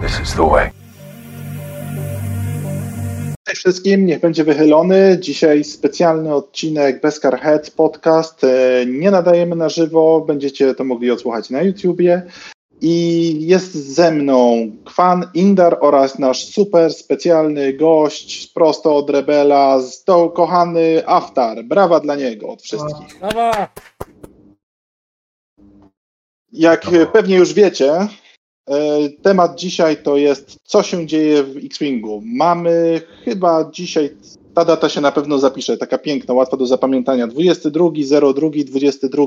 This 0.00 0.20
is 0.20 0.34
the 0.34 0.46
way. 0.50 0.70
Cześć 3.48 3.60
wszystkim, 3.60 4.06
niech 4.06 4.20
będzie 4.20 4.44
wychylony. 4.44 5.18
Dzisiaj 5.20 5.64
specjalny 5.64 6.34
odcinek 6.34 7.00
Beskar 7.00 7.40
Head 7.40 7.70
podcast. 7.70 8.44
E, 8.44 8.86
nie 8.86 9.10
nadajemy 9.10 9.56
na 9.56 9.68
żywo, 9.68 10.20
będziecie 10.20 10.74
to 10.74 10.84
mogli 10.84 11.10
odsłuchać 11.10 11.50
na 11.50 11.62
YouTubie. 11.62 12.22
I 12.80 13.46
jest 13.46 13.74
ze 13.74 14.12
mną 14.12 14.70
Kwan 14.84 15.30
Indar 15.34 15.78
oraz 15.80 16.18
nasz 16.18 16.44
super 16.44 16.94
specjalny 16.94 17.72
gość 17.72 18.46
prosto 18.46 18.96
od 18.96 19.10
Rebela, 19.10 19.80
to 20.04 20.30
kochany 20.30 21.02
Aftar. 21.06 21.64
Brawa 21.64 22.00
dla 22.00 22.16
niego 22.16 22.48
od 22.48 22.62
wszystkich. 22.62 23.20
Brawa! 23.20 23.68
Jak 26.52 26.86
pewnie 27.12 27.36
już 27.36 27.54
wiecie, 27.54 28.08
temat 29.22 29.58
dzisiaj 29.58 30.02
to 30.02 30.16
jest 30.16 30.56
co 30.64 30.82
się 30.82 31.06
dzieje 31.06 31.42
w 31.42 31.56
X-Wingu. 31.64 32.22
Mamy 32.24 33.00
chyba 33.24 33.70
dzisiaj, 33.72 34.10
ta 34.54 34.64
data 34.64 34.88
się 34.88 35.00
na 35.00 35.12
pewno 35.12 35.38
zapisze, 35.38 35.76
taka 35.76 35.98
piękna, 35.98 36.34
łatwa 36.34 36.56
do 36.56 36.66
zapamiętania. 36.66 37.26
22, 37.26 37.90
02, 38.34 38.50
22. 38.66 39.26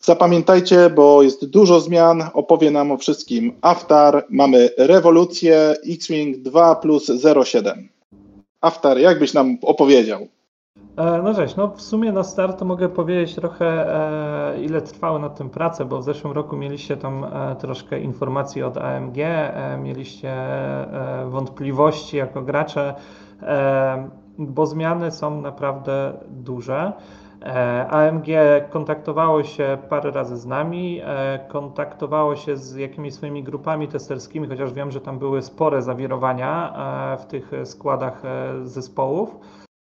Zapamiętajcie, 0.00 0.90
bo 0.90 1.22
jest 1.22 1.46
dużo 1.46 1.80
zmian, 1.80 2.24
opowie 2.34 2.70
nam 2.70 2.92
o 2.92 2.96
wszystkim 2.96 3.52
Aftar, 3.60 4.26
mamy 4.30 4.70
rewolucję 4.78 5.76
X-Wing 5.88 6.36
2 6.36 6.76
plus 6.76 7.12
07. 7.44 7.88
Aftar, 8.60 8.98
jak 8.98 9.18
byś 9.18 9.32
nam 9.32 9.58
opowiedział? 9.62 10.28
E, 10.96 11.22
no 11.22 11.34
cześć, 11.34 11.56
no 11.56 11.68
w 11.68 11.82
sumie 11.82 12.12
na 12.12 12.22
start 12.22 12.62
mogę 12.62 12.88
powiedzieć 12.88 13.34
trochę 13.34 13.94
e, 14.54 14.60
ile 14.60 14.82
trwały 14.82 15.20
nad 15.20 15.38
tym 15.38 15.50
prace, 15.50 15.84
bo 15.84 15.98
w 15.98 16.04
zeszłym 16.04 16.32
roku 16.32 16.56
mieliście 16.56 16.96
tam 16.96 17.24
e, 17.24 17.56
troszkę 17.56 18.00
informacji 18.00 18.62
od 18.62 18.76
AMG, 18.76 19.16
mieliście 19.78 20.34
wątpliwości 21.26 22.16
jako 22.16 22.42
gracze, 22.42 22.94
bo 24.38 24.66
zmiany 24.66 25.10
są 25.10 25.40
naprawdę 25.40 26.12
duże. 26.28 26.92
AMG 27.90 28.26
kontaktowało 28.70 29.42
się 29.42 29.78
parę 29.88 30.10
razy 30.10 30.36
z 30.36 30.46
nami, 30.46 31.00
kontaktowało 31.48 32.36
się 32.36 32.56
z 32.56 32.76
jakimiś 32.76 33.14
swoimi 33.14 33.42
grupami 33.42 33.88
testerskimi, 33.88 34.48
chociaż 34.48 34.72
wiem, 34.72 34.90
że 34.90 35.00
tam 35.00 35.18
były 35.18 35.42
spore 35.42 35.82
zawirowania 35.82 36.74
w 37.18 37.26
tych 37.26 37.50
składach 37.64 38.22
zespołów. 38.64 39.36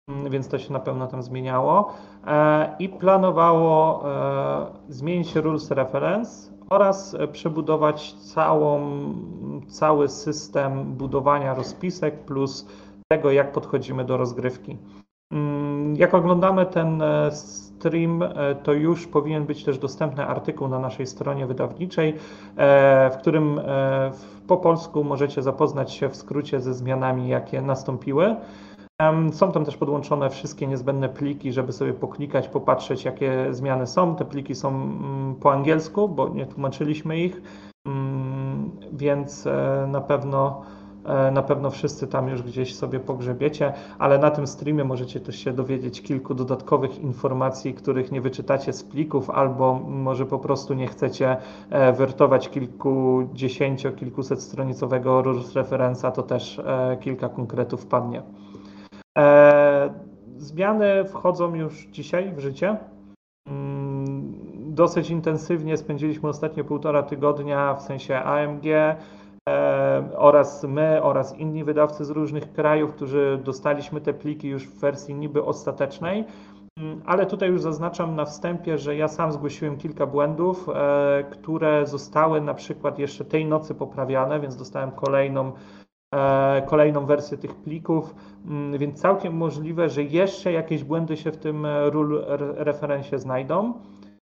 Mm, 0.08 0.30
więc 0.30 0.48
to 0.48 0.58
się 0.58 0.72
na 0.72 0.80
pewno 0.80 1.06
tam 1.06 1.22
zmieniało 1.22 1.92
e, 2.26 2.76
i 2.78 2.88
planowało 2.88 4.02
e, 4.04 4.66
zmienić 4.88 5.34
rules 5.34 5.70
reference 5.70 6.52
oraz 6.70 7.14
e, 7.14 7.28
przebudować 7.28 8.12
całą, 8.12 8.80
cały 9.68 10.08
system 10.08 10.84
budowania 10.84 11.54
rozpisek 11.54 12.24
plus 12.24 12.66
tego, 13.08 13.30
jak 13.30 13.52
podchodzimy 13.52 14.04
do 14.04 14.16
rozgrywki. 14.16 14.78
Mm, 15.32 15.96
jak 15.96 16.14
oglądamy 16.14 16.66
ten 16.66 17.02
stream, 17.30 18.24
to 18.62 18.72
już 18.72 19.06
powinien 19.06 19.46
być 19.46 19.64
też 19.64 19.78
dostępny 19.78 20.26
artykuł 20.26 20.68
na 20.68 20.78
naszej 20.78 21.06
stronie 21.06 21.46
wydawniczej, 21.46 22.14
w 23.12 23.16
którym 23.20 23.60
po 24.46 24.56
polsku 24.56 25.04
możecie 25.04 25.42
zapoznać 25.42 25.92
się 25.92 26.08
w 26.08 26.16
skrócie 26.16 26.60
ze 26.60 26.74
zmianami, 26.74 27.28
jakie 27.28 27.62
nastąpiły. 27.62 28.36
Są 29.32 29.52
tam 29.52 29.64
też 29.64 29.76
podłączone 29.76 30.30
wszystkie 30.30 30.66
niezbędne 30.66 31.08
pliki, 31.08 31.52
żeby 31.52 31.72
sobie 31.72 31.92
poklikać, 31.92 32.48
popatrzeć, 32.48 33.04
jakie 33.04 33.46
zmiany 33.50 33.86
są. 33.86 34.16
Te 34.16 34.24
pliki 34.24 34.54
są 34.54 34.68
mm, 34.68 35.34
po 35.34 35.52
angielsku, 35.52 36.08
bo 36.08 36.28
nie 36.28 36.46
tłumaczyliśmy 36.46 37.18
ich, 37.18 37.42
mm, 37.86 38.70
więc 38.92 39.46
e, 39.46 39.88
na 39.90 40.00
pewno. 40.00 40.62
E, 41.04 41.30
na 41.30 41.42
pewno 41.42 41.70
wszyscy 41.70 42.06
tam 42.06 42.28
już 42.28 42.42
gdzieś 42.42 42.76
sobie 42.76 43.00
pogrzebiecie, 43.00 43.72
ale 43.98 44.18
na 44.18 44.30
tym 44.30 44.46
streamie 44.46 44.84
możecie 44.84 45.20
też 45.20 45.36
się 45.36 45.52
dowiedzieć 45.52 46.02
kilku 46.02 46.34
dodatkowych 46.34 46.98
informacji, 46.98 47.74
których 47.74 48.12
nie 48.12 48.20
wyczytacie 48.20 48.72
z 48.72 48.84
plików, 48.84 49.30
albo 49.30 49.74
może 49.74 50.26
po 50.26 50.38
prostu 50.38 50.74
nie 50.74 50.86
chcecie 50.86 51.36
e, 51.70 51.92
wertować 51.92 52.48
kilkudziesięcio, 52.48 53.92
kilkuset 53.92 54.42
stronicowego 54.42 55.22
referensa, 55.54 56.10
to 56.10 56.22
też 56.22 56.60
kilka 57.00 57.28
konkretów 57.28 57.86
padnie. 57.86 58.22
E, 59.18 59.94
zmiany 60.36 61.04
wchodzą 61.04 61.54
już 61.54 61.86
dzisiaj 61.86 62.32
w 62.32 62.38
życie. 62.38 62.76
Mm, 63.48 64.32
dosyć 64.74 65.10
intensywnie 65.10 65.76
spędziliśmy 65.76 66.28
ostatnie 66.28 66.64
półtora 66.64 67.02
tygodnia 67.02 67.74
w 67.74 67.82
sensie 67.82 68.16
AMG 68.16 68.66
e, 68.66 68.98
oraz 70.16 70.64
my 70.64 71.02
oraz 71.02 71.38
inni 71.38 71.64
wydawcy 71.64 72.04
z 72.04 72.10
różnych 72.10 72.52
krajów, 72.52 72.94
którzy 72.94 73.40
dostaliśmy 73.44 74.00
te 74.00 74.14
pliki 74.14 74.48
już 74.48 74.68
w 74.68 74.80
wersji 74.80 75.14
niby 75.14 75.44
ostatecznej. 75.44 76.24
Mm, 76.78 77.02
ale 77.06 77.26
tutaj 77.26 77.48
już 77.48 77.62
zaznaczam 77.62 78.16
na 78.16 78.24
wstępie, 78.24 78.78
że 78.78 78.96
ja 78.96 79.08
sam 79.08 79.32
zgłosiłem 79.32 79.76
kilka 79.76 80.06
błędów, 80.06 80.68
e, 80.68 81.24
które 81.30 81.86
zostały 81.86 82.40
na 82.40 82.54
przykład 82.54 82.98
jeszcze 82.98 83.24
tej 83.24 83.46
nocy 83.46 83.74
poprawiane, 83.74 84.40
więc 84.40 84.56
dostałem 84.56 84.90
kolejną 84.90 85.52
kolejną 86.66 87.06
wersję 87.06 87.38
tych 87.38 87.54
plików, 87.54 88.14
więc 88.78 89.00
całkiem 89.00 89.36
możliwe, 89.36 89.88
że 89.88 90.02
jeszcze 90.02 90.52
jakieś 90.52 90.84
błędy 90.84 91.16
się 91.16 91.32
w 91.32 91.36
tym 91.36 91.66
e, 91.66 91.90
rule 91.90 92.24
referencie 92.38 93.18
znajdą. 93.18 93.74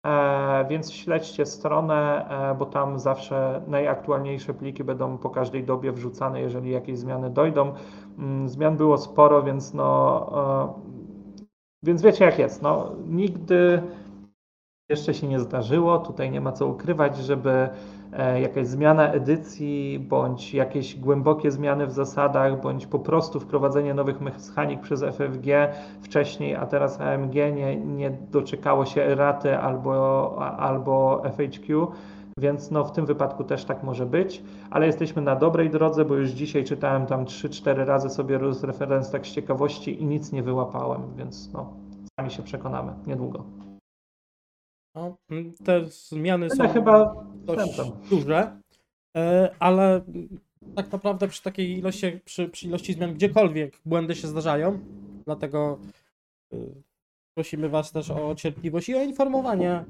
E, 0.06 0.66
więc 0.70 0.92
śledźcie 0.92 1.46
stronę, 1.46 2.28
bo 2.58 2.66
tam 2.66 2.98
zawsze 2.98 3.62
najaktualniejsze 3.66 4.54
pliki 4.54 4.84
będą 4.84 5.18
po 5.18 5.30
każdej 5.30 5.64
dobie 5.64 5.92
wrzucane, 5.92 6.40
jeżeli 6.40 6.70
jakieś 6.70 6.98
zmiany 6.98 7.30
dojdą. 7.30 7.72
Mm, 8.18 8.48
zmian 8.48 8.76
było 8.76 8.98
sporo, 8.98 9.42
więc 9.42 9.74
no, 9.74 10.80
więc 11.82 12.02
wiecie 12.02 12.24
jak 12.24 12.38
jest. 12.38 12.62
No, 12.62 12.92
nigdy 13.08 13.82
jeszcze 14.88 15.14
się 15.14 15.28
nie 15.28 15.40
zdarzyło, 15.40 15.98
tutaj 15.98 16.30
nie 16.30 16.40
ma 16.40 16.52
co 16.52 16.66
ukrywać, 16.66 17.16
żeby 17.16 17.50
E, 17.50 17.70
jakaś 18.42 18.66
zmiana 18.66 19.12
edycji, 19.12 20.06
bądź 20.08 20.54
jakieś 20.54 21.00
głębokie 21.00 21.50
zmiany 21.50 21.86
w 21.86 21.92
zasadach, 21.92 22.60
bądź 22.62 22.86
po 22.86 22.98
prostu 22.98 23.40
wprowadzenie 23.40 23.94
nowych 23.94 24.20
mechanik 24.20 24.80
przez 24.80 25.02
FFG 25.02 25.46
wcześniej, 26.02 26.56
a 26.56 26.66
teraz 26.66 27.00
AMG 27.00 27.34
nie, 27.34 27.76
nie 27.76 28.10
doczekało 28.10 28.84
się 28.84 29.02
eraty 29.02 29.58
albo, 29.58 30.38
albo 30.58 31.22
FHQ. 31.24 31.86
Więc 32.38 32.70
no, 32.70 32.84
w 32.84 32.92
tym 32.92 33.06
wypadku 33.06 33.44
też 33.44 33.64
tak 33.64 33.82
może 33.82 34.06
być, 34.06 34.42
ale 34.70 34.86
jesteśmy 34.86 35.22
na 35.22 35.36
dobrej 35.36 35.70
drodze, 35.70 36.04
bo 36.04 36.14
już 36.14 36.30
dzisiaj 36.30 36.64
czytałem 36.64 37.06
tam 37.06 37.24
3-4 37.24 37.84
razy 37.84 38.10
sobie 38.10 38.38
referenc 38.62 39.10
tak 39.10 39.26
z 39.26 39.32
ciekawości 39.32 40.02
i 40.02 40.06
nic 40.06 40.32
nie 40.32 40.42
wyłapałem, 40.42 41.02
więc 41.16 41.52
no, 41.52 41.72
sami 42.20 42.30
się 42.30 42.42
przekonamy 42.42 42.92
niedługo. 43.06 43.57
No, 44.98 45.16
te 45.64 45.84
zmiany 45.86 46.50
są 46.50 46.68
chyba 46.68 47.24
dość 47.34 47.80
duże, 48.10 48.60
e, 49.16 49.54
ale 49.58 50.00
tak 50.74 50.92
naprawdę 50.92 51.28
przy 51.28 51.42
takiej 51.42 51.78
ilości, 51.78 52.20
przy, 52.24 52.48
przy 52.48 52.66
ilości 52.66 52.92
zmian 52.92 53.14
gdziekolwiek 53.14 53.78
błędy 53.86 54.14
się 54.14 54.28
zdarzają, 54.28 54.78
dlatego 55.24 55.78
e, 56.52 56.56
prosimy 57.34 57.68
Was 57.68 57.92
też 57.92 58.10
o 58.10 58.34
cierpliwość 58.34 58.88
i 58.88 58.94
o 58.94 59.02
informowanie 59.02 59.70
e, 59.70 59.84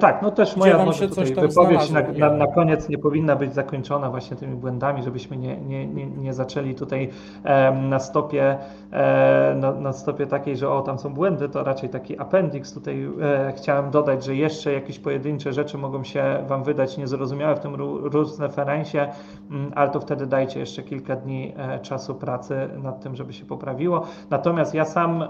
tak, 0.00 0.22
no 0.22 0.30
też 0.30 0.56
moja 0.56 0.84
może 0.84 1.08
tutaj 1.08 1.34
wypowiedź 1.34 1.90
na, 1.90 2.02
na, 2.02 2.30
na, 2.30 2.46
koniec 2.46 2.88
nie 2.88 2.98
powinna 2.98 3.36
być 3.36 3.54
zakończona 3.54 4.10
właśnie 4.10 4.36
tymi 4.36 4.56
błędami, 4.56 5.02
żebyśmy 5.02 5.36
nie, 5.36 5.56
nie, 5.60 5.86
nie, 5.86 6.06
nie 6.06 6.32
zaczęli 6.32 6.74
tutaj 6.74 7.10
e, 7.44 7.72
na, 7.72 7.98
stopie, 7.98 8.58
e, 8.92 9.54
na, 9.56 9.72
na, 9.72 9.92
stopie 9.92 10.26
takiej, 10.26 10.56
że 10.56 10.70
o 10.70 10.82
tam 10.82 10.98
są 10.98 11.14
błędy, 11.14 11.48
to 11.48 11.64
raczej 11.64 11.88
taki 11.88 12.18
appendix 12.18 12.72
tutaj 12.72 13.10
e, 13.22 13.52
chciałem 13.56 13.90
dodać, 13.90 14.24
że 14.24 14.36
jeszcze 14.36 14.72
jakieś 14.72 14.98
pojedyncze 14.98 15.52
rzeczy 15.52 15.78
mogą 15.78 16.04
się 16.04 16.44
Wam 16.46 16.64
wydać 16.64 16.98
niezrozumiałe 16.98 17.56
w 17.56 17.60
tym 17.60 17.74
rules 17.74 18.40
referencie, 18.40 19.08
mm, 19.50 19.72
ale 19.74 19.90
to 19.90 20.00
wtedy 20.00 20.26
dajcie 20.26 20.60
jeszcze 20.60 20.82
kilka 20.82 21.16
dni 21.16 21.54
e, 21.56 21.78
czasu 21.78 22.14
pracy 22.14 22.68
nad 22.82 23.00
tym, 23.00 23.16
żeby 23.16 23.32
się 23.32 23.46
poprawiło. 23.46 24.06
Natomiast 24.30 24.74
ja 24.74 24.84
sam 24.84 25.24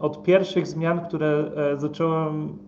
od 0.00 0.22
pierwszych 0.22 0.66
zmian, 0.66 1.00
które 1.00 1.44
e, 1.72 1.76
zacząłem 1.76 2.58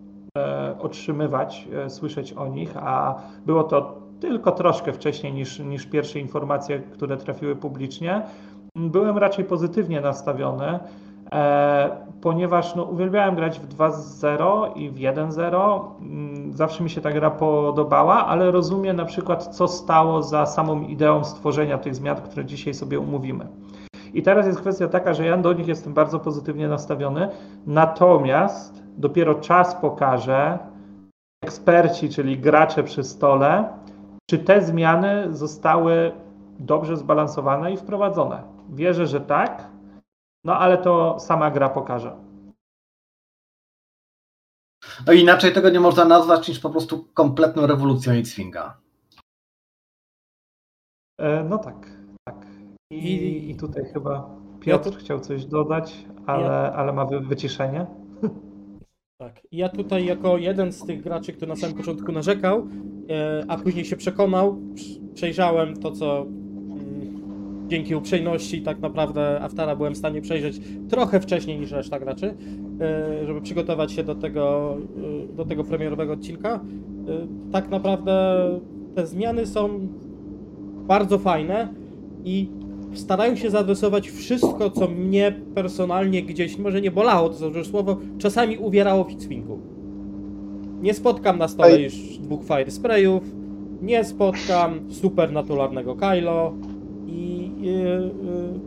otrzymywać, 0.79 1.67
e, 1.85 1.89
słyszeć 1.89 2.33
o 2.33 2.47
nich, 2.47 2.77
a 2.77 3.15
było 3.45 3.63
to 3.63 4.01
tylko 4.19 4.51
troszkę 4.51 4.93
wcześniej 4.93 5.33
niż, 5.33 5.59
niż 5.59 5.85
pierwsze 5.85 6.19
informacje, 6.19 6.79
które 6.79 7.17
trafiły 7.17 7.55
publicznie. 7.55 8.21
Byłem 8.75 9.17
raczej 9.17 9.45
pozytywnie 9.45 10.01
nastawiony, 10.01 10.79
e, 11.31 11.89
ponieważ 12.21 12.75
no, 12.75 12.83
uwielbiałem 12.83 13.35
grać 13.35 13.59
w 13.59 13.67
2.0 13.67 14.71
i 14.75 14.89
w 14.89 14.95
1.0. 14.95 15.95
Mm, 16.01 16.53
zawsze 16.53 16.83
mi 16.83 16.89
się 16.89 17.01
ta 17.01 17.11
gra 17.11 17.31
podobała, 17.31 18.27
ale 18.27 18.51
rozumiem 18.51 18.97
na 18.97 19.05
przykład, 19.05 19.47
co 19.47 19.67
stało 19.67 20.23
za 20.23 20.45
samą 20.45 20.81
ideą 20.81 21.23
stworzenia 21.23 21.77
tych 21.77 21.95
zmian, 21.95 22.15
które 22.15 22.45
dzisiaj 22.45 22.73
sobie 22.73 22.99
umówimy. 22.99 23.47
I 24.13 24.23
teraz 24.23 24.45
jest 24.45 24.59
kwestia 24.59 24.87
taka, 24.87 25.13
że 25.13 25.25
ja 25.25 25.37
do 25.37 25.53
nich 25.53 25.67
jestem 25.67 25.93
bardzo 25.93 26.19
pozytywnie 26.19 26.67
nastawiony, 26.67 27.29
natomiast 27.65 28.80
dopiero 28.97 29.35
czas 29.35 29.75
pokaże, 29.75 30.59
eksperci, 31.43 32.09
czyli 32.09 32.39
gracze 32.39 32.83
przy 32.83 33.03
stole, 33.03 33.79
czy 34.29 34.39
te 34.39 34.61
zmiany 34.61 35.35
zostały 35.35 36.11
dobrze 36.59 36.97
zbalansowane 36.97 37.73
i 37.73 37.77
wprowadzone. 37.77 38.43
Wierzę, 38.69 39.07
że 39.07 39.21
tak, 39.21 39.67
no 40.45 40.57
ale 40.57 40.77
to 40.77 41.19
sama 41.19 41.51
gra 41.51 41.69
pokaże. 41.69 42.15
No 45.07 45.13
inaczej 45.13 45.53
tego 45.53 45.69
nie 45.69 45.79
można 45.79 46.05
nazwać 46.05 46.47
niż 46.47 46.59
po 46.59 46.69
prostu 46.69 47.07
kompletną 47.13 47.67
rewolucją 47.67 48.13
X-Winga. 48.13 48.77
E, 51.19 51.43
no 51.43 51.57
tak, 51.57 51.91
tak. 52.27 52.45
I, 52.91 53.49
I 53.49 53.55
tutaj 53.55 53.85
chyba 53.93 54.29
Piotr 54.59 54.85
ja 54.85 54.91
tu... 54.91 54.99
chciał 54.99 55.19
coś 55.19 55.45
dodać, 55.45 56.05
ale, 56.25 56.43
ja... 56.43 56.73
ale 56.73 56.93
ma 56.93 57.05
wyciszenie. 57.05 57.85
Tak. 59.21 59.41
Ja 59.51 59.69
tutaj 59.69 60.05
jako 60.05 60.37
jeden 60.37 60.71
z 60.71 60.85
tych 60.85 61.01
graczy, 61.01 61.33
który 61.33 61.49
na 61.49 61.55
samym 61.55 61.77
początku 61.77 62.11
narzekał, 62.11 62.67
e, 63.09 63.45
a 63.47 63.57
później 63.57 63.85
się 63.85 63.95
przekonał, 63.95 64.57
przejrzałem 65.13 65.77
to, 65.77 65.91
co 65.91 66.21
mm, 66.21 67.67
dzięki 67.67 67.95
uprzejmości 67.95 68.61
tak 68.61 68.79
naprawdę 68.79 69.41
Aftara 69.41 69.75
byłem 69.75 69.93
w 69.93 69.97
stanie 69.97 70.21
przejrzeć 70.21 70.61
trochę 70.89 71.19
wcześniej 71.19 71.59
niż 71.59 71.71
reszta 71.71 71.99
graczy, 71.99 72.35
e, 72.81 73.25
żeby 73.25 73.41
przygotować 73.41 73.91
się 73.91 74.03
do 74.03 74.15
tego, 74.15 74.77
e, 75.31 75.35
do 75.35 75.45
tego 75.45 75.63
premierowego 75.63 76.13
odcinka. 76.13 76.59
Tak 77.51 77.69
naprawdę 77.69 78.35
te 78.95 79.07
zmiany 79.07 79.45
są 79.45 79.87
bardzo 80.87 81.17
fajne 81.17 81.73
i 82.25 82.49
starają 82.93 83.35
się 83.35 83.49
zaadresować 83.49 84.09
wszystko, 84.09 84.69
co 84.69 84.87
mnie 84.87 85.35
personalnie 85.55 86.23
gdzieś, 86.23 86.57
może 86.57 86.81
nie 86.81 86.91
bolało, 86.91 87.29
to 87.29 87.51
złe 87.51 87.65
słowo, 87.65 87.97
czasami 88.17 88.57
uwierało 88.57 89.03
w 89.03 89.11
X-Wingu. 89.11 89.59
Nie 90.81 90.93
spotkam 90.93 91.37
na 91.37 91.47
stole 91.47 91.81
już 91.81 91.93
dwóch 92.17 92.43
Fire 92.43 92.71
Sprayów, 92.71 93.23
nie 93.81 94.03
spotkam 94.03 94.79
supernaturalnego 94.91 95.95
Kylo 95.95 96.53
i 97.07 97.51
yy, 97.61 97.71
yy, 97.71 98.59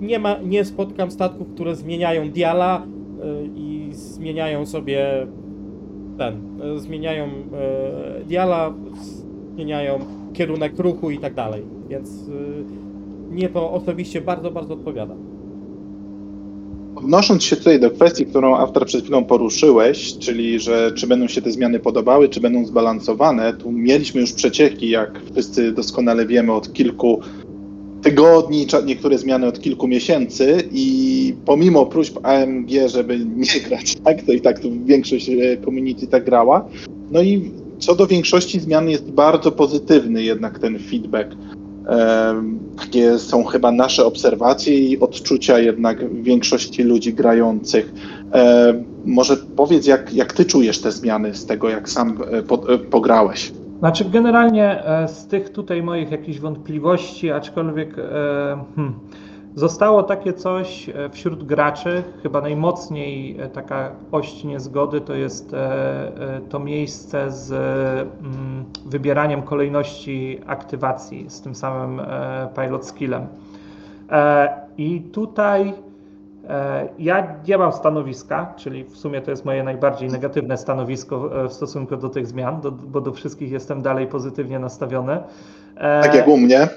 nie, 0.00 0.18
ma, 0.18 0.36
nie 0.38 0.64
spotkam 0.64 1.10
statków, 1.10 1.48
które 1.54 1.76
zmieniają 1.76 2.30
diala 2.30 2.86
yy, 3.18 3.50
i 3.56 3.88
zmieniają 3.92 4.66
sobie 4.66 5.26
ten, 6.18 6.60
y, 6.76 6.80
zmieniają 6.80 7.26
y, 7.26 8.24
diala, 8.24 8.74
zmieniają 9.54 9.98
kierunek 10.32 10.78
ruchu 10.78 11.10
i 11.10 11.18
tak 11.18 11.34
dalej, 11.34 11.62
więc 11.88 12.28
y, 12.28 12.64
mnie 13.30 13.48
to 13.48 13.72
osobiście 13.72 14.20
bardzo, 14.20 14.50
bardzo 14.50 14.74
odpowiada. 14.74 15.14
Odnosząc 16.96 17.44
się 17.44 17.56
tutaj 17.56 17.80
do 17.80 17.90
kwestii, 17.90 18.26
którą 18.26 18.56
autor 18.56 18.86
przed 18.86 19.02
chwilą 19.02 19.24
poruszyłeś, 19.24 20.18
czyli 20.18 20.60
że 20.60 20.92
czy 20.92 21.06
będą 21.06 21.28
się 21.28 21.42
te 21.42 21.50
zmiany 21.50 21.80
podobały, 21.80 22.28
czy 22.28 22.40
będą 22.40 22.66
zbalansowane, 22.66 23.52
tu 23.52 23.72
mieliśmy 23.72 24.20
już 24.20 24.32
przecieki, 24.32 24.88
jak 24.90 25.20
wszyscy 25.32 25.72
doskonale 25.72 26.26
wiemy, 26.26 26.52
od 26.52 26.72
kilku 26.72 27.20
tygodni, 28.02 28.66
niektóre 28.86 29.18
zmiany 29.18 29.46
od 29.46 29.60
kilku 29.60 29.88
miesięcy 29.88 30.68
i 30.72 31.34
pomimo 31.44 31.86
próśb 31.86 32.18
AMG, 32.22 32.70
żeby 32.86 33.18
nie 33.18 33.60
grać, 33.68 33.94
tak, 34.04 34.22
to 34.22 34.32
i 34.32 34.40
tak 34.40 34.58
tu 34.58 34.70
większość 34.84 35.28
e, 35.28 35.56
community 35.64 36.06
tak 36.06 36.24
grała. 36.24 36.68
No 37.10 37.22
i 37.22 37.50
co 37.78 37.94
do 37.94 38.06
większości 38.06 38.60
zmian 38.60 38.88
jest 38.88 39.10
bardzo 39.10 39.52
pozytywny 39.52 40.22
jednak 40.22 40.58
ten 40.58 40.78
feedback. 40.78 41.36
Takie 42.78 43.18
są 43.18 43.44
chyba 43.44 43.72
nasze 43.72 44.04
obserwacje 44.04 44.74
i 44.74 45.00
odczucia 45.00 45.58
jednak 45.58 46.22
większości 46.22 46.82
ludzi 46.82 47.14
grających. 47.14 47.92
Może 49.04 49.36
powiedz, 49.36 49.86
jak, 49.86 50.14
jak 50.14 50.32
ty 50.32 50.44
czujesz 50.44 50.80
te 50.80 50.92
zmiany 50.92 51.34
z 51.34 51.46
tego, 51.46 51.68
jak 51.68 51.88
sam 51.88 52.18
e, 52.32 52.38
e, 52.74 52.78
pograłeś? 52.78 53.52
Znaczy, 53.78 54.04
generalnie 54.04 54.84
e, 54.84 55.08
z 55.08 55.26
tych 55.26 55.50
tutaj 55.50 55.82
moich 55.82 56.10
jakichś 56.10 56.38
wątpliwości, 56.38 57.30
aczkolwiek 57.30 57.96
hmm, 58.76 58.94
Zostało 59.58 60.02
takie 60.02 60.32
coś 60.32 60.88
e, 60.88 61.10
wśród 61.10 61.44
graczy, 61.44 62.02
chyba 62.22 62.40
najmocniej 62.40 63.40
e, 63.40 63.48
taka 63.48 63.92
ość 64.12 64.44
niezgody 64.44 65.00
to 65.00 65.14
jest 65.14 65.54
e, 65.54 66.40
to 66.48 66.58
miejsce 66.58 67.30
z 67.30 67.52
mm, 67.52 68.64
wybieraniem 68.86 69.42
kolejności 69.42 70.40
aktywacji 70.46 71.30
z 71.30 71.40
tym 71.40 71.54
samym 71.54 72.06
pilot 72.56 72.86
skillem. 72.86 73.26
I 74.78 75.00
tutaj 75.00 75.74
ja 76.98 77.34
nie 77.48 77.58
mam 77.58 77.72
stanowiska, 77.72 78.54
czyli 78.56 78.84
w 78.84 78.96
sumie 78.96 79.20
to 79.20 79.30
jest 79.30 79.44
moje 79.44 79.62
najbardziej 79.64 80.08
negatywne 80.08 80.58
stanowisko 80.58 81.30
w 81.48 81.52
stosunku 81.52 81.96
do 81.96 82.08
tych 82.08 82.26
zmian, 82.26 82.60
bo 82.86 83.00
do 83.00 83.12
wszystkich 83.12 83.50
jestem 83.52 83.82
dalej 83.82 84.06
pozytywnie 84.06 84.58
nastawiony. 84.58 85.18
Tak 85.76 86.14
jak 86.14 86.28
u 86.28 86.36
mnie. 86.36 86.68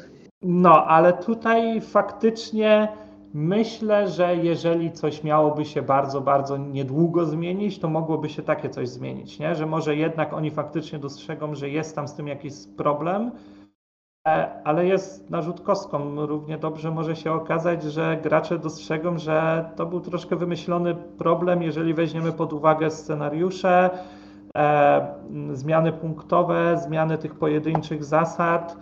No, 0.43 0.85
ale 0.85 1.13
tutaj 1.13 1.81
faktycznie 1.81 2.87
myślę, 3.33 4.07
że 4.07 4.35
jeżeli 4.35 4.91
coś 4.91 5.23
miałoby 5.23 5.65
się 5.65 5.81
bardzo, 5.81 6.21
bardzo 6.21 6.57
niedługo 6.57 7.25
zmienić, 7.25 7.79
to 7.79 7.89
mogłoby 7.89 8.29
się 8.29 8.41
takie 8.41 8.69
coś 8.69 8.89
zmienić, 8.89 9.39
nie? 9.39 9.55
że 9.55 9.65
może 9.65 9.95
jednak 9.95 10.33
oni 10.33 10.51
faktycznie 10.51 10.99
dostrzegą, 10.99 11.55
że 11.55 11.69
jest 11.69 11.95
tam 11.95 12.07
z 12.07 12.13
tym 12.13 12.27
jakiś 12.27 12.53
problem, 12.77 13.31
e, 14.27 14.61
ale 14.63 14.85
jest 14.85 15.29
narzut 15.29 15.61
kostką. 15.61 16.25
Równie 16.25 16.57
dobrze 16.57 16.91
może 16.91 17.15
się 17.15 17.31
okazać, 17.31 17.83
że 17.83 18.19
gracze 18.23 18.59
dostrzegą, 18.59 19.17
że 19.17 19.69
to 19.75 19.85
był 19.85 20.01
troszkę 20.01 20.35
wymyślony 20.35 20.95
problem, 20.95 21.63
jeżeli 21.63 21.93
weźmiemy 21.93 22.31
pod 22.31 22.53
uwagę 22.53 22.91
scenariusze, 22.91 23.89
e, 24.57 25.15
zmiany 25.53 25.91
punktowe, 25.91 26.77
zmiany 26.77 27.17
tych 27.17 27.35
pojedynczych 27.35 28.03
zasad 28.03 28.77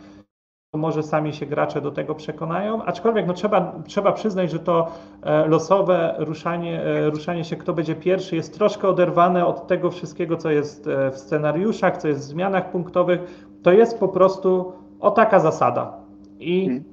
może 0.80 1.04
sami 1.04 1.34
się 1.34 1.46
gracze 1.46 1.82
do 1.82 1.92
tego 1.92 2.16
przekonają, 2.16 2.84
aczkolwiek 2.84 3.28
no 3.28 3.34
trzeba, 3.34 3.74
trzeba 3.88 4.12
przyznać, 4.12 4.52
że 4.52 4.60
to 4.60 4.88
e, 5.24 5.48
losowe 5.48 6.16
ruszanie, 6.18 6.84
e, 6.84 7.10
ruszanie 7.10 7.44
się, 7.44 7.56
kto 7.56 7.74
będzie 7.74 7.96
pierwszy, 7.96 8.36
jest 8.36 8.54
troszkę 8.58 8.88
oderwane 8.88 9.46
od 9.46 9.68
tego 9.68 9.92
wszystkiego, 9.92 10.38
co 10.38 10.52
jest 10.52 10.88
e, 10.88 11.12
w 11.12 11.18
scenariuszach, 11.18 11.98
co 11.98 12.08
jest 12.08 12.20
w 12.20 12.24
zmianach 12.24 12.72
punktowych. 12.72 13.48
To 13.64 13.72
jest 13.72 14.00
po 14.00 14.08
prostu 14.08 14.74
o 15.00 15.12
taka 15.12 15.40
zasada. 15.40 15.94
I 16.40 16.66
hmm. 16.66 16.84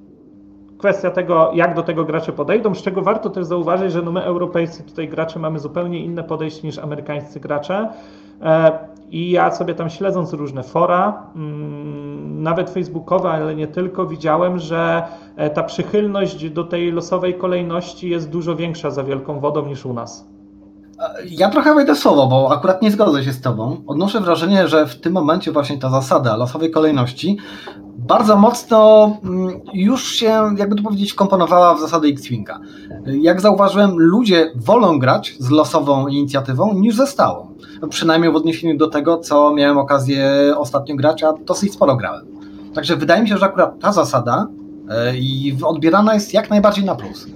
kwestia 0.77 1.11
tego, 1.11 1.51
jak 1.53 1.75
do 1.75 1.83
tego 1.83 2.05
gracze 2.05 2.31
podejdą, 2.31 2.75
z 2.75 2.81
czego 2.81 3.01
warto 3.01 3.29
też 3.29 3.45
zauważyć, 3.45 3.91
że 3.91 4.01
no 4.01 4.11
my 4.11 4.23
europejscy 4.23 4.83
tutaj 4.83 5.07
gracze 5.07 5.39
mamy 5.39 5.59
zupełnie 5.59 5.99
inne 5.99 6.23
podejście 6.23 6.67
niż 6.67 6.77
amerykańscy 6.77 7.39
gracze. 7.39 7.89
I 9.11 9.31
ja 9.31 9.51
sobie 9.51 9.73
tam 9.75 9.89
śledząc 9.89 10.33
różne 10.33 10.63
fora, 10.63 11.23
mm, 11.35 12.43
nawet 12.43 12.69
facebookowe, 12.69 13.29
ale 13.29 13.55
nie 13.55 13.67
tylko, 13.67 14.05
widziałem, 14.05 14.59
że 14.59 15.03
e, 15.35 15.49
ta 15.49 15.63
przychylność 15.63 16.49
do 16.49 16.63
tej 16.63 16.91
losowej 16.91 17.33
kolejności 17.33 18.09
jest 18.09 18.29
dużo 18.29 18.55
większa 18.55 18.91
za 18.91 19.03
wielką 19.03 19.39
wodą 19.39 19.65
niż 19.65 19.85
u 19.85 19.93
nas. 19.93 20.36
Ja 21.29 21.49
trochę 21.49 21.75
wejdę 21.75 21.95
słowo, 21.95 22.27
bo 22.27 22.51
akurat 22.51 22.81
nie 22.81 22.91
zgodzę 22.91 23.23
się 23.23 23.33
z 23.33 23.41
Tobą. 23.41 23.83
Odnoszę 23.87 24.19
wrażenie, 24.19 24.67
że 24.67 24.87
w 24.87 25.01
tym 25.01 25.13
momencie 25.13 25.51
właśnie 25.51 25.77
ta 25.77 25.89
zasada 25.89 26.37
losowej 26.37 26.71
kolejności 26.71 27.37
bardzo 27.97 28.37
mocno 28.37 29.11
mm, 29.23 29.61
już 29.73 30.11
się, 30.11 30.55
jakby 30.57 30.75
to 30.75 30.83
powiedzieć, 30.83 31.11
wkomponowała 31.11 31.75
w 31.75 31.79
zasady 31.79 32.07
X-Winga. 32.07 32.59
Jak 33.05 33.41
zauważyłem, 33.41 33.91
ludzie 33.97 34.51
wolą 34.55 34.99
grać 34.99 35.35
z 35.39 35.49
losową 35.49 36.07
inicjatywą 36.07 36.73
niż 36.73 36.95
ze 36.95 37.07
stałą. 37.07 37.47
Przynajmniej 37.89 38.31
w 38.31 38.35
odniesieniu 38.35 38.77
do 38.77 38.87
tego, 38.87 39.17
co 39.17 39.53
miałem 39.53 39.77
okazję 39.77 40.53
ostatnio 40.57 40.95
grać, 40.95 41.23
a 41.23 41.33
dosyć 41.33 41.73
sporo 41.73 41.95
grałem. 41.95 42.25
Także 42.73 42.95
wydaje 42.95 43.21
mi 43.21 43.29
się, 43.29 43.37
że 43.37 43.45
akurat 43.45 43.79
ta 43.79 43.91
zasada 43.91 44.47
e, 44.89 45.17
i 45.17 45.57
odbierana 45.63 46.13
jest 46.13 46.33
jak 46.33 46.49
najbardziej 46.49 46.85
na 46.85 46.95
plus. 46.95 47.27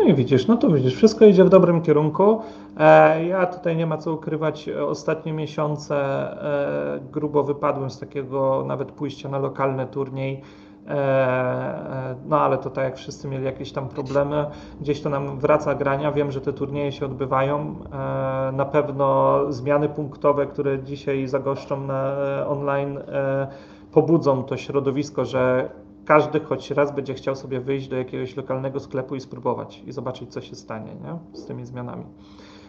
No 0.00 0.06
i 0.06 0.14
widzisz, 0.14 0.46
no 0.46 0.56
to 0.56 0.70
widzisz, 0.70 0.94
wszystko 0.94 1.24
idzie 1.24 1.44
w 1.44 1.48
dobrym 1.48 1.82
kierunku. 1.82 2.40
E, 2.78 3.26
ja 3.26 3.46
tutaj 3.46 3.76
nie 3.76 3.86
ma 3.86 3.98
co 3.98 4.12
ukrywać, 4.12 4.68
ostatnie 4.68 5.32
miesiące 5.32 5.96
e, 5.96 7.00
grubo 7.12 7.44
wypadłem 7.44 7.90
z 7.90 7.98
takiego 7.98 8.64
nawet 8.66 8.92
pójścia 8.92 9.28
na 9.28 9.38
lokalny 9.38 9.86
turniej. 9.86 10.40
E, 10.88 12.14
no 12.28 12.40
ale 12.40 12.58
to 12.58 12.70
tak 12.70 12.84
jak 12.84 12.96
wszyscy 12.96 13.28
mieli 13.28 13.44
jakieś 13.44 13.72
tam 13.72 13.88
problemy, 13.88 14.46
gdzieś 14.80 15.00
to 15.00 15.10
nam 15.10 15.38
wraca 15.38 15.74
grania. 15.74 16.12
Wiem, 16.12 16.32
że 16.32 16.40
te 16.40 16.52
turnieje 16.52 16.92
się 16.92 17.06
odbywają. 17.06 17.74
Na 18.52 18.64
pewno 18.64 19.38
zmiany 19.52 19.88
punktowe, 19.88 20.46
które 20.46 20.82
dzisiaj 20.82 21.26
zagoszczą 21.26 21.88
online, 22.48 22.98
pobudzą 23.92 24.44
to 24.44 24.56
środowisko, 24.56 25.24
że 25.24 25.70
każdy 26.04 26.40
choć 26.40 26.70
raz 26.70 26.94
będzie 26.94 27.14
chciał 27.14 27.36
sobie 27.36 27.60
wyjść 27.60 27.88
do 27.88 27.96
jakiegoś 27.96 28.36
lokalnego 28.36 28.80
sklepu 28.80 29.14
i 29.14 29.20
spróbować 29.20 29.82
i 29.86 29.92
zobaczyć, 29.92 30.32
co 30.32 30.40
się 30.40 30.54
stanie 30.54 30.94
nie? 30.94 31.38
z 31.38 31.46
tymi 31.46 31.64
zmianami. 31.64 32.04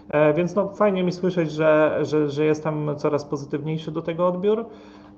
E, 0.09 0.33
więc 0.33 0.55
no, 0.55 0.69
fajnie 0.69 1.03
mi 1.03 1.11
słyszeć, 1.11 1.51
że, 1.51 2.00
że, 2.01 2.29
że 2.29 2.45
jest 2.45 2.63
tam 2.63 2.95
coraz 2.97 3.25
pozytywniejszy 3.25 3.91
do 3.91 4.01
tego 4.01 4.27
odbiór. 4.27 4.65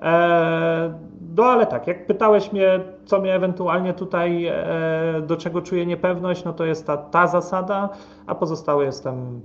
E, 0.01 0.99
no 1.35 1.43
ale 1.43 1.67
tak, 1.67 1.87
jak 1.87 2.07
pytałeś 2.07 2.51
mnie, 2.51 2.79
co 3.05 3.21
mnie 3.21 3.35
ewentualnie 3.35 3.93
tutaj, 3.93 4.45
e, 4.45 5.21
do 5.27 5.37
czego 5.37 5.61
czuję 5.61 5.85
niepewność, 5.85 6.43
no 6.43 6.53
to 6.53 6.65
jest 6.65 6.87
ta, 6.87 6.97
ta 6.97 7.27
zasada, 7.27 7.89
a 8.27 8.35
pozostałe 8.35 8.85
jestem 8.85 9.41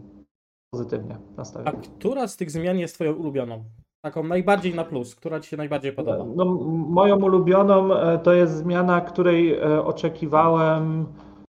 pozytywnie 0.70 1.16
nastawiony. 1.37 1.78
A 1.78 1.80
która 1.98 2.28
z 2.28 2.37
tych 2.37 2.50
zmian 2.50 2.78
jest 2.78 2.94
Twoją 2.94 3.12
ulubioną? 3.12 3.64
Taką 4.02 4.23
najbardziej 4.25 4.75
na 4.75 4.85
plus, 4.85 5.14
która 5.14 5.40
Ci 5.40 5.50
się 5.50 5.57
najbardziej 5.57 5.93
podoba? 5.93 6.25
No, 6.37 6.45
moją 6.88 7.17
ulubioną 7.17 7.95
e, 7.95 8.19
to 8.19 8.33
jest 8.33 8.57
zmiana, 8.57 9.00
której 9.00 9.55
e, 9.55 9.85
oczekiwałem 9.85 11.07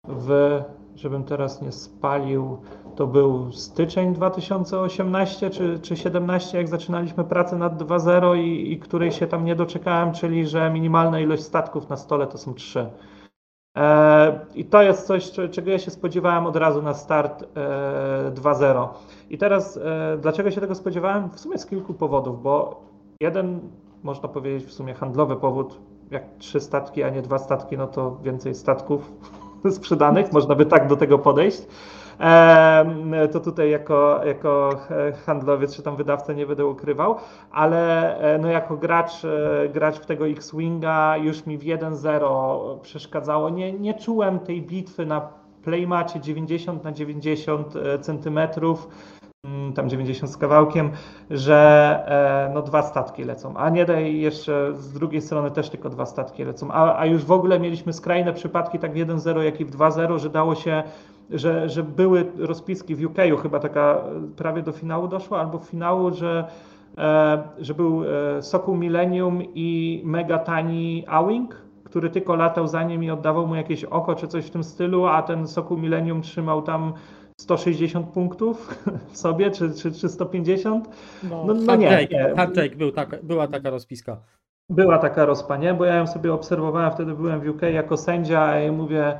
w, 0.08 0.62
żebym 0.96 1.24
teraz 1.24 1.62
nie 1.62 1.72
spalił, 1.72 2.58
to 2.96 3.08
był 3.08 3.52
styczeń 3.52 4.14
2018 4.14 5.50
czy, 5.50 5.80
czy 5.80 5.96
17, 5.98 6.58
jak 6.58 6.68
zaczynaliśmy 6.68 7.24
pracę 7.24 7.56
nad 7.56 7.84
2.0 7.84 8.38
i, 8.38 8.72
i 8.72 8.80
której 8.80 9.12
się 9.12 9.28
tam 9.28 9.46
nie 9.46 9.56
doczekałem, 9.56 10.14
czyli 10.14 10.48
że 10.48 10.70
minimalna 10.70 11.20
ilość 11.20 11.44
statków 11.44 11.90
na 11.90 11.98
stole 11.98 12.28
to 12.28 12.38
są 12.38 12.54
trzy. 12.54 12.90
E, 13.78 14.46
I 14.56 14.66
to 14.66 14.82
jest 14.82 15.08
coś, 15.08 15.32
czego 15.52 15.72
ja 15.72 15.80
się 15.80 15.92
spodziewałem 15.92 16.46
od 16.46 16.56
razu 16.56 16.82
na 16.82 16.94
start 16.94 17.44
2.0. 18.34 18.88
I 19.30 19.38
teraz, 19.38 19.78
e, 19.78 20.18
dlaczego 20.22 20.52
się 20.52 20.62
tego 20.62 20.76
spodziewałem? 20.76 21.30
W 21.30 21.40
sumie 21.40 21.58
z 21.58 21.66
kilku 21.66 21.94
powodów, 21.94 22.44
bo 22.44 22.82
jeden, 23.22 23.60
można 24.04 24.30
powiedzieć, 24.30 24.70
w 24.70 24.74
sumie 24.74 24.94
handlowy 24.94 25.36
powód, 25.36 25.80
jak 26.12 26.24
trzy 26.38 26.60
statki, 26.60 27.04
a 27.04 27.10
nie 27.10 27.22
dwa 27.22 27.38
statki, 27.38 27.78
no 27.78 27.88
to 27.88 28.18
więcej 28.24 28.56
statków 28.56 29.12
sprzedanych, 29.70 30.32
można 30.32 30.56
by 30.56 30.66
tak 30.66 30.88
do 30.88 30.96
tego 30.96 31.20
podejść. 31.20 31.68
To 33.32 33.40
tutaj 33.40 33.70
jako, 33.70 34.22
jako 34.26 34.70
handlowiec 35.26 35.76
czy 35.76 35.84
tam 35.84 35.96
wydawca 35.96 36.34
nie 36.34 36.46
będę 36.46 36.66
ukrywał, 36.66 37.16
ale 37.52 38.18
e, 38.20 38.38
no 38.38 38.48
jako 38.48 38.78
gracz, 38.78 39.26
e, 39.26 39.70
gracz 39.70 40.00
w 40.00 40.06
tego 40.06 40.28
X-Winga 40.28 41.18
już 41.18 41.46
mi 41.46 41.58
w 41.58 41.64
1-0 41.64 42.80
przeszkadzało. 42.80 43.50
Nie, 43.50 43.74
nie 43.74 43.94
czułem 43.94 44.40
tej 44.40 44.62
bitwy 44.62 45.06
na 45.06 45.30
playmacie 45.64 46.20
90 46.20 46.84
na 46.84 46.92
90 46.92 47.74
centymetrów 48.02 48.88
tam 49.76 49.90
90 49.90 50.32
z 50.32 50.38
kawałkiem, 50.38 50.92
że 51.30 52.50
e, 52.50 52.54
no 52.54 52.62
dwa 52.62 52.82
statki 52.82 53.24
lecą, 53.24 53.58
a 53.58 53.70
nie 53.70 53.86
daj 53.86 54.20
jeszcze 54.20 54.74
z 54.74 54.94
drugiej 54.94 55.22
strony 55.22 55.52
też 55.52 55.70
tylko 55.70 55.90
dwa 55.90 56.06
statki 56.06 56.44
lecą, 56.44 56.72
a, 56.72 57.00
a 57.00 57.06
już 57.06 57.26
w 57.26 57.32
ogóle 57.32 57.60
mieliśmy 57.60 57.94
skrajne 57.94 58.34
przypadki 58.34 58.80
tak 58.80 58.94
w 58.94 58.96
1-0 58.96 59.40
jak 59.40 59.62
i 59.62 59.66
w 59.66 59.72
2-0, 59.72 60.20
że 60.20 60.30
dało 60.30 60.56
się, 60.56 60.84
że, 61.30 61.70
że 61.70 61.84
były 61.84 62.32
rozpiski 62.38 62.96
w 62.96 63.06
UK, 63.06 63.18
chyba 63.42 63.60
taka 63.60 63.94
e, 63.94 64.02
prawie 64.36 64.62
do 64.62 64.72
finału 64.72 65.08
doszła, 65.08 65.40
albo 65.40 65.58
finału, 65.58 66.12
że 66.12 66.48
e, 66.98 67.44
że 67.60 67.74
był 67.74 68.04
Sokół 68.42 68.76
Millennium 68.76 69.42
i 69.56 70.02
mega 70.06 70.40
tani 70.40 71.04
Awing, 71.08 71.68
który 71.84 72.10
tylko 72.10 72.36
latał 72.36 72.68
za 72.68 72.84
nim 72.84 73.04
i 73.04 73.10
oddawał 73.10 73.48
mu 73.48 73.56
jakieś 73.56 73.84
oko 73.84 74.16
czy 74.16 74.28
coś 74.28 74.46
w 74.46 74.50
tym 74.50 74.64
stylu, 74.64 75.06
a 75.06 75.22
ten 75.22 75.48
Sokół 75.48 75.78
Millennium 75.78 76.22
trzymał 76.22 76.62
tam 76.62 76.94
160 77.40 78.10
punktów 78.10 78.84
w 79.12 79.18
sobie, 79.18 79.52
czy, 79.52 79.74
czy, 79.74 79.92
czy 79.92 80.10
150? 80.10 80.90
No, 81.24 81.46
no, 81.46 81.54
no 81.54 81.76
nie, 81.76 82.08
nie. 82.12 82.34
Handshake 82.36 82.76
był 82.76 82.92
taka, 82.92 83.18
była 83.24 83.48
taka 83.48 83.70
rozpiska. 83.70 84.18
Była 84.70 84.98
taka 84.98 85.26
rozpa, 85.26 85.58
nie? 85.58 85.74
Bo 85.74 85.86
ja 85.86 85.96
ją 85.96 86.08
sobie 86.08 86.34
obserwowałem, 86.34 86.92
wtedy 86.92 87.14
byłem 87.14 87.42
w 87.42 87.48
UK 87.50 87.62
jako 87.62 87.98
sędzia 87.98 88.62
i 88.62 88.72
mówię, 88.72 89.20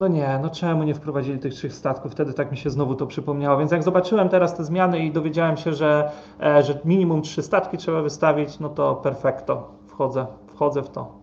no 0.00 0.08
nie, 0.08 0.38
no 0.42 0.50
czemu 0.50 0.82
nie 0.82 0.94
wprowadzili 0.94 1.38
tych 1.38 1.54
trzech 1.54 1.74
statków? 1.74 2.12
Wtedy 2.12 2.32
tak 2.32 2.50
mi 2.50 2.56
się 2.56 2.70
znowu 2.70 2.94
to 2.94 3.06
przypomniało. 3.06 3.58
Więc 3.58 3.72
jak 3.72 3.82
zobaczyłem 3.82 4.28
teraz 4.28 4.56
te 4.56 4.64
zmiany 4.64 4.98
i 4.98 5.12
dowiedziałem 5.12 5.56
się, 5.56 5.72
że, 5.72 6.10
e, 6.42 6.62
że 6.62 6.80
minimum 6.84 7.22
trzy 7.22 7.42
statki 7.42 7.78
trzeba 7.78 8.02
wystawić, 8.02 8.60
no 8.60 8.68
to 8.68 8.94
perfekto, 8.94 9.74
wchodzę, 9.86 10.26
wchodzę 10.46 10.82
w 10.82 10.90
to. 10.90 11.21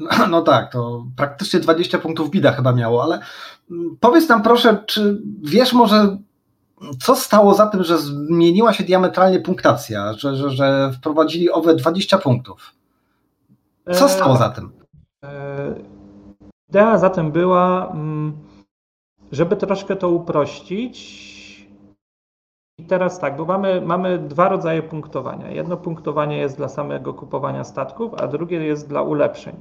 No, 0.00 0.26
no, 0.30 0.42
tak, 0.42 0.72
to 0.72 1.06
praktycznie 1.16 1.60
20 1.60 1.98
punktów 1.98 2.30
bida 2.30 2.52
chyba 2.52 2.72
miało, 2.72 3.02
ale 3.02 3.20
mm, 3.70 3.96
powiedz 4.00 4.28
nam 4.28 4.42
proszę, 4.42 4.84
czy 4.86 5.22
wiesz 5.42 5.72
może, 5.72 6.16
co 7.00 7.16
stało 7.16 7.54
za 7.54 7.66
tym, 7.66 7.84
że 7.84 7.98
zmieniła 7.98 8.72
się 8.72 8.84
diametralnie 8.84 9.40
punktacja, 9.40 10.12
że, 10.12 10.36
że, 10.36 10.50
że 10.50 10.92
wprowadzili 10.96 11.50
owe 11.50 11.74
20 11.74 12.18
punktów? 12.18 12.74
Co 13.92 14.08
stało 14.08 14.36
za 14.36 14.50
tym? 14.50 14.72
E, 15.24 15.74
idea 16.68 16.98
za 16.98 17.10
tym 17.10 17.32
była, 17.32 17.90
mm, 17.90 18.32
żeby 19.32 19.56
troszkę 19.56 19.96
to 19.96 20.10
uprościć. 20.10 21.31
I 22.78 22.84
teraz 22.84 23.18
tak, 23.18 23.36
bo 23.36 23.44
mamy, 23.44 23.80
mamy 23.80 24.18
dwa 24.18 24.48
rodzaje 24.48 24.82
punktowania. 24.82 25.50
Jedno 25.50 25.76
punktowanie 25.76 26.38
jest 26.38 26.56
dla 26.56 26.68
samego 26.68 27.14
kupowania 27.14 27.64
statków, 27.64 28.14
a 28.14 28.26
drugie 28.28 28.64
jest 28.64 28.88
dla 28.88 29.02
ulepszeń. 29.02 29.56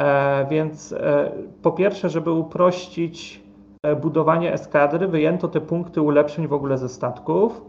E, 0.00 0.46
więc 0.50 0.92
e, 0.92 1.32
po 1.62 1.72
pierwsze, 1.72 2.10
żeby 2.10 2.30
uprościć 2.30 3.42
e, 3.82 3.96
budowanie 3.96 4.52
eskadry, 4.52 5.08
wyjęto 5.08 5.48
te 5.48 5.60
punkty 5.60 6.02
ulepszeń 6.02 6.48
w 6.48 6.52
ogóle 6.52 6.78
ze 6.78 6.88
statków. 6.88 7.64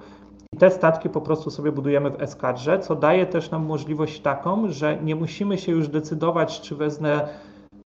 I 0.53 0.57
te 0.57 0.71
statki 0.71 1.09
po 1.09 1.21
prostu 1.21 1.51
sobie 1.51 1.71
budujemy 1.71 2.09
w 2.09 2.21
eskadrze, 2.21 2.79
co 2.79 2.95
daje 2.95 3.25
też 3.25 3.51
nam 3.51 3.65
możliwość 3.65 4.19
taką, 4.19 4.67
że 4.69 4.97
nie 5.03 5.15
musimy 5.15 5.57
się 5.57 5.71
już 5.71 5.87
decydować, 5.87 6.61
czy 6.61 6.75
wezmę 6.75 7.27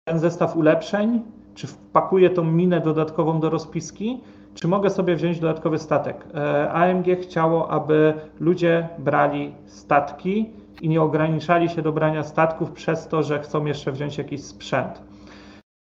ten 0.05 0.19
zestaw 0.19 0.57
ulepszeń, 0.57 1.23
czy 1.55 1.67
wpakuję 1.67 2.31
tą 2.31 2.45
minę 2.45 2.81
dodatkową 2.81 3.41
do 3.41 3.51
rozpiski, 3.51 4.21
czy 4.55 4.69
mogę 4.69 4.91
sobie 4.91 5.17
wziąć 5.17 5.41
dodatkowy 5.41 5.79
statek. 5.79 6.27
AMG 6.73 7.07
chciało, 7.23 7.71
aby 7.71 8.15
ludzie 8.41 8.89
brali 8.99 9.55
statki 9.67 10.51
i 10.83 10.89
nie 10.89 11.03
ograniczali 11.03 11.69
się 11.69 11.83
do 11.83 11.93
brania 11.93 12.23
statków 12.23 12.73
przez 12.73 13.09
to, 13.09 13.23
że 13.23 13.39
chcą 13.39 13.65
jeszcze 13.65 13.93
wziąć 13.93 14.19
jakiś 14.19 14.45
sprzęt. 14.45 15.03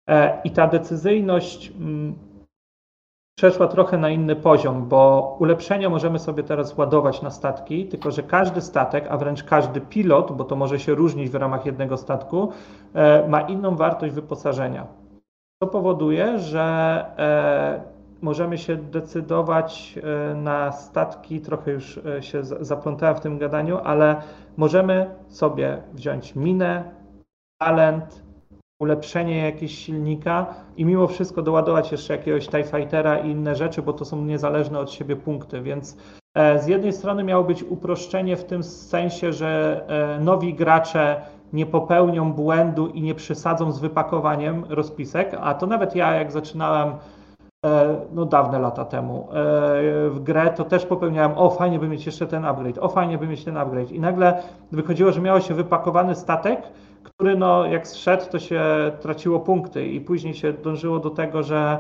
E, 0.10 0.42
I 0.44 0.52
ta 0.52 0.68
decyzyjność 0.68 1.72
mm, 1.72 2.16
przeszła 3.38 3.68
trochę 3.68 3.98
na 3.98 4.10
inny 4.10 4.36
poziom, 4.36 4.88
bo 4.88 5.36
ulepszenia 5.40 5.90
możemy 5.90 6.20
sobie 6.20 6.44
teraz 6.44 6.78
ładować 6.78 7.22
na 7.22 7.32
statki, 7.32 7.86
tylko 7.86 8.12
że 8.12 8.24
każdy 8.24 8.62
statek, 8.62 9.08
a 9.10 9.18
wręcz 9.18 9.44
każdy 9.44 9.82
pilot, 9.82 10.32
bo 10.32 10.44
to 10.44 10.56
może 10.56 10.80
się 10.80 10.96
różnić 10.96 11.30
w 11.30 11.36
ramach 11.36 11.66
jednego 11.66 11.98
statku, 11.98 12.52
e, 12.94 13.28
ma 13.28 13.42
inną 13.42 13.76
wartość 13.76 14.14
wyposażenia. 14.14 14.88
To 15.62 15.68
powoduje, 15.68 16.40
że 16.40 16.62
e, 17.18 17.95
możemy 18.26 18.58
się 18.58 18.76
decydować 18.76 20.00
e, 20.32 20.36
na 20.36 20.72
statki, 20.72 21.42
trochę 21.42 21.72
już 21.72 21.98
e, 21.98 22.24
się 22.24 22.44
zaplątałem 22.44 23.16
w 23.16 23.20
tym 23.20 23.38
gadaniu, 23.38 23.78
ale 23.84 24.22
możemy 24.58 25.16
sobie 25.28 25.82
wziąć 25.94 26.36
minę, 26.36 26.84
talent, 27.62 28.24
ulepszenie 28.80 29.38
jakiegoś 29.38 29.72
silnika 29.72 30.54
i 30.78 30.86
mimo 30.86 31.08
wszystko 31.08 31.42
doładować 31.42 31.92
jeszcze 31.92 32.18
jakiegoś 32.18 32.48
TIE 32.48 32.64
Fightera 32.64 33.18
i 33.18 33.30
inne 33.30 33.56
rzeczy, 33.56 33.82
bo 33.82 33.94
to 33.94 34.06
są 34.06 34.22
niezależne 34.22 34.80
od 34.80 34.92
siebie 34.92 35.16
punkty, 35.16 35.62
więc 35.62 35.98
e, 36.36 36.60
z 36.60 36.68
jednej 36.68 36.94
strony 36.94 37.24
miało 37.24 37.44
być 37.44 37.64
uproszczenie 37.64 38.38
w 38.38 38.44
tym 38.44 38.64
sensie, 38.64 39.34
że 39.34 39.82
nowi 40.20 40.54
gracze 40.54 41.22
nie 41.54 41.66
popełnią 41.66 42.34
błędu 42.34 42.88
i 42.88 43.02
nie 43.02 43.16
przesadzą 43.16 43.72
z 43.72 43.80
wypakowaniem 43.80 44.66
rozpisek, 44.70 45.38
a 45.42 45.54
to 45.54 45.68
nawet 45.68 45.96
ja 45.96 46.16
jak 46.16 46.32
zaczynałem 46.32 46.92
no 48.12 48.26
dawne 48.26 48.60
lata 48.60 48.86
temu 48.86 49.28
e, 49.30 49.34
w 50.10 50.20
grę, 50.24 50.50
to 50.50 50.64
też 50.64 50.86
popełniałem, 50.86 51.38
o 51.38 51.50
fajnie 51.50 51.80
by 51.80 51.88
mieć 51.88 52.06
jeszcze 52.06 52.28
ten 52.28 52.46
upgrade, 52.46 52.80
o 52.80 52.90
fajnie 52.90 53.18
by 53.18 53.28
mieć 53.28 53.44
ten 53.44 53.58
upgrade. 53.58 53.92
I 53.92 54.00
nagle 54.00 54.44
wychodziło, 54.72 55.12
że 55.12 55.22
miało 55.22 55.40
się 55.40 55.54
wypakowany 55.54 56.16
statek, 56.16 56.62
który 57.04 57.38
no 57.38 57.66
jak 57.66 57.88
zszedł, 57.88 58.26
to 58.32 58.40
się 58.40 58.62
traciło 59.00 59.40
punkty 59.40 59.88
i 59.88 60.02
później 60.02 60.34
się 60.34 60.54
dążyło 60.54 61.00
do 61.00 61.10
tego, 61.10 61.44
że 61.44 61.78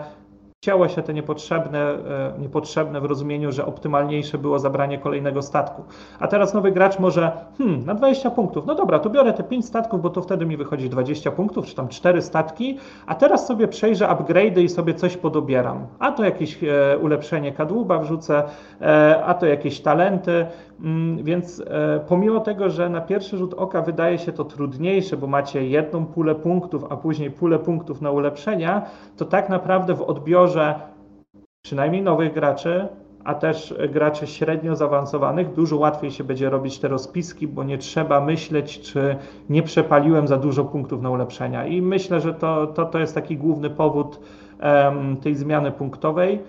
cięło 0.61 0.87
się 0.87 1.01
te 1.01 1.13
niepotrzebne, 1.13 1.79
e, 1.79 2.33
niepotrzebne 2.39 3.01
w 3.01 3.05
rozumieniu, 3.05 3.51
że 3.51 3.65
optymalniejsze 3.65 4.37
było 4.37 4.59
zabranie 4.59 4.97
kolejnego 4.97 5.41
statku. 5.41 5.83
A 6.19 6.27
teraz 6.27 6.53
nowy 6.53 6.71
gracz 6.71 6.99
może, 6.99 7.31
hmm, 7.57 7.85
na 7.85 7.93
20 7.93 8.31
punktów, 8.31 8.65
no 8.65 8.75
dobra, 8.75 8.99
to 8.99 9.09
biorę 9.09 9.33
te 9.33 9.43
5 9.43 9.65
statków, 9.65 10.01
bo 10.01 10.09
to 10.09 10.21
wtedy 10.21 10.45
mi 10.45 10.57
wychodzi 10.57 10.89
20 10.89 11.31
punktów, 11.31 11.65
czy 11.65 11.75
tam 11.75 11.87
4 11.87 12.21
statki, 12.21 12.77
a 13.05 13.15
teraz 13.15 13.47
sobie 13.47 13.67
przejrzę 13.67 14.05
upgrade'y 14.05 14.61
i 14.61 14.69
sobie 14.69 14.93
coś 14.93 15.17
podobieram. 15.17 15.87
A 15.99 16.11
to 16.11 16.23
jakieś 16.23 16.63
e, 16.63 16.97
ulepszenie 16.97 17.51
kadłuba 17.51 17.99
wrzucę, 17.99 18.43
e, 18.81 19.23
a 19.25 19.33
to 19.33 19.45
jakieś 19.45 19.81
talenty, 19.81 20.45
więc 21.23 21.63
e, 21.67 21.99
pomimo 22.07 22.39
tego, 22.39 22.69
że 22.69 22.89
na 22.89 23.01
pierwszy 23.01 23.37
rzut 23.37 23.53
oka 23.53 23.81
wydaje 23.81 24.17
się 24.17 24.31
to 24.31 24.45
trudniejsze, 24.45 25.17
bo 25.17 25.27
macie 25.27 25.67
jedną 25.67 26.05
pulę 26.05 26.35
punktów, 26.35 26.85
a 26.89 26.97
później 26.97 27.31
pulę 27.31 27.59
punktów 27.59 28.01
na 28.01 28.11
ulepszenia, 28.11 28.85
to 29.17 29.25
tak 29.25 29.49
naprawdę 29.49 29.93
w 29.93 30.01
odbiorze 30.01 30.79
przynajmniej 31.61 32.01
nowych 32.01 32.33
graczy, 32.33 32.87
a 33.23 33.35
też 33.35 33.73
graczy 33.89 34.27
średnio 34.27 34.75
zaawansowanych, 34.75 35.53
dużo 35.53 35.77
łatwiej 35.77 36.11
się 36.11 36.23
będzie 36.23 36.49
robić 36.49 36.79
te 36.79 36.87
rozpiski, 36.87 37.47
bo 37.47 37.63
nie 37.63 37.77
trzeba 37.77 38.21
myśleć, 38.21 38.81
czy 38.81 39.15
nie 39.49 39.63
przepaliłem 39.63 40.27
za 40.27 40.37
dużo 40.37 40.65
punktów 40.65 41.01
na 41.01 41.09
ulepszenia. 41.09 41.65
I 41.65 41.81
myślę, 41.81 42.21
że 42.21 42.33
to, 42.33 42.67
to, 42.67 42.85
to 42.85 42.99
jest 42.99 43.15
taki 43.15 43.37
główny 43.37 43.69
powód 43.69 44.19
um, 44.63 45.17
tej 45.17 45.35
zmiany 45.35 45.71
punktowej. 45.71 46.39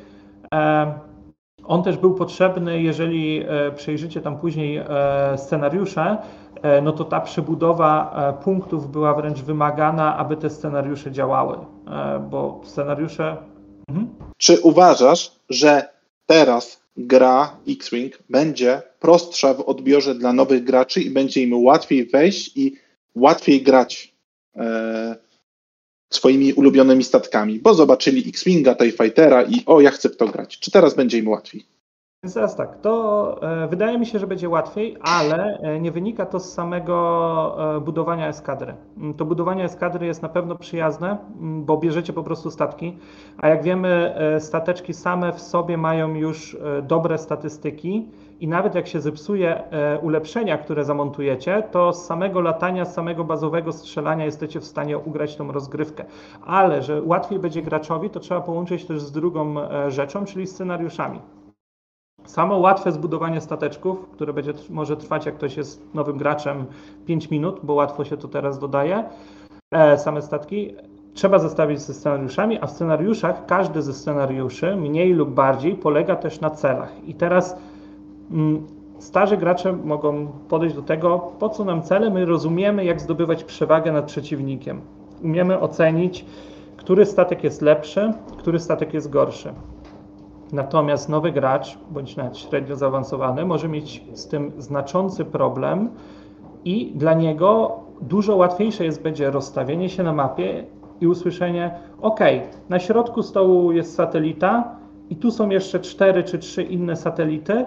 Um, 0.53 1.06
on 1.69 1.83
też 1.83 1.97
był 1.97 2.15
potrzebny, 2.15 2.83
jeżeli 2.83 3.43
e, 3.49 3.73
przejrzycie 3.77 4.21
tam 4.21 4.39
później 4.39 4.77
e, 4.77 4.85
scenariusze, 5.37 6.19
e, 6.63 6.81
no 6.81 6.93
to 6.93 7.05
ta 7.05 7.21
przebudowa 7.21 8.17
punktów 8.45 8.91
była 8.91 9.15
wręcz 9.15 9.41
wymagana, 9.41 10.17
aby 10.17 10.37
te 10.37 10.51
scenariusze 10.51 11.13
działały, 11.13 11.57
bo 12.31 12.61
scenariusze 12.65 13.37
Mhm. 13.89 14.09
Czy 14.37 14.61
uważasz, 14.61 15.33
że 15.51 15.89
teraz 16.27 16.81
gra 16.97 17.57
X-Wing 17.69 18.19
będzie 18.31 18.83
prostsza 19.01 19.55
w 19.55 19.61
odbiorze 19.61 20.15
dla 20.15 20.33
nowych 20.33 20.65
graczy 20.65 21.01
i 21.01 21.11
będzie 21.11 21.43
im 21.43 21.65
łatwiej 21.65 22.07
wejść 22.07 22.57
i 22.57 22.77
łatwiej 23.15 23.63
grać 23.63 24.15
swoimi 26.11 26.53
ulubionymi 26.53 27.05
statkami, 27.05 27.59
bo 27.59 27.75
zobaczyli 27.75 28.29
X-Winga, 28.29 28.75
TIE 28.75 28.93
Fightera 28.93 29.43
i 29.43 29.63
o, 29.67 29.81
ja 29.81 29.91
chcę 29.91 30.09
w 30.09 30.17
to 30.17 30.27
grać. 30.27 30.59
Czy 30.59 30.71
teraz 30.71 30.95
będzie 30.95 31.19
im 31.19 31.29
łatwiej? 31.29 31.67
Teraz 32.35 32.57
tak, 32.57 32.81
to 32.81 33.39
e, 33.65 33.69
wydaje 33.69 33.99
mi 33.99 34.07
się, 34.07 34.19
że 34.19 34.27
będzie 34.27 34.49
łatwiej, 34.49 34.97
ale 35.01 35.59
e, 35.59 35.81
nie 35.81 35.93
wynika 35.93 36.27
to 36.27 36.41
z 36.41 36.53
samego 36.53 37.77
e, 37.77 37.81
budowania 37.81 38.29
eskadry. 38.29 38.75
Mm, 38.97 39.15
To 39.15 39.25
budowanie 39.25 39.65
eskadry 39.65 40.07
jest 40.07 40.23
na 40.23 40.29
pewno 40.29 40.57
przyjazne, 40.57 41.19
mm, 41.41 41.65
bo 41.65 41.77
bierzecie 41.77 42.13
po 42.13 42.23
prostu 42.23 42.51
statki, 42.51 42.97
a 43.39 43.49
jak 43.49 43.63
wiemy, 43.63 44.15
stateczki 44.39 44.95
same 44.95 45.33
w 45.33 45.41
sobie 45.41 45.77
mają 45.77 46.15
już 46.15 46.57
dobre 46.83 47.19
statystyki 47.19 48.09
i 48.41 48.49
nawet 48.49 48.75
jak 48.75 48.87
się 48.87 49.01
zepsuje 49.01 49.71
e, 49.71 49.99
ulepszenia, 49.99 50.59
które 50.59 50.85
zamontujecie, 50.85 51.63
to 51.71 51.93
z 51.93 52.07
samego 52.07 52.41
latania, 52.41 52.85
z 52.85 52.95
samego 52.95 53.25
bazowego 53.25 53.73
strzelania 53.73 54.25
jesteście 54.25 54.61
w 54.61 54.65
stanie 54.65 54.99
ugrać 54.99 55.37
tą 55.37 55.53
rozgrywkę. 55.53 56.05
Ale 56.47 56.83
że 56.83 57.03
łatwiej 57.03 57.39
będzie 57.39 57.63
graczowi, 57.63 58.11
to 58.11 58.21
trzeba 58.21 58.41
połączyć 58.41 58.85
też 58.85 59.01
z 59.01 59.13
drugą 59.13 59.61
e, 59.61 59.91
rzeczą, 59.91 60.25
czyli 60.25 60.47
scenariuszami. 60.47 61.21
Samo 62.25 62.59
łatwe 62.59 62.93
zbudowanie 62.93 63.41
stateczków, 63.41 64.09
które 64.13 64.33
będzie 64.33 64.53
może 64.71 64.97
trwać, 64.97 65.27
jak 65.27 65.35
ktoś 65.35 65.57
jest 65.57 65.95
nowym 65.95 66.19
graczem, 66.19 66.67
5 67.07 67.31
minut, 67.31 67.61
bo 67.63 67.75
łatwo 67.75 68.05
się 68.05 68.17
to 68.17 68.29
teraz 68.29 68.59
dodaje, 68.59 69.05
e, 69.71 69.99
same 69.99 70.23
statki, 70.23 70.75
trzeba 71.15 71.39
zestawić 71.39 71.81
ze 71.81 71.95
scenariuszami, 71.95 72.59
a 72.61 72.67
w 72.67 72.71
scenariuszach 72.71 73.47
każdy 73.47 73.83
ze 73.83 73.95
scenariuszy, 73.95 74.77
mniej 74.77 75.13
lub 75.13 75.31
bardziej, 75.31 75.75
polega 75.75 76.17
też 76.17 76.41
na 76.41 76.51
celach. 76.51 76.93
I 77.05 77.15
teraz 77.15 77.57
starzy 78.99 79.37
gracze 79.37 79.73
mogą 79.73 80.27
podejść 80.49 80.75
do 80.75 80.83
tego, 80.83 81.19
po 81.39 81.49
co 81.49 81.65
nam 81.65 81.83
cele, 81.83 82.11
my 82.11 82.25
rozumiemy, 82.25 82.85
jak 82.85 83.01
zdobywać 83.01 83.45
przewagę 83.45 83.93
nad 83.93 84.05
przeciwnikiem. 84.05 84.81
Umiemy 85.25 85.61
ocenić, 85.61 86.25
który 86.77 87.07
statek 87.07 87.45
jest 87.45 87.63
lepszy, 87.63 88.13
który 88.37 88.59
statek 88.59 88.95
jest 88.95 89.11
gorszy. 89.11 89.53
Natomiast 90.53 91.09
nowy 91.09 91.33
gracz, 91.33 91.79
bądź 91.91 92.17
nawet 92.17 92.39
średnio 92.39 92.77
zaawansowany, 92.77 93.45
może 93.45 93.69
mieć 93.69 94.05
z 94.13 94.29
tym 94.29 94.53
znaczący 94.59 95.25
problem 95.25 95.91
i 96.65 96.93
dla 96.95 97.15
niego 97.15 97.81
dużo 98.01 98.37
łatwiejsze 98.37 98.85
jest 98.85 99.03
będzie 99.03 99.31
rozstawienie 99.31 99.89
się 99.89 100.03
na 100.03 100.13
mapie 100.13 100.65
i 101.01 101.07
usłyszenie: 101.07 101.79
OK, 102.01 102.21
na 102.69 102.79
środku 102.79 103.23
stołu 103.23 103.73
jest 103.73 103.95
satelita 103.95 104.77
i 105.11 105.17
tu 105.17 105.31
są 105.31 105.51
jeszcze 105.51 105.81
cztery 105.81 106.25
czy 106.25 106.39
trzy 106.39 106.63
inne 106.63 106.97
satelity. 106.97 107.65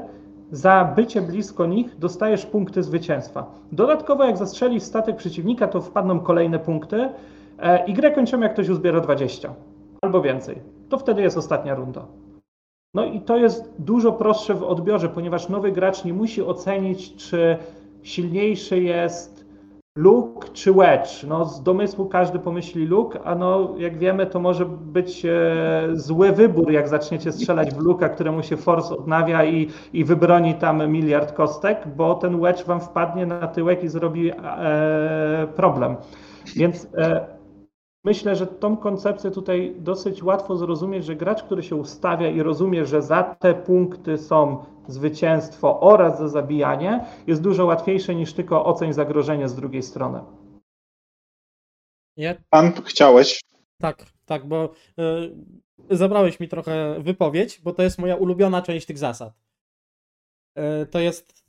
Za 0.51 0.93
bycie 0.95 1.21
blisko 1.21 1.65
nich 1.65 1.99
dostajesz 1.99 2.45
punkty 2.45 2.83
zwycięstwa. 2.83 3.45
Dodatkowo, 3.71 4.23
jak 4.23 4.37
zastrzelisz 4.37 4.83
statek 4.83 5.15
przeciwnika, 5.15 5.67
to 5.67 5.81
wpadną 5.81 6.19
kolejne 6.19 6.59
punkty 6.59 7.09
e, 7.59 7.85
i 7.85 7.93
grę 7.93 8.11
kończymy, 8.11 8.43
jak 8.45 8.53
ktoś 8.53 8.69
uzbiera 8.69 8.99
20 8.99 9.53
albo 10.01 10.21
więcej. 10.21 10.61
To 10.89 10.97
wtedy 10.97 11.21
jest 11.21 11.37
ostatnia 11.37 11.75
runda. 11.75 12.05
No 12.93 13.05
i 13.05 13.21
to 13.21 13.37
jest 13.37 13.73
dużo 13.79 14.11
prostsze 14.11 14.53
w 14.53 14.63
odbiorze, 14.63 15.09
ponieważ 15.09 15.49
nowy 15.49 15.71
gracz 15.71 16.05
nie 16.05 16.13
musi 16.13 16.43
ocenić, 16.43 17.15
czy 17.15 17.57
silniejszy 18.03 18.79
jest 18.79 19.38
Luke 19.95 20.49
czy 20.53 20.73
Wedge. 20.73 21.23
No, 21.27 21.45
z 21.45 21.63
domysłu 21.63 22.05
każdy 22.05 22.39
pomyśli 22.39 22.85
Luke, 22.85 23.19
a 23.23 23.35
no, 23.35 23.75
jak 23.77 23.97
wiemy, 23.97 24.25
to 24.25 24.39
może 24.39 24.65
być 24.65 25.25
e, 25.25 25.31
zły 25.93 26.31
wybór, 26.31 26.71
jak 26.71 26.87
zaczniecie 26.87 27.31
strzelać 27.31 27.73
w 27.73 27.77
Luke'a, 27.77 28.09
któremu 28.09 28.43
się 28.43 28.57
Force 28.57 28.97
odnawia 28.97 29.45
i, 29.45 29.69
i 29.93 30.05
wybroni 30.05 30.55
tam 30.55 30.91
miliard 30.91 31.31
kostek, 31.31 31.87
bo 31.95 32.15
ten 32.15 32.41
Wedge 32.41 32.65
wam 32.65 32.81
wpadnie 32.81 33.25
na 33.25 33.47
tyłek 33.47 33.83
i 33.83 33.87
zrobi 33.87 34.31
e, 34.31 35.47
problem. 35.55 35.95
Więc 36.55 36.87
e, 36.97 37.38
Myślę, 38.03 38.35
że 38.35 38.47
tą 38.47 38.77
koncepcję 38.77 39.31
tutaj 39.31 39.75
dosyć 39.77 40.23
łatwo 40.23 40.57
zrozumieć, 40.57 41.05
że 41.05 41.15
gracz, 41.15 41.43
który 41.43 41.63
się 41.63 41.75
ustawia 41.75 42.29
i 42.29 42.41
rozumie, 42.41 42.85
że 42.85 43.01
za 43.01 43.23
te 43.23 43.53
punkty 43.53 44.17
są 44.17 44.65
zwycięstwo 44.87 45.79
oraz 45.79 46.19
za 46.19 46.27
zabijanie, 46.27 47.05
jest 47.27 47.41
dużo 47.41 47.65
łatwiejsze 47.65 48.15
niż 48.15 48.33
tylko 48.33 48.65
oceń 48.65 48.93
zagrożenie 48.93 49.49
z 49.49 49.55
drugiej 49.55 49.83
strony. 49.83 50.21
Ja 52.17 52.35
Pan 52.49 52.71
chciałeś? 52.85 53.41
Tak, 53.81 54.05
tak, 54.25 54.47
bo 54.47 54.69
y, 55.91 55.97
zabrałeś 55.97 56.39
mi 56.39 56.47
trochę 56.47 56.95
wypowiedź, 56.99 57.61
bo 57.61 57.73
to 57.73 57.83
jest 57.83 57.99
moja 57.99 58.15
ulubiona 58.15 58.61
część 58.61 58.85
tych 58.85 58.97
zasad. 58.97 59.33
Y, 60.57 60.85
to 60.85 60.99
jest 60.99 61.43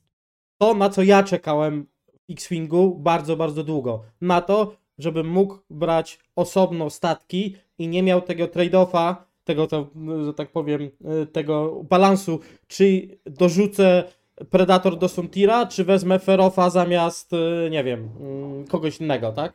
to, 0.59 0.75
na 0.75 0.91
co 0.91 1.03
ja 1.03 1.23
czekałem 1.23 1.87
w 2.29 2.33
X-Wingu 2.33 2.95
bardzo, 2.95 3.37
bardzo 3.37 3.65
długo. 3.65 4.03
Na 4.21 4.41
to, 4.41 4.77
żebym 5.03 5.29
mógł 5.29 5.59
brać 5.71 6.19
osobno 6.37 6.91
statki 6.91 7.57
i 7.79 7.89
nie 7.89 8.03
miał 8.03 8.23
tego 8.23 8.45
trade-offa, 8.45 9.15
tego, 9.45 9.67
to, 9.67 9.87
że 10.25 10.35
tak 10.35 10.53
powiem, 10.53 10.83
y, 10.83 11.27
tego 11.27 11.85
balansu, 11.85 12.41
czy 12.69 13.09
dorzucę 13.27 14.05
Predator 14.51 14.99
do 14.99 15.09
Suntira, 15.09 15.67
czy 15.67 15.85
wezmę 15.85 16.19
Ferofa 16.19 16.71
zamiast, 16.71 17.33
y, 17.33 17.69
nie 17.71 17.85
wiem, 17.85 18.11
mm, 18.21 18.67
kogoś 18.67 19.01
innego, 19.01 19.33
tak? 19.33 19.53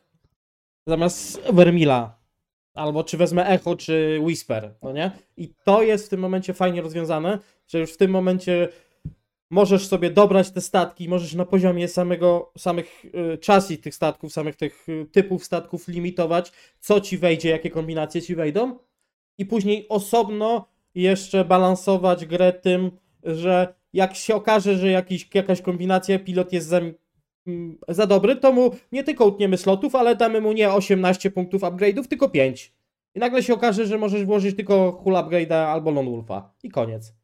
Zamiast 0.87 1.41
Vermila. 1.53 2.17
Albo 2.73 3.03
czy 3.03 3.17
wezmę 3.17 3.47
Echo, 3.47 3.75
czy 3.75 4.19
Whisper, 4.21 4.73
no 4.81 4.91
nie? 4.91 5.11
I 5.37 5.53
to 5.63 5.83
jest 5.83 6.05
w 6.05 6.09
tym 6.09 6.19
momencie 6.19 6.53
fajnie 6.53 6.81
rozwiązane, 6.81 7.39
że 7.67 7.79
już 7.79 7.93
w 7.93 7.97
tym 7.97 8.11
momencie 8.11 8.69
możesz 9.49 9.87
sobie 9.87 10.09
dobrać 10.09 10.51
te 10.51 10.61
statki, 10.61 11.09
możesz 11.09 11.33
na 11.33 11.45
poziomie 11.45 11.87
samego, 11.87 12.51
samych 12.57 13.05
y, 13.05 13.39
chassis 13.45 13.81
tych 13.81 13.95
statków, 13.95 14.33
samych 14.33 14.55
tych 14.55 14.89
y, 14.89 15.05
typów 15.11 15.45
statków 15.45 15.87
limitować, 15.87 16.51
co 16.79 17.01
ci 17.01 17.17
wejdzie, 17.17 17.49
jakie 17.49 17.69
kombinacje 17.69 18.21
ci 18.21 18.35
wejdą 18.35 18.79
i 19.37 19.45
później 19.45 19.85
osobno 19.89 20.67
jeszcze 20.95 21.45
balansować 21.45 22.25
grę 22.25 22.53
tym, 22.53 22.91
że 23.23 23.73
jak 23.93 24.15
się 24.15 24.35
okaże, 24.35 24.77
że 24.77 24.91
jakiś, 24.91 25.29
jakaś 25.33 25.61
kombinacja 25.61 26.19
pilot 26.19 26.53
jest 26.53 26.67
za, 26.67 26.81
za 27.87 28.07
dobry, 28.07 28.35
to 28.35 28.51
mu 28.51 28.71
nie 28.91 29.03
tylko 29.03 29.25
utniemy 29.25 29.57
slotów, 29.57 29.95
ale 29.95 30.15
damy 30.15 30.41
mu 30.41 30.51
nie 30.51 30.73
18 30.73 31.31
punktów 31.31 31.61
upgrade'ów, 31.61 32.07
tylko 32.07 32.29
5. 32.29 32.73
I 33.15 33.19
nagle 33.19 33.43
się 33.43 33.53
okaże, 33.53 33.85
że 33.85 33.97
możesz 33.97 34.25
włożyć 34.25 34.55
tylko 34.55 34.91
Hull 34.91 35.13
Upgrade'a 35.13 35.53
albo 35.53 35.91
Lone 35.91 36.11
Wolfa. 36.11 36.53
I 36.63 36.69
koniec. 36.69 37.14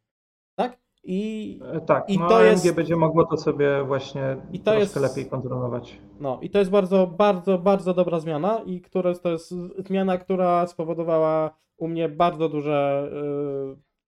I, 1.04 1.60
E, 1.74 1.82
Tak, 1.82 2.10
I 2.10 2.20
no, 2.20 2.30
to 2.30 2.36
AMG 2.38 2.48
jest- 2.66 2.72
będzie 2.76 2.96
mogło 2.96 3.26
to 3.26 3.38
sobie 3.38 3.84
właśnie 3.88 4.38
I 4.54 4.60
to 4.60 4.64
troszkę 4.66 4.80
jest- 4.80 4.96
lepiej 4.96 5.26
kontrolować. 5.30 5.98
no, 6.20 6.40
I 6.42 6.50
to 6.50 6.60
jest 6.60 6.72
bardzo, 6.72 7.08
bardzo, 7.08 7.58
bardzo 7.58 7.94
dobra 7.94 8.20
zmiana 8.20 8.62
i 8.66 8.82
która, 8.82 9.16
to 9.16 9.30
jest 9.30 9.54
zmiana, 9.88 10.18
która 10.18 10.68
spowodowała 10.68 11.56
u 11.78 11.88
mnie 11.88 12.10
bardzo 12.10 12.50
duże 12.50 13.10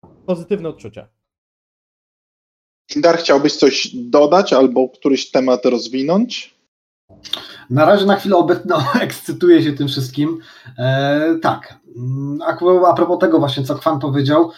yy, 0.05 0.11
pozytywne 0.27 0.69
odczucia. 0.69 1.07
Indar, 2.97 3.19
chciałbyś 3.19 3.57
coś 3.57 3.89
dodać 3.95 4.53
albo 4.53 4.89
któryś 4.89 5.31
temat 5.31 5.67
rozwinąć? 5.67 6.55
Na 7.71 7.85
razie 7.85 8.07
na 8.07 8.17
chwilę 8.17 8.37
obecną 8.37 8.77
ekscytuję 9.01 9.63
się 9.63 9.73
tym 9.73 9.89
wszystkim. 9.89 10.39
E, 10.79 11.39
tak, 11.43 11.81
Mm, 11.97 12.39
a, 12.43 12.59
a 12.89 12.95
propos 12.95 13.19
tego 13.19 13.39
właśnie, 13.39 13.65
co 13.65 13.75
Kwan 13.75 14.01
powiedział, 14.01 14.51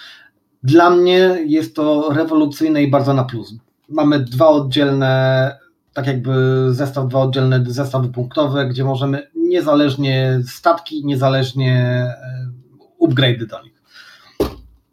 dla 0.63 0.91
mnie 0.91 1.39
jest 1.47 1.77
to 1.77 2.13
rewolucyjne 2.13 2.83
i 2.83 2.91
bardzo 2.91 3.15
na 3.15 3.25
plus. 3.25 3.55
Mamy 3.89 4.21
dwa 4.21 4.49
oddzielne, 4.49 5.59
tak 5.93 6.07
jakby 6.07 6.67
zestaw, 6.71 7.09
dwa 7.09 7.21
oddzielne 7.21 7.65
zestawy 7.67 8.09
punktowe, 8.09 8.67
gdzie 8.67 8.85
możemy 8.85 9.31
niezależnie 9.35 10.41
statki, 10.47 11.07
niezależnie 11.07 11.75
e, 11.77 12.51
upgrade'y 13.01 13.47
do 13.47 13.63
nich. 13.63 13.83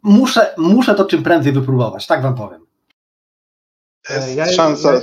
Muszę, 0.02 0.54
muszę 0.58 0.94
to 0.94 1.04
czym 1.04 1.22
prędzej 1.22 1.52
wypróbować, 1.52 2.06
tak 2.06 2.22
wam 2.22 2.34
powiem. 2.34 2.66
Jest 4.36 4.54
szansa. 4.54 5.00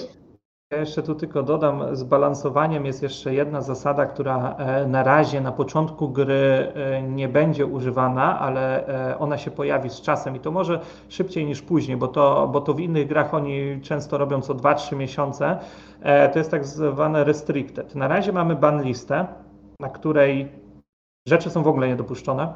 Ja 0.71 0.77
jeszcze 0.77 1.03
tu 1.03 1.15
tylko 1.15 1.43
dodam, 1.43 1.95
z 1.95 2.03
balansowaniem 2.03 2.86
jest 2.86 3.03
jeszcze 3.03 3.34
jedna 3.34 3.62
zasada, 3.62 4.06
która 4.06 4.56
e, 4.58 4.88
na 4.88 5.03
razie 5.03 5.41
na 5.41 5.51
początku 5.51 6.10
gry 6.10 6.71
e, 6.75 7.01
nie 7.01 7.27
będzie 7.30 7.65
używana, 7.65 8.39
ale 8.39 8.88
e, 8.88 9.19
ona 9.19 9.38
się 9.38 9.51
pojawi 9.51 9.89
z 9.89 10.01
czasem 10.01 10.36
i 10.36 10.39
to 10.39 10.51
może 10.51 10.80
szybciej 11.10 11.45
niż 11.45 11.62
później, 11.62 11.97
bo 11.97 12.08
to, 12.08 12.49
bo 12.51 12.62
to 12.62 12.73
w 12.73 12.80
innych 12.80 13.08
grach 13.08 13.34
oni 13.34 13.82
często 13.82 14.17
robią 14.17 14.41
co 14.41 14.56
2-3 14.56 14.95
miesiące. 14.95 15.58
To 16.34 16.39
jest 16.39 16.51
tak 16.51 16.65
zwane 16.65 17.23
restricted. 17.23 17.95
Na 17.95 18.08
razie 18.08 18.32
mamy 18.32 18.56
ban 18.56 18.84
listę, 18.84 19.25
na 19.80 19.89
której 19.89 20.51
rzeczy 21.27 21.49
są 21.49 21.63
w 21.63 21.67
ogóle 21.67 21.88
niedopuszczone. 21.88 22.53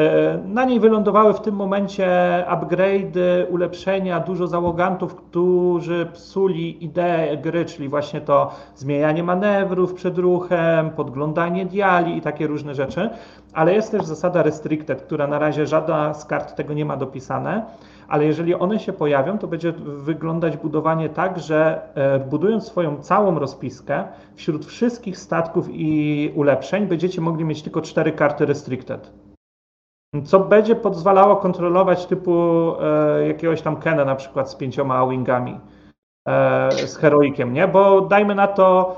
E, 0.00 0.38
na 0.44 0.64
niej 0.64 0.80
wylądowały 0.80 1.34
w 1.34 1.40
tym 1.40 1.54
momencie 1.54 2.06
upgrade'y, 2.48 3.46
ulepszenia, 3.50 4.20
dużo 4.20 4.46
załogantów, 4.46 5.14
którzy 5.14 6.06
psuli 6.12 6.84
ideę 6.84 7.36
gry, 7.36 7.64
czyli 7.64 7.88
właśnie 7.88 8.20
to 8.20 8.50
zmienianie 8.74 9.22
manewrów 9.22 9.94
przed 9.94 10.18
ruchem, 10.18 10.90
podglądanie 10.90 11.66
diali 11.66 12.16
i 12.16 12.20
takie 12.20 12.46
różne 12.46 12.74
rzeczy. 12.74 13.10
Ale 13.52 13.74
jest 13.74 13.90
też 13.90 14.04
zasada 14.04 14.42
restricted, 14.42 15.02
która 15.02 15.26
na 15.26 15.38
razie 15.38 15.66
żadna 15.66 16.14
z 16.14 16.24
kart 16.24 16.54
tego 16.54 16.74
nie 16.74 16.84
ma 16.84 16.96
dopisane, 16.96 17.66
ale 18.08 18.24
jeżeli 18.24 18.54
one 18.54 18.80
się 18.80 18.92
pojawią, 18.92 19.38
to 19.38 19.46
będzie 19.46 19.72
wyglądać 19.86 20.56
budowanie 20.56 21.08
tak, 21.08 21.38
że 21.38 21.80
e, 21.94 22.18
budując 22.18 22.66
swoją 22.66 22.96
całą 22.96 23.38
rozpiskę, 23.38 24.04
wśród 24.34 24.66
wszystkich 24.66 25.18
statków 25.18 25.66
i 25.70 26.32
ulepszeń 26.34 26.86
będziecie 26.86 27.20
mogli 27.20 27.44
mieć 27.44 27.62
tylko 27.62 27.80
cztery 27.80 28.12
karty 28.12 28.46
restricted 28.46 29.23
co 30.22 30.40
będzie 30.40 30.76
pozwalało 30.76 31.36
kontrolować 31.36 32.06
typu 32.06 32.32
e, 32.80 33.26
jakiegoś 33.26 33.62
tam 33.62 33.76
Kena 33.76 34.04
na 34.04 34.14
przykład 34.14 34.50
z 34.50 34.54
pięcioma 34.54 35.06
wingami, 35.06 35.60
e, 36.28 36.68
z 36.72 36.96
heroikiem, 36.96 37.52
nie? 37.52 37.68
Bo 37.68 38.00
dajmy 38.00 38.34
na 38.34 38.46
to, 38.46 38.96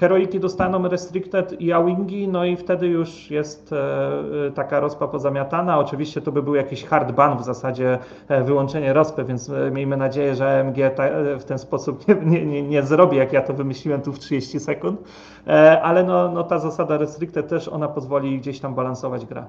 heroiki 0.00 0.40
dostaną 0.40 0.88
restricted 0.88 1.60
i 1.60 1.72
awingi, 1.72 2.28
no 2.28 2.44
i 2.44 2.56
wtedy 2.56 2.86
już 2.86 3.30
jest 3.30 3.72
e, 3.72 4.50
taka 4.54 4.80
rozpa 4.80 5.08
pozamiatana. 5.08 5.78
Oczywiście 5.78 6.20
to 6.20 6.32
by 6.32 6.42
był 6.42 6.54
jakiś 6.54 6.84
hard 6.84 7.12
ban 7.12 7.38
w 7.38 7.44
zasadzie 7.44 7.98
e, 8.28 8.44
wyłączenie 8.44 8.92
rozpy, 8.92 9.24
więc 9.24 9.50
e, 9.50 9.70
miejmy 9.70 9.96
nadzieję, 9.96 10.34
że 10.34 10.60
AMG 10.60 10.76
ta, 10.96 11.04
e, 11.04 11.38
w 11.38 11.44
ten 11.44 11.58
sposób 11.58 12.08
nie, 12.26 12.46
nie, 12.46 12.62
nie, 12.62 12.82
zrobi, 12.82 13.16
jak 13.16 13.32
ja 13.32 13.42
to 13.42 13.54
wymyśliłem 13.54 14.02
tu 14.02 14.12
w 14.12 14.18
30 14.18 14.60
sekund, 14.60 15.00
e, 15.46 15.82
ale 15.82 16.04
no, 16.04 16.28
no 16.28 16.44
ta 16.44 16.58
zasada 16.58 16.98
restricted 16.98 17.48
też 17.48 17.68
ona 17.68 17.88
pozwoli 17.88 18.38
gdzieś 18.38 18.60
tam 18.60 18.74
balansować 18.74 19.26
grę 19.26 19.44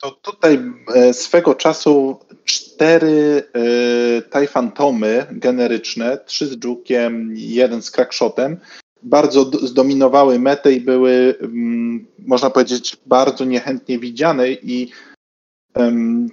to 0.00 0.10
tutaj 0.10 0.58
e, 0.94 1.14
swego 1.14 1.54
czasu 1.54 2.18
cztery 2.44 3.42
e, 3.54 4.22
TIE 4.22 4.46
Fantomy 4.46 5.26
generyczne, 5.30 6.18
trzy 6.26 6.46
z 6.46 6.64
Jukiem, 6.64 7.34
jeden 7.36 7.82
z 7.82 7.90
Crackshotem, 7.90 8.56
bardzo 9.02 9.44
zdominowały 9.44 10.38
metę 10.38 10.72
i 10.72 10.80
były, 10.80 11.34
mm, 11.40 12.06
można 12.18 12.50
powiedzieć, 12.50 12.96
bardzo 13.06 13.44
niechętnie 13.44 13.98
widziane 13.98 14.50
i 14.50 14.90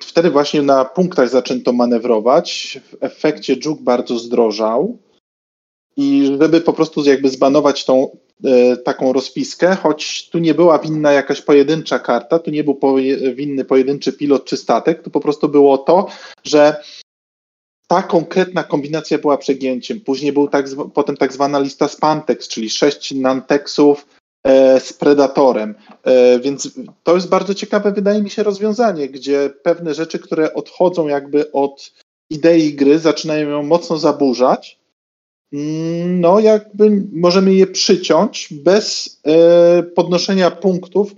wtedy 0.02 0.30
właśnie 0.30 0.62
na 0.62 0.86
punktach 0.86 1.30
zaczęto 1.30 1.74
manewrować. 1.74 2.80
W 2.92 3.04
efekcie 3.04 3.56
Juk 3.66 3.82
bardzo 3.82 4.20
zdrożał 4.20 4.98
i 5.98 6.36
żeby 6.40 6.62
po 6.62 6.74
prostu 6.74 7.04
jakby 7.04 7.30
zbanować 7.30 7.86
tą 7.86 8.18
taką 8.84 9.14
rozpiskę, 9.14 9.76
choć 9.76 10.30
tu 10.30 10.40
nie 10.40 10.54
była 10.54 10.80
winna 10.80 11.12
jakaś 11.12 11.42
pojedyncza 11.42 12.00
karta, 12.00 12.40
tu 12.40 12.52
nie 12.52 12.64
był 12.64 12.80
winny 13.36 13.66
pojedynczy 13.66 14.14
pilot 14.14 14.46
czy 14.46 14.58
statek, 14.58 15.04
tu 15.04 15.10
po 15.10 15.20
prostu 15.20 15.50
było 15.50 15.78
to, 15.78 16.08
że 16.44 16.84
ta 17.88 18.02
konkretna 18.02 18.64
kombinacja 18.64 19.18
była 19.18 19.38
przegięciem. 19.38 20.02
Później 20.02 20.34
był 20.34 20.48
tak, 20.48 20.66
potem 20.94 21.18
tak 21.18 21.34
zwana 21.34 21.60
lista 21.60 21.88
Spantex, 21.88 22.48
czyli 22.48 22.70
sześć 22.70 23.14
Nantexów 23.14 24.06
e, 24.44 24.80
z 24.80 24.94
Predatorem. 24.94 25.76
E, 26.04 26.40
więc 26.40 26.72
to 27.04 27.16
jest 27.16 27.30
bardzo 27.30 27.54
ciekawe, 27.54 27.92
wydaje 27.92 28.22
mi 28.22 28.30
się, 28.30 28.44
rozwiązanie, 28.44 29.10
gdzie 29.10 29.50
pewne 29.64 29.94
rzeczy, 29.94 30.20
które 30.20 30.54
odchodzą 30.54 31.08
jakby 31.08 31.52
od 31.52 31.92
idei 32.30 32.74
gry, 32.74 33.00
zaczynają 33.00 33.50
ją 33.50 33.64
mocno 33.64 33.98
zaburzać, 33.98 34.80
no 36.08 36.40
jakby 36.40 37.04
możemy 37.14 37.54
je 37.54 37.68
przyciąć 37.68 38.54
bez 38.64 39.20
e, 39.28 39.84
podnoszenia 39.84 40.52
punktów. 40.52 41.16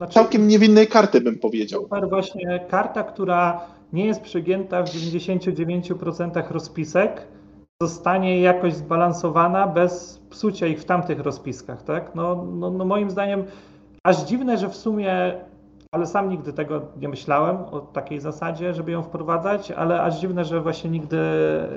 Znaczy, 0.00 0.14
całkiem 0.14 0.48
niewinnej 0.48 0.86
karty 0.86 1.20
bym 1.20 1.38
powiedział. 1.38 1.82
Super 1.82 2.08
właśnie 2.08 2.66
karta, 2.68 3.02
która 3.02 3.66
nie 3.92 4.06
jest 4.06 4.20
przegięta 4.20 4.82
w 4.82 4.90
99% 4.90 6.50
rozpisek, 6.50 7.26
zostanie 7.82 8.40
jakoś 8.40 8.74
zbalansowana 8.74 9.66
bez 9.66 10.20
psucia 10.30 10.66
ich 10.66 10.80
w 10.80 10.84
tamtych 10.84 11.20
rozpiskach, 11.20 11.82
tak? 11.82 12.14
No, 12.14 12.46
no, 12.52 12.70
no 12.70 12.84
moim 12.84 13.10
zdaniem 13.10 13.44
aż 14.04 14.16
dziwne, 14.16 14.58
że 14.58 14.68
w 14.68 14.76
sumie 14.76 15.34
ale 15.92 16.06
sam 16.06 16.28
nigdy 16.28 16.52
tego 16.52 16.80
nie 17.00 17.08
myślałem 17.08 17.56
o 17.56 17.80
takiej 17.80 18.20
zasadzie, 18.20 18.74
żeby 18.74 18.92
ją 18.92 19.02
wprowadzać, 19.02 19.70
ale 19.70 20.02
aż 20.02 20.20
dziwne, 20.20 20.44
że 20.44 20.60
właśnie 20.60 20.90
nigdy, 20.90 21.18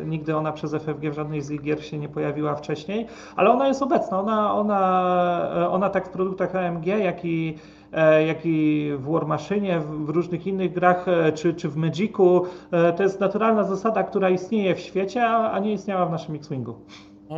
nigdy 0.06 0.38
ona 0.38 0.52
przez 0.52 0.71
FFG 0.73 1.12
w 1.12 1.13
żadnej 1.13 1.41
z 1.41 1.62
gier 1.62 1.86
się 1.86 1.97
nie 1.97 2.10
pojawiła 2.10 2.56
wcześniej, 2.56 3.08
ale 3.36 3.52
ona 3.52 3.67
jest 3.67 3.82
obecna, 3.82 4.19
ona, 4.19 4.56
ona, 4.56 5.69
ona 5.71 5.89
tak 5.89 6.08
w 6.08 6.10
produktach 6.10 6.56
AMG, 6.56 6.86
jak 6.86 7.26
i 7.26 7.58
e, 7.93 8.26
jak 8.26 8.45
i 8.45 8.91
w 8.97 9.12
War 9.12 9.28
Machine, 9.28 9.80
w 9.80 10.10
różnych 10.10 10.47
innych 10.47 10.73
grach, 10.73 11.08
e, 11.08 11.32
czy, 11.32 11.54
czy 11.54 11.69
w 11.69 11.76
Magicu. 11.76 12.45
E, 12.71 12.93
to 12.93 13.04
jest 13.04 13.19
naturalna 13.19 13.63
zasada, 13.63 14.04
która 14.04 14.30
istnieje 14.30 14.76
w 14.76 14.80
świecie, 14.80 15.28
a 15.28 15.60
nie 15.60 15.73
istniała 15.73 16.06
w 16.06 16.12
naszym 16.12 16.36
X-Wingu. 16.36 16.76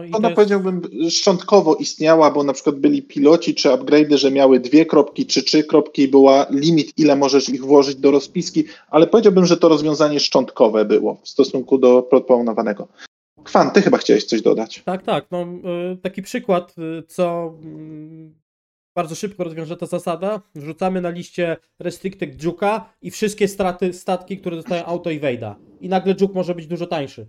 No 0.01 0.17
Ona 0.17 0.27
jest... 0.27 0.36
powiedziałbym 0.36 0.81
szczątkowo 1.10 1.75
istniała, 1.75 2.31
bo 2.31 2.43
na 2.43 2.53
przykład 2.53 2.75
byli 2.75 3.03
piloci 3.03 3.55
czy 3.55 3.69
upgrade'y, 3.69 4.17
że 4.17 4.31
miały 4.31 4.60
dwie 4.60 4.86
kropki 4.86 5.25
czy 5.25 5.43
trzy 5.43 5.63
kropki 5.63 6.01
i 6.01 6.08
była 6.08 6.47
limit, 6.49 6.93
ile 6.97 7.15
możesz 7.15 7.49
ich 7.49 7.65
włożyć 7.65 7.95
do 7.95 8.12
rozpiski, 8.12 8.63
ale 8.89 9.08
powiedziałbym, 9.08 9.45
że 9.45 9.58
to 9.58 9.69
rozwiązanie 9.69 10.19
szczątkowe 10.19 10.86
było 10.86 11.17
w 11.23 11.29
stosunku 11.29 11.77
do 11.77 12.03
proponowanego. 12.03 12.88
Kwan, 13.43 13.71
ty 13.71 13.81
chyba 13.81 13.97
chciałeś 13.97 14.25
coś 14.25 14.41
dodać. 14.41 14.81
Tak, 14.86 15.03
tak. 15.03 15.25
No, 15.31 15.41
y, 15.93 15.97
taki 15.97 16.21
przykład, 16.21 16.75
y, 16.99 17.03
co 17.08 17.53
mm, 17.63 18.36
bardzo 18.95 19.15
szybko 19.15 19.43
rozwiąże 19.43 19.77
ta 19.77 19.86
zasada. 19.86 20.41
Wrzucamy 20.55 21.01
na 21.01 21.10
liście 21.10 21.58
restricted 21.79 22.43
Juka 22.43 22.93
i 23.01 23.12
wszystkie 23.12 23.47
straty, 23.47 23.93
statki, 23.93 24.38
które 24.38 24.55
dostają 24.55 24.86
auto 24.86 25.10
i 25.10 25.19
Wejda. 25.19 25.55
I 25.81 25.89
nagle 25.89 26.15
Juk 26.21 26.34
może 26.34 26.55
być 26.55 26.67
dużo 26.67 26.88
tańszy. 26.88 27.27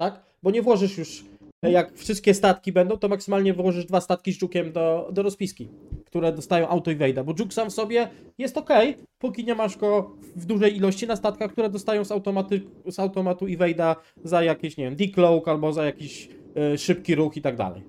Tak? 0.00 0.22
Bo 0.42 0.50
nie 0.50 0.62
włożysz 0.62 0.98
już 0.98 1.24
jak 1.70 1.94
wszystkie 1.94 2.34
statki 2.34 2.72
będą, 2.72 2.96
to 2.96 3.08
maksymalnie 3.08 3.54
wyłożysz 3.54 3.84
dwa 3.84 4.00
statki 4.00 4.32
z 4.32 4.38
dżukiem 4.38 4.72
do, 4.72 5.08
do 5.12 5.22
rozpiski, 5.22 5.68
które 6.06 6.32
dostają 6.32 6.68
auto 6.68 6.90
i 6.90 6.96
wejda, 6.96 7.24
bo 7.24 7.34
dżuk 7.34 7.54
sam 7.54 7.70
w 7.70 7.72
sobie 7.72 8.08
jest 8.38 8.58
ok, 8.58 8.70
póki 9.18 9.44
nie 9.44 9.54
masz 9.54 9.76
go 9.76 10.10
w 10.36 10.46
dużej 10.46 10.76
ilości 10.76 11.06
na 11.06 11.16
statkach, 11.16 11.52
które 11.52 11.70
dostają 11.70 12.04
z, 12.04 12.12
automaty, 12.12 12.60
z 12.86 12.98
automatu 12.98 13.46
i 13.46 13.56
wejda 13.56 13.96
za 14.24 14.42
jakieś, 14.42 14.76
nie 14.76 14.84
wiem, 14.84 14.96
decloak 14.96 15.48
albo 15.48 15.72
za 15.72 15.84
jakiś 15.84 16.28
y, 16.74 16.78
szybki 16.78 17.14
ruch 17.14 17.36
i 17.36 17.42
tak 17.42 17.56
dalej. 17.56 17.82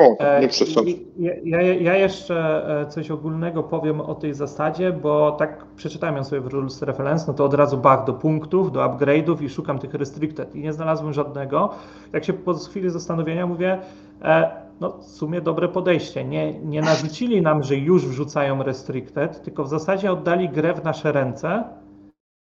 O, 0.00 0.40
nie 0.40 0.48
przesadzę. 0.48 0.90
Ja, 1.18 1.32
ja, 1.44 1.74
ja, 1.74 1.96
jeszcze 1.96 2.66
e, 2.80 2.86
coś 2.86 3.10
ogólnego 3.10 3.62
powiem 3.62 4.00
o 4.00 4.14
tej 4.14 4.34
zasadzie, 4.34 4.92
bo 4.92 5.32
tak 5.32 5.64
przeczytałem 5.76 6.16
ją 6.16 6.24
sobie 6.24 6.40
w 6.40 6.46
Rules 6.46 6.82
Reference, 6.82 7.24
no 7.28 7.34
to 7.34 7.44
od 7.44 7.54
razu 7.54 7.78
bach 7.78 8.04
do 8.04 8.12
punktów, 8.14 8.72
do 8.72 8.80
upgrade'ów 8.80 9.42
i 9.42 9.48
szukam 9.48 9.78
tych 9.78 9.94
restricted 9.94 10.54
i 10.54 10.60
nie 10.60 10.72
znalazłem 10.72 11.12
żadnego. 11.12 11.70
Jak 12.12 12.24
się 12.24 12.32
po 12.32 12.54
chwili 12.54 12.90
zastanowienia 12.90 13.46
mówię, 13.46 13.78
e, 14.22 14.50
no 14.80 14.90
w 14.90 15.04
sumie 15.04 15.40
dobre 15.40 15.68
podejście. 15.68 16.24
Nie, 16.24 16.60
nie 16.60 16.80
narzucili 16.80 17.42
nam, 17.42 17.62
że 17.62 17.76
już 17.76 18.06
wrzucają 18.06 18.62
restricted, 18.62 19.42
tylko 19.42 19.64
w 19.64 19.68
zasadzie 19.68 20.12
oddali 20.12 20.48
grę 20.48 20.74
w 20.74 20.84
nasze 20.84 21.12
ręce, 21.12 21.64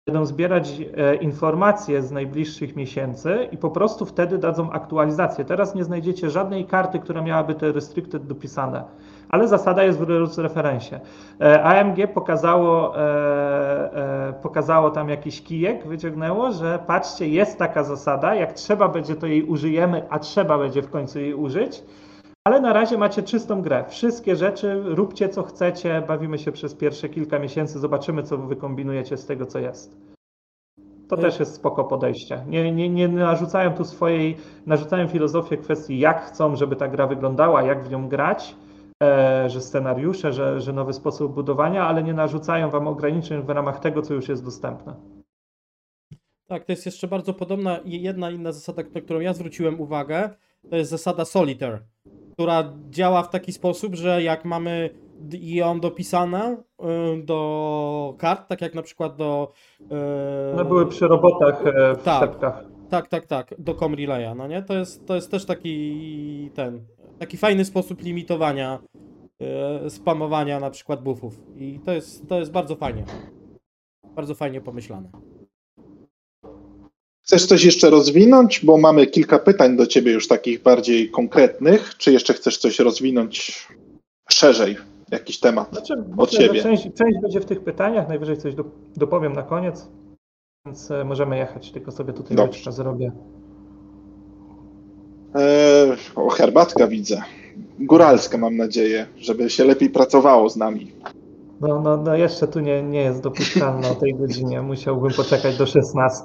będą 0.05 0.25
zbierać 0.25 0.81
e, 0.97 1.15
informacje 1.15 2.01
z 2.01 2.11
najbliższych 2.11 2.75
miesięcy 2.75 3.47
i 3.51 3.57
po 3.57 3.69
prostu 3.69 4.05
wtedy 4.05 4.37
dadzą 4.37 4.71
aktualizację. 4.71 5.45
Teraz 5.45 5.75
nie 5.75 5.83
znajdziecie 5.83 6.29
żadnej 6.29 6.65
karty, 6.65 6.99
która 6.99 7.21
miałaby 7.21 7.55
te 7.55 7.71
restricted 7.71 8.27
dopisane, 8.27 8.83
ale 9.29 9.47
zasada 9.47 9.83
jest 9.83 9.99
w 9.99 10.37
referencie. 10.37 10.99
E, 11.41 11.63
AMG 11.63 12.07
pokazało, 12.13 12.97
e, 12.99 14.33
pokazało 14.41 14.91
tam 14.91 15.09
jakiś 15.09 15.41
kijek, 15.41 15.87
wyciągnęło, 15.87 16.51
że 16.51 16.79
patrzcie, 16.87 17.27
jest 17.27 17.57
taka 17.57 17.83
zasada, 17.83 18.35
jak 18.35 18.53
trzeba 18.53 18.87
będzie, 18.87 19.15
to 19.15 19.27
jej 19.27 19.43
użyjemy, 19.43 20.03
a 20.09 20.19
trzeba 20.19 20.57
będzie 20.57 20.81
w 20.81 20.89
końcu 20.89 21.19
jej 21.19 21.33
użyć. 21.33 21.83
Ale 22.47 22.61
na 22.61 22.73
razie 22.73 22.97
macie 22.97 23.23
czystą 23.23 23.61
grę. 23.61 23.85
Wszystkie 23.89 24.35
rzeczy, 24.35 24.81
róbcie 24.85 25.29
co 25.29 25.43
chcecie, 25.43 26.03
bawimy 26.07 26.39
się 26.39 26.51
przez 26.51 26.75
pierwsze 26.75 27.09
kilka 27.09 27.39
miesięcy, 27.39 27.79
zobaczymy, 27.79 28.23
co 28.23 28.37
wy 28.37 28.55
kombinujecie 28.55 29.17
z 29.17 29.25
tego, 29.25 29.45
co 29.45 29.59
jest. 29.59 29.97
To 31.07 31.17
też 31.17 31.39
jest 31.39 31.55
spoko 31.55 31.83
podejście. 31.83 32.45
Nie, 32.47 32.71
nie, 32.71 32.89
nie 32.89 33.07
narzucają 33.07 33.73
tu 33.73 33.85
swojej, 33.85 34.37
narzucają 34.65 35.07
filozofię 35.07 35.57
kwestii, 35.57 35.99
jak 35.99 36.21
chcą, 36.21 36.55
żeby 36.55 36.75
ta 36.75 36.87
gra 36.87 37.07
wyglądała, 37.07 37.63
jak 37.63 37.83
w 37.83 37.91
nią 37.91 38.09
grać, 38.09 38.55
e, 39.03 39.49
że 39.49 39.61
scenariusze, 39.61 40.33
że, 40.33 40.61
że 40.61 40.73
nowy 40.73 40.93
sposób 40.93 41.33
budowania, 41.33 41.87
ale 41.87 42.03
nie 42.03 42.13
narzucają 42.13 42.69
wam 42.69 42.87
ograniczeń 42.87 43.41
w 43.41 43.49
ramach 43.49 43.79
tego, 43.79 44.01
co 44.01 44.13
już 44.13 44.29
jest 44.29 44.45
dostępne. 44.45 44.95
Tak, 46.47 46.65
to 46.65 46.71
jest 46.71 46.85
jeszcze 46.85 47.07
bardzo 47.07 47.33
podobna 47.33 47.79
jedna 47.85 48.31
inna 48.31 48.51
zasada, 48.51 48.83
na 48.95 49.01
którą 49.01 49.19
ja 49.19 49.33
zwróciłem 49.33 49.81
uwagę, 49.81 50.29
to 50.69 50.75
jest 50.75 50.91
zasada 50.91 51.25
Solitaire 51.25 51.92
która 52.33 52.73
działa 52.89 53.23
w 53.23 53.29
taki 53.29 53.51
sposób, 53.53 53.95
że 53.95 54.23
jak 54.23 54.45
mamy 54.45 54.89
ją 55.31 55.79
dopisane 55.79 56.57
y, 56.57 57.23
do 57.23 58.15
kart, 58.17 58.47
tak 58.47 58.61
jak 58.61 58.75
na 58.75 58.81
przykład 58.81 59.15
do. 59.15 59.51
Y, 59.81 60.53
One 60.53 60.65
były 60.65 60.87
przy 60.87 61.07
robotach 61.07 61.67
e, 61.67 61.95
w 61.95 62.03
tak, 62.03 62.39
Tak, 62.89 63.07
tak, 63.07 63.27
tak, 63.27 63.55
do 63.57 63.75
Com 63.75 63.93
Relaya, 63.95 64.35
no 64.37 64.47
nie? 64.47 64.63
To 64.63 64.73
jest, 64.73 65.05
to 65.07 65.15
jest 65.15 65.31
też 65.31 65.45
taki 65.45 66.51
ten, 66.53 66.85
taki 67.19 67.37
fajny 67.37 67.65
sposób 67.65 68.01
limitowania 68.01 68.79
e, 69.41 69.89
spamowania 69.89 70.59
na 70.59 70.69
przykład 70.69 71.03
buffów. 71.03 71.39
I 71.55 71.79
to 71.85 71.91
jest, 71.91 72.27
to 72.29 72.39
jest 72.39 72.51
bardzo 72.51 72.75
fajnie. 72.75 73.03
Bardzo 74.15 74.35
fajnie 74.35 74.61
pomyślane. 74.61 75.09
Chcesz 77.23 77.45
coś 77.45 77.63
jeszcze 77.63 77.89
rozwinąć, 77.89 78.65
bo 78.65 78.77
mamy 78.77 79.07
kilka 79.07 79.39
pytań 79.39 79.77
do 79.77 79.87
ciebie 79.87 80.11
już 80.11 80.27
takich 80.27 80.61
bardziej 80.61 81.09
konkretnych. 81.11 81.97
Czy 81.97 82.11
jeszcze 82.11 82.33
chcesz 82.33 82.57
coś 82.57 82.79
rozwinąć 82.79 83.67
szerzej, 84.29 84.77
jakiś 85.11 85.39
temat? 85.39 85.71
Znaczy, 85.71 85.93
Od 86.17 86.31
myślę, 86.31 86.47
siebie. 86.47 86.61
Część, 86.63 86.83
część 86.83 87.19
będzie 87.21 87.39
w 87.39 87.45
tych 87.45 87.63
pytaniach, 87.63 88.07
najwyżej 88.09 88.37
coś 88.37 88.55
do, 88.55 88.63
dopowiem 88.95 89.33
na 89.33 89.43
koniec, 89.43 89.87
więc 90.65 90.91
e, 90.91 91.03
możemy 91.03 91.37
jechać, 91.37 91.71
tylko 91.71 91.91
sobie 91.91 92.13
tutaj 92.13 92.37
Dobrze. 92.37 92.57
łyczkę 92.57 92.71
zrobię. 92.71 93.11
Eee, 95.35 95.97
o, 96.15 96.29
herbatka 96.29 96.87
widzę. 96.87 97.21
Góralska 97.79 98.37
mam 98.37 98.57
nadzieję, 98.57 99.07
żeby 99.17 99.49
się 99.49 99.63
lepiej 99.63 99.89
pracowało 99.89 100.49
z 100.49 100.55
nami. 100.55 100.91
No, 101.67 101.81
no, 101.81 101.97
no 101.97 102.15
jeszcze 102.15 102.47
tu 102.47 102.59
nie, 102.59 102.83
nie 102.83 103.01
jest 103.01 103.21
dopuszczalne 103.21 103.89
o 103.89 103.95
tej 103.95 104.15
godzinie, 104.15 104.61
musiałbym 104.61 105.11
poczekać 105.13 105.57
do 105.57 105.65
16. 105.65 106.21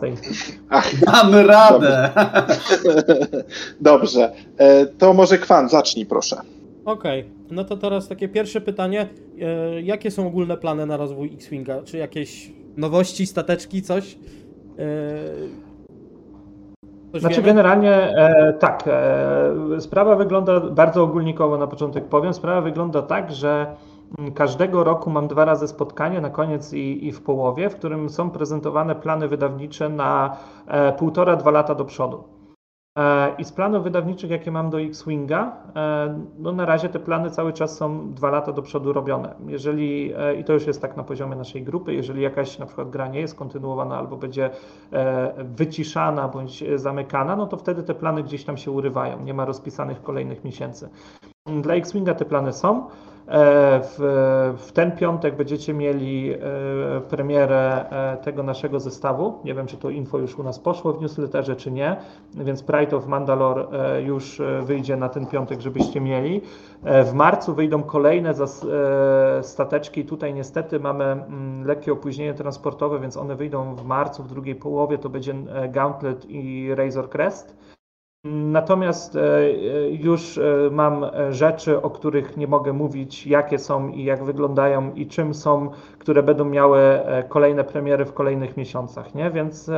Damy 1.07 1.47
radę. 1.47 2.11
Dobrze, 3.81 4.33
e, 4.59 4.87
to 4.87 5.13
może 5.15 5.39
Kwan, 5.39 5.69
zacznij 5.69 6.07
proszę. 6.07 6.37
Okej, 6.85 7.25
no 7.51 7.65
to 7.65 7.77
teraz 7.77 8.09
takie 8.09 8.29
pierwsze 8.29 8.61
pytanie. 8.61 9.09
E, 9.41 9.83
jakie 9.83 10.11
są 10.11 10.27
ogólne 10.27 10.57
plany 10.57 10.87
na 10.87 10.97
rozwój 10.97 11.31
X-Winga? 11.35 11.83
Czy 11.83 11.97
jakieś 11.99 12.53
nowości, 12.77 13.27
stateczki, 13.27 13.83
coś? 13.83 14.19
E, 14.79 14.89
coś 17.13 17.21
Znaczy 17.21 17.37
wiemy? 17.37 17.47
generalnie 17.47 17.93
e, 17.93 18.53
tak, 18.53 18.85
e, 18.87 19.81
sprawa 19.81 20.17
wygląda 20.17 20.61
bardzo 20.61 21.03
ogólnikowo 21.03 21.59
na 21.59 21.67
początek 21.67 22.05
powiem. 22.05 22.35
Sprawa 22.35 22.61
wygląda 22.61 23.03
tak, 23.03 23.33
że 23.33 23.67
każdego 24.35 24.85
roku 24.85 25.11
mam 25.11 25.29
dwa 25.29 25.45
razy 25.45 25.69
spotkanie 25.69 26.21
na 26.21 26.31
koniec 26.31 26.73
i, 26.73 27.07
i 27.07 27.13
w 27.13 27.23
połowie, 27.23 27.71
w 27.71 27.77
którym 27.77 28.09
są 28.09 28.31
prezentowane 28.31 28.95
plany 28.95 29.29
wydawnicze 29.29 29.89
na 29.89 30.37
e, 30.67 30.93
półtora, 30.93 31.37
dwa 31.37 31.51
lata 31.51 31.75
do 31.75 31.85
przodu. 31.85 32.25
E, 32.99 33.35
I 33.39 33.45
z 33.45 33.53
planów 33.53 33.85
wydawniczych, 33.85 34.31
jakie 34.31 34.51
mam 34.51 34.71
do 34.71 34.81
X-Winga, 34.81 35.53
e, 35.77 36.25
no 36.39 36.53
na 36.53 36.67
razie 36.67 36.89
te 36.89 36.99
plany 36.99 37.31
cały 37.31 37.53
czas 37.53 37.77
są 37.77 38.13
dwa 38.13 38.31
lata 38.31 38.53
do 38.53 38.63
przodu 38.63 38.93
robione. 38.93 39.35
Jeżeli, 39.47 40.13
i 40.41 40.45
to 40.45 40.53
już 40.53 40.67
jest 40.67 40.83
tak 40.83 40.97
na 40.97 41.05
poziomie 41.05 41.37
naszej 41.37 41.63
grupy, 41.63 41.95
jeżeli 41.95 42.23
jakaś 42.23 42.59
na 42.59 42.67
przykład 42.67 42.91
gra 42.91 43.09
nie 43.09 43.21
jest 43.21 43.35
kontynuowana 43.35 43.99
albo 43.99 44.17
będzie 44.17 44.51
wyciszana 45.39 46.29
bądź 46.29 46.65
zamykana, 46.75 47.37
no 47.37 47.47
to 47.47 47.57
wtedy 47.57 47.83
te 47.83 47.95
plany 47.95 48.23
gdzieś 48.23 48.45
tam 48.45 48.57
się 48.57 48.71
urywają. 48.71 49.23
Nie 49.23 49.35
ma 49.35 49.45
rozpisanych 49.45 50.03
kolejnych 50.03 50.45
miesięcy. 50.45 50.89
Dla 51.63 51.75
X-Winga 51.75 52.15
te 52.15 52.25
plany 52.25 52.53
są. 52.53 52.89
E, 53.29 53.81
W, 53.83 53.99
w 54.59 54.73
ten 54.73 54.93
piątek 54.93 55.37
będziecie 55.37 55.75
mieli 55.75 56.33
e, 56.33 56.39
premierę 57.01 57.91
e, 57.91 58.17
tego 58.17 58.43
naszego 58.43 58.81
zestawu. 58.81 59.39
Nie 59.45 59.55
wiem, 59.55 59.67
czy 59.67 59.77
to 59.77 59.91
info 59.91 60.19
już 60.19 60.39
u 60.39 60.43
nas 60.43 60.59
poszło 60.59 60.93
w 60.93 61.01
newsletterze, 61.01 61.57
czy 61.57 61.71
nie, 61.71 61.97
więc 62.35 62.63
Pride 62.63 62.97
of 62.97 63.07
Mandalore 63.07 63.67
już 64.03 64.43
wyjdzie 64.63 64.97
na 64.97 65.09
ten 65.09 65.27
piątek, 65.27 65.61
żebyście 65.61 66.01
mieli. 66.01 66.41
W 66.83 67.13
marcu 67.13 67.55
wyjdą 67.55 67.83
kolejne 67.83 68.35
stateczki. 69.43 70.05
Tutaj 70.05 70.35
niestety 70.35 70.81
mamy 70.81 71.05
mm, 71.05 71.67
lekkie 71.67 71.93
opóźnienie 71.93 72.35
transportowe, 72.35 73.01
więc 73.01 73.17
one 73.17 73.37
wyjdą 73.37 73.75
w 73.75 73.85
marcu, 73.85 74.23
w 74.23 74.29
drugiej 74.29 74.55
połowie. 74.55 74.99
To 74.99 75.09
będzie 75.09 75.35
Gauntlet 75.69 76.31
i 76.31 76.75
Razor 76.75 77.11
Crest. 77.11 77.78
Natomiast 78.25 79.17
e, 79.17 79.21
e, 79.21 79.91
już 79.91 80.39
e, 80.39 80.43
mam 80.71 81.07
rzeczy, 81.31 81.83
o 81.83 81.91
których 81.91 82.37
nie 82.37 82.47
mogę 82.47 82.73
mówić, 82.73 83.27
jakie 83.27 83.59
są 83.59 83.89
i 83.89 84.05
jak 84.05 84.25
wyglądają 84.25 84.95
i 84.95 85.07
czym 85.07 85.35
są, 85.35 85.71
które 85.99 86.23
będą 86.23 86.45
miały 86.45 86.81
kolejne 87.29 87.65
premiery 87.65 88.05
w 88.05 88.15
kolejnych 88.15 88.57
miesiącach, 88.57 89.15
nie? 89.15 89.31
Więc 89.31 89.71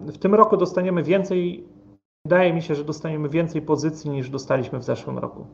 w 0.00 0.18
tym 0.20 0.34
roku 0.34 0.56
dostaniemy 0.56 1.02
więcej, 1.02 1.68
wydaje 2.24 2.52
mi 2.52 2.62
się, 2.62 2.74
że 2.74 2.84
dostaniemy 2.84 3.28
więcej 3.28 3.62
pozycji 3.62 4.10
niż 4.10 4.30
dostaliśmy 4.30 4.78
w 4.78 4.84
zeszłym 4.84 5.18
roku. 5.18 5.46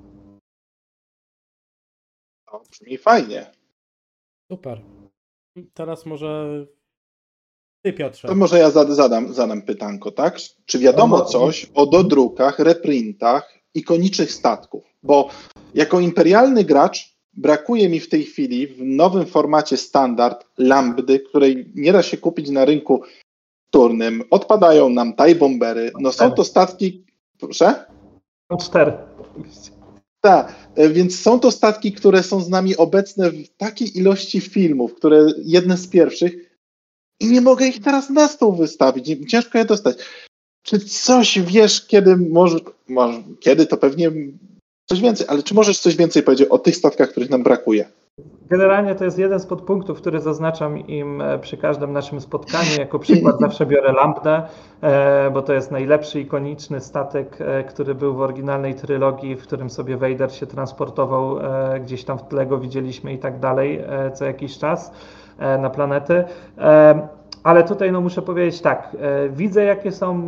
No, 2.52 2.60
brzmi 2.70 2.98
fajnie. 2.98 3.46
Super. 4.52 4.82
Teraz 5.74 6.06
może 6.06 6.66
ty, 7.82 7.92
Piotrze. 7.92 8.28
To 8.28 8.34
może 8.34 8.58
ja 8.58 8.70
zad- 8.70 8.90
zadam, 8.90 9.32
zadam 9.34 9.62
pytanko, 9.62 10.10
tak? 10.10 10.36
Czy 10.66 10.78
wiadomo 10.78 11.18
No, 11.18 11.24
coś 11.24 11.66
o 11.74 11.86
dodrukach, 11.86 12.58
reprintach 12.58 13.54
ikonicznych 13.74 14.32
statków? 14.32 14.84
Bo 15.02 15.28
jako 15.74 16.00
imperialny 16.00 16.64
gracz 16.64 17.16
brakuje 17.32 17.88
mi 17.88 18.00
w 18.00 18.08
tej 18.08 18.24
chwili 18.24 18.66
w 18.66 18.82
nowym 18.82 19.26
formacie 19.26 19.76
standard 19.76 20.44
lambdy, 20.58 21.20
której 21.20 21.72
nie 21.74 21.92
da 21.92 22.02
się 22.02 22.16
kupić 22.16 22.50
na 22.50 22.64
rynku 22.64 23.02
wtórnym. 23.68 24.22
Odpadają 24.30 24.88
nam 24.88 25.14
TIE 25.16 25.34
bombery. 25.34 25.92
No 26.00 26.12
są 26.12 26.30
to 26.30 26.44
statki... 26.44 27.04
Proszę? 27.38 27.74
Są 28.52 28.58
cztery. 28.58 28.92
Tak, 30.20 30.54
e, 30.74 30.88
więc 30.88 31.20
są 31.20 31.40
to 31.40 31.50
statki, 31.50 31.92
które 31.92 32.22
są 32.22 32.40
z 32.40 32.48
nami 32.48 32.76
obecne 32.76 33.30
w 33.30 33.48
takiej 33.56 33.98
ilości 33.98 34.40
filmów, 34.40 34.94
które 34.94 35.26
jedne 35.44 35.76
z 35.76 35.88
pierwszych 35.88 36.51
i 37.22 37.32
nie 37.32 37.40
mogę 37.40 37.66
ich 37.66 37.82
teraz 37.82 38.10
na 38.10 38.28
stół 38.28 38.56
wystawić. 38.56 39.30
Ciężko 39.30 39.58
je 39.58 39.64
dostać. 39.64 39.96
Czy 40.62 40.78
coś 40.78 41.38
wiesz, 41.38 41.86
kiedy 41.86 42.16
może, 42.16 42.58
może 42.88 43.22
kiedy 43.40 43.66
to 43.66 43.76
pewnie 43.76 44.10
coś 44.86 45.00
więcej, 45.00 45.26
ale 45.30 45.42
czy 45.42 45.54
możesz 45.54 45.78
coś 45.78 45.96
więcej 45.96 46.22
powiedzieć 46.22 46.48
o 46.48 46.58
tych 46.58 46.76
statkach, 46.76 47.10
których 47.10 47.30
nam 47.30 47.42
brakuje? 47.42 47.88
Generalnie 48.50 48.94
to 48.94 49.04
jest 49.04 49.18
jeden 49.18 49.40
z 49.40 49.46
podpunktów, 49.46 50.00
który 50.00 50.20
zaznaczam 50.20 50.86
im 50.86 51.20
e, 51.20 51.38
przy 51.38 51.56
każdym 51.56 51.92
naszym 51.92 52.20
spotkaniu. 52.20 52.70
Jako 52.78 52.98
przykład 52.98 53.40
zawsze 53.40 53.66
biorę 53.66 53.92
Lambdę, 53.92 54.42
e, 54.82 55.30
bo 55.30 55.42
to 55.42 55.52
jest 55.52 55.70
najlepszy 55.70 56.20
ikoniczny 56.20 56.80
statek, 56.80 57.36
e, 57.40 57.64
który 57.64 57.94
był 57.94 58.14
w 58.14 58.20
oryginalnej 58.20 58.74
trylogii, 58.74 59.36
w 59.36 59.42
którym 59.42 59.70
sobie 59.70 59.96
Vader 59.96 60.32
się 60.32 60.46
transportował, 60.46 61.38
gdzieś 61.80 62.04
tam 62.04 62.18
w 62.18 62.22
tle 62.22 62.46
go 62.46 62.58
widzieliśmy 62.58 63.12
i 63.12 63.18
tak 63.18 63.40
dalej 63.40 63.84
co 64.14 64.24
jakiś 64.24 64.58
czas 64.58 64.92
na 65.58 65.70
planety. 65.70 66.24
E, 66.58 67.08
Ale 67.42 67.64
tutaj 67.64 67.92
no, 67.92 68.00
muszę 68.00 68.22
powiedzieć 68.22 68.60
tak, 68.60 68.96
e, 69.00 69.28
widzę 69.28 69.64
jakie 69.64 69.92
są 69.92 70.22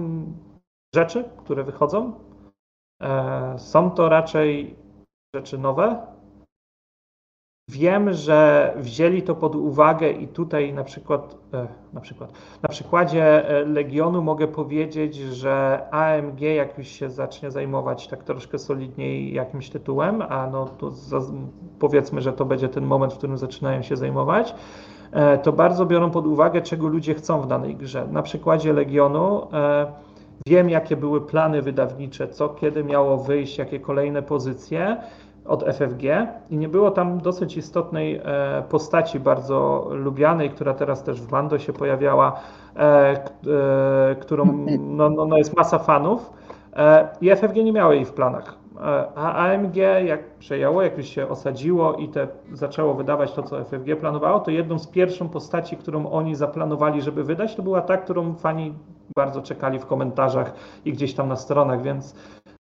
rzeczy, 0.95 1.25
które 1.37 1.65
wychodzą. 1.65 2.13
E, 3.03 3.59
Są 3.59 3.91
to 3.91 4.09
raczej 4.09 4.77
rzeczy 5.35 5.59
nowe, 5.59 6.07
Wiem, 7.71 8.13
że 8.13 8.73
wzięli 8.77 9.23
to 9.23 9.35
pod 9.35 9.55
uwagę 9.55 10.11
i 10.11 10.29
tutaj 10.29 10.73
na 10.73 10.85
przykład, 10.85 11.37
e, 11.55 11.67
na 11.93 12.01
przykład, 12.01 12.33
na 12.63 12.69
przykładzie 12.69 13.49
e, 13.49 13.65
Legionu 13.65 14.23
mogę 14.23 14.49
powiedzieć, 14.49 15.17
że 15.17 15.83
AMG 15.91 16.41
jak 16.41 16.79
już 16.79 16.87
się 16.87 17.11
zacznie 17.11 17.51
zajmować 17.51 18.09
tak 18.09 18.25
troszkę 18.25 18.59
solidniej 18.59 19.35
jakimś 19.35 19.71
tytułem, 19.71 20.23
a 20.23 20.47
no 20.47 20.67
to 20.67 20.93
powiedzmy, 21.79 22.21
że 22.21 22.33
to 22.33 22.45
będzie 22.45 22.69
ten 22.69 22.87
moment, 22.87 23.15
w 23.15 23.19
którym 23.19 23.39
zaczynają 23.39 23.83
się 23.83 23.97
zajmować, 23.97 24.51
e, 24.51 24.55
to 25.43 25.53
bardzo 25.53 25.87
biorą 25.87 26.11
pod 26.11 26.27
uwagę, 26.27 26.63
czego 26.63 26.89
ludzie 26.89 27.15
chcą 27.15 27.41
w 27.41 27.47
danej 27.47 27.77
grze. 27.77 28.07
Na 28.13 28.23
przykładzie 28.23 28.73
Legionu 28.73 29.47
e, 29.53 29.87
wiem, 30.47 30.71
jakie 30.71 30.97
były 30.97 31.21
plany 31.21 31.63
wydawnicze, 31.63 32.29
co 32.29 32.49
kiedy 32.49 32.85
miało 32.85 33.17
wyjść, 33.17 33.59
jakie 33.59 33.81
kolejne 33.81 34.23
pozycje 34.23 34.97
od 35.45 35.65
FFG 35.65 36.03
i 36.51 36.57
nie 36.57 36.69
było 36.69 36.91
tam 36.91 37.21
dosyć 37.21 37.57
istotnej 37.57 38.21
e, 38.25 38.63
postaci 38.69 39.21
bardzo 39.21 39.89
lubianej, 39.91 40.51
która 40.51 40.75
teraz 40.75 41.03
też 41.03 41.21
w 41.23 41.33
Mando 41.33 41.59
się 41.59 41.73
pojawiała, 41.73 42.41
e, 42.77 42.81
e, 42.81 44.17
którą 44.21 44.67
no, 44.79 45.11
no, 45.11 45.27
no 45.27 45.37
jest 45.37 45.57
masa 45.57 45.79
fanów 45.79 46.33
e, 46.77 47.09
i 47.21 47.31
FFG 47.37 47.57
nie 47.57 47.73
miało 47.73 47.93
jej 47.93 48.05
w 48.05 48.13
planach. 48.13 48.64
A 49.15 49.33
AMG 49.33 49.77
jak 50.05 50.35
przejęło, 50.35 50.83
jak 50.83 50.99
już 50.99 51.07
się 51.07 51.29
osadziło 51.29 51.95
i 51.95 52.09
te 52.09 52.29
zaczęło 52.53 52.95
wydawać 52.95 53.33
to, 53.33 53.43
co 53.43 53.65
FFG 53.65 53.97
planowało, 54.01 54.41
to 54.41 54.51
jedną 54.51 54.79
z 54.79 54.87
pierwszą 54.87 55.29
postaci, 55.29 55.77
którą 55.77 56.11
oni 56.11 56.35
zaplanowali, 56.35 57.03
żeby 57.03 57.25
wydać, 57.25 57.57
to 57.57 57.63
była 57.63 57.81
ta, 57.81 57.97
którą 57.97 58.35
fani 58.35 58.75
bardzo 59.17 59.43
czekali 59.43 59.79
w 59.79 59.87
komentarzach 59.87 60.55
i 60.85 60.93
gdzieś 60.93 61.15
tam 61.15 61.29
na 61.29 61.37
stronach, 61.37 61.83
więc 61.83 62.15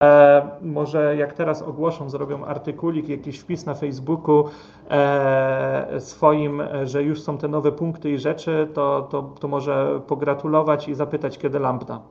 E, 0.01 0.49
może 0.61 1.15
jak 1.15 1.33
teraz 1.33 1.61
ogłoszą, 1.61 2.09
zrobią 2.09 2.45
artykulik, 2.45 3.09
jakiś 3.09 3.39
wpis 3.39 3.65
na 3.65 3.73
Facebooku 3.75 4.43
e, 4.89 5.99
swoim, 5.99 6.61
że 6.83 7.03
już 7.03 7.21
są 7.21 7.37
te 7.37 7.47
nowe 7.47 7.71
punkty 7.71 8.11
i 8.11 8.19
rzeczy, 8.19 8.67
to, 8.73 9.07
to, 9.11 9.21
to 9.39 9.47
może 9.47 10.01
pogratulować 10.07 10.87
i 10.87 10.95
zapytać, 10.95 11.37
kiedy 11.37 11.59
lambda. 11.59 12.01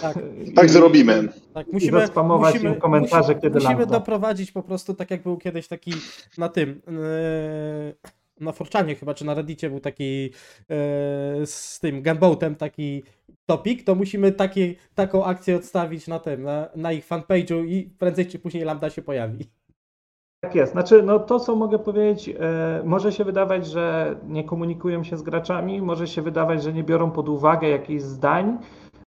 Tak, 0.00 0.18
Tak 0.54 0.64
I- 0.64 0.68
zrobimy. 0.68 1.28
tak. 1.54 1.68
I 1.68 1.72
Musimy, 1.72 2.00
zaspamować 2.00 2.54
musimy, 2.54 2.74
im 2.74 2.80
komentarze, 2.80 3.18
musimy, 3.22 3.40
kiedy 3.40 3.54
musimy 3.60 3.74
lambda. 3.80 3.98
doprowadzić 3.98 4.52
po 4.52 4.62
prostu 4.62 4.94
tak 4.94 5.10
jak 5.10 5.22
był 5.22 5.36
kiedyś 5.36 5.68
taki 5.68 5.92
na 6.38 6.48
tym. 6.48 6.82
e, 6.88 8.10
na 8.40 8.52
Forczanie 8.52 8.94
chyba, 8.94 9.14
czy 9.14 9.24
na 9.26 9.34
Reddicie 9.34 9.70
był 9.70 9.80
taki 9.80 10.30
e, 10.70 10.76
z 11.46 11.78
tym 11.80 12.02
gunboatem 12.02 12.54
taki 12.56 13.02
topik, 13.46 13.84
to 13.84 13.94
musimy 13.94 14.32
taki, 14.32 14.76
taką 14.94 15.24
akcję 15.24 15.56
odstawić 15.56 16.06
na 16.08 16.18
tym, 16.18 16.42
na, 16.42 16.68
na 16.76 16.92
ich 16.92 17.06
fanpage'u 17.08 17.66
i 17.68 17.90
prędzej 17.98 18.26
czy 18.26 18.38
później 18.38 18.64
lambda 18.64 18.90
się 18.90 19.02
pojawi. 19.02 19.46
Tak 20.40 20.54
jest. 20.54 20.72
Znaczy, 20.72 21.02
no 21.02 21.18
to 21.18 21.40
co 21.40 21.56
mogę 21.56 21.78
powiedzieć, 21.78 22.28
e, 22.28 22.34
może 22.84 23.12
się 23.12 23.24
wydawać, 23.24 23.66
że 23.66 24.16
nie 24.28 24.44
komunikują 24.44 25.04
się 25.04 25.16
z 25.16 25.22
graczami, 25.22 25.82
może 25.82 26.08
się 26.08 26.22
wydawać, 26.22 26.62
że 26.62 26.72
nie 26.72 26.82
biorą 26.84 27.10
pod 27.10 27.28
uwagę 27.28 27.68
jakichś 27.68 28.02
zdań, 28.02 28.58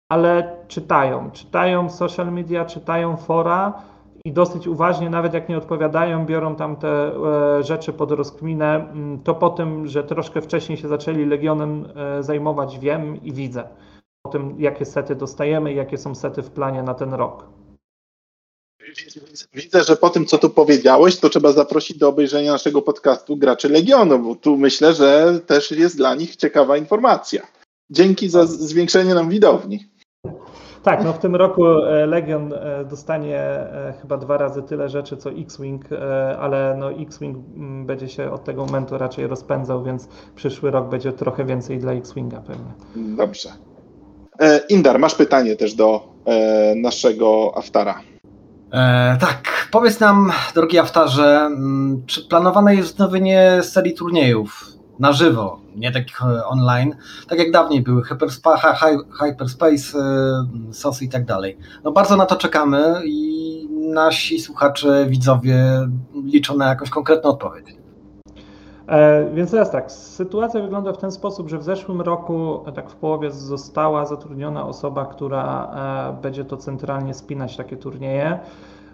ale 0.09 0.57
czytają. 0.67 1.31
Czytają 1.31 1.89
social 1.89 2.33
media, 2.33 2.65
czytają 2.65 3.17
fora 3.17 3.83
i 4.25 4.31
dosyć 4.31 4.67
uważnie, 4.67 5.09
nawet 5.09 5.33
jak 5.33 5.49
nie 5.49 5.57
odpowiadają, 5.57 6.25
biorą 6.25 6.55
tam 6.55 6.75
te 6.75 6.87
e, 6.87 7.63
rzeczy 7.63 7.93
pod 7.93 8.11
rozkminę. 8.11 8.75
Mm, 8.75 9.23
to 9.23 9.35
po 9.35 9.49
tym, 9.49 9.87
że 9.87 10.03
troszkę 10.03 10.41
wcześniej 10.41 10.77
się 10.77 10.87
zaczęli 10.87 11.25
Legionem 11.25 11.85
e, 11.95 12.23
zajmować, 12.23 12.79
wiem 12.79 13.23
i 13.23 13.33
widzę 13.33 13.67
o 14.23 14.29
tym, 14.29 14.55
jakie 14.59 14.85
sety 14.85 15.15
dostajemy, 15.15 15.73
jakie 15.73 15.97
są 15.97 16.15
sety 16.15 16.41
w 16.41 16.49
planie 16.49 16.83
na 16.83 16.93
ten 16.93 17.13
rok. 17.13 17.45
Widzę, 19.53 19.83
że 19.83 19.95
po 19.95 20.09
tym, 20.09 20.25
co 20.25 20.37
tu 20.37 20.49
powiedziałeś, 20.49 21.19
to 21.19 21.29
trzeba 21.29 21.51
zaprosić 21.51 21.97
do 21.97 22.09
obejrzenia 22.09 22.51
naszego 22.51 22.81
podcastu 22.81 23.37
graczy 23.37 23.69
Legionu, 23.69 24.19
bo 24.19 24.35
tu 24.35 24.57
myślę, 24.57 24.93
że 24.93 25.39
też 25.39 25.71
jest 25.71 25.97
dla 25.97 26.15
nich 26.15 26.35
ciekawa 26.35 26.77
informacja. 26.77 27.47
Dzięki 27.89 28.29
za 28.29 28.45
zwiększenie 28.45 29.13
nam 29.13 29.29
widowni. 29.29 29.85
Tak, 30.83 31.03
no 31.03 31.13
w 31.13 31.19
tym 31.19 31.35
roku 31.35 31.65
e, 31.65 32.05
Legion 32.05 32.53
e, 32.53 32.85
dostanie 32.85 33.39
e, 33.39 33.93
chyba 34.01 34.17
dwa 34.17 34.37
razy 34.37 34.63
tyle 34.63 34.89
rzeczy 34.89 35.17
co 35.17 35.29
X-Wing, 35.29 35.85
ale 36.39 36.75
no 36.79 36.91
X-Wing 36.91 37.37
mm, 37.37 37.85
będzie 37.85 38.09
się 38.09 38.31
od 38.31 38.43
tego 38.43 38.65
momentu 38.65 38.97
raczej 38.97 39.27
rozpędzał, 39.27 39.83
więc 39.83 40.07
przyszły 40.35 40.71
rok 40.71 40.89
będzie 40.89 41.13
trochę 41.13 41.45
więcej 41.45 41.79
dla 41.79 41.91
X-Winga 41.91 42.41
pewnie. 42.41 42.73
Dobrze. 43.15 43.49
Indar, 44.69 44.99
masz 44.99 45.15
pytanie 45.15 45.55
też 45.55 45.73
do 45.73 46.13
naszego 46.75 47.51
Aftara. 47.55 48.01
E, 48.73 49.17
tak, 49.21 49.67
powiedz 49.71 49.99
nam, 49.99 50.31
drogi 50.55 50.79
Aftarze, 50.79 51.39
mm, 51.45 52.03
czy 52.05 52.27
planowane 52.27 52.75
jest 52.75 52.93
wznowienie 52.93 53.59
serii 53.61 53.93
turniejów 53.93 54.73
na 54.99 55.13
żywo, 55.13 55.59
nie 55.75 55.91
takich 55.91 56.21
e, 56.21 56.45
online, 56.45 56.95
tak 57.27 57.39
jak 57.39 57.51
dawniej 57.51 57.81
były 57.81 58.03
Hyperspa, 58.03 58.75
Hyperspace, 59.21 59.99
e, 59.99 60.73
SOS 60.73 61.01
i 61.01 61.09
tak 61.09 61.25
dalej. 61.25 61.57
No 61.83 61.91
bardzo 61.91 62.15
na 62.17 62.25
to 62.25 62.35
czekamy 62.35 63.01
i 63.05 63.67
nasi 63.93 64.39
słuchacze, 64.39 65.05
widzowie 65.09 65.57
liczą 66.25 66.57
na 66.57 66.67
jakąś 66.67 66.89
konkretną 66.89 67.29
odpowiedź. 67.29 67.65
E, 68.87 69.29
więc 69.33 69.51
teraz 69.51 69.71
tak, 69.71 69.91
sytuacja 69.91 70.61
wygląda 70.61 70.93
w 70.93 70.97
ten 70.97 71.11
sposób, 71.11 71.49
że 71.49 71.57
w 71.57 71.63
zeszłym 71.63 72.01
roku, 72.01 72.63
tak 72.75 72.89
w 72.89 72.95
połowie, 72.95 73.31
została 73.31 74.05
zatrudniona 74.05 74.65
osoba, 74.65 75.05
która 75.05 75.73
będzie 76.21 76.45
to 76.45 76.57
centralnie 76.57 77.13
spinać 77.13 77.57
takie 77.57 77.77
turnieje. 77.77 78.39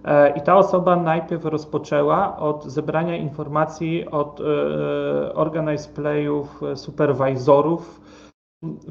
E, 0.05 0.37
I 0.37 0.41
ta 0.41 0.57
osoba 0.57 0.95
najpierw 0.95 1.45
rozpoczęła 1.45 2.37
od 2.37 2.65
zebrania 2.65 3.17
informacji 3.17 4.09
od 4.09 4.41
organize 5.33 5.89
playów, 5.89 6.61
superwizorów 6.75 8.01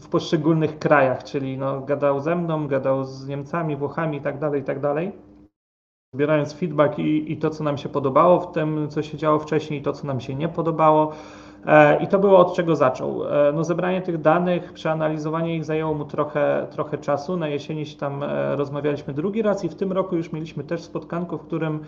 w 0.00 0.08
poszczególnych 0.08 0.78
krajach, 0.78 1.24
czyli 1.24 1.58
no, 1.58 1.80
gadał 1.80 2.20
ze 2.20 2.36
mną, 2.36 2.68
gadał 2.68 3.04
z 3.04 3.28
Niemcami, 3.28 3.76
Włochami 3.76 4.16
itd., 4.16 4.40
tak 4.40 4.54
itd. 4.54 4.94
Tak 4.94 5.28
zbierając 6.14 6.54
feedback 6.54 6.98
i, 6.98 7.32
i 7.32 7.36
to, 7.36 7.50
co 7.50 7.64
nam 7.64 7.78
się 7.78 7.88
podobało 7.88 8.40
w 8.40 8.52
tym, 8.52 8.88
co 8.90 9.02
się 9.02 9.18
działo 9.18 9.38
wcześniej, 9.38 9.80
i 9.80 9.82
to, 9.82 9.92
co 9.92 10.06
nam 10.06 10.20
się 10.20 10.34
nie 10.34 10.48
podobało. 10.48 11.12
E, 11.66 12.02
I 12.02 12.06
to 12.06 12.18
było 12.18 12.38
od 12.38 12.54
czego 12.54 12.76
zaczął. 12.76 13.24
E, 13.24 13.52
no, 13.52 13.64
zebranie 13.64 14.02
tych 14.02 14.20
danych, 14.20 14.72
przeanalizowanie 14.72 15.56
ich 15.56 15.64
zajęło 15.64 15.94
mu 15.94 16.04
trochę, 16.04 16.66
trochę 16.70 16.98
czasu. 16.98 17.36
Na 17.36 17.48
jesieni 17.48 17.86
się 17.86 17.96
tam 17.98 18.22
e, 18.22 18.56
rozmawialiśmy 18.56 19.14
drugi 19.14 19.42
raz 19.42 19.64
i 19.64 19.68
w 19.68 19.74
tym 19.74 19.92
roku 19.92 20.16
już 20.16 20.32
mieliśmy 20.32 20.64
też 20.64 20.82
spotkanko, 20.82 21.38
w 21.38 21.46
którym 21.46 21.80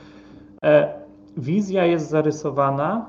wizja 1.37 1.87
jest 1.87 2.11
zarysowana, 2.11 3.07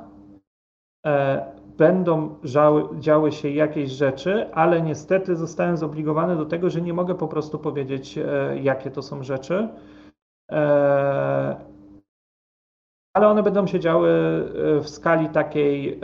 będą 1.78 2.36
żały, 2.44 3.00
działy 3.00 3.32
się 3.32 3.50
jakieś 3.50 3.92
rzeczy, 3.92 4.54
ale 4.54 4.82
niestety 4.82 5.36
zostałem 5.36 5.78
zobligowany 5.78 6.36
do 6.36 6.46
tego, 6.46 6.70
że 6.70 6.82
nie 6.82 6.94
mogę 6.94 7.16
po 7.16 7.28
prostu 7.28 7.60
powiedzieć, 7.60 8.20
jakie 8.62 8.92
to 8.92 9.02
są 9.02 9.24
rzeczy. 9.24 9.68
E, 13.12 13.18
ale 13.18 13.28
one 13.28 13.44
będą 13.44 13.68
się 13.68 13.80
działy 13.80 14.10
e, 14.10 14.82
w 14.82 14.90
skali 14.90 15.30
takiej 15.30 15.94
e, 15.94 16.00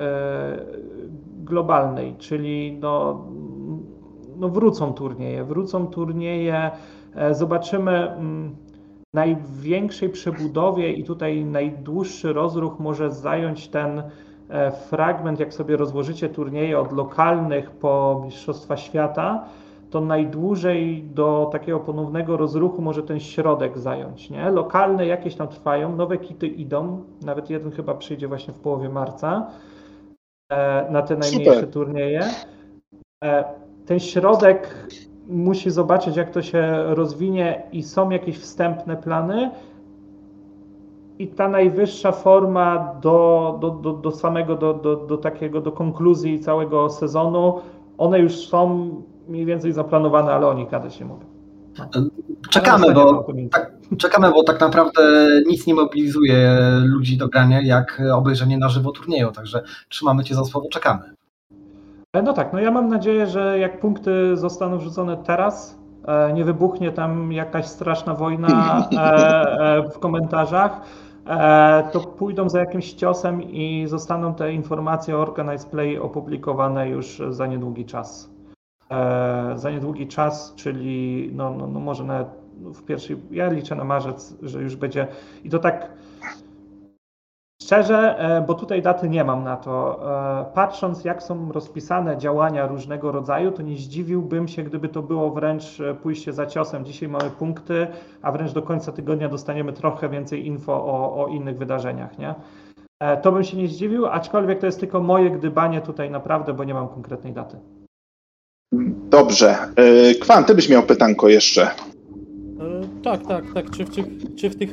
globalnej, 1.44 2.16
czyli 2.18 2.78
no, 2.82 3.26
no 4.38 4.50
wrócą 4.50 4.94
turnieje, 4.94 5.44
wrócą 5.44 5.88
turnieje, 5.88 6.72
zobaczymy 7.32 8.12
mm, 8.12 8.56
największej 9.14 10.10
przebudowie 10.10 10.92
i 10.92 11.04
tutaj 11.04 11.46
najdłuższy 11.46 12.34
rozruch 12.34 12.80
może 12.80 13.12
zająć 13.12 13.68
ten 13.68 14.04
fragment, 14.90 15.40
jak 15.40 15.54
sobie 15.54 15.78
rozłożycie 15.78 16.30
turnieje 16.30 16.80
od 16.80 16.92
lokalnych 16.92 17.72
po 17.72 18.22
Mistrzostwa 18.26 18.78
Świata, 18.78 19.46
to 19.90 20.02
najdłużej 20.02 21.04
do 21.04 21.50
takiego 21.52 21.80
ponownego 21.80 22.38
rozruchu 22.38 22.82
może 22.82 23.04
ten 23.04 23.20
środek 23.20 23.78
zająć. 23.78 24.30
Nie? 24.30 24.52
Lokalne 24.52 25.06
jakieś 25.06 25.36
tam 25.36 25.48
trwają, 25.48 25.96
nowe 25.96 26.18
kity 26.18 26.48
idą, 26.48 27.04
nawet 27.26 27.50
jeden 27.50 27.72
chyba 27.72 27.94
przyjdzie 27.94 28.28
właśnie 28.28 28.54
w 28.54 28.60
połowie 28.60 28.90
marca 28.90 29.48
e, 30.52 30.92
na 30.92 31.02
te 31.02 31.18
najmniejsze 31.18 31.54
Super. 31.54 31.72
turnieje. 31.72 32.22
E, 33.24 33.44
ten 33.86 34.00
środek 34.00 34.88
musi 35.28 35.72
zobaczyć, 35.72 36.16
jak 36.16 36.32
to 36.32 36.42
się 36.42 36.84
rozwinie 36.88 37.64
i 37.72 37.84
są 37.84 38.10
jakieś 38.10 38.40
wstępne 38.40 38.98
plany. 38.98 39.52
I 41.20 41.28
ta 41.28 41.50
najwyższa 41.50 42.12
forma 42.12 42.96
do, 43.02 43.58
do, 43.62 43.70
do, 43.70 43.94
do 43.94 44.12
samego, 44.12 44.56
do, 44.56 44.74
do, 44.74 44.96
do 44.96 45.18
takiego, 45.18 45.62
do 45.62 45.72
konkluzji 45.72 46.40
całego 46.40 46.90
sezonu, 46.90 47.60
one 47.98 48.20
już 48.20 48.48
są 48.48 48.90
mniej 49.28 49.46
więcej 49.46 49.74
zaplanowane, 49.74 50.32
ale 50.34 50.48
o 50.48 50.54
nich 50.54 50.70
gadać 50.70 51.00
nie 51.00 51.06
mogę. 51.06 51.26
Czekamy, 52.50 52.94
bo 52.94 53.26
tak, 53.52 53.72
czekamy, 53.98 54.32
bo 54.32 54.44
tak 54.44 54.60
naprawdę 54.60 55.02
nic 55.48 55.68
nie 55.68 55.76
mobilizuje 55.76 56.60
ludzi 56.84 57.18
do 57.18 57.28
grania, 57.28 57.62
jak 57.62 58.02
obejrzenie 58.14 58.58
na 58.58 58.70
żywo 58.70 58.92
turnieju, 58.92 59.32
także 59.32 59.64
trzymamy 59.90 60.24
Cię 60.24 60.36
za 60.36 60.46
słowo, 60.46 60.68
czekamy. 60.72 61.18
E, 62.14 62.22
no 62.22 62.34
tak, 62.34 62.54
no 62.54 62.60
ja 62.60 62.72
mam 62.72 62.90
nadzieję, 62.90 63.28
że 63.28 63.60
jak 63.60 63.80
punkty 63.80 64.38
zostaną 64.38 64.78
wrzucone 64.78 65.18
teraz, 65.18 65.80
e, 66.06 66.34
nie 66.34 66.44
wybuchnie 66.44 66.92
tam 66.92 67.32
jakaś 67.32 67.66
straszna 67.66 68.14
wojna 68.14 68.88
e, 68.98 69.90
w 69.90 70.00
komentarzach, 70.00 70.82
to 71.92 72.00
pójdą 72.00 72.50
za 72.50 72.60
jakimś 72.60 72.94
ciosem 72.94 73.44
i 73.44 73.88
zostaną 73.88 74.34
te 74.34 74.54
informacje 74.54 75.18
o 75.18 75.22
Organize 75.22 75.68
Play 75.70 76.00
opublikowane 76.00 76.90
już 76.90 77.22
za 77.30 77.48
niedługi 77.48 77.86
czas. 77.86 78.37
E, 78.92 79.58
za 79.58 79.72
niedługi 79.72 80.08
czas, 80.08 80.54
czyli 80.56 81.30
no, 81.34 81.50
no, 81.52 81.68
no 81.68 81.80
może 81.80 82.04
nawet 82.04 82.28
w 82.58 82.84
pierwszej, 82.84 83.18
ja 83.32 83.50
liczę 83.50 83.76
na 83.76 83.84
marzec, 83.84 84.38
że 84.42 84.62
już 84.62 84.76
będzie 84.76 85.08
i 85.44 85.50
to 85.50 85.60
tak 85.60 85.92
szczerze, 87.62 88.20
e, 88.20 88.42
bo 88.42 88.54
tutaj 88.54 88.82
daty 88.82 89.10
nie 89.10 89.24
mam 89.24 89.44
na 89.44 89.58
to. 89.58 90.00
E, 90.42 90.46
patrząc 90.54 91.06
jak 91.06 91.24
są 91.24 91.52
rozpisane 91.52 92.18
działania 92.18 92.68
różnego 92.68 93.12
rodzaju, 93.12 93.52
to 93.52 93.62
nie 93.62 93.76
zdziwiłbym 93.76 94.48
się, 94.48 94.64
gdyby 94.64 94.90
to 94.90 95.02
było 95.02 95.32
wręcz 95.32 95.78
pójście 96.04 96.34
za 96.34 96.46
ciosem. 96.46 96.86
Dzisiaj 96.86 97.10
mamy 97.10 97.30
punkty, 97.30 97.88
a 98.22 98.32
wręcz 98.32 98.52
do 98.52 98.62
końca 98.62 98.92
tygodnia 98.92 99.30
dostaniemy 99.30 99.74
trochę 99.74 100.10
więcej 100.10 100.48
info 100.48 100.74
o, 100.74 101.24
o 101.24 101.28
innych 101.28 101.58
wydarzeniach, 101.58 102.18
nie? 102.18 102.36
To 103.22 103.32
bym 103.32 103.44
się 103.44 103.58
nie 103.58 103.68
zdziwił, 103.68 104.06
aczkolwiek 104.06 104.60
to 104.60 104.66
jest 104.66 104.80
tylko 104.80 105.02
moje 105.02 105.32
gdybanie 105.32 105.82
tutaj 105.82 106.12
naprawdę, 106.12 106.54
bo 106.54 106.64
nie 106.64 106.74
mam 106.74 106.88
konkretnej 106.88 107.34
daty. 107.34 107.58
Dobrze. 109.10 109.58
E, 109.76 110.16
Kwan, 110.16 110.46
ty 110.46 110.56
byś 110.56 110.70
miał 110.70 110.84
pytanko 110.84 111.30
jeszcze. 111.30 111.62
E, 111.64 111.72
tak, 113.04 113.28
tak, 113.28 113.44
tak. 113.54 113.72
Czy 113.72 113.86
w, 113.86 113.90
czy, 113.90 114.04
czy 114.36 114.50
w 114.50 114.58
tych 114.58 114.70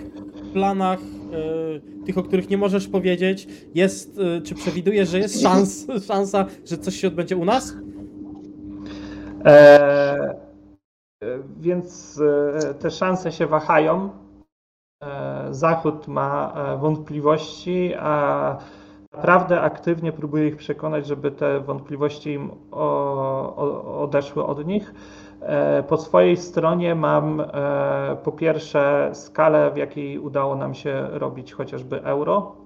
planach, 0.53 0.99
e, 1.01 2.05
tych, 2.07 2.19
o 2.19 2.23
których 2.23 2.51
nie 2.51 2.59
możesz 2.59 2.89
powiedzieć, 2.89 3.49
jest, 3.75 4.19
e, 4.19 4.41
czy 4.41 4.55
przewidujesz, 4.55 5.09
że 5.09 5.19
jest 5.19 5.43
szans, 5.43 5.87
szansa, 6.09 6.47
że 6.65 6.79
coś 6.79 6.95
się 6.97 7.09
odbędzie 7.09 7.37
u 7.37 7.45
nas? 7.45 7.75
Więc 11.61 12.21
te 12.81 12.91
szanse 12.91 13.33
się 13.33 13.47
wahają. 13.47 14.11
Zachód 15.51 16.09
ma 16.09 16.55
wątpliwości, 16.81 17.93
a 17.99 18.59
naprawdę 19.17 19.61
aktywnie 19.61 20.13
próbuję 20.13 20.49
ich 20.49 20.57
przekonać, 20.57 21.07
żeby 21.07 21.31
te 21.31 21.61
wątpliwości 21.61 22.33
im 22.33 22.51
odeszły 24.01 24.47
od 24.47 24.67
nich. 24.67 24.95
E, 25.41 25.83
po 25.83 25.97
swojej 25.97 26.37
stronie 26.37 26.95
mam 26.95 27.41
e, 27.41 28.17
po 28.25 28.33
pierwsze 28.33 29.11
skalę, 29.13 29.71
w 29.71 29.77
jakiej 29.77 30.19
udało 30.19 30.57
nam 30.57 30.75
się 30.75 31.07
robić 31.11 31.53
chociażby 31.53 32.03
euro, 32.03 32.57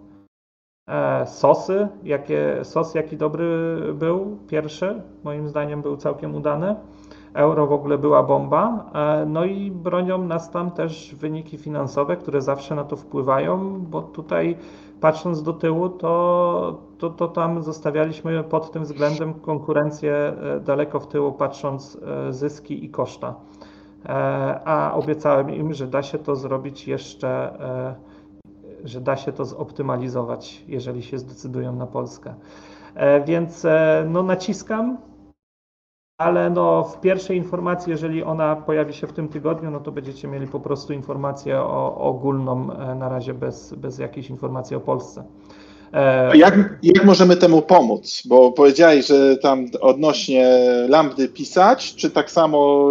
e, 0.88 1.26
sosy, 1.26 1.88
jakie, 2.02 2.58
sos 2.62 2.94
jaki 2.94 3.16
dobry 3.16 3.78
był, 3.94 4.38
pierwszy, 4.48 5.02
moim 5.24 5.48
zdaniem 5.48 5.82
był 5.82 5.96
całkiem 5.96 6.34
udany. 6.34 6.76
euro 7.34 7.66
w 7.66 7.72
ogóle 7.72 7.98
była 7.98 8.22
bomba. 8.22 8.90
No 9.26 9.44
i 9.44 9.70
bronią 9.70 10.24
nas 10.24 10.50
tam 10.50 10.70
też 10.70 11.14
wyniki 11.14 11.58
finansowe, 11.58 12.16
które 12.16 12.40
zawsze 12.40 12.74
na 12.74 12.84
to 12.84 12.96
wpływają, 12.96 13.80
bo 13.80 14.02
tutaj 14.02 14.56
patrząc 15.00 15.42
do 15.42 15.52
tyłu, 15.52 15.88
to, 15.88 16.78
to, 16.98 17.10
to 17.10 17.28
tam 17.28 17.62
zostawialiśmy 17.62 18.44
pod 18.44 18.72
tym 18.72 18.82
względem 18.82 19.34
konkurencję 19.34 20.12
e, 20.14 20.60
daleko 20.60 21.00
w 21.00 21.06
tyłu, 21.06 21.32
patrząc 21.32 21.98
e, 22.28 22.32
zyski 22.32 22.84
i 22.84 22.90
koszta. 22.90 23.34
A 24.64 24.92
obiecałem 24.94 25.50
im, 25.50 25.74
że 25.74 25.86
da 25.86 26.02
się 26.02 26.18
to 26.18 26.36
zrobić 26.36 26.88
jeszcze, 26.88 27.58
że 28.84 29.00
da 29.00 29.16
się 29.16 29.32
to 29.32 29.44
zoptymalizować, 29.44 30.64
jeżeli 30.68 31.02
się 31.02 31.18
zdecydują 31.18 31.72
na 31.72 31.86
Polskę. 31.86 32.34
Więc 33.26 33.66
no, 34.06 34.22
naciskam, 34.22 34.98
ale 36.18 36.50
no 36.50 36.84
w 36.84 37.00
pierwszej 37.00 37.36
informacji, 37.36 37.90
jeżeli 37.90 38.22
ona 38.22 38.56
pojawi 38.56 38.94
się 38.94 39.06
w 39.06 39.12
tym 39.12 39.28
tygodniu, 39.28 39.70
no 39.70 39.80
to 39.80 39.92
będziecie 39.92 40.28
mieli 40.28 40.46
po 40.46 40.60
prostu 40.60 40.92
informację 40.92 41.60
o, 41.60 41.94
ogólną 41.96 42.72
e, 42.72 42.94
na 42.94 43.08
razie 43.08 43.34
bez, 43.34 43.74
bez 43.74 43.98
jakiejś 43.98 44.30
informacji 44.30 44.76
o 44.76 44.80
Polsce. 44.80 45.24
E... 45.92 46.36
Jak, 46.36 46.78
jak 46.82 47.04
możemy 47.04 47.36
temu 47.36 47.62
pomóc? 47.62 48.22
Bo 48.26 48.52
powiedziałeś, 48.52 49.06
że 49.06 49.36
tam 49.36 49.66
odnośnie 49.80 50.48
lambdy 50.88 51.28
pisać, 51.28 51.94
czy 51.94 52.10
tak 52.10 52.30
samo, 52.30 52.88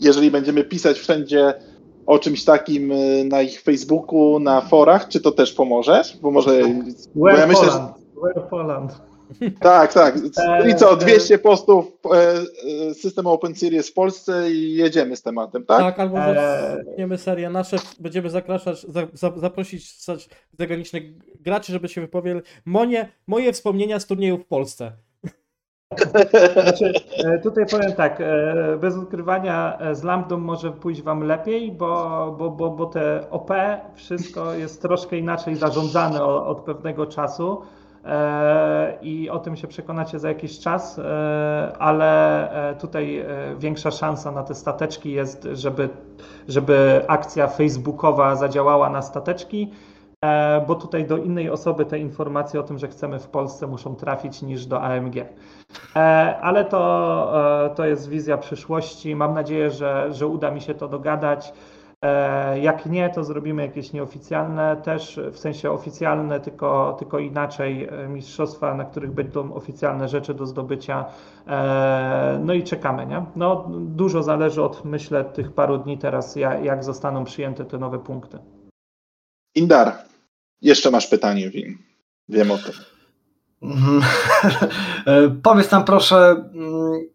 jeżeli 0.00 0.30
będziemy 0.30 0.64
pisać 0.64 0.98
wszędzie 0.98 1.54
o 2.06 2.18
czymś 2.18 2.44
takim 2.44 2.92
e, 2.92 3.24
na 3.24 3.42
ich 3.42 3.60
Facebooku, 3.60 4.38
na 4.40 4.60
forach, 4.60 5.08
czy 5.08 5.20
to 5.20 5.32
też 5.32 5.52
pomożesz? 5.52 6.18
Bo 6.22 6.30
może. 6.30 6.60
Bo 7.14 7.28
ja 7.28 7.46
myślę, 7.46 7.70
że... 7.70 7.78
Poland. 8.50 9.07
Tak, 9.60 9.92
tak. 9.92 10.14
I 10.68 10.74
co, 10.74 10.96
200 10.96 11.34
e, 11.34 11.38
postów 11.38 11.86
e, 12.04 12.18
e, 12.90 12.94
systemu 12.94 13.30
Open 13.30 13.54
Series 13.54 13.90
w 13.90 13.94
Polsce 13.94 14.52
i 14.52 14.74
jedziemy 14.74 15.16
z 15.16 15.22
tematem, 15.22 15.66
tak? 15.66 15.78
Tak, 15.78 16.00
albo 16.00 16.16
zaczniemy 16.86 17.18
serię 17.18 17.50
nasze, 17.50 17.76
będziemy 18.00 18.30
zapraszać, 18.30 18.86
zaprosić 19.36 20.04
zagranicznych 20.58 21.02
graczy, 21.40 21.72
żeby 21.72 21.88
się 21.88 22.00
wypowiedzieli. 22.00 22.46
Moje, 22.64 23.08
moje 23.26 23.52
wspomnienia 23.52 24.00
z 24.00 24.06
turniejów 24.06 24.42
w 24.42 24.46
Polsce. 24.46 24.92
Znaczy, 26.62 26.92
tutaj 27.42 27.66
powiem 27.66 27.92
tak, 27.92 28.22
bez 28.80 28.96
ukrywania 28.96 29.78
z 29.92 30.02
Lambdą 30.02 30.38
może 30.38 30.72
pójść 30.72 31.02
Wam 31.02 31.22
lepiej, 31.22 31.72
bo, 31.72 32.34
bo, 32.38 32.50
bo, 32.50 32.70
bo 32.70 32.86
te 32.86 33.30
OP, 33.30 33.50
wszystko 33.94 34.54
jest 34.54 34.82
troszkę 34.82 35.16
inaczej 35.18 35.56
zarządzane 35.56 36.24
od 36.24 36.60
pewnego 36.60 37.06
czasu. 37.06 37.62
E, 38.08 38.98
i 39.02 39.30
o 39.30 39.38
tym 39.38 39.56
się 39.56 39.68
przekonacie 39.68 40.18
za 40.18 40.28
jakiś 40.28 40.58
czas, 40.58 40.98
e, 40.98 41.72
ale 41.78 42.50
e, 42.70 42.74
tutaj 42.74 43.24
większa 43.58 43.90
szansa 43.90 44.32
na 44.32 44.42
te 44.42 44.54
stateczki 44.54 45.12
jest, 45.12 45.48
żeby, 45.52 45.88
żeby 46.48 47.04
akcja 47.08 47.46
facebookowa 47.48 48.36
zadziałała 48.36 48.90
na 48.90 49.02
stateczki, 49.02 49.70
bo 50.66 50.74
tutaj 50.74 51.04
do 51.04 51.16
innej 51.16 51.50
osoby 51.50 51.84
te 51.84 51.98
informacje 51.98 52.60
o 52.60 52.62
tym, 52.62 52.78
że 52.78 52.88
chcemy 52.88 53.18
w 53.18 53.26
Polsce 53.26 53.66
muszą 53.66 53.96
trafić 53.96 54.42
niż 54.42 54.66
do 54.66 54.82
AMG. 54.82 55.14
Ale 56.42 56.64
to, 56.64 57.32
to 57.74 57.86
jest 57.86 58.08
wizja 58.08 58.38
przyszłości. 58.38 59.16
Mam 59.16 59.34
nadzieję, 59.34 59.70
że, 59.70 60.12
że 60.12 60.26
uda 60.26 60.50
mi 60.50 60.60
się 60.60 60.74
to 60.74 60.88
dogadać. 60.88 61.52
E, 62.04 62.60
jak 62.60 62.86
nie, 62.86 63.10
to 63.10 63.24
zrobimy 63.24 63.62
jakieś 63.62 63.92
nieoficjalne 63.92 64.76
też, 64.76 65.20
w 65.32 65.38
sensie 65.38 65.70
oficjalne, 65.70 66.40
tylko, 66.40 66.96
tylko 66.98 67.18
inaczej 67.18 67.84
e, 67.84 68.08
mistrzostwa, 68.08 68.74
na 68.74 68.84
których 68.84 69.12
będą 69.12 69.54
oficjalne 69.54 70.08
rzeczy 70.08 70.34
do 70.34 70.46
zdobycia. 70.46 71.04
E, 71.46 72.40
no 72.44 72.54
i 72.54 72.62
czekamy, 72.62 73.06
nie? 73.06 73.26
No, 73.36 73.68
dużo 73.70 74.22
zależy 74.22 74.62
od, 74.62 74.84
myślę, 74.84 75.24
tych 75.24 75.52
paru 75.52 75.78
dni 75.78 75.98
teraz, 75.98 76.36
jak 76.36 76.84
zostaną 76.84 77.24
przyjęte 77.24 77.64
te 77.64 77.78
nowe 77.78 77.98
punkty. 77.98 78.38
Indar, 79.54 79.92
jeszcze 80.62 80.90
masz 80.90 81.06
pytanie, 81.06 81.50
Wim. 81.50 81.78
Wiem 82.28 82.50
o 82.50 82.58
tym. 82.58 82.74
Powiedz 85.42 85.70
nam 85.70 85.84
proszę, 85.84 86.44
mm, 86.54 87.08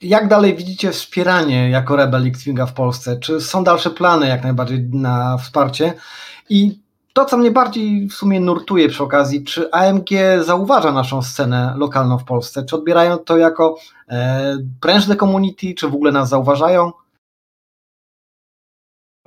jak 0.00 0.28
dalej 0.28 0.56
widzicie 0.56 0.92
wspieranie 0.92 1.70
jako 1.70 1.96
Rebel 1.96 2.26
X-Winga 2.26 2.66
w 2.66 2.72
Polsce? 2.72 3.16
Czy 3.20 3.40
są 3.40 3.64
dalsze 3.64 3.90
plany 3.90 4.28
jak 4.28 4.42
najbardziej 4.42 4.88
na 4.92 5.38
wsparcie? 5.38 5.94
I 6.48 6.80
to, 7.12 7.24
co 7.24 7.36
mnie 7.36 7.50
bardziej 7.50 8.08
w 8.08 8.14
sumie 8.14 8.40
nurtuje 8.40 8.88
przy 8.88 9.02
okazji, 9.02 9.44
czy 9.44 9.70
AMG 9.70 10.08
zauważa 10.44 10.92
naszą 10.92 11.22
scenę 11.22 11.74
lokalną 11.76 12.18
w 12.18 12.24
Polsce? 12.24 12.64
Czy 12.64 12.76
odbierają 12.76 13.18
to 13.18 13.38
jako 13.38 13.76
e, 14.08 14.56
prężne 14.80 15.16
community, 15.16 15.74
czy 15.74 15.88
w 15.88 15.94
ogóle 15.94 16.12
nas 16.12 16.28
zauważają? 16.28 16.92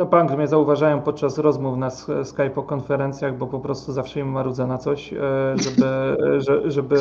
To 0.01 0.05
bank 0.05 0.31
mnie 0.37 0.47
zauważają 0.47 1.01
podczas 1.01 1.37
rozmów 1.37 1.77
na 1.77 1.89
Skype 2.23 2.63
konferencjach, 2.65 3.37
bo 3.37 3.47
po 3.47 3.59
prostu 3.59 3.91
zawsze 3.91 4.19
im 4.19 4.31
marudzę 4.31 4.67
na 4.67 4.77
coś, 4.77 5.13
e, 5.13 5.17
żeby, 5.55 6.17
żeby, 6.65 6.95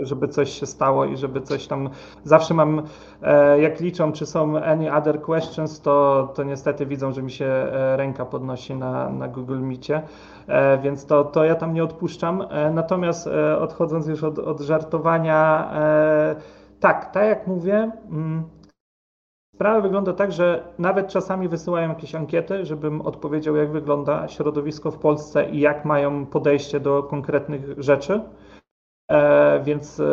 żeby 0.00 0.28
coś 0.28 0.50
się 0.50 0.66
stało 0.66 1.04
i 1.04 1.16
żeby 1.16 1.40
coś 1.40 1.66
tam. 1.66 1.90
Zawsze 2.24 2.54
mam, 2.54 2.82
e, 3.22 3.60
jak 3.60 3.80
liczą, 3.80 4.12
czy 4.12 4.26
są 4.26 4.58
any 4.58 4.94
other 4.94 5.20
questions, 5.20 5.80
to, 5.80 6.28
to 6.34 6.42
niestety 6.42 6.86
widzą, 6.86 7.12
że 7.12 7.22
mi 7.22 7.30
się 7.30 7.44
e, 7.44 7.96
ręka 7.96 8.24
podnosi 8.24 8.74
na, 8.74 9.10
na 9.10 9.28
Google 9.28 9.60
Meetie, 9.60 10.02
więc 10.82 11.06
to, 11.06 11.24
to 11.24 11.44
ja 11.44 11.54
tam 11.54 11.74
nie 11.74 11.84
odpuszczam. 11.84 12.44
Natomiast 12.72 13.28
odchodząc 13.60 14.06
już 14.06 14.24
od, 14.24 14.38
od 14.38 14.60
żartowania, 14.60 15.70
tak, 16.80 17.12
tak 17.12 17.24
jak 17.24 17.46
mówię. 17.46 17.90
Mm, 18.10 18.42
Sprawa 19.62 19.80
wygląda 19.80 20.12
tak, 20.12 20.32
że 20.32 20.62
nawet 20.78 21.08
czasami 21.08 21.48
wysyłają 21.48 21.88
jakieś 21.88 22.14
ankiety, 22.14 22.66
żebym 22.66 23.00
odpowiedział, 23.00 23.56
jak 23.56 23.72
wygląda 23.72 24.28
środowisko 24.28 24.90
w 24.90 24.98
Polsce 24.98 25.50
i 25.50 25.60
jak 25.60 25.84
mają 25.84 26.26
podejście 26.26 26.80
do 26.80 27.02
konkretnych 27.02 27.82
rzeczy. 27.82 28.20
E, 29.10 29.60
więc, 29.64 30.00
e, 30.00 30.04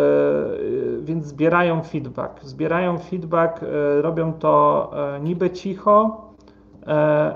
więc 1.01 1.25
zbierają 1.25 1.83
feedback. 1.83 2.43
Zbierają 2.43 2.97
feedback, 2.97 3.63
e, 3.63 4.01
robią 4.01 4.33
to 4.33 4.91
e, 5.15 5.19
niby 5.19 5.49
cicho, 5.51 6.28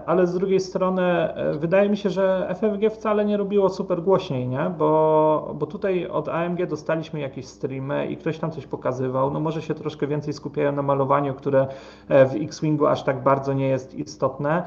ale 0.05 0.27
z 0.27 0.33
drugiej 0.33 0.59
strony 0.59 1.01
e, 1.01 1.53
wydaje 1.53 1.89
mi 1.89 1.97
się, 1.97 2.09
że 2.09 2.55
FFG 2.55 2.89
wcale 2.89 3.25
nie 3.25 3.37
robiło 3.37 3.69
super 3.69 4.01
głośniej, 4.01 4.47
nie? 4.47 4.71
Bo, 4.77 5.55
bo 5.59 5.65
tutaj 5.65 6.07
od 6.07 6.29
AMG 6.29 6.65
dostaliśmy 6.65 7.19
jakieś 7.19 7.45
streamy 7.45 8.07
i 8.07 8.17
ktoś 8.17 8.39
tam 8.39 8.51
coś 8.51 8.67
pokazywał. 8.67 9.31
No 9.31 9.39
może 9.39 9.61
się 9.61 9.73
troszkę 9.73 10.07
więcej 10.07 10.33
skupiają 10.33 10.71
na 10.71 10.81
malowaniu, 10.81 11.33
które 11.33 11.67
e, 12.09 12.25
w 12.25 12.35
X-Wingu 12.35 12.87
aż 12.87 13.03
tak 13.03 13.23
bardzo 13.23 13.53
nie 13.53 13.67
jest 13.67 13.95
istotne, 13.95 14.63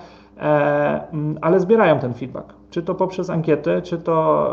ale 1.41 1.61
zbierają 1.61 1.99
ten 1.99 2.15
feedback. 2.15 2.55
Czy 2.71 2.83
to 2.83 2.95
poprzez 2.95 3.31
ankiety, 3.31 3.83
czy 3.83 3.99
to, 3.99 4.51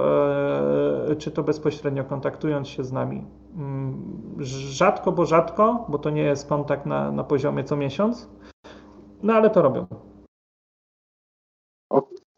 czy 1.18 1.32
to 1.32 1.44
bezpośrednio 1.44 2.04
kontaktując 2.04 2.68
się 2.68 2.84
z 2.84 2.92
nami. 2.92 3.24
Mm, 3.56 3.94
rzadko, 4.40 5.12
bo 5.12 5.26
rzadko, 5.26 5.86
bo 5.90 5.98
to 5.98 6.10
nie 6.10 6.22
jest 6.22 6.50
kontakt 6.50 6.86
na, 6.86 7.12
na 7.12 7.24
poziomie 7.24 7.64
co 7.64 7.76
miesiąc, 7.76 8.30
no 9.24 9.34
ale 9.34 9.50
to 9.50 9.62
robią. 9.62 9.86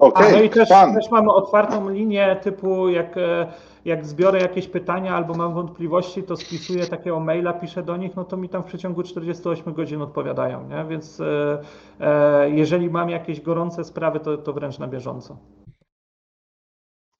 Okay, 0.05 0.31
no 0.31 0.41
i 0.41 0.49
też, 0.49 0.69
też, 0.69 1.11
mamy 1.11 1.31
otwartą 1.31 1.89
linię 1.89 2.39
typu 2.43 2.89
jak, 2.89 3.17
e, 3.17 3.53
jak 3.85 4.05
zbiorę 4.05 4.39
jakieś 4.39 4.67
pytania 4.67 5.15
albo 5.15 5.33
mam 5.33 5.53
wątpliwości, 5.53 6.23
to 6.23 6.37
spisuję 6.37 6.85
takiego 6.85 7.19
maila, 7.19 7.53
piszę 7.53 7.83
do 7.83 7.97
nich, 7.97 8.15
no 8.15 8.23
to 8.23 8.37
mi 8.37 8.49
tam 8.49 8.63
w 8.63 8.65
przeciągu 8.65 9.03
48 9.03 9.73
godzin 9.73 10.01
odpowiadają, 10.01 10.67
nie? 10.67 10.85
więc 10.89 11.19
e, 11.19 11.61
e, 11.99 12.49
jeżeli 12.49 12.89
mam 12.89 13.09
jakieś 13.09 13.41
gorące 13.41 13.83
sprawy, 13.83 14.19
to, 14.19 14.37
to 14.37 14.53
wręcz 14.53 14.79
na 14.79 14.87
bieżąco. 14.87 15.37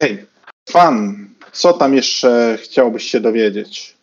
Hej, 0.01 0.25
fan, 0.69 1.15
co 1.51 1.73
tam 1.73 1.93
jeszcze 1.93 2.57
chciałbyś 2.61 3.03
się 3.03 3.19
dowiedzieć? 3.19 3.97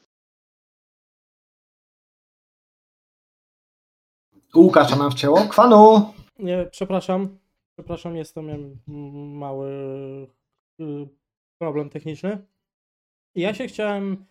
Łukasza 4.55 4.97
nam 4.97 5.11
wcięło. 5.11 5.41
Kwanu! 5.41 6.13
Nie, 6.39 6.67
przepraszam. 6.71 7.42
Przepraszam, 7.83 8.17
jest 8.17 8.35
to 8.35 8.43
miałem 8.43 8.79
mały 9.39 9.69
y, 10.81 11.09
problem 11.59 11.91
techniczny. 11.91 12.39
Ja 13.35 13.55
się 13.55 13.67
chciałem 13.67 14.25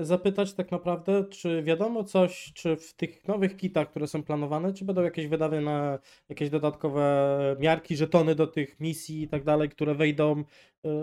y, 0.00 0.04
zapytać 0.04 0.54
tak 0.54 0.70
naprawdę, 0.70 1.24
czy 1.24 1.62
wiadomo 1.62 2.04
coś, 2.04 2.52
czy 2.54 2.76
w 2.76 2.94
tych 2.94 3.28
nowych 3.28 3.56
kitach, 3.56 3.90
które 3.90 4.06
są 4.06 4.22
planowane, 4.22 4.72
czy 4.72 4.84
będą 4.84 5.02
jakieś 5.02 5.26
wydawy 5.26 5.60
na 5.60 5.98
jakieś 6.28 6.50
dodatkowe 6.50 7.56
miarki, 7.60 7.96
żetony 7.96 8.34
do 8.34 8.46
tych 8.46 8.80
misji 8.80 9.22
i 9.22 9.28
tak 9.28 9.44
dalej, 9.44 9.68
które 9.68 9.94
wejdą, 9.94 10.44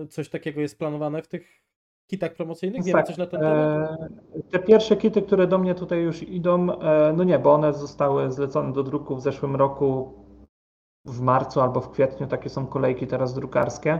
y, 0.03 0.07
coś 0.07 0.29
takiego 0.29 0.61
jest 0.61 0.79
planowane 0.79 1.21
w 1.21 1.27
tych 1.27 1.63
kitach 2.07 2.33
promocyjnych? 2.33 2.83
Wiemy 2.83 2.99
tak, 2.99 3.07
coś 3.07 3.17
na 3.17 3.25
ten 3.25 3.39
temat? 3.39 4.01
E, 4.35 4.43
te 4.51 4.59
pierwsze 4.59 4.97
kity, 4.97 5.21
które 5.21 5.47
do 5.47 5.57
mnie 5.57 5.75
tutaj 5.75 6.01
już 6.01 6.23
idą, 6.23 6.79
e, 6.79 7.13
no 7.17 7.23
nie, 7.23 7.39
bo 7.39 7.53
one 7.53 7.73
zostały 7.73 8.31
zlecone 8.31 8.73
do 8.73 8.83
druku 8.83 9.15
w 9.15 9.21
zeszłym 9.21 9.55
roku 9.55 10.20
w 11.05 11.21
marcu 11.21 11.61
albo 11.61 11.81
w 11.81 11.89
kwietniu, 11.89 12.27
takie 12.27 12.49
są 12.49 12.67
kolejki 12.67 13.07
teraz 13.07 13.33
drukarskie. 13.33 13.99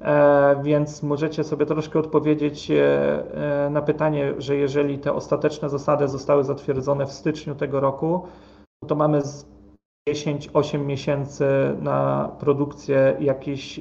E, 0.00 0.62
więc 0.62 1.02
możecie 1.02 1.44
sobie 1.44 1.66
troszkę 1.66 1.98
odpowiedzieć 1.98 2.70
e, 2.70 3.68
na 3.70 3.82
pytanie, 3.82 4.34
że 4.38 4.56
jeżeli 4.56 4.98
te 4.98 5.12
ostateczne 5.12 5.68
zasady 5.68 6.08
zostały 6.08 6.44
zatwierdzone 6.44 7.06
w 7.06 7.12
styczniu 7.12 7.54
tego 7.54 7.80
roku, 7.80 8.22
to 8.86 8.94
mamy 8.94 9.22
10-8 10.08 10.78
miesięcy 10.78 11.46
na 11.80 12.30
produkcję 12.38 13.16
jakichś 13.20 13.80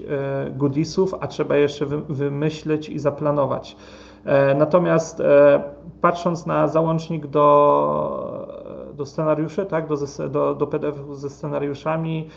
goodiesów, 0.51 1.13
a 1.19 1.27
trzeba 1.27 1.57
jeszcze 1.57 1.85
wymyślić 2.09 2.89
i 2.89 2.99
zaplanować. 2.99 3.75
Natomiast 4.55 5.21
patrząc 6.01 6.45
na 6.45 6.67
załącznik 6.67 7.27
do, 7.27 8.91
do 8.93 9.05
scenariuszy, 9.05 9.65
tak, 9.65 9.87
do, 9.87 9.95
do, 10.29 10.55
do 10.55 10.67
PDF 10.67 10.95
ze 11.11 11.29
scenariuszami, 11.29 12.29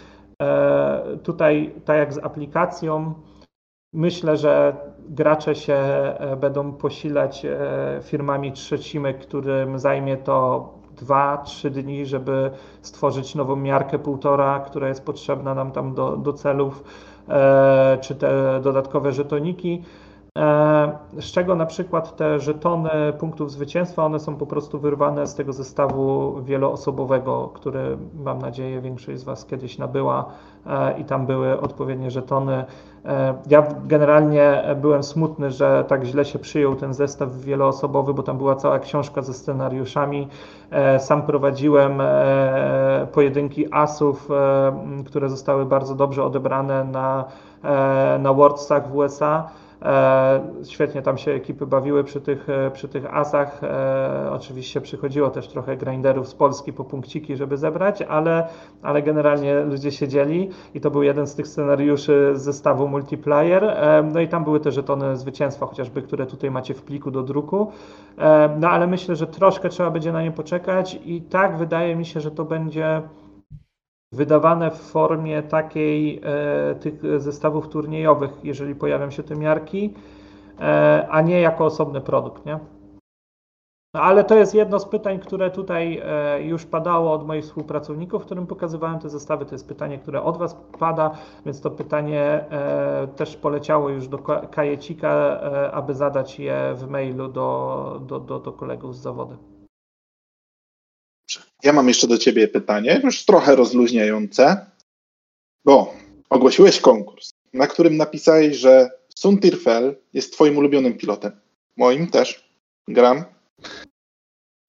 tutaj, 1.23 1.75
tak 1.85 1.99
jak 1.99 2.13
z 2.13 2.19
aplikacją, 2.19 3.15
Myślę, 3.93 4.37
że 4.37 4.77
gracze 5.09 5.55
się 5.55 5.75
e, 5.75 6.37
będą 6.37 6.73
posilać 6.73 7.45
e, 7.45 8.01
firmami 8.03 8.53
trzecimi, 8.53 9.15
którym 9.15 9.79
zajmie 9.79 10.17
to 10.17 10.69
2-3 10.97 11.71
dni, 11.71 12.07
żeby 12.07 12.51
stworzyć 12.83 13.35
nową 13.35 13.57
miarkę 13.57 13.99
półtora, 13.99 14.61
która 14.61 14.89
jest 14.89 15.05
potrzebna 15.05 15.55
nam 15.55 15.73
tam 15.73 15.95
do, 15.95 16.17
do 16.17 16.33
celów, 16.33 16.85
e, 17.29 17.99
czy 18.01 18.15
te 18.15 18.61
dodatkowe 18.63 19.13
żetoniki. 19.13 19.83
Z 21.19 21.25
czego 21.33 21.55
na 21.55 21.67
przykład 21.67 22.17
te 22.17 22.41
żetony 22.41 22.91
punktów 23.19 23.51
zwycięstwa, 23.51 24.05
one 24.05 24.21
są 24.21 24.37
po 24.37 24.47
prostu 24.47 24.79
wyrwane 24.79 25.27
z 25.27 25.35
tego 25.35 25.53
zestawu 25.53 26.35
wieloosobowego, 26.43 27.51
który 27.55 27.99
mam 28.25 28.39
nadzieję 28.39 28.81
większość 28.81 29.21
z 29.21 29.25
Was 29.25 29.47
kiedyś 29.47 29.79
nabyła 29.79 30.25
i 30.99 31.05
tam 31.05 31.27
były 31.27 31.61
odpowiednie 31.61 32.11
żetony 32.11 32.65
E, 33.05 33.35
ja 33.51 33.67
generalnie 33.87 34.63
byłem 34.77 35.03
smutny, 35.03 35.51
że 35.51 35.85
tak 35.89 36.05
źle 36.05 36.25
się 36.25 36.39
przyjął 36.39 36.77
ten 36.77 36.95
zestaw 36.95 37.37
wieloosobowy, 37.37 38.15
bo 38.15 38.23
tam 38.23 38.39
była 38.39 38.57
cała 38.57 38.79
książka 38.79 39.23
ze 39.23 39.35
scenariuszami. 39.35 40.29
E, 40.71 41.01
sam 41.01 41.23
prowadziłem 41.23 42.01
e, 42.01 43.07
pojedynki 43.13 43.73
asów, 43.73 44.29
które 45.07 45.29
zostały 45.29 45.67
bardzo 45.67 45.95
dobrze 45.95 46.25
odebrane 46.25 46.85
na, 46.85 47.25
na 48.19 48.33
Worldsach 48.33 48.89
w 48.89 48.97
USA. 48.97 49.49
E, 49.83 50.41
świetnie 50.65 51.03
tam 51.03 51.19
się 51.19 51.33
ekipy 51.33 51.67
bawiły 51.67 52.05
przy 52.05 52.21
tych, 52.21 52.49
e, 52.51 52.71
przy 52.71 52.89
tych 52.89 53.15
asach. 53.15 53.65
E, 53.65 54.31
oczywiście 54.33 54.81
przychodziło 54.81 55.31
też 55.31 55.49
trochę 55.49 55.77
grinderów 55.77 56.29
z 56.29 56.35
Polski 56.35 56.73
po 56.73 56.85
punkciki, 56.85 57.37
żeby 57.37 57.57
zebrać, 57.57 58.03
ale, 58.03 58.49
ale 58.83 59.03
generalnie 59.03 59.61
ludzie 59.61 59.93
siedzieli 59.93 60.51
i 60.75 60.81
to 60.81 60.91
był 60.91 61.03
jeden 61.03 61.27
z 61.27 61.35
tych 61.35 61.49
scenariuszy 61.49 62.33
z 62.35 62.43
zestawu 62.43 62.89
multiplayer. 62.89 63.77
No 64.13 64.21
i 64.21 64.29
tam 64.29 64.45
były 64.45 64.61
te 64.61 64.73
żetony 64.73 65.17
zwycięstwa, 65.17 65.67
chociażby, 65.67 66.03
które 66.03 66.27
tutaj 66.27 66.51
macie 66.51 66.75
w 66.75 66.83
pliku 66.83 67.11
do 67.11 67.23
druku. 67.23 67.73
No 68.59 68.71
ale 68.71 68.87
myślę, 68.87 69.17
że 69.17 69.27
troszkę 69.27 69.69
trzeba 69.69 69.91
będzie 69.91 70.13
na 70.13 70.23
nie 70.23 70.33
poczekać 70.33 71.01
i 71.05 71.23
tak 71.23 71.57
wydaje 71.57 71.97
mi 71.97 72.07
się, 72.07 72.21
że 72.21 72.31
to 72.31 72.45
będzie 72.45 73.03
wydawane 74.13 74.71
w 74.71 74.81
formie 74.81 75.43
takiej 75.43 76.21
e, 76.25 76.75
tych 76.75 77.21
zestawów 77.21 77.69
turniejowych, 77.69 78.31
jeżeli 78.45 78.75
pojawią 78.75 79.11
się 79.11 79.23
te 79.23 79.37
miarki, 79.37 79.95
e, 80.61 81.07
a 81.11 81.21
nie 81.21 81.41
jako 81.41 81.65
osobny 81.65 82.01
produkt, 82.01 82.47
nie? 82.47 82.59
No, 83.95 84.01
ale 84.01 84.25
to 84.25 84.35
jest 84.35 84.55
jedno 84.55 84.79
z 84.81 84.89
pytań, 84.89 85.19
które 85.19 85.51
tutaj 85.51 86.03
e, 86.05 86.43
już 86.43 86.67
padało 86.67 87.13
od 87.13 87.27
moich 87.27 87.45
współpracowników, 87.45 88.25
którym 88.25 88.47
pokazywałem 88.47 88.99
te 88.99 89.09
zestawy. 89.09 89.45
To 89.45 89.55
jest 89.55 89.69
pytanie, 89.69 89.99
które 89.99 90.23
od 90.23 90.39
Was 90.39 90.57
pada, 90.79 91.11
więc 91.47 91.61
to 91.61 91.71
pytanie 91.71 92.45
też 93.17 93.37
poleciało 93.37 93.89
już 93.89 94.09
do 94.09 94.19
kajecika, 94.51 95.41
aby 95.73 95.95
zadać 95.95 96.39
je 96.39 96.75
w 96.75 96.89
mailu 96.89 97.29
do, 97.29 98.01
do, 98.07 98.21
do, 98.21 98.39
do 98.39 98.53
kolegów 98.53 98.97
z 98.97 99.01
zawodu. 99.01 99.58
Ja 101.63 101.73
mam 101.73 101.89
jeszcze 101.89 102.07
do 102.07 102.19
Ciebie 102.19 102.49
pytanie, 102.49 103.01
już 103.05 103.25
trochę 103.25 103.57
rozluźniające, 103.57 104.67
bo 105.65 105.95
ogłosiłeś 106.31 106.81
konkurs, 106.81 107.31
na 107.53 107.67
którym 107.67 107.97
napisałeś, 107.97 108.57
że 108.57 108.91
Sun 109.15 109.39
Tirfel 109.39 109.97
jest 110.13 110.33
Twoim 110.33 110.59
ulubionym 110.59 110.99
pilotem. 110.99 111.33
Moim 111.77 112.07
też. 112.07 112.49
Gram. 112.89 113.25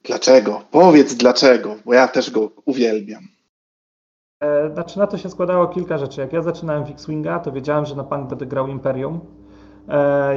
Dlaczego? 0.04 0.66
Powiedz 0.72 1.14
dlaczego, 1.14 1.76
bo 1.86 1.94
ja 1.94 2.08
też 2.08 2.32
go 2.32 2.52
uwielbiam. 2.66 3.28
E, 4.44 4.70
znaczy 4.74 5.00
na 5.00 5.08
to 5.08 5.18
się 5.18 5.30
składało 5.30 5.68
kilka 5.68 5.98
rzeczy. 5.98 6.22
Jak 6.22 6.34
ja 6.34 6.42
zaczynałem 6.42 6.86
w 6.86 6.90
X-Winga, 6.90 7.40
to 7.40 7.52
wiedziałem, 7.52 7.86
że 7.86 7.96
na 7.96 8.04
Punk 8.04 8.30
będę 8.30 8.46
grał 8.46 8.68
Imperium 8.68 9.20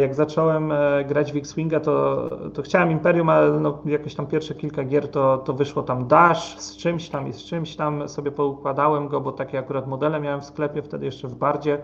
jak 0.00 0.14
zacząłem 0.14 0.72
e, 0.72 1.04
grać 1.04 1.32
w 1.32 1.36
X-Winga, 1.36 1.80
to, 1.80 2.28
to 2.54 2.62
chciałem 2.62 2.90
Imperium, 2.90 3.28
ale 3.28 3.50
no, 3.50 3.78
jakoś 3.84 4.14
tam 4.14 4.26
pierwsze 4.26 4.54
kilka 4.54 4.84
gier 4.84 5.08
to, 5.08 5.38
to 5.38 5.52
wyszło 5.52 5.82
tam 5.82 6.06
Dash 6.06 6.58
z 6.58 6.76
czymś 6.76 7.08
tam 7.08 7.28
i 7.28 7.32
z 7.32 7.44
czymś 7.44 7.76
tam. 7.76 8.08
Sobie 8.08 8.30
poukładałem 8.30 9.08
go, 9.08 9.20
bo 9.20 9.32
takie 9.32 9.58
akurat 9.58 9.86
modele 9.86 10.20
miałem 10.20 10.40
w 10.40 10.44
sklepie, 10.44 10.82
wtedy 10.82 11.06
jeszcze 11.06 11.28
w 11.28 11.34
Bardzie. 11.34 11.78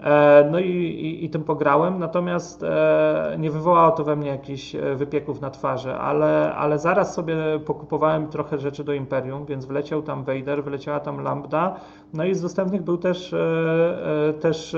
E, 0.00 0.48
no 0.50 0.58
i, 0.58 0.70
i, 0.70 1.24
i, 1.24 1.30
tym 1.30 1.44
pograłem, 1.44 1.98
natomiast 1.98 2.62
e, 2.62 3.36
nie 3.38 3.50
wywołało 3.50 3.90
to 3.90 4.04
we 4.04 4.16
mnie 4.16 4.28
jakichś 4.28 4.74
e, 4.74 4.94
wypieków 4.94 5.40
na 5.40 5.50
twarzy, 5.50 5.94
ale, 5.94 6.54
ale 6.54 6.78
zaraz 6.78 7.14
sobie 7.14 7.36
pokupowałem 7.66 8.28
trochę 8.28 8.58
rzeczy 8.58 8.84
do 8.84 8.92
Imperium, 8.92 9.46
więc 9.46 9.64
wleciał 9.64 10.02
tam 10.02 10.24
Vader, 10.24 10.64
wleciała 10.64 11.00
tam 11.00 11.20
Lambda, 11.20 11.76
no 12.14 12.24
i 12.24 12.34
z 12.34 12.42
dostępnych 12.42 12.82
był 12.82 12.98
też, 12.98 13.34
też 14.40 14.76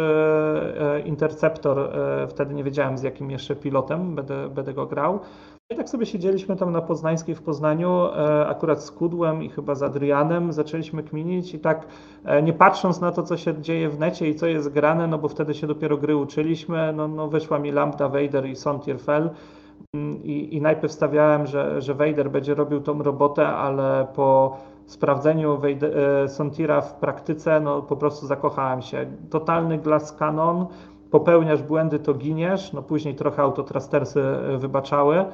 Interceptor, 1.04 1.90
wtedy 2.28 2.54
nie 2.54 2.64
wiedziałem 2.64 2.98
z 2.98 3.02
jakim 3.02 3.30
jeszcze 3.30 3.56
pilotem 3.56 4.14
będę, 4.14 4.48
będę 4.48 4.74
go 4.74 4.86
grał. 4.86 5.20
I 5.72 5.76
tak 5.76 5.88
sobie 5.88 6.06
siedzieliśmy 6.06 6.56
tam 6.56 6.72
na 6.72 6.80
Poznańskiej 6.80 7.34
w 7.34 7.42
Poznaniu, 7.42 8.04
e, 8.04 8.46
akurat 8.46 8.84
z 8.84 8.90
Kudłem 8.90 9.42
i 9.42 9.48
chyba 9.48 9.74
z 9.74 9.82
Adrianem, 9.82 10.52
zaczęliśmy 10.52 11.02
kminić 11.02 11.54
i 11.54 11.58
tak 11.58 11.86
e, 12.24 12.42
nie 12.42 12.52
patrząc 12.52 13.00
na 13.00 13.12
to, 13.12 13.22
co 13.22 13.36
się 13.36 13.62
dzieje 13.62 13.88
w 13.88 13.98
necie 13.98 14.28
i 14.28 14.34
co 14.34 14.46
jest 14.46 14.68
grane, 14.68 15.06
no 15.06 15.18
bo 15.18 15.28
wtedy 15.28 15.54
się 15.54 15.66
dopiero 15.66 15.96
gry 15.96 16.16
uczyliśmy, 16.16 16.92
no, 16.92 17.08
no 17.08 17.28
wyszła 17.28 17.58
mi 17.58 17.72
Lambda, 17.72 18.08
Vader 18.08 18.46
i 18.46 18.56
Sontirfel 18.56 19.30
mm, 19.94 20.22
i, 20.24 20.56
i 20.56 20.60
najpierw 20.60 20.92
stawiałem, 20.92 21.46
że, 21.46 21.82
że 21.82 21.94
Vader 21.94 22.30
będzie 22.30 22.54
robił 22.54 22.80
tą 22.80 23.02
robotę, 23.02 23.48
ale 23.48 24.06
po 24.14 24.56
sprawdzeniu 24.86 25.58
Vader, 25.58 25.98
e, 25.98 26.28
Sontira 26.28 26.80
w 26.80 26.94
praktyce, 26.94 27.60
no 27.60 27.82
po 27.82 27.96
prostu 27.96 28.26
zakochałem 28.26 28.82
się. 28.82 29.06
Totalny 29.30 29.78
glass 29.78 30.12
cannon, 30.12 30.66
popełniasz 31.10 31.62
błędy, 31.62 31.98
to 31.98 32.14
giniesz, 32.14 32.72
no 32.72 32.82
później 32.82 33.14
trochę 33.14 33.42
autotrastersy 33.42 34.22
wybaczały, 34.58 35.24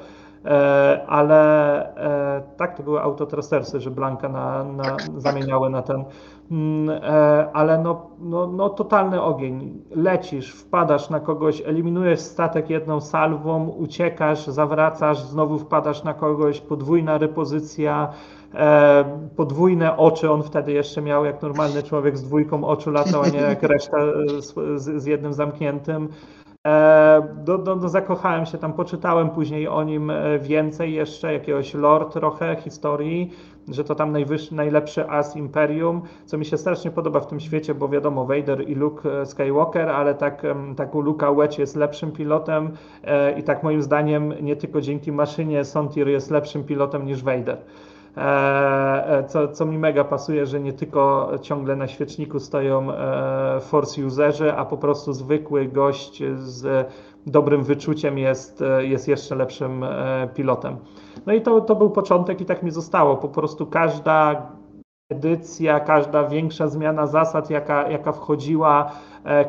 ale 1.07 1.95
e, 1.95 2.41
tak, 2.57 2.77
to 2.77 2.83
były 2.83 3.01
autotrastersy, 3.01 3.79
że 3.79 3.91
Blanka 3.91 4.29
na, 4.29 4.63
na, 4.63 4.97
zamieniały 5.17 5.69
na 5.69 5.81
ten, 5.81 6.05
mm, 6.51 6.89
e, 7.03 7.47
ale 7.53 7.77
no, 7.77 8.09
no, 8.19 8.47
no 8.47 8.69
totalny 8.69 9.21
ogień. 9.21 9.81
Lecisz, 9.95 10.51
wpadasz 10.51 11.09
na 11.09 11.19
kogoś, 11.19 11.61
eliminujesz 11.65 12.19
statek 12.19 12.69
jedną 12.69 13.01
salwą, 13.01 13.67
uciekasz, 13.67 14.47
zawracasz, 14.47 15.21
znowu 15.21 15.59
wpadasz 15.59 16.03
na 16.03 16.13
kogoś, 16.13 16.61
podwójna 16.61 17.17
repozycja, 17.17 18.13
podwójne 19.35 19.97
oczy 19.97 20.31
on 20.31 20.43
wtedy 20.43 20.71
jeszcze 20.71 21.01
miał, 21.01 21.25
jak 21.25 21.41
normalny 21.41 21.83
człowiek 21.83 22.17
z 22.17 22.23
dwójką 22.23 22.63
oczu 22.63 22.91
latał, 22.91 23.21
a 23.21 23.29
nie 23.29 23.39
jak 23.39 23.63
reszta 23.63 23.97
z, 24.39 24.53
z 25.01 25.05
jednym 25.05 25.33
zamkniętym. 25.33 26.09
Do, 27.35 27.57
do, 27.57 27.75
do, 27.75 27.89
zakochałem 27.89 28.45
się 28.45 28.57
tam, 28.57 28.73
poczytałem 28.73 29.29
później 29.29 29.67
o 29.67 29.83
nim 29.83 30.09
e, 30.09 30.39
więcej 30.39 30.93
jeszcze, 30.93 31.33
jakiegoś 31.33 31.73
lore 31.73 32.05
trochę, 32.05 32.55
historii, 32.55 33.31
że 33.67 33.83
to 33.83 33.95
tam 33.95 34.11
najwyższy, 34.11 34.55
najlepszy 34.55 35.09
as 35.09 35.35
Imperium, 35.35 36.01
co 36.25 36.37
mi 36.37 36.45
się 36.45 36.57
strasznie 36.57 36.91
podoba 36.91 37.19
w 37.19 37.27
tym 37.27 37.39
świecie, 37.39 37.75
bo 37.75 37.89
wiadomo, 37.89 38.25
Vader 38.25 38.69
i 38.69 38.75
Luke 38.75 39.21
e, 39.21 39.25
Skywalker, 39.25 39.89
ale 39.89 40.15
tak, 40.15 40.43
tak 40.75 40.95
u 40.95 41.01
Luka 41.01 41.33
Wedge 41.33 41.59
jest 41.59 41.75
lepszym 41.75 42.11
pilotem 42.11 42.71
i 43.37 43.43
tak 43.43 43.63
moim 43.63 43.81
zdaniem 43.81 44.33
nie 44.41 44.55
tylko 44.55 44.81
dzięki 44.81 45.11
maszynie 45.11 45.65
Sontir 45.65 46.07
jest 46.07 46.31
lepszym 46.31 46.63
pilotem 46.63 47.05
niż 47.05 47.23
Vader. 47.23 47.57
E, 48.17 49.17
e, 49.17 49.23
co, 49.23 49.47
co 49.47 49.65
mi 49.65 49.77
mega 49.77 50.03
pasuje, 50.03 50.45
że 50.45 50.59
nie 50.59 50.73
tylko 50.73 51.31
ciągle 51.41 51.75
na 51.75 51.87
świeczniku 51.87 52.39
stoją 52.39 52.91
e, 52.91 53.59
force 53.59 54.05
userzy, 54.05 54.53
a 54.53 54.65
po 54.65 54.77
prostu 54.77 55.13
zwykły 55.13 55.65
gość 55.65 56.23
z 56.35 56.87
dobrym 57.27 57.63
wyczuciem 57.63 58.17
jest, 58.17 58.63
jest 58.79 59.07
jeszcze 59.07 59.35
lepszym 59.35 59.85
pilotem. 60.33 60.77
No 61.25 61.33
i 61.33 61.41
to, 61.41 61.61
to 61.61 61.75
był 61.75 61.89
początek 61.89 62.41
i 62.41 62.45
tak 62.45 62.63
mi 62.63 62.71
zostało. 62.71 63.17
Po 63.17 63.29
prostu 63.29 63.65
każda 63.67 64.49
edycja, 65.09 65.79
każda 65.79 66.27
większa 66.27 66.67
zmiana 66.67 67.07
zasad, 67.07 67.49
jaka, 67.49 67.89
jaka 67.89 68.11
wchodziła, 68.11 68.91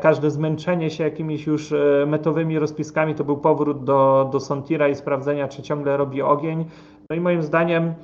każde 0.01 0.31
zmęczenie 0.31 0.91
się 0.91 1.05
jakimiś 1.05 1.47
już 1.47 1.75
metowymi 2.07 2.59
rozpiskami, 2.59 3.15
to 3.15 3.25
był 3.25 3.37
powrót 3.37 3.85
do, 3.85 4.29
do 4.33 4.41
Sontira 4.41 4.89
i 4.89 4.95
sprawdzenia, 4.95 5.49
czy 5.49 5.63
ciągle 5.63 5.97
robi 5.97 6.23
ogień. 6.23 6.65
No 7.11 7.17
i 7.17 7.21
moim 7.21 7.43
zdaniem 7.43 7.95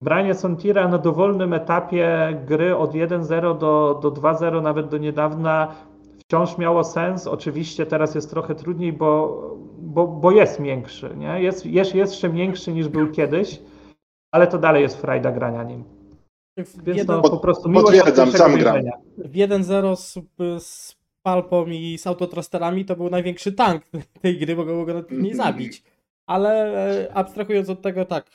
Branie 0.00 0.34
Sontira 0.34 0.88
na 0.88 0.98
dowolnym 0.98 1.52
etapie 1.52 2.38
gry 2.46 2.76
od 2.76 2.92
1-0 2.92 3.58
do, 3.58 3.98
do 4.02 4.10
2-0, 4.10 4.62
nawet 4.62 4.88
do 4.88 4.98
niedawna, 4.98 5.74
wciąż 6.18 6.58
miało 6.58 6.84
sens. 6.84 7.26
Oczywiście 7.26 7.86
teraz 7.86 8.14
jest 8.14 8.30
trochę 8.30 8.54
trudniej, 8.54 8.92
bo, 8.92 9.40
bo, 9.78 10.06
bo 10.06 10.30
jest 10.30 10.60
miększy. 10.60 11.14
Nie? 11.16 11.42
Jest, 11.42 11.66
jest 11.66 11.94
jeszcze 11.94 12.28
miększy 12.28 12.72
niż 12.72 12.88
był 12.88 13.10
kiedyś, 13.10 13.60
ale 14.30 14.46
to 14.46 14.58
dalej 14.58 14.82
jest 14.82 15.00
frajda 15.00 15.32
grania 15.32 15.62
nim. 15.62 15.84
W 16.58 16.82
Więc 16.82 16.98
jeden- 16.98 17.22
po 17.22 17.36
prostu 17.36 17.68
miłość 17.68 17.96
potwierdzam, 17.96 18.32
sam 18.32 18.58
gram. 18.58 18.76
W 19.18 19.32
1-0 19.32 19.96
z, 19.96 20.18
z 20.64 20.96
palpą 21.22 21.66
i 21.66 21.98
z 21.98 22.06
autotrasterami 22.06 22.84
to 22.84 22.96
był 22.96 23.10
największy 23.10 23.52
tank 23.52 23.82
tej 24.22 24.38
gry, 24.38 24.56
bo 24.56 24.64
go 24.64 24.74
mogło 24.74 24.94
nawet 24.94 25.10
nie 25.10 25.34
zabić. 25.34 25.82
Ale 26.26 26.50
e, 27.08 27.14
abstrahując 27.14 27.70
od 27.70 27.82
tego, 27.82 28.04
tak. 28.04 28.30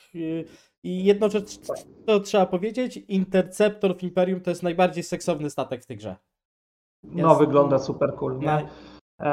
I 0.84 1.04
jedno 1.04 1.28
rzecz, 1.28 1.58
to 2.06 2.20
trzeba 2.20 2.46
powiedzieć, 2.46 2.96
Interceptor 3.08 3.96
w 3.96 4.02
Imperium 4.02 4.40
to 4.40 4.50
jest 4.50 4.62
najbardziej 4.62 5.02
seksowny 5.04 5.50
statek 5.50 5.82
w 5.82 5.86
tej 5.86 5.96
grze. 5.96 6.16
No, 7.04 7.28
Jest- 7.28 7.40
wygląda 7.40 7.78
super 7.78 8.14
cool. 8.14 8.38
Nie? 8.38 8.46
Naj- 8.46 8.64
E, 9.20 9.24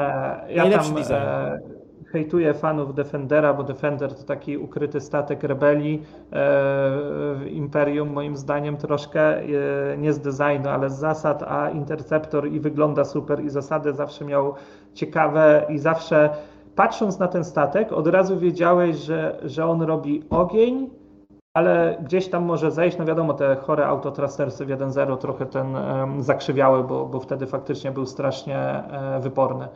ja 0.52 0.62
Najlepszy 0.62 0.88
tam 0.88 0.96
design. 0.98 1.14
e, 1.16 1.60
hejtuję 2.12 2.54
fanów 2.54 2.94
Defendera, 2.94 3.54
bo 3.54 3.62
Defender 3.62 4.14
to 4.14 4.22
taki 4.22 4.58
ukryty 4.58 5.00
statek 5.00 5.42
rebelii 5.42 5.94
e, 5.94 6.02
w 6.32 7.44
Imperium, 7.50 8.12
moim 8.12 8.36
zdaniem 8.36 8.76
troszkę 8.76 9.38
e, 9.38 9.44
nie 9.98 10.12
z 10.12 10.18
designu, 10.20 10.68
ale 10.68 10.90
z 10.90 10.98
zasad, 10.98 11.42
a 11.42 11.70
Interceptor 11.70 12.48
i 12.48 12.60
wygląda 12.60 13.04
super 13.04 13.44
i 13.44 13.50
zasady 13.50 13.92
zawsze 13.92 14.24
miał 14.24 14.54
ciekawe 14.94 15.66
i 15.68 15.78
zawsze 15.78 16.30
patrząc 16.76 17.18
na 17.18 17.28
ten 17.28 17.44
statek 17.44 17.92
od 17.92 18.06
razu 18.06 18.38
wiedziałeś, 18.38 18.96
że, 18.96 19.40
że 19.44 19.66
on 19.66 19.82
robi 19.82 20.22
ogień, 20.30 20.90
ale 21.54 21.98
gdzieś 22.04 22.28
tam 22.28 22.44
może 22.44 22.70
zejść, 22.70 22.98
no 22.98 23.04
wiadomo, 23.04 23.34
te 23.34 23.56
chore 23.56 23.86
autotrastersy 23.86 24.64
w 24.64 24.68
1.0 24.68 25.18
trochę 25.18 25.46
ten 25.46 25.76
zakrzywiały, 26.18 26.84
bo, 26.84 27.06
bo 27.06 27.20
wtedy 27.20 27.46
faktycznie 27.46 27.90
był 27.90 28.06
strasznie 28.06 28.58
e, 28.58 29.20
wyporny. 29.22 29.68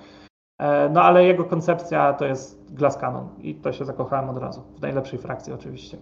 E, 0.58 0.88
no 0.88 1.02
ale 1.02 1.24
jego 1.24 1.44
koncepcja 1.44 2.12
to 2.12 2.24
jest 2.26 2.58
Glass 2.70 2.96
Cannon 2.96 3.28
i 3.42 3.54
to 3.54 3.72
się 3.72 3.84
zakochałem 3.84 4.30
od 4.30 4.36
razu, 4.38 4.62
w 4.78 4.80
najlepszej 4.80 5.18
frakcji 5.18 5.52
oczywiście. 5.52 5.98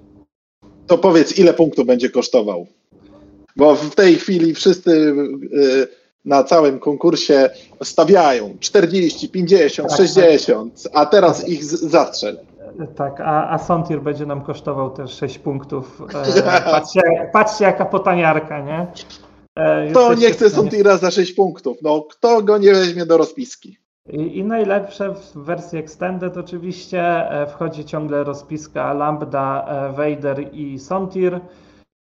To 0.87 0.99
powiedz, 0.99 1.39
ile 1.39 1.55
punktów 1.55 1.87
będzie 1.87 2.11
kosztował? 2.11 2.67
Bo 3.57 3.75
w 3.77 3.95
tej 3.95 4.15
chwili 4.15 4.55
wszyscy 4.55 4.91
y, 4.91 5.89
na 6.25 6.45
całym 6.45 6.79
konkursie 6.79 7.51
stawiają 7.83 8.57
40, 8.61 9.29
50, 9.29 9.89
Tak, 9.89 9.97
60, 9.97 10.89
a 10.93 11.07
teraz 11.07 11.49
ich 11.49 11.65
z- 11.65 11.81
zastrzel. 11.81 12.39
Tak, 12.97 13.21
a, 13.21 13.51
a 13.51 13.59
Sontir 13.59 14.01
będzie 14.03 14.27
nam 14.27 14.41
kosztował 14.43 14.91
też 14.91 15.15
6 15.15 15.39
punktów. 15.39 16.03
E, 16.15 16.43
patrzcie, 16.71 17.01
patrzcie 17.33 17.65
jaka 17.65 17.85
potaniarka, 17.85 18.61
nie? 18.61 18.87
E, 19.59 19.91
Kto 19.91 20.15
nie 20.15 20.31
chce 20.31 20.51
Suntira 20.51 20.97
za 20.97 21.11
6 21.11 21.33
punktów? 21.33 21.79
No, 21.83 22.01
kto 22.11 22.43
go 22.43 22.59
nie 22.59 22.73
weźmie 22.73 23.07
do 23.07 23.17
rozpiski? 23.17 23.79
I, 24.09 24.39
I 24.39 24.45
najlepsze 24.45 25.15
w 25.15 25.33
wersji 25.35 25.79
Extended 25.79 26.37
oczywiście 26.37 27.31
e, 27.31 27.47
wchodzi 27.47 27.85
ciągle 27.85 28.25
rozpiska 28.25 28.93
Lambda, 28.93 29.67
e, 29.69 29.93
Vader 29.93 30.55
i 30.55 30.79
Sontir, 30.79 31.41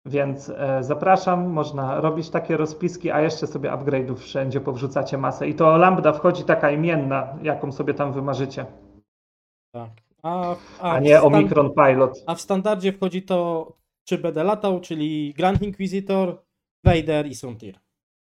więc 0.06 0.52
zapraszam, 0.82 1.48
można 1.48 2.02
robić 2.02 2.30
takie 2.30 2.58
rozpiski, 2.58 3.12
a 3.12 3.22
jeszcze 3.22 3.48
sobie 3.48 3.70
upgrade'ów 3.70 4.16
wszędzie 4.16 4.62
powrzucacie 4.62 5.18
masę. 5.18 5.48
I 5.48 5.54
to 5.56 5.78
Lambda 5.78 6.14
wchodzi 6.14 6.44
taka 6.44 6.72
imienna, 6.72 7.28
jaką 7.42 7.72
sobie 7.72 7.94
tam 7.94 8.14
wymarzycie, 8.14 8.66
Tak. 9.72 9.90
A, 10.28 10.56
a, 10.82 10.92
a 10.92 11.00
nie 11.00 11.22
Omicron 11.22 11.74
Pilot. 11.74 12.24
A 12.26 12.36
w 12.36 12.42
standardzie 12.42 12.94
wchodzi 12.94 13.22
to, 13.22 13.72
czy 14.08 14.18
będę 14.18 14.44
latał, 14.44 14.80
czyli 14.80 15.34
Grand 15.38 15.62
Inquisitor, 15.62 16.42
Vader 16.86 17.28
i 17.28 17.36
Suntir. 17.36 17.80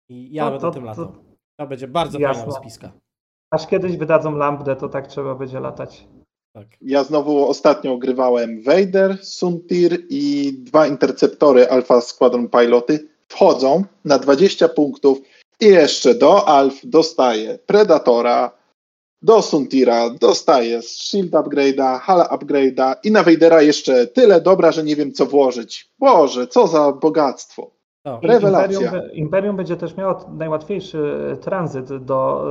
I 0.10 0.34
ja 0.34 0.46
No 0.46 0.52
będę 0.52 0.62
to- 0.68 0.72
tym 0.72 0.82
to- 0.84 0.88
latał. 0.88 1.14
To 1.60 1.68
będzie 1.68 1.88
bardzo 1.88 2.20
Jasne. 2.20 2.34
fajna 2.44 2.54
rozpiska. 2.56 2.92
Aż 3.52 3.68
kiedyś 3.68 3.98
wydadzą 3.98 4.36
Lambdę, 4.38 4.76
to 4.76 4.90
tak 4.90 5.08
trzeba 5.08 5.36
będzie 5.36 5.60
latać. 5.60 6.08
Tak. 6.56 6.68
Ja 6.82 7.04
znowu 7.04 7.48
ostatnio 7.50 7.98
grywałem 7.98 8.62
Vader, 8.64 9.18
Suntir 9.26 9.98
i 10.10 10.54
dwa 10.58 10.88
interceptory 10.88 11.70
Alpha 11.70 12.02
Squadron 12.02 12.50
Piloty. 12.50 13.10
Wchodzą 13.28 13.84
na 14.06 14.20
20 14.20 14.70
punktów 14.70 15.18
i 15.60 15.66
jeszcze 15.66 16.16
do 16.16 16.48
Alf 16.48 16.82
dostaję 16.84 17.60
Predatora, 17.66 18.52
do 19.24 19.42
Suntira 19.42 20.10
dostaję 20.10 20.82
Shield 20.82 21.32
Upgrade'a, 21.32 22.00
Hala 22.00 22.28
Upgrade'a 22.28 22.96
i 23.04 23.12
na 23.12 23.24
Vadera 23.24 23.62
jeszcze 23.62 24.08
tyle 24.08 24.42
dobra, 24.42 24.72
że 24.72 24.84
nie 24.84 24.96
wiem 24.96 25.12
co 25.12 25.26
włożyć. 25.26 25.90
Boże, 26.00 26.48
co 26.48 26.68
za 26.68 26.92
bogactwo. 26.92 27.72
I 28.22 28.28
Rewelacja. 28.28 28.80
Imperium, 28.80 29.12
Imperium 29.14 29.56
będzie 29.56 29.78
też 29.78 29.98
miało 29.98 30.26
najłatwiejszy 30.38 31.38
tranzyt 31.42 32.06
do, 32.06 32.46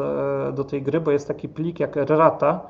e, 0.49 0.53
do 0.53 0.65
tej 0.65 0.83
gry, 0.83 1.01
bo 1.01 1.11
jest 1.11 1.29
taki 1.29 1.49
plik 1.49 1.81
jak 1.81 1.97
Rata. 1.97 2.61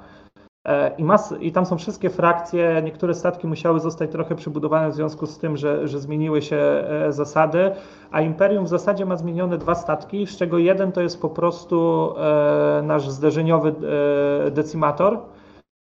E, 0.64 0.94
I, 0.98 1.04
mas, 1.04 1.34
I 1.40 1.52
tam 1.52 1.66
są 1.66 1.78
wszystkie 1.78 2.10
frakcje. 2.10 2.82
Niektóre 2.84 3.14
statki 3.14 3.46
musiały 3.46 3.80
zostać 3.80 4.10
trochę 4.10 4.34
przybudowane 4.34 4.90
w 4.90 4.94
związku 4.94 5.26
z 5.26 5.38
tym, 5.38 5.56
że, 5.56 5.88
że 5.88 6.00
zmieniły 6.00 6.42
się 6.42 6.56
e, 6.56 7.12
zasady. 7.12 7.70
A 8.10 8.20
Imperium 8.20 8.64
w 8.64 8.68
zasadzie 8.68 9.06
ma 9.06 9.16
zmienione 9.16 9.58
dwa 9.58 9.74
statki, 9.74 10.26
z 10.26 10.36
czego 10.36 10.58
jeden 10.58 10.92
to 10.92 11.00
jest 11.00 11.20
po 11.22 11.28
prostu 11.30 12.08
e, 12.18 12.82
nasz 12.82 13.10
zderzeniowy 13.10 13.74
e, 14.46 14.50
decimator. 14.50 15.18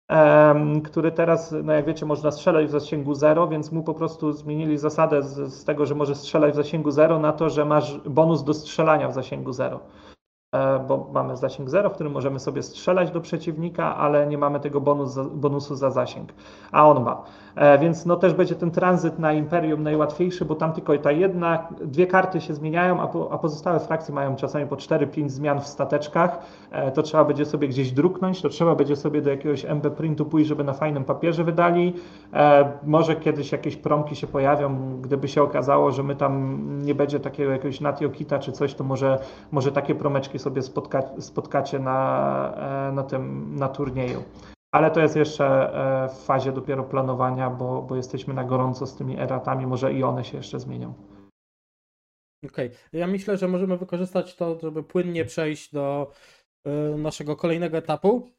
em, 0.10 0.82
który 0.82 1.12
teraz, 1.12 1.56
no 1.64 1.74
jak 1.74 1.86
wiecie, 1.86 2.06
można 2.06 2.32
strzelać 2.32 2.68
w 2.68 2.70
zasięgu 2.72 3.14
0, 3.14 3.48
więc 3.48 3.72
mu 3.72 3.84
po 3.84 3.94
prostu 3.94 4.32
zmienili 4.32 4.78
zasadę 4.78 5.24
z, 5.24 5.54
z 5.54 5.66
tego, 5.66 5.86
że 5.86 5.96
możesz 5.96 6.18
strzelać 6.18 6.54
w 6.54 6.56
zasięgu 6.56 6.92
0 6.92 7.20
na 7.20 7.34
to, 7.34 7.50
że 7.50 7.66
masz 7.66 7.98
bonus 8.00 8.44
do 8.44 8.54
strzelania 8.54 9.08
w 9.08 9.14
zasięgu 9.14 9.54
0. 9.54 9.80
E, 10.52 10.80
Bo 10.88 11.10
mamy 11.14 11.38
zasięg 11.38 11.70
0, 11.70 11.90
w 11.90 11.94
którym 11.94 12.14
możemy 12.14 12.40
sobie 12.40 12.64
strzelać 12.64 13.12
do 13.12 13.22
przeciwnika, 13.22 13.96
ale 13.96 14.28
nie 14.28 14.38
mamy 14.38 14.60
tego 14.60 14.82
bonus 14.82 15.18
bonusu 15.34 15.76
za 15.76 15.92
zasięg, 15.92 16.34
a 16.72 16.88
on 16.90 17.04
ma. 17.04 17.24
E, 17.58 17.80
Więc 17.80 18.06
no 18.06 18.16
też 18.16 18.34
będzie 18.34 18.56
ten 18.56 18.72
tranzyt 18.72 19.20
na 19.20 19.34
Imperium 19.34 19.84
najłatwiejszy, 19.84 20.46
bo 20.46 20.56
tam 20.56 20.74
tylko 20.74 20.98
ta 20.98 21.12
jedna, 21.12 21.68
dwie 21.82 22.08
karty 22.08 22.42
się 22.42 22.54
zmieniają, 22.54 23.02
a, 23.02 23.08
po, 23.08 23.32
a 23.32 23.38
pozostałe 23.38 23.80
frakcje 23.80 24.16
mają 24.16 24.36
czasami 24.36 24.68
po 24.68 24.76
4-5 24.76 25.30
zmian 25.30 25.62
w 25.62 25.68
stateczkach. 25.68 26.40
E, 26.72 26.92
To 26.92 27.04
trzeba 27.04 27.26
będzie 27.26 27.46
sobie 27.46 27.68
gdzieś 27.68 27.92
druknąć, 27.92 28.42
to 28.42 28.50
trzeba 28.50 28.76
będzie 28.76 28.96
sobie 28.96 29.22
do 29.22 29.30
jakiegoś 29.30 29.66
MB 29.66 29.90
printu 29.90 30.26
pójść, 30.26 30.48
żeby 30.48 30.64
na 30.64 30.74
fajnym 30.74 31.04
papierze 31.04 31.44
wydali. 31.44 31.94
E, 32.34 32.72
Może 32.84 33.16
kiedyś 33.16 33.52
jakieś 33.52 33.76
promki 33.76 34.16
się 34.16 34.28
pojawią, 34.28 35.02
gdyby 35.02 35.28
się 35.28 35.44
okazało, 35.44 35.92
że 35.92 36.04
my 36.04 36.16
tam 36.16 36.58
nie 36.86 36.96
będzie 36.96 37.20
takiego 37.20 37.52
jakiegoś 37.52 37.82
Natiokita 37.82 38.40
czy 38.40 38.52
coś, 38.52 38.74
to 38.74 38.84
może, 38.84 39.20
może 39.52 39.72
takie 39.72 39.96
promeczki 39.96 40.40
sobie 40.40 40.62
spotka, 40.62 41.04
spotkacie 41.20 41.80
na, 41.80 42.92
na 42.94 43.04
tym 43.04 43.56
na 43.56 43.68
turnieju. 43.68 44.24
Ale 44.72 44.92
to 44.92 45.00
jest 45.00 45.16
jeszcze 45.16 45.46
e, 45.46 46.10
w 46.10 46.18
fazie 46.26 46.52
dopiero 46.52 46.84
planowania, 46.84 47.50
bo, 47.50 47.82
bo 47.82 47.96
jesteśmy 47.96 48.34
na 48.34 48.44
gorąco 48.44 48.86
z 48.86 48.96
tymi 48.96 49.20
eratami, 49.20 49.68
może 49.68 49.94
i 49.94 50.04
one 50.04 50.26
się 50.26 50.38
jeszcze 50.38 50.60
zmienią. 50.60 50.94
Okej. 52.46 52.72
Ja 52.94 53.08
myślę, 53.08 53.38
że 53.38 53.48
możemy 53.48 53.78
wykorzystać 53.78 54.36
to, 54.36 54.60
żeby 54.60 54.84
płynnie 54.84 55.26
przejść 55.26 55.74
do 55.74 56.12
y, 56.68 56.98
naszego 56.98 57.36
kolejnego 57.36 57.78
etapu, 57.78 58.30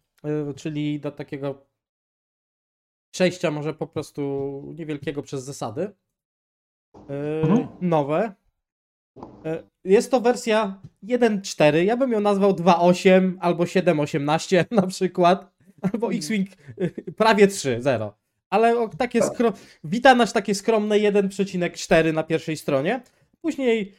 y, 0.50 0.54
czyli 0.54 1.00
do 1.00 1.10
takiego 1.12 1.66
przejścia 3.10 3.50
może 3.50 3.74
po 3.74 3.86
prostu 3.86 4.62
niewielkiego 4.78 5.22
przez 5.22 5.44
zasady. 5.44 5.92
Mhm. 7.42 7.68
Nowe. 7.80 8.34
Jest 9.84 10.10
to 10.10 10.20
wersja 10.20 10.80
1.4. 11.04 11.76
Ja 11.76 11.96
bym 11.96 12.12
ją 12.12 12.20
nazwał 12.20 12.52
2.8 12.52 13.36
albo 13.40 13.64
7.18 13.64 14.64
na 14.82 14.86
przykład. 14.86 15.57
Albo 15.92 16.12
X-Wing 16.12 16.48
y, 16.80 17.14
prawie 17.16 17.46
3.0. 17.46 18.10
Ale 18.50 18.88
takie 18.98 19.22
skro... 19.22 19.52
wita 19.84 20.14
nas 20.14 20.32
takie 20.32 20.54
skromne 20.54 20.96
1.4 20.96 22.12
na 22.14 22.22
pierwszej 22.22 22.56
stronie. 22.56 23.02
Później 23.40 23.94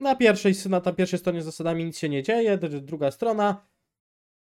na 0.00 0.16
pierwszej, 0.16 0.52
na 0.68 0.80
ta 0.80 0.92
pierwszej 0.92 1.18
stronie 1.18 1.42
z 1.42 1.44
zasadami 1.44 1.84
nic 1.84 1.98
się 1.98 2.08
nie 2.08 2.22
dzieje, 2.22 2.58
druga 2.58 3.10
strona, 3.10 3.66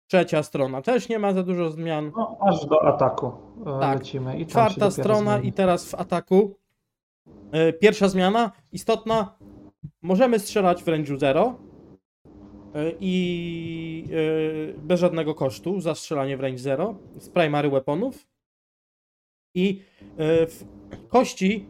trzecia 0.06 0.42
strona 0.42 0.82
też 0.82 1.08
nie 1.08 1.18
ma 1.18 1.32
za 1.32 1.42
dużo 1.42 1.70
zmian. 1.70 2.12
No, 2.16 2.38
aż 2.40 2.66
do 2.66 2.82
ataku 2.84 3.32
e, 3.66 3.80
Tak. 3.80 3.98
lecimy. 3.98 4.38
I 4.38 4.46
Czwarta 4.46 4.90
strona 4.90 5.32
zmieni. 5.32 5.48
i 5.48 5.52
teraz 5.52 5.90
w 5.90 5.94
ataku. 5.94 6.56
e, 7.52 7.72
Pierwsza 7.72 8.08
zmiana, 8.08 8.52
istotna. 8.72 9.38
Możemy 10.02 10.38
strzelać 10.38 10.82
w 10.82 10.86
range'u 10.86 11.18
0 11.18 11.54
e, 11.60 11.65
i 13.00 14.04
e, 14.10 14.78
bez 14.78 15.00
żadnego 15.00 15.34
kosztu 15.34 15.80
za 15.80 15.94
strzelanie 15.94 16.36
w 16.36 16.40
range 16.40 16.58
0 16.58 16.94
z 17.18 17.28
primary 17.28 17.70
weaponów. 17.70 18.26
I 19.54 19.82
e, 20.16 20.46
w 20.46 20.64
kości 21.08 21.66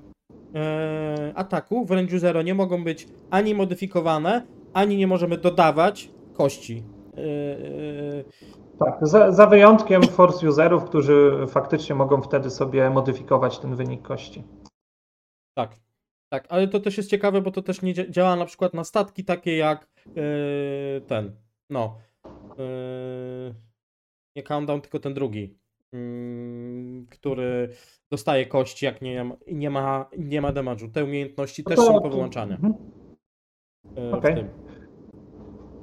e, 0.54 1.32
ataku 1.34 1.84
w 1.84 1.90
range'u 1.90 2.18
0 2.18 2.42
nie 2.42 2.54
mogą 2.54 2.84
być 2.84 3.08
ani 3.30 3.54
modyfikowane, 3.54 4.46
ani 4.72 4.96
nie 4.96 5.06
możemy 5.06 5.38
dodawać 5.38 6.10
kości. 6.34 6.82
E, 7.16 7.20
e, 7.20 8.24
Tak, 8.78 8.98
za, 9.02 9.32
za 9.32 9.46
wyjątkiem 9.46 10.02
force 10.02 10.48
userów, 10.48 10.84
którzy 10.84 11.46
faktycznie 11.48 11.94
mogą 11.94 12.22
wtedy 12.22 12.50
sobie 12.50 12.90
modyfikować 12.90 13.58
ten 13.58 13.76
wynik 13.76 14.02
kości. 14.02 14.44
Tak. 15.54 15.85
Tak, 16.32 16.46
ale 16.48 16.68
to 16.68 16.80
też 16.80 16.96
jest 16.96 17.10
ciekawe, 17.10 17.42
bo 17.42 17.50
to 17.50 17.62
też 17.62 17.82
nie 17.82 17.94
dzia- 17.94 18.10
działa 18.10 18.36
na 18.36 18.44
przykład 18.46 18.74
na 18.74 18.84
statki 18.84 19.24
takie 19.24 19.56
jak 19.56 19.88
yy, 20.06 21.00
ten, 21.06 21.36
no, 21.70 21.98
yy, 22.58 23.54
nie 24.36 24.42
Countdown, 24.42 24.80
tylko 24.80 24.98
ten 24.98 25.14
drugi, 25.14 25.58
yy, 25.92 27.06
który 27.10 27.68
dostaje 28.10 28.46
kości, 28.46 28.84
jak 28.84 29.02
nie, 29.02 29.24
ma- 29.24 29.36
nie 29.52 29.70
ma, 29.70 30.10
nie 30.18 30.40
ma 30.40 30.52
damage'u. 30.52 30.90
Te 30.92 31.04
umiejętności 31.04 31.62
No 31.66 31.76
też 31.76 31.84
są 31.84 32.00
powłączane. 32.00 32.54
Mhm. 32.54 32.74
yy, 33.96 34.10
w 34.10 34.14
Okej. 34.14 34.34
tym. 34.34 34.65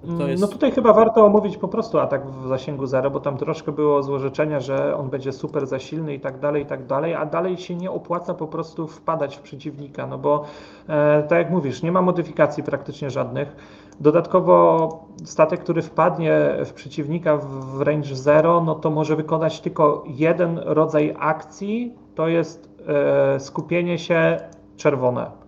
Mm, 0.08 0.30
jest... 0.30 0.42
No 0.42 0.48
tutaj 0.48 0.72
chyba 0.72 0.94
warto 0.94 1.26
omówić 1.26 1.58
po 1.58 1.68
prostu 1.68 2.00
atak 2.00 2.32
w 2.32 2.48
zasięgu 2.48 2.86
zero, 2.86 3.12
bo 3.12 3.20
tam 3.20 3.38
troszkę 3.38 3.72
było 3.72 4.04
złorzeczenia, 4.04 4.60
że 4.60 4.98
on 4.98 5.10
będzie 5.10 5.32
super 5.32 5.68
zasilny 5.68 6.14
i 6.14 6.20
tak 6.20 6.40
dalej, 6.40 6.64
i 6.64 6.66
tak 6.66 6.86
dalej, 6.86 7.14
a 7.14 7.26
dalej 7.26 7.58
się 7.58 7.76
nie 7.76 7.92
opłaca 7.92 8.34
po 8.34 8.48
prostu 8.48 8.88
wpadać 8.88 9.38
w 9.38 9.42
przeciwnika, 9.42 10.08
no 10.08 10.18
bo 10.18 10.44
e, 10.90 11.24
tak 11.24 11.40
jak 11.40 11.50
mówisz, 11.50 11.84
nie 11.84 11.92
ma 11.92 12.02
modyfikacji 12.02 12.64
praktycznie 12.64 13.10
żadnych. 13.10 13.56
Dodatkowo 14.00 15.06
statek, 15.24 15.60
który 15.60 15.82
wpadnie 15.82 16.56
w 16.66 16.74
przeciwnika 16.74 17.38
w 17.38 17.82
range 17.82 18.16
0, 18.16 18.64
no 18.64 18.76
to 18.76 18.90
może 18.90 19.16
wykonać 19.16 19.62
tylko 19.62 20.04
jeden 20.08 20.58
rodzaj 20.58 21.16
akcji, 21.20 21.96
to 22.16 22.28
jest 22.28 22.70
e, 22.88 23.40
skupienie 23.40 24.00
się 24.00 24.38
czerwone. 24.78 25.43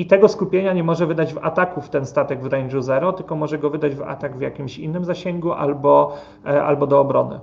I 0.00 0.06
tego 0.06 0.28
skupienia 0.28 0.72
nie 0.72 0.84
może 0.84 1.06
wydać 1.06 1.34
w 1.34 1.38
ataku 1.38 1.80
w 1.80 1.90
ten 1.90 2.06
statek 2.06 2.42
w 2.42 2.48
range'u 2.48 2.82
0, 2.82 3.12
tylko 3.12 3.36
może 3.36 3.58
go 3.58 3.70
wydać 3.70 3.94
w 3.94 4.02
atak 4.02 4.38
w 4.38 4.40
jakimś 4.40 4.78
innym 4.78 5.04
zasięgu 5.04 5.52
albo, 5.52 6.16
e, 6.46 6.62
albo 6.62 6.86
do 6.86 7.00
obrony. 7.00 7.40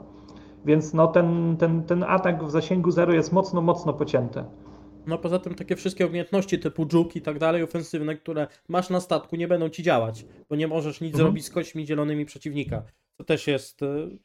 Więc 0.66 0.94
no 0.94 1.08
ten, 1.08 1.58
ten, 1.60 1.84
ten 1.84 2.04
atak 2.04 2.44
w 2.44 2.52
zasięgu 2.52 2.92
0 2.92 3.14
jest 3.14 3.34
mocno, 3.34 3.62
mocno 3.62 3.94
pocięty. 3.94 4.44
No 5.08 5.18
poza 5.18 5.40
tym 5.40 5.56
takie 5.56 5.76
wszystkie 5.76 6.08
umiejętności 6.08 6.60
typu 6.60 6.86
dżuk 6.86 7.16
i 7.16 7.22
tak 7.22 7.40
dalej, 7.40 7.64
ofensywne, 7.64 8.16
które 8.16 8.48
masz 8.68 8.90
na 8.90 9.00
statku, 9.00 9.36
nie 9.36 9.48
będą 9.48 9.70
ci 9.70 9.84
działać, 9.84 10.26
bo 10.50 10.56
nie 10.56 10.68
możesz 10.68 11.02
nic 11.02 11.14
Mhm. 11.14 11.28
zrobić 11.28 11.46
z 11.46 11.50
kośćmi 11.50 11.86
zielonymi 11.86 12.26
przeciwnika. 12.26 12.84
To 13.18 13.24
też 13.24 13.48
jest 13.48 13.82
y, 13.82 14.20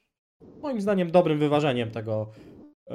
moim 0.62 0.80
zdaniem 0.80 1.10
dobrym 1.10 1.38
wyważeniem 1.38 1.90
tego, 1.90 2.26
y, 2.90 2.94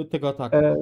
y, 0.00 0.04
tego 0.04 0.28
ataku. 0.28 0.56
E, 0.56 0.76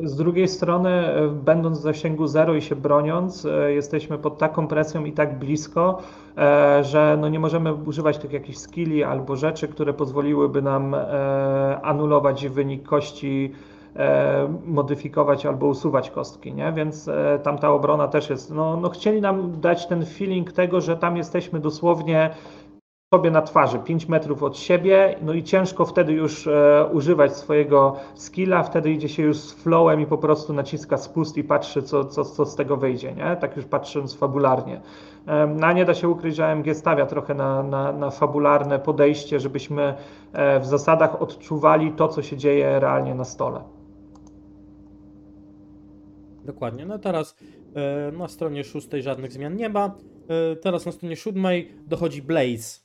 Z 0.00 0.16
drugiej 0.16 0.48
strony, 0.48 0.90
e, 0.90 1.28
będąc 1.28 1.78
w 1.78 1.82
zasięgu 1.82 2.26
0 2.26 2.54
i 2.54 2.62
się 2.62 2.76
broniąc, 2.76 3.44
e, 3.44 3.72
jesteśmy 3.72 4.18
pod 4.18 4.38
taką 4.38 4.66
presją 4.66 5.04
i 5.04 5.12
tak 5.12 5.38
blisko, 5.38 5.98
e, 6.38 6.84
że 6.84 7.18
no 7.20 7.28
nie 7.28 7.40
możemy 7.40 7.74
używać 7.74 8.18
tych 8.18 8.32
jakichś 8.32 8.58
skilli 8.58 9.04
albo 9.04 9.36
rzeczy, 9.36 9.68
które 9.68 9.92
pozwoliłyby 9.92 10.62
nam 10.62 10.96
anulować 11.82 12.48
wynik 12.48 12.82
kości, 12.82 13.52
modyfikować 14.66 15.46
albo 15.46 15.66
usuwać 15.66 16.10
kostki, 16.10 16.52
nie? 16.52 16.72
Więc 16.72 17.10
tam 17.42 17.58
ta 17.58 17.70
obrona 17.72 18.08
też 18.08 18.30
jest. 18.30 18.54
No, 18.54 18.76
no 18.76 18.90
chcieli 18.90 19.20
nam 19.20 19.60
dać 19.60 19.86
ten 19.86 20.06
feeling 20.06 20.52
tego, 20.52 20.80
że 20.80 20.96
tam 20.96 21.16
jesteśmy 21.16 21.60
dosłownie 21.60 22.30
sobie 23.14 23.30
na 23.30 23.42
twarzy, 23.42 23.78
5 23.78 24.08
metrów 24.08 24.42
od 24.42 24.58
siebie, 24.58 25.16
no 25.22 25.32
i 25.32 25.42
ciężko 25.42 25.84
wtedy 25.84 26.12
już 26.12 26.46
e, 26.46 26.88
używać 26.92 27.36
swojego 27.36 27.96
skilla, 28.14 28.62
wtedy 28.62 28.90
idzie 28.90 29.08
się 29.08 29.22
już 29.22 29.36
z 29.36 29.52
flowem 29.52 30.00
i 30.00 30.06
po 30.06 30.18
prostu 30.18 30.52
naciska 30.52 30.96
spust 30.96 31.36
i 31.36 31.44
patrzy, 31.44 31.82
co, 31.82 32.04
co, 32.04 32.24
co 32.24 32.46
z 32.46 32.56
tego 32.56 32.76
wyjdzie, 32.76 33.12
nie? 33.12 33.36
Tak 33.36 33.56
już 33.56 33.66
patrząc 33.66 34.14
fabularnie. 34.14 34.80
Em, 35.26 35.56
No 35.56 35.66
a 35.66 35.72
nie 35.72 35.84
da 35.84 35.94
się 35.94 36.08
ukryć, 36.08 36.36
że 36.36 36.46
AMG 36.46 36.74
stawia 36.74 37.06
trochę 37.06 37.34
na, 37.34 37.62
na, 37.62 37.92
na 37.92 38.10
fabularne 38.10 38.78
podejście, 38.78 39.40
żebyśmy 39.40 39.94
e, 40.32 40.60
w 40.60 40.66
zasadach 40.66 41.22
odczuwali 41.22 41.92
to, 41.92 42.08
co 42.08 42.22
się 42.22 42.36
dzieje 42.36 42.80
realnie 42.80 43.14
na 43.14 43.24
stole. 43.24 43.60
Dokładnie. 46.44 46.86
No 46.86 46.98
teraz 46.98 47.36
e, 47.74 48.12
na 48.12 48.28
stronie 48.28 48.64
szóstej 48.64 49.02
żadnych 49.02 49.32
zmian 49.32 49.56
nie 49.56 49.68
ma. 49.68 49.94
E, 50.28 50.56
teraz 50.56 50.86
na 50.86 50.92
stronie 50.92 51.16
siódmej 51.16 51.68
dochodzi 51.86 52.22
Blaze. 52.22 52.80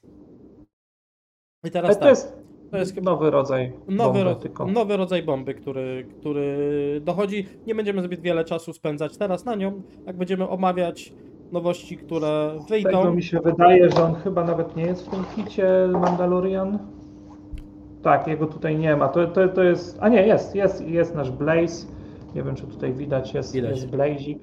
I 1.63 1.67
Ale 1.67 1.71
teraz 1.71 1.95
to 1.95 1.99
tak. 2.01 2.09
jest 2.09 2.37
to 2.71 2.77
jest 2.77 3.01
nowy 3.01 3.31
rodzaj 3.31 3.73
Nowy, 3.87 4.23
bomby, 4.23 4.49
ro- 4.59 4.65
nowy 4.67 4.97
rodzaj 4.97 5.23
bomby, 5.23 5.53
który, 5.53 6.05
który 6.19 6.57
dochodzi. 7.05 7.45
Nie 7.67 7.75
będziemy 7.75 8.01
zbyt 8.03 8.21
wiele 8.21 8.45
czasu 8.45 8.73
spędzać 8.73 9.17
teraz 9.17 9.45
na 9.45 9.55
nią, 9.55 9.81
jak 10.05 10.17
będziemy 10.17 10.49
omawiać 10.49 11.13
nowości, 11.51 11.97
które 11.97 12.51
Tego 12.53 12.65
wyjdą. 12.69 13.13
mi 13.13 13.23
się 13.23 13.39
wydaje, 13.39 13.89
że 13.91 14.03
on 14.03 14.15
chyba 14.15 14.43
nawet 14.43 14.75
nie 14.75 14.83
jest 14.83 15.07
w 15.07 15.09
tym 15.09 15.23
kicie 15.35 15.67
Mandalorian. 15.91 16.79
Tak, 18.03 18.27
jego 18.27 18.45
tutaj 18.47 18.77
nie 18.77 18.95
ma. 18.95 19.07
To, 19.07 19.27
to, 19.27 19.47
to 19.47 19.63
jest. 19.63 19.97
A 20.01 20.09
nie, 20.09 20.27
jest, 20.27 20.55
jest, 20.55 20.87
jest 20.87 21.15
nasz 21.15 21.31
Blaze. 21.31 21.87
Nie 22.35 22.43
wiem, 22.43 22.55
czy 22.55 22.67
tutaj 22.67 22.93
widać, 22.93 23.33
jest, 23.33 23.53
Widać. 23.53 23.71
jest 23.71 23.87
Blazik. 23.89 24.39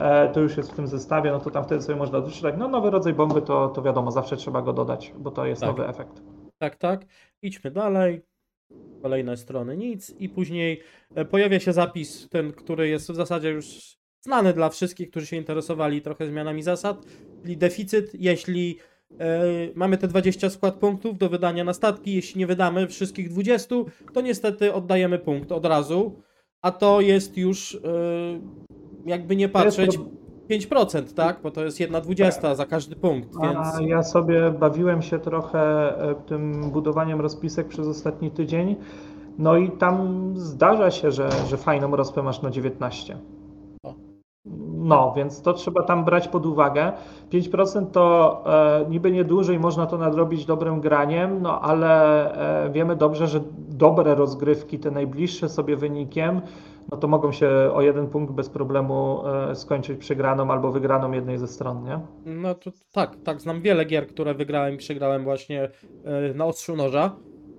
E, 0.00 0.28
to 0.28 0.40
już 0.40 0.56
jest 0.56 0.72
w 0.72 0.76
tym 0.76 0.86
zestawie, 0.86 1.30
no 1.30 1.40
to 1.40 1.50
tam 1.50 1.64
wtedy 1.64 1.82
sobie 1.82 1.98
można 1.98 2.20
doczytać. 2.20 2.54
No 2.58 2.68
nowy 2.68 2.90
rodzaj 2.90 3.14
bomby 3.14 3.42
to, 3.42 3.68
to 3.68 3.82
wiadomo, 3.82 4.10
zawsze 4.10 4.36
trzeba 4.36 4.62
go 4.62 4.72
dodać, 4.72 5.12
bo 5.18 5.30
to 5.30 5.46
jest 5.46 5.60
Tak. 5.60 5.70
nowy 5.70 5.88
efekt. 5.88 6.22
Tak, 6.58 6.76
tak. 6.76 7.06
Idźmy 7.42 7.70
dalej. 7.70 8.22
Kolejne 9.02 9.36
strony 9.36 9.76
nic 9.76 10.10
i 10.18 10.28
później 10.28 10.80
e, 11.14 11.24
pojawia 11.24 11.60
się 11.60 11.72
zapis, 11.72 12.28
ten, 12.28 12.52
który 12.52 12.88
jest 12.88 13.10
w 13.12 13.14
zasadzie 13.14 13.50
już 13.50 13.96
znany 14.20 14.52
dla 14.52 14.68
wszystkich, 14.68 15.10
którzy 15.10 15.26
się 15.26 15.36
interesowali 15.36 16.02
trochę 16.02 16.26
zmianami 16.26 16.62
zasad, 16.62 17.06
czyli 17.42 17.56
deficyt, 17.56 18.10
jeśli 18.14 18.78
e, 19.20 19.42
mamy 19.74 19.98
te 19.98 20.08
20 20.08 20.50
skład 20.50 20.74
punktów 20.74 21.18
do 21.18 21.28
wydania 21.28 21.64
na 21.64 21.72
statki, 21.74 22.14
jeśli 22.14 22.38
nie 22.38 22.46
wydamy 22.46 22.88
wszystkich 22.88 23.28
20, 23.28 23.74
to 24.12 24.20
niestety 24.20 24.72
oddajemy 24.74 25.18
punkt 25.18 25.52
od 25.52 25.66
razu, 25.66 26.22
a 26.62 26.70
to 26.70 27.00
jest 27.00 27.36
już 27.36 27.78
jakby 29.06 29.36
nie 29.36 29.48
patrzeć 29.48 29.96
pro- 29.96 30.06
5%, 30.50 31.14
tak? 31.14 31.40
Bo 31.42 31.50
to 31.50 31.64
jest 31.64 31.80
jedna 31.80 32.00
dwudziesta 32.00 32.54
za 32.54 32.66
każdy 32.66 32.96
punkt, 32.96 33.28
więc... 33.42 33.58
A 33.58 33.82
ja 33.82 34.02
sobie 34.02 34.50
bawiłem 34.50 35.02
się 35.02 35.18
trochę 35.18 35.60
e, 36.10 36.14
tym 36.14 36.70
budowaniem 36.70 37.20
rozpisek 37.20 37.68
przez 37.68 37.86
ostatni 37.86 38.30
tydzień. 38.30 38.76
No 39.38 39.56
i 39.56 39.70
tam 39.70 40.32
zdarza 40.36 40.90
się, 40.90 41.10
że, 41.10 41.28
że 41.48 41.56
fajną 41.56 41.96
rozpę 41.96 42.22
masz 42.22 42.42
na 42.42 42.50
19. 42.50 43.18
O. 43.82 43.94
No, 44.76 45.12
więc 45.16 45.42
to 45.42 45.52
trzeba 45.52 45.82
tam 45.82 46.04
brać 46.04 46.28
pod 46.28 46.46
uwagę. 46.46 46.92
5% 47.32 47.86
to 47.86 48.42
e, 48.46 48.90
niby 48.90 49.12
nieduże 49.12 49.54
i 49.54 49.58
można 49.58 49.86
to 49.86 49.98
nadrobić 49.98 50.44
dobrym 50.44 50.80
graniem, 50.80 51.42
no 51.42 51.60
ale 51.60 52.32
e, 52.66 52.70
wiemy 52.70 52.96
dobrze, 52.96 53.26
że 53.26 53.40
dobre 53.68 54.14
rozgrywki, 54.14 54.78
te 54.78 54.90
najbliższe 54.90 55.48
sobie 55.48 55.76
wynikiem, 55.76 56.40
no 56.90 56.96
to 56.96 57.08
mogą 57.08 57.32
się 57.32 57.48
o 57.72 57.82
jeden 57.82 58.06
punkt 58.06 58.34
bez 58.34 58.48
problemu 58.48 59.22
e, 59.26 59.54
skończyć 59.54 59.98
przegraną 59.98 60.50
albo 60.50 60.72
wygraną 60.72 61.12
jednej 61.12 61.38
ze 61.38 61.48
stron, 61.48 61.84
nie? 61.84 62.00
No 62.24 62.54
to 62.54 62.70
tak, 62.92 63.16
tak, 63.24 63.40
znam 63.40 63.62
wiele 63.62 63.84
gier, 63.84 64.06
które 64.06 64.34
wygrałem 64.34 64.74
i 64.74 64.78
przegrałem 64.78 65.24
właśnie 65.24 65.68
e, 66.04 66.34
na 66.34 66.44
ostrzu 66.44 66.76
noża. 66.76 67.16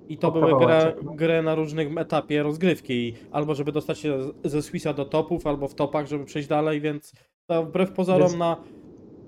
I 0.10 0.18
to 0.18 0.28
O, 0.28 0.32
były 0.32 0.66
gry, 0.66 0.96
no. 1.04 1.14
gry 1.14 1.42
na 1.42 1.56
różnym 1.56 1.98
etapie 1.98 2.44
rozgrywki. 2.44 3.14
Albo 3.32 3.56
żeby 3.56 3.72
dostać 3.72 4.00
się 4.00 4.20
ze 4.44 4.62
Swissa 4.62 4.94
do 4.94 5.06
topów, 5.06 5.48
albo 5.48 5.68
w 5.68 5.76
topach, 5.76 6.08
żeby 6.08 6.26
przejść 6.26 6.48
dalej, 6.48 6.82
więc 6.82 7.14
to 7.48 7.64
wbrew 7.64 7.92
pozorom 7.92 8.38
na 8.38 8.58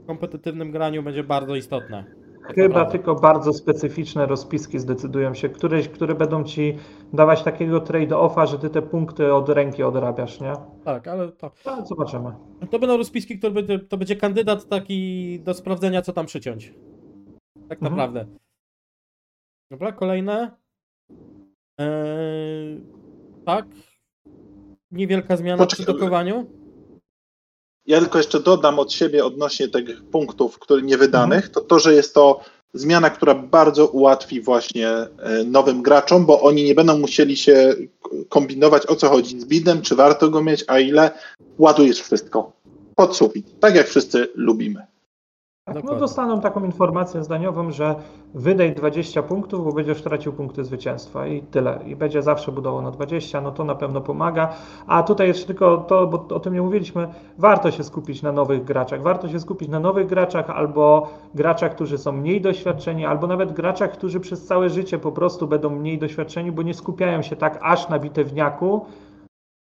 kompetytywnym 0.08 0.72
graniu 0.72 1.04
będzie 1.04 1.24
bardzo 1.24 1.56
istotne. 1.56 2.23
Chyba 2.44 2.68
naprawdę. 2.68 2.92
tylko 2.92 3.16
bardzo 3.16 3.54
specyficzne 3.54 4.26
rozpiski 4.26 4.80
zdecydują 4.80 5.34
się, 5.34 5.50
któreś, 5.50 5.88
które 5.90 6.16
będą 6.16 6.44
ci 6.44 6.78
dawać 7.14 7.44
takiego 7.44 7.80
trade-offa, 7.80 8.48
że 8.48 8.60
ty 8.60 8.70
te 8.70 8.82
punkty 8.82 9.34
od 9.34 9.50
ręki 9.50 9.84
odrabiasz, 9.84 10.42
nie? 10.42 10.54
Tak, 10.84 11.08
ale 11.08 11.32
to, 11.32 11.52
No, 11.66 11.86
zobaczymy. 11.86 12.32
to 12.72 12.80
będą 12.80 12.98
rozpiski, 12.98 13.38
które 13.38 13.54
będzie, 13.54 13.80
to 13.80 13.98
będzie 13.98 14.16
kandydat 14.16 14.68
taki 14.68 15.40
do 15.40 15.54
sprawdzenia, 15.54 16.02
co 16.02 16.14
tam 16.14 16.26
przyciąć. 16.26 16.74
Tak 17.70 17.82
Mhm. 17.84 17.92
naprawdę. 17.92 18.26
Dobra, 19.72 19.92
kolejne. 19.92 20.52
Eee, 21.78 22.82
tak. 23.46 23.66
Niewielka 24.92 25.38
zmiana 25.38 25.66
przy 25.66 25.76
Poczekaj. 25.78 25.96
dokowaniu. 25.96 26.46
Ja 27.86 28.00
tylko 28.00 28.18
jeszcze 28.18 28.40
dodam 28.40 28.80
od 28.80 28.94
siebie 28.94 29.26
odnośnie 29.26 29.68
tych 29.68 30.04
punktów, 30.04 30.60
które 30.60 30.82
niewydanych, 30.82 31.50
to 31.50 31.62
to, 31.62 31.80
że 31.80 31.94
jest 31.94 32.14
to 32.14 32.40
zmiana, 32.74 33.10
która 33.10 33.36
bardzo 33.36 33.88
ułatwi 33.88 34.42
właśnie 34.42 34.90
e, 34.90 35.08
nowym 35.46 35.82
graczom, 35.82 36.26
bo 36.26 36.42
oni 36.42 36.64
nie 36.64 36.76
będą 36.76 37.00
musieli 37.00 37.38
się 37.38 37.76
kombinować 38.30 38.86
o 38.86 38.96
co 38.96 39.10
chodzi 39.10 39.40
z 39.40 39.46
bidem, 39.46 39.82
czy 39.82 39.96
warto 39.96 40.30
go 40.30 40.44
mieć, 40.44 40.64
a 40.68 40.80
ile. 40.80 41.12
Ładujesz 41.60 42.02
wszystko 42.02 42.52
pod 42.96 43.18
sufit, 43.18 43.60
tak 43.60 43.76
jak 43.76 43.88
wszyscy 43.88 44.28
lubimy. 44.36 44.93
Tak, 45.66 45.84
no 45.84 45.96
dostaną 45.96 46.42
taką 46.42 46.64
informację 46.64 47.24
zdaniową, 47.24 47.72
że 47.72 47.96
wydaj 48.34 48.76
20 48.76 49.24
punktów, 49.24 49.66
bo 49.66 49.74
będziesz 49.74 50.02
tracił 50.02 50.34
punkty 50.34 50.64
zwycięstwa 50.64 51.28
i 51.28 51.42
tyle. 51.42 51.80
I 51.86 51.96
będzie 51.96 52.22
zawsze 52.22 52.52
budował 52.52 52.82
na 52.82 52.92
20, 52.92 53.42
no 53.42 53.52
to 53.52 53.64
na 53.64 53.76
pewno 53.76 54.02
pomaga. 54.02 54.50
A 54.88 55.04
tutaj 55.04 55.28
jeszcze 55.28 55.46
tylko 55.48 55.78
to, 55.78 56.08
bo 56.08 56.36
o 56.36 56.40
tym 56.40 56.54
nie 56.54 56.62
mówiliśmy, 56.62 57.08
warto 57.38 57.72
się 57.72 57.84
skupić 57.84 58.22
na 58.22 58.32
nowych 58.32 58.64
graczach. 58.64 59.02
Warto 59.02 59.30
się 59.30 59.40
skupić 59.40 59.70
na 59.70 59.80
nowych 59.80 60.08
graczach 60.08 60.50
albo 60.50 61.10
graczach, 61.36 61.76
którzy 61.76 61.98
są 61.98 62.12
mniej 62.12 62.42
doświadczeni, 62.42 63.06
albo 63.06 63.28
nawet 63.28 63.54
graczach, 63.54 63.92
którzy 63.92 64.20
przez 64.20 64.46
całe 64.46 64.70
życie 64.70 65.00
po 65.00 65.12
prostu 65.12 65.48
będą 65.48 65.70
mniej 65.70 65.98
doświadczeni, 65.98 66.52
bo 66.52 66.62
nie 66.62 66.74
skupiają 66.74 67.22
się 67.22 67.36
tak 67.36 67.60
aż 67.62 67.90
na 67.90 68.00
bitewniaku, 68.00 68.86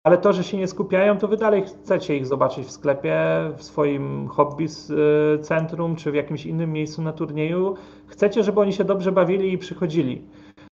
ale 0.04 0.18
to, 0.18 0.34
że 0.34 0.44
się 0.44 0.58
nie 0.58 0.68
skupiają, 0.68 1.18
to 1.18 1.28
wy 1.28 1.38
dalej 1.38 1.64
chcecie 1.64 2.18
ich 2.18 2.26
zobaczyć 2.26 2.68
w 2.68 2.72
sklepie, 2.72 3.20
w 3.58 3.64
swoim 3.64 4.28
hobby 4.28 4.66
y, 4.66 5.40
centrum, 5.40 5.96
czy 5.96 6.12
w 6.12 6.16
jakimś 6.16 6.46
innym 6.46 6.74
miejscu 6.74 7.02
na 7.02 7.14
turnieju. 7.14 7.76
Chcecie, 8.08 8.44
żeby 8.44 8.60
oni 8.60 8.74
się 8.74 8.84
dobrze 8.84 9.12
bawili 9.12 9.54
i 9.54 9.58
przychodzili. 9.58 10.22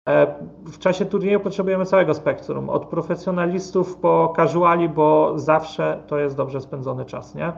E, 0.09 0.35
w 0.67 0.79
czasie 0.79 1.05
turnieju 1.05 1.41
potrzebujemy 1.41 1.87
całego 1.87 2.15
spektrum, 2.15 2.71
od 2.71 2.87
profesjonalistów 2.87 3.97
po 3.97 4.33
casuali, 4.37 4.89
bo 4.89 5.39
zawsze 5.39 6.03
to 6.07 6.19
jest 6.19 6.37
dobrze 6.37 6.61
spędzony 6.61 7.05
czas, 7.05 7.35
nie? 7.35 7.53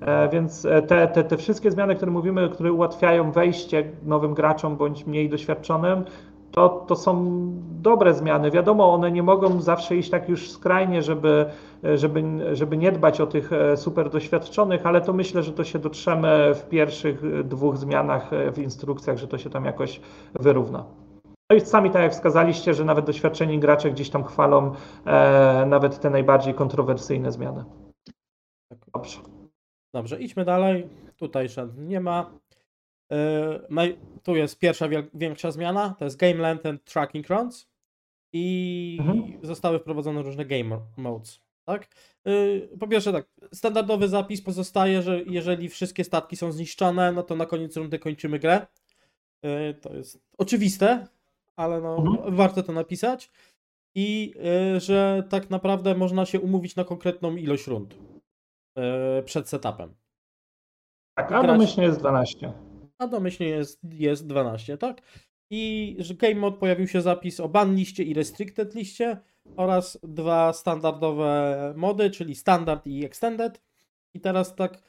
E, 0.00 0.28
więc 0.28 0.62
te, 0.62 1.08
te, 1.08 1.24
te 1.24 1.36
wszystkie 1.36 1.70
zmiany, 1.70 1.94
które 1.94 2.12
mówimy, 2.12 2.50
które 2.50 2.72
ułatwiają 2.72 3.32
wejście 3.32 3.92
nowym 4.02 4.34
graczom 4.34 4.76
bądź 4.76 5.06
mniej 5.06 5.28
doświadczonym, 5.28 6.04
to, 6.50 6.68
to 6.68 6.96
są 6.96 7.24
dobre 7.82 8.14
zmiany. 8.14 8.50
Wiadomo, 8.50 8.94
one 8.94 9.10
nie 9.10 9.22
mogą 9.22 9.60
zawsze 9.60 9.96
iść 9.96 10.10
tak 10.10 10.28
już 10.28 10.50
skrajnie, 10.50 11.02
żeby, 11.02 11.46
żeby, 11.94 12.22
żeby 12.52 12.76
nie 12.76 12.92
dbać 12.92 13.20
o 13.20 13.26
tych 13.26 13.52
e, 13.52 13.76
super 13.76 14.10
doświadczonych, 14.10 14.86
ale 14.86 15.00
to 15.00 15.12
myślę, 15.12 15.42
że 15.42 15.52
to 15.52 15.64
się 15.64 15.78
dotrzemy 15.78 16.54
w 16.54 16.68
pierwszych 16.68 17.44
dwóch 17.44 17.76
zmianach 17.76 18.30
w 18.52 18.58
instrukcjach, 18.58 19.18
że 19.18 19.28
to 19.28 19.38
się 19.38 19.50
tam 19.50 19.64
jakoś 19.64 20.00
wyrówna. 20.40 20.84
No 21.50 21.56
i 21.56 21.60
sami 21.60 21.90
tak 21.90 22.02
jak 22.02 22.12
wskazaliście, 22.12 22.74
że 22.74 22.84
nawet 22.84 23.04
doświadczeni 23.04 23.58
gracze 23.58 23.90
gdzieś 23.90 24.10
tam 24.10 24.24
chwalą 24.24 24.72
e, 25.06 25.66
nawet 25.66 26.00
te 26.00 26.10
najbardziej 26.10 26.54
kontrowersyjne 26.54 27.32
zmiany. 27.32 27.64
Dobrze. 28.94 29.18
Dobrze, 29.94 30.20
idźmy 30.20 30.44
dalej. 30.44 30.88
Tutaj 31.16 31.48
żadnych 31.48 31.88
nie 31.88 32.00
ma. 32.00 32.30
Yy, 33.10 33.98
tu 34.22 34.36
jest 34.36 34.58
pierwsza 34.58 34.88
większa 35.14 35.50
zmiana, 35.50 35.94
to 35.98 36.04
jest 36.04 36.16
Game 36.16 36.34
Length 36.34 36.66
and 36.66 36.84
Tracking 36.84 37.28
Runs 37.28 37.68
i 38.32 38.98
mhm. 39.00 39.38
zostały 39.42 39.78
wprowadzone 39.78 40.22
różne 40.22 40.44
game 40.44 40.80
modes. 40.96 41.40
Tak? 41.64 41.88
Yy, 42.24 42.68
po 42.80 42.88
pierwsze 42.88 43.12
tak, 43.12 43.26
standardowy 43.52 44.08
zapis 44.08 44.42
pozostaje, 44.42 45.02
że 45.02 45.22
jeżeli 45.22 45.68
wszystkie 45.68 46.04
statki 46.04 46.36
są 46.36 46.52
zniszczone, 46.52 47.12
no 47.12 47.22
to 47.22 47.36
na 47.36 47.46
koniec 47.46 47.76
rundy 47.76 47.98
kończymy 47.98 48.38
grę. 48.38 48.66
Yy, 49.42 49.74
to 49.74 49.94
jest 49.94 50.20
oczywiste, 50.38 51.06
ale 51.56 51.80
no, 51.80 51.96
mhm. 51.96 52.36
warto 52.36 52.62
to 52.62 52.72
napisać. 52.72 53.30
I 53.94 54.34
że 54.78 55.24
tak 55.28 55.50
naprawdę 55.50 55.94
można 55.94 56.26
się 56.26 56.40
umówić 56.40 56.76
na 56.76 56.84
konkretną 56.84 57.36
ilość 57.36 57.66
rund 57.66 57.94
przed 59.24 59.48
setupem. 59.48 59.94
Tak, 61.14 61.32
a 61.32 61.42
domyślnie 61.42 61.86
jest 61.86 61.98
12 61.98 62.52
a 62.98 63.06
domyślnie 63.06 63.48
jest, 63.48 63.80
jest 63.92 64.26
12, 64.26 64.78
tak? 64.78 65.02
I 65.50 65.96
że 65.98 66.14
Game 66.14 66.34
Mode 66.34 66.56
pojawił 66.56 66.88
się 66.88 67.00
zapis 67.00 67.40
o 67.40 67.48
ban 67.48 67.74
liście 67.74 68.02
i 68.02 68.14
restricted 68.14 68.74
liście 68.74 69.16
oraz 69.56 69.98
dwa 70.02 70.52
standardowe 70.52 71.72
mody, 71.76 72.10
czyli 72.10 72.34
standard 72.34 72.86
i 72.86 73.04
extended. 73.04 73.62
I 74.14 74.20
teraz 74.20 74.54
tak 74.54 74.82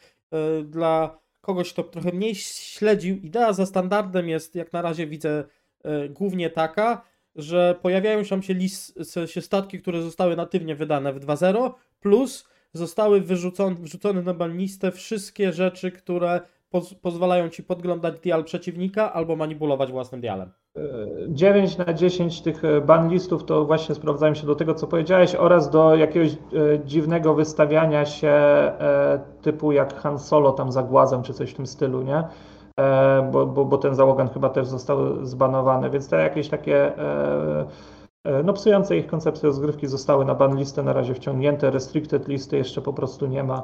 y, 0.59 0.63
dla 0.63 1.19
kogoś, 1.41 1.73
kto 1.73 1.83
trochę 1.83 2.11
mniej 2.11 2.35
śledził, 2.35 3.17
idea 3.17 3.53
za 3.53 3.65
standardem 3.65 4.29
jest, 4.29 4.55
jak 4.55 4.73
na 4.73 4.81
razie 4.81 5.07
widzę, 5.07 5.43
y, 5.85 6.09
głównie 6.09 6.49
taka, 6.49 7.01
że 7.35 7.75
pojawiają 7.81 8.23
się, 8.23 8.43
się, 8.43 8.53
list, 8.53 8.99
się 9.25 9.41
statki, 9.41 9.79
które 9.79 10.01
zostały 10.01 10.35
natywnie 10.35 10.75
wydane 10.75 11.13
w 11.13 11.19
2.0, 11.19 11.73
plus 11.99 12.49
zostały 12.73 13.21
wyrzucone, 13.21 13.75
wrzucone 13.75 14.21
na 14.21 14.33
ban 14.33 14.57
listę 14.57 14.91
wszystkie 14.91 15.53
rzeczy, 15.53 15.91
które 15.91 16.41
poz 16.69 16.93
pozwalają 16.93 17.49
ci 17.49 17.63
podglądać 17.63 18.19
dial 18.19 18.43
przeciwnika 18.43 19.13
albo 19.13 19.35
manipulować 19.35 19.91
własnym 19.91 20.21
dialem. 20.21 20.51
9 21.27 21.77
na 21.77 21.93
10 21.93 22.41
tych 22.41 22.65
e, 22.65 22.81
ban 22.81 23.09
listów 23.09 23.45
to 23.45 23.65
właśnie 23.65 23.95
sprawdzają 23.95 24.33
się 24.33 24.47
do 24.47 24.55
tego, 24.55 24.75
co 24.75 24.87
powiedziałeś, 24.87 25.35
oraz 25.35 25.69
do 25.69 25.95
jakiegoś 25.95 26.31
e, 26.31 26.37
dziwnego 26.85 27.33
wystawiania 27.33 28.05
się 28.05 28.27
e, 28.27 29.19
typu 29.41 29.71
jak 29.71 29.95
Han 29.95 30.19
Solo 30.19 30.51
tam 30.51 30.71
za 30.71 30.83
głazem, 30.83 31.23
czy 31.23 31.33
coś 31.33 31.51
w 31.51 31.55
tym 31.55 31.67
stylu, 31.67 32.01
nie? 32.01 32.23
Bo, 33.31 33.45
bo, 33.45 33.65
bo 33.65 33.77
ten 33.77 33.95
załogan 33.95 34.29
chyba 34.29 34.49
też 34.49 34.67
został 34.67 35.25
zbanowany, 35.25 35.89
więc 35.89 36.09
te 36.09 36.21
jakieś 36.21 36.49
takie 36.49 36.93
no, 38.43 38.53
psujące 38.53 38.97
ich 38.97 39.07
koncepcję 39.07 39.47
rozgrywki 39.47 39.87
zostały 39.87 40.25
na 40.25 40.35
ban 40.35 40.57
listę 40.57 40.83
na 40.83 40.93
razie 40.93 41.13
wciągnięte, 41.13 41.71
restricted 41.71 42.27
listy 42.27 42.57
jeszcze 42.57 42.81
po 42.81 42.93
prostu 42.93 43.27
nie 43.27 43.43
ma. 43.43 43.63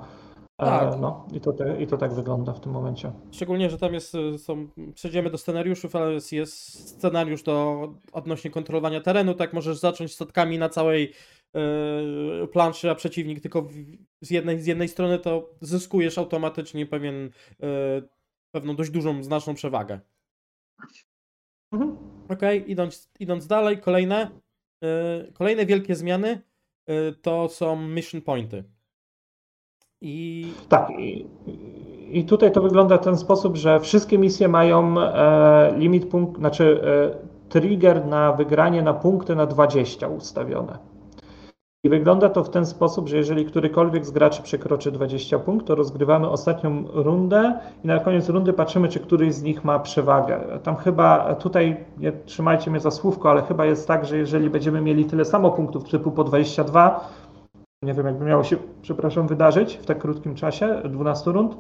Tak. 0.58 1.00
No, 1.00 1.28
i 1.34 1.42
to, 1.42 1.54
te, 1.54 1.82
i 1.82 1.88
to 1.88 1.98
tak 1.98 2.14
wygląda 2.14 2.54
w 2.54 2.60
tym 2.60 2.72
momencie. 2.72 3.12
Szczególnie, 3.32 3.70
że 3.70 3.78
tam 3.78 3.94
jest, 3.94 4.16
y, 4.16 4.38
są, 4.38 4.68
przejdziemy 4.94 5.30
do 5.30 5.38
scenariuszów, 5.38 5.96
ale 5.96 6.14
jest, 6.14 6.32
jest 6.32 6.54
scenariusz 6.90 7.44
do 7.44 7.88
odnośnie 8.12 8.52
kontrolowania 8.52 9.02
terenu, 9.02 9.34
tak 9.34 9.54
możesz 9.54 9.78
zacząć 9.78 10.14
statkami 10.14 10.60
na 10.60 10.70
całej 10.70 11.14
yy, 11.54 12.48
planszy, 12.48 12.92
a 12.92 12.96
przeciwnik 12.96 13.42
tylko 13.42 13.62
w, 13.62 13.74
z, 14.22 14.32
jednej, 14.32 14.62
z 14.62 14.66
jednej 14.66 14.88
strony 14.88 15.20
to 15.20 15.50
zyskujesz 15.62 16.18
automatycznie 16.18 16.86
pewien, 16.86 17.30
yy, 17.60 18.08
pewną 18.52 18.76
dość 18.76 18.90
dużą, 18.90 19.24
znaczną 19.24 19.54
przewagę. 19.54 20.00
Mhm. 21.72 21.98
Ok, 22.30 22.42
idąc, 22.68 23.12
idąc 23.20 23.48
dalej, 23.48 23.78
kolejne, 23.78 24.30
yy, 24.82 25.32
kolejne 25.34 25.66
wielkie 25.66 25.96
zmiany 25.96 26.42
to 27.22 27.50
są 27.50 27.82
mission 27.82 28.22
pointy. 28.22 28.75
I... 30.02 30.48
Tak. 30.70 30.90
I, 30.90 31.28
I 32.12 32.26
tutaj 32.26 32.52
to 32.52 32.62
wygląda 32.62 32.98
w 32.98 33.04
ten 33.04 33.18
sposób, 33.18 33.58
że 33.58 33.80
wszystkie 33.80 34.18
misje 34.18 34.48
mają 34.48 35.00
e, 35.00 35.74
limit 35.78 36.10
punkt, 36.10 36.38
znaczy 36.38 36.82
e, 36.84 37.50
trigger 37.50 38.06
na 38.06 38.32
wygranie 38.32 38.82
na 38.82 38.94
punkty 38.94 39.36
na 39.36 39.46
20 39.46 40.08
ustawione. 40.08 40.78
I 41.86 41.90
wygląda 41.90 42.30
to 42.30 42.44
w 42.44 42.50
ten 42.50 42.66
sposób, 42.66 43.10
że 43.10 43.18
jeżeli 43.18 43.46
którykolwiek 43.46 44.06
z 44.06 44.12
graczy 44.12 44.44
przekroczy 44.44 44.92
20 44.92 45.40
punktów, 45.40 45.68
to 45.68 45.76
rozgrywamy 45.76 46.30
ostatnią 46.30 46.84
rundę 46.94 47.60
i 47.84 47.88
na 47.88 48.00
koniec 48.00 48.30
rundy 48.30 48.54
patrzymy, 48.54 48.88
czy 48.88 49.00
któryś 49.00 49.34
z 49.34 49.44
nich 49.44 49.64
ma 49.64 49.80
przewagę. 49.80 50.60
Tam 50.64 50.76
chyba, 50.76 51.36
tutaj 51.36 51.86
nie 51.98 52.12
trzymajcie 52.12 52.72
mnie 52.72 52.80
za 52.80 52.92
słówko, 52.92 53.30
ale 53.30 53.42
chyba 53.42 53.66
jest 53.66 53.88
tak, 53.88 54.06
że 54.06 54.18
jeżeli 54.18 54.50
będziemy 54.50 54.82
mieli 54.82 55.06
tyle 55.06 55.26
samo 55.26 55.52
punktów 55.52 55.90
typu 55.90 56.12
po 56.12 56.24
22, 56.24 57.10
nie 57.86 57.94
wiem, 57.94 58.06
jakby 58.06 58.26
miało 58.26 58.44
się, 58.44 58.58
przepraszam, 58.82 59.28
wydarzyć 59.28 59.76
w 59.76 59.86
tak 59.86 59.98
krótkim 59.98 60.36
czasie, 60.36 60.82
12 60.90 61.32
rund, 61.32 61.58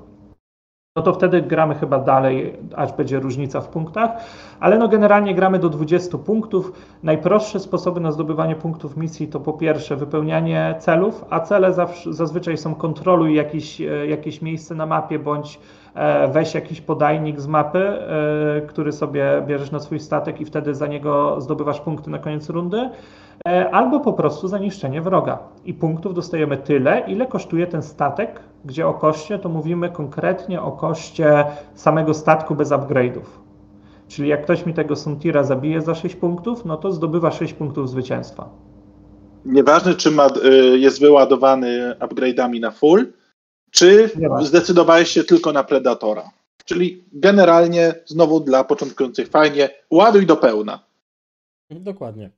no 0.97 1.01
to 1.01 1.13
wtedy 1.13 1.41
gramy 1.41 1.75
chyba 1.75 1.99
dalej, 1.99 2.53
aż 2.75 2.93
będzie 2.93 3.19
różnica 3.19 3.61
w 3.61 3.67
punktach, 3.67 4.11
ale 4.59 4.77
no 4.77 4.87
generalnie 4.87 5.35
gramy 5.35 5.59
do 5.59 5.69
20 5.69 6.17
punktów. 6.17 6.71
Najprostsze 7.03 7.59
sposoby 7.59 7.99
na 7.99 8.11
zdobywanie 8.11 8.55
punktów 8.55 8.97
misji 8.97 9.27
to 9.27 9.39
po 9.39 9.53
pierwsze 9.53 9.95
wypełnianie 9.95 10.75
celów, 10.79 11.25
a 11.29 11.39
cele 11.39 11.73
zazwyczaj 12.09 12.57
są 12.57 12.75
kontroluj 12.75 13.35
jakieś, 13.35 13.81
e, 13.81 14.07
jakieś 14.07 14.41
miejsce 14.41 14.75
na 14.75 14.85
mapie 14.85 15.19
bądź 15.19 15.59
e, 15.95 16.27
weź 16.27 16.53
jakiś 16.53 16.81
podajnik 16.81 17.41
z 17.41 17.47
mapy, 17.47 17.79
e, 17.79 18.61
który 18.67 18.91
sobie 18.91 19.43
bierzesz 19.47 19.71
na 19.71 19.79
swój 19.79 19.99
statek 19.99 20.41
i 20.41 20.45
wtedy 20.45 20.75
za 20.75 20.87
niego 20.87 21.41
zdobywasz 21.41 21.81
punkty 21.81 22.09
na 22.09 22.19
koniec 22.19 22.49
rundy. 22.49 22.89
E, 23.47 23.71
albo 23.71 23.99
po 23.99 24.13
prostu 24.13 24.47
zaniszczenie 24.47 25.01
wroga. 25.01 25.39
I 25.65 25.73
punktów 25.73 26.13
dostajemy 26.13 26.57
tyle, 26.57 27.03
ile 27.07 27.27
kosztuje 27.27 27.67
ten 27.67 27.83
statek, 27.83 28.39
gdzie 28.65 28.87
o 28.87 28.93
koszcie 28.93 29.39
to 29.39 29.49
mówimy 29.49 29.89
konkretnie 29.89 30.61
o 30.61 30.71
koszcie 30.71 31.45
samego 31.75 32.13
statku 32.13 32.55
bez 32.55 32.69
upgrade'ów. 32.69 33.25
Czyli 34.07 34.29
jak 34.29 34.43
ktoś 34.43 34.65
mi 34.65 34.73
tego 34.73 34.95
Suntira 34.95 35.43
zabije 35.43 35.81
za 35.81 35.95
6 35.95 36.15
punktów, 36.15 36.65
no 36.65 36.77
to 36.77 36.91
zdobywa 36.91 37.31
6 37.31 37.53
punktów 37.53 37.89
zwycięstwa. 37.89 38.49
Nieważne, 39.45 39.93
czy 39.93 40.11
ma, 40.11 40.27
y, 40.27 40.77
jest 40.77 40.99
wyładowany 40.99 41.95
upgrade'ami 41.99 42.59
na 42.59 42.71
full, 42.71 43.13
czy 43.71 44.09
zdecydowałeś 44.41 45.09
się 45.09 45.23
tylko 45.23 45.51
na 45.51 45.63
Predatora. 45.63 46.29
Czyli 46.65 47.03
generalnie 47.13 47.93
znowu 48.05 48.39
dla 48.39 48.63
początkujących 48.63 49.27
fajnie, 49.27 49.69
ładuj 49.91 50.25
do 50.25 50.37
pełna. 50.37 50.79
Dokładnie. 51.69 52.29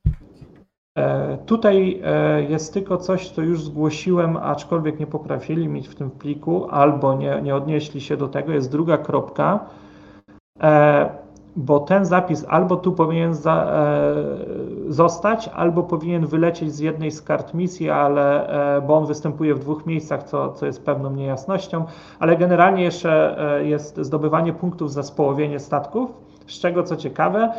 E, 0.98 1.38
tutaj 1.46 2.02
e, 2.04 2.44
jest 2.44 2.74
tylko 2.74 2.98
coś, 2.98 3.30
co 3.30 3.42
już 3.42 3.64
zgłosiłem, 3.64 4.38
aczkolwiek 4.38 5.00
nie 5.00 5.08
poprawili 5.08 5.68
mi 5.68 5.84
w 5.84 5.96
tym 5.96 6.12
pliku, 6.12 6.68
albo 6.70 7.14
nie, 7.14 7.42
nie 7.42 7.56
odnieśli 7.56 8.02
się 8.02 8.18
do 8.18 8.28
tego. 8.28 8.52
Jest 8.52 8.72
druga 8.72 8.98
kropka, 8.98 9.60
e, 10.62 11.10
bo 11.56 11.80
ten 11.80 12.06
zapis 12.06 12.46
albo 12.50 12.76
tu 12.76 12.92
powinien 12.92 13.34
za, 13.34 13.72
zostać, 14.88 15.48
albo 15.48 15.84
powinien 15.84 16.26
wylecieć 16.26 16.74
z 16.74 16.80
jednej 16.80 17.12
z 17.12 17.22
kart 17.22 17.54
misji, 17.54 17.90
ale, 17.90 18.50
bo 18.88 18.98
on 18.98 19.06
występuje 19.06 19.56
w 19.56 19.60
dwóch 19.60 19.86
miejscach, 19.86 20.24
co, 20.24 20.54
co 20.54 20.66
jest 20.66 20.86
pewną 20.86 21.12
niejasnością. 21.12 21.86
Ale 22.20 22.38
generalnie 22.38 22.84
jeszcze 22.84 23.38
jest 23.64 23.98
zdobywanie 23.98 24.54
punktów 24.54 24.94
za 24.94 25.04
społowienie 25.04 25.60
statków. 25.60 26.12
Z 26.48 26.60
czego 26.60 26.84
co 26.84 26.96
ciekawe, 26.96 27.54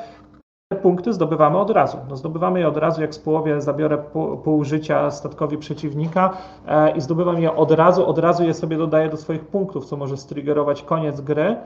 punkty 0.77 1.13
zdobywamy 1.13 1.59
od 1.59 1.71
razu. 1.71 1.99
No 2.09 2.17
zdobywamy 2.17 2.61
je 2.61 2.69
od 2.69 2.77
razu, 2.77 3.01
jak 3.01 3.15
z 3.15 3.19
połowie 3.19 3.61
zabiorę 3.61 3.99
pół, 4.45 4.65
życia 4.65 5.11
statkowi 5.11 5.59
przeciwnika 5.59 6.37
e, 6.67 6.97
i 6.97 7.01
zdobywam 7.01 7.43
je 7.43 7.57
od 7.57 7.71
razu, 7.71 8.07
od 8.07 8.19
razu 8.19 8.45
je 8.45 8.55
sobie 8.55 8.77
dodaję 8.77 9.09
do 9.09 9.17
swoich 9.17 9.45
punktów, 9.45 9.87
co 9.87 9.97
może 9.97 10.17
striggerować 10.17 10.83
koniec 10.83 11.21
gry. 11.21 11.57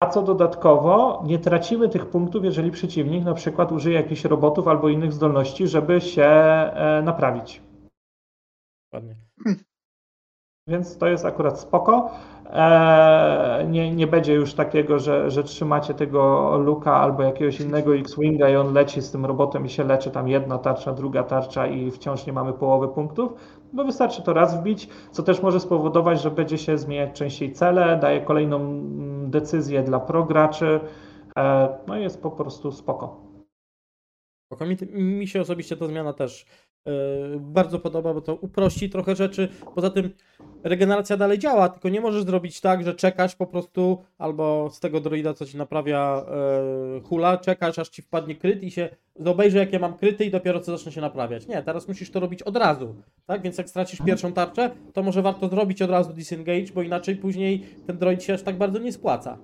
A 0.00 0.06
co 0.06 0.22
dodatkowo, 0.22 1.22
nie 1.26 1.38
tracimy 1.38 1.88
tych 1.88 2.06
punktów, 2.06 2.44
jeżeli 2.44 2.70
przeciwnik 2.70 3.24
na 3.24 3.34
przykład 3.34 3.72
użyje 3.72 3.96
jakichś 3.96 4.24
robotów 4.24 4.68
albo 4.68 4.88
innych 4.88 5.12
zdolności, 5.12 5.68
żeby 5.68 6.00
się 6.00 6.24
e, 6.24 7.02
naprawić. 7.04 7.62
Dokładnie. 8.84 9.16
Więc 10.68 10.98
to 10.98 11.06
jest 11.06 11.24
akurat 11.24 11.60
spoko. 11.60 12.10
Eee, 12.52 13.68
nie, 13.68 13.94
nie 13.94 14.06
będzie 14.06 14.34
już 14.34 14.54
takiego, 14.54 14.98
że, 14.98 15.30
że 15.30 15.44
trzymacie 15.44 15.94
tego 15.94 16.50
Luka 16.58 16.96
albo 16.96 17.22
jakiegoś 17.22 17.60
innego 17.60 17.96
X-Winga 17.96 18.48
i 18.48 18.56
on 18.56 18.72
leci 18.72 19.02
z 19.02 19.10
tym 19.10 19.26
robotem 19.26 19.66
i 19.66 19.68
się 19.68 19.84
leczy 19.84 20.10
tam 20.10 20.28
jedna 20.28 20.58
tarcza, 20.58 20.92
druga 20.92 21.22
tarcza 21.22 21.66
i 21.66 21.90
wciąż 21.90 22.26
nie 22.26 22.32
mamy 22.32 22.52
połowy 22.52 22.88
punktów, 22.88 23.32
bo 23.72 23.84
wystarczy 23.84 24.22
to 24.22 24.32
raz 24.32 24.60
wbić, 24.60 24.88
co 25.10 25.22
też 25.22 25.42
może 25.42 25.60
spowodować, 25.60 26.22
że 26.22 26.30
będzie 26.30 26.58
się 26.58 26.78
zmieniać 26.78 27.18
częściej 27.18 27.52
cele, 27.52 27.98
daje 28.02 28.20
kolejną 28.20 28.56
mm, 28.56 29.30
decyzję 29.30 29.82
dla 29.82 30.00
prograczy, 30.00 30.80
eee, 31.36 31.68
no 31.86 31.98
i 31.98 32.02
jest 32.02 32.22
po 32.22 32.30
prostu 32.30 32.72
spoko. 32.72 33.28
Mi, 34.60 35.02
mi 35.02 35.26
się 35.28 35.40
osobiście 35.40 35.76
ta 35.76 35.86
zmiana 35.86 36.12
też 36.12 36.46
bardzo 37.40 37.78
podoba, 37.78 38.14
bo 38.14 38.20
to 38.20 38.34
uprości 38.34 38.90
trochę 38.90 39.16
rzeczy. 39.16 39.48
Poza 39.74 39.90
tym 39.90 40.10
regeneracja 40.64 41.16
dalej 41.16 41.38
działa, 41.38 41.68
tylko 41.68 41.88
nie 41.88 42.00
możesz 42.00 42.24
zrobić 42.24 42.60
tak, 42.60 42.84
że 42.84 42.94
czekasz 42.94 43.36
po 43.36 43.46
prostu 43.46 43.98
albo 44.18 44.70
z 44.70 44.80
tego 44.80 45.00
droida, 45.00 45.34
co 45.34 45.46
ci 45.46 45.56
naprawia 45.56 46.24
yy, 46.94 47.00
hula, 47.00 47.36
czekasz 47.36 47.78
aż 47.78 47.88
ci 47.88 48.02
wpadnie 48.02 48.34
kryt 48.34 48.62
i 48.62 48.70
się 48.70 48.88
obejrzy 49.24 49.58
jakie 49.58 49.78
mam 49.78 49.94
kryty 49.94 50.24
i 50.24 50.30
dopiero 50.30 50.60
co 50.60 50.76
zacznie 50.76 50.92
się 50.92 51.00
naprawiać. 51.00 51.46
Nie, 51.46 51.62
teraz 51.62 51.88
musisz 51.88 52.10
to 52.10 52.20
robić 52.20 52.42
od 52.42 52.56
razu, 52.56 52.94
tak? 53.26 53.42
Więc 53.42 53.58
jak 53.58 53.68
stracisz 53.68 54.00
pierwszą 54.06 54.32
tarczę, 54.32 54.70
to 54.92 55.02
może 55.02 55.22
warto 55.22 55.48
zrobić 55.48 55.82
od 55.82 55.90
razu 55.90 56.12
disengage, 56.12 56.72
bo 56.74 56.82
inaczej 56.82 57.16
później 57.16 57.66
ten 57.86 57.98
droid 57.98 58.22
się 58.22 58.34
aż 58.34 58.42
tak 58.42 58.58
bardzo 58.58 58.78
nie 58.78 58.92
spłaca. 58.92 59.38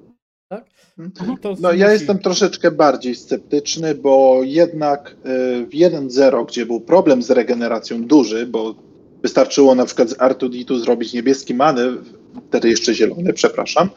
Tak? 0.55 0.65
I 0.99 1.39
to 1.39 1.55
No 1.61 1.73
ja 1.73 1.93
jestem 1.93 2.19
troszeczkę 2.19 2.71
bardziej 2.71 3.15
sceptyczny, 3.15 3.95
bo 3.95 4.41
jednak 4.43 5.11
y, 5.11 5.67
w 5.67 5.71
1.0, 5.71 6.47
gdzie 6.47 6.67
był 6.67 6.81
problem 6.81 7.23
z 7.23 7.31
regeneracją 7.31 8.05
duży, 8.05 8.47
bo 8.47 8.75
wystarczyło 9.23 9.75
na 9.75 9.85
przykład 9.85 10.11
z 10.11 10.17
R2D2 10.17 10.79
zrobić 10.79 11.13
niebieski 11.13 11.55
manewr, 11.55 12.05
wtedy 12.49 12.69
jeszcze 12.69 12.95
zielony, 12.95 13.33
przepraszam, 13.33 13.91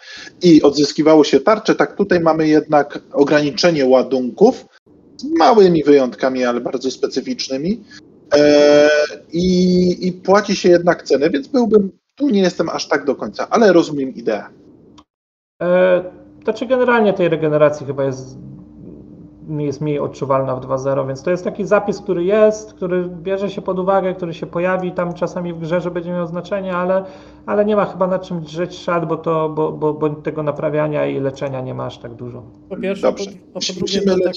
i 0.43 0.61
odzyskiwało 0.61 1.23
się 1.23 1.39
tarczę, 1.39 1.75
tak 1.75 1.95
tutaj 1.95 2.19
mamy 2.19 2.47
jednak 2.47 2.99
ograniczenie 3.13 3.85
ładunków 3.85 4.65
z 5.17 5.23
małymi 5.39 5.83
wyjątkami, 5.83 6.45
ale 6.45 6.61
bardzo 6.61 6.91
specyficznymi 6.91 7.83
e, 8.35 8.89
i, 9.33 10.07
i 10.07 10.11
płaci 10.11 10.55
się 10.55 10.69
jednak 10.69 11.03
cenę, 11.03 11.29
więc 11.29 11.47
byłbym, 11.47 11.91
tu 12.15 12.29
nie 12.29 12.41
jestem 12.41 12.69
aż 12.69 12.87
tak 12.87 13.05
do 13.05 13.15
końca, 13.15 13.47
ale 13.49 13.73
rozumiem 13.73 14.15
ideę. 14.15 14.43
Znaczy 16.47 16.65
generalnie 16.65 17.13
tej 17.13 17.29
regeneracji 17.29 17.85
chyba 17.85 18.03
jest, 18.03 18.37
jest 19.59 19.81
mniej 19.81 19.99
odczuwalna 19.99 20.55
w 20.55 20.59
2.0, 20.65 21.07
więc 21.07 21.23
to 21.23 21.31
jest 21.31 21.43
taki 21.43 21.65
zapis, 21.65 21.99
który 21.99 22.23
jest, 22.23 22.73
który 22.73 23.09
bierze 23.09 23.49
się 23.49 23.61
pod 23.61 23.79
uwagę, 23.79 24.13
który 24.13 24.33
się 24.33 24.45
pojawi 24.45 24.91
tam 24.91 25.13
czasami 25.13 25.53
w 25.53 25.59
grze, 25.59 25.81
że 25.81 25.91
będzie 25.91 26.11
miał 26.11 26.27
znaczenie, 26.27 26.75
ale, 26.75 27.05
ale 27.45 27.65
nie 27.65 27.75
ma 27.75 27.85
chyba 27.85 28.07
na 28.07 28.19
czym 28.19 28.41
drzeć 28.41 28.77
szat, 28.77 29.07
bo, 29.07 29.17
to, 29.17 29.49
bo, 29.49 29.71
bo, 29.71 29.93
bo 29.93 30.09
tego 30.09 30.43
naprawiania 30.43 31.05
i 31.05 31.19
leczenia 31.19 31.61
nie 31.61 31.73
ma 31.73 31.85
aż 31.85 31.97
tak 31.97 32.13
dużo. 32.13 32.43
Po 32.69 32.77
pierwsze, 32.77 33.01
Dobrze. 33.01 33.31
po, 33.31 33.37
a 33.37 33.59
po 33.67 33.73
drugie 33.73 33.81
Musimy 33.81 34.05
to 34.05 34.23
tak. 34.23 34.35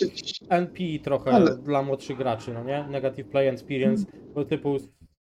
NP 0.48 0.84
trochę 1.04 1.30
Ale- 1.32 1.56
dla 1.56 1.82
młodszych 1.82 2.16
graczy, 2.18 2.54
no 2.54 2.64
nie? 2.64 2.84
Negative 2.90 3.28
Play 3.28 3.48
Experience, 3.48 4.06
bo 4.34 4.44
typu 4.44 4.76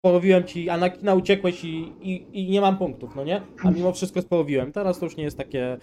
połowiłem 0.02 0.44
ci 0.44 0.70
Anakina, 0.70 1.16
uciekłeś 1.16 1.64
i, 1.66 1.94
i, 2.02 2.26
i 2.34 2.50
nie 2.52 2.62
mam 2.62 2.78
punktów, 2.78 3.16
no 3.16 3.24
nie? 3.24 3.42
A 3.64 3.72
mimo 3.72 3.92
wszystko 3.92 4.22
społowiłem. 4.22 4.72
Teraz 4.72 5.00
to 5.00 5.06
już 5.06 5.18
nie 5.18 5.24
jest 5.24 5.38
takie 5.38 5.78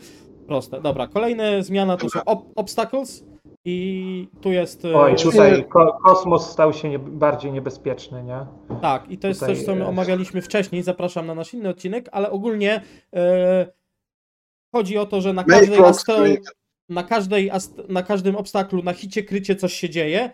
proste. 0.51 0.80
Dobra, 0.80 1.07
kolejna 1.07 1.62
zmiana 1.62 1.96
to 1.96 2.11
są 2.11 2.24
ob 2.24 2.44
obstacles 2.57 3.24
i 3.64 4.28
tu 4.40 4.53
jest... 4.53 4.84
e, 4.84 4.96
Oj, 4.96 5.16
tutaj 5.16 5.64
ko 5.68 5.98
kosmos 6.05 6.51
stał 6.51 6.72
się 6.72 6.88
nie, 6.88 6.98
bardziej 6.98 7.53
niebezpieczny, 7.53 8.22
nie? 8.22 8.46
Tak, 8.80 9.11
i 9.11 9.18
to 9.18 9.28
jest 9.28 9.40
Tutaj, 9.40 9.57
coś, 9.57 9.64
co 9.64 9.74
my 9.74 9.86
omawialiśmy 9.86 10.42
wcześniej, 10.42 10.82
zapraszam 10.82 11.26
na 11.26 11.34
nasz 11.34 11.55
inny 11.55 11.68
odcinek, 11.68 12.09
ale 12.12 12.30
ogólnie 12.30 12.82
e, 13.14 13.66
chodzi 14.74 14.98
o 14.98 15.07
to, 15.07 15.20
że 15.20 15.32
na 15.32 15.44
każdej, 15.44 15.78
astro, 15.84 16.14
na, 16.88 17.03
każdej 17.03 17.51
na 17.88 18.03
każdym 18.03 18.36
obstaklu, 18.36 18.82
na 18.82 18.92
hicie, 18.92 19.22
krycie 19.22 19.57
coś 19.57 19.72
się 19.72 19.90
dzieje, 19.90 20.30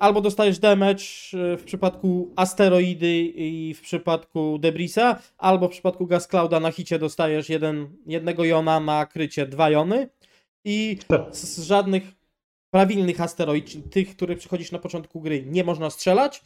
albo 0.00 0.20
dostajesz 0.20 0.58
damage 0.58 1.02
e, 1.34 1.56
w 1.56 1.64
przypadku 1.64 2.32
asteroidy 2.36 3.12
i 3.34 3.74
w 3.74 3.80
przypadku 3.80 4.58
Debrisa, 4.58 5.16
albo 5.38 5.68
w 5.68 5.70
przypadku 5.70 6.06
Gas 6.06 6.28
Clouda 6.28 6.60
na 6.60 6.70
hicie 6.70 6.98
dostajesz 6.98 7.48
jeden, 7.48 7.96
jednego 8.06 8.44
jona, 8.44 8.80
na 8.80 9.06
krycie 9.06 9.46
dwa 9.46 9.70
jony 9.70 10.08
i 10.64 10.98
z, 11.32 11.42
z 11.44 11.66
żadnych 11.66 12.02
prawilnych 12.70 13.20
asteroid, 13.20 13.66
czyli 13.66 13.82
tych, 13.82 14.16
które 14.16 14.36
przychodzisz 14.36 14.72
na 14.72 14.78
początku 14.78 15.20
gry, 15.20 15.44
nie 15.46 15.64
można 15.64 15.90
strzelać. 15.90 16.42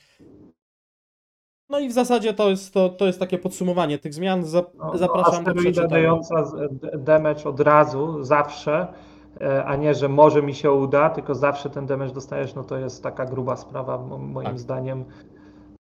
No 1.68 1.78
i 1.78 1.88
w 1.88 1.92
zasadzie 1.92 2.34
to 2.34 2.50
jest, 2.50 2.74
to, 2.74 2.88
to 2.88 3.06
jest 3.06 3.18
takie 3.18 3.38
podsumowanie 3.38 3.98
tych 3.98 4.14
zmian. 4.14 4.44
Za, 4.44 4.62
No, 4.74 4.98
zapraszam 4.98 5.32
do 5.32 5.50
Asteroida 5.50 5.62
przeczytania. 5.62 5.88
dająca 5.88 6.34
damage 6.98 7.44
od 7.44 7.60
razu, 7.60 8.24
zawsze, 8.24 8.72
e, 8.80 8.86
a 9.66 9.76
nie, 9.76 9.94
że 9.94 10.08
może 10.08 10.42
mi 10.42 10.54
się 10.54 10.72
uda, 10.72 11.10
tylko 11.10 11.34
zawsze 11.34 11.70
ten 11.70 11.86
damage 11.86 12.12
dostajesz, 12.12 12.54
no 12.54 12.64
to 12.64 12.78
jest 12.78 13.02
taka 13.02 13.24
gruba 13.24 13.56
sprawa, 13.56 13.98
mo- 13.98 14.18
moim 14.18 14.46
Tak. 14.46 14.58
zdaniem. 14.58 15.04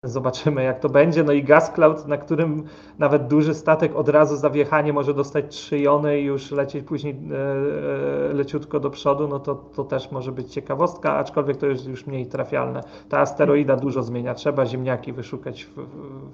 Zobaczymy, 0.03 0.63
jak 0.63 0.79
to 0.79 0.89
będzie. 0.89 1.23
No 1.23 1.31
i 1.31 1.43
Gas 1.43 1.71
Cloud, 1.71 2.07
na 2.07 2.17
którym 2.17 2.63
nawet 2.99 3.27
duży 3.27 3.53
statek 3.53 3.95
od 3.95 4.09
razu 4.09 4.35
za 4.37 4.49
wjechanie 4.49 4.93
może 4.93 5.13
dostać 5.13 5.45
trzy 5.47 5.79
jony 5.79 6.19
i 6.19 6.23
już 6.23 6.51
lecieć 6.51 6.85
później 6.85 7.13
e, 7.13 8.29
e, 8.29 8.33
leciutko 8.33 8.79
do 8.79 8.89
przodu, 8.89 9.27
no 9.27 9.39
to, 9.39 9.55
to 9.55 9.83
też 9.83 10.11
może 10.11 10.31
być 10.31 10.53
ciekawostka, 10.53 11.13
aczkolwiek 11.13 11.57
to 11.57 11.65
jest 11.67 11.87
już 11.87 12.07
mniej 12.07 12.25
trafialne. 12.27 12.83
Ta 13.09 13.19
asteroida 13.19 13.75
dużo 13.75 14.03
zmienia, 14.03 14.33
trzeba 14.33 14.65
ziemniaki 14.65 15.13
wyszukać 15.13 15.63
w, 15.63 15.75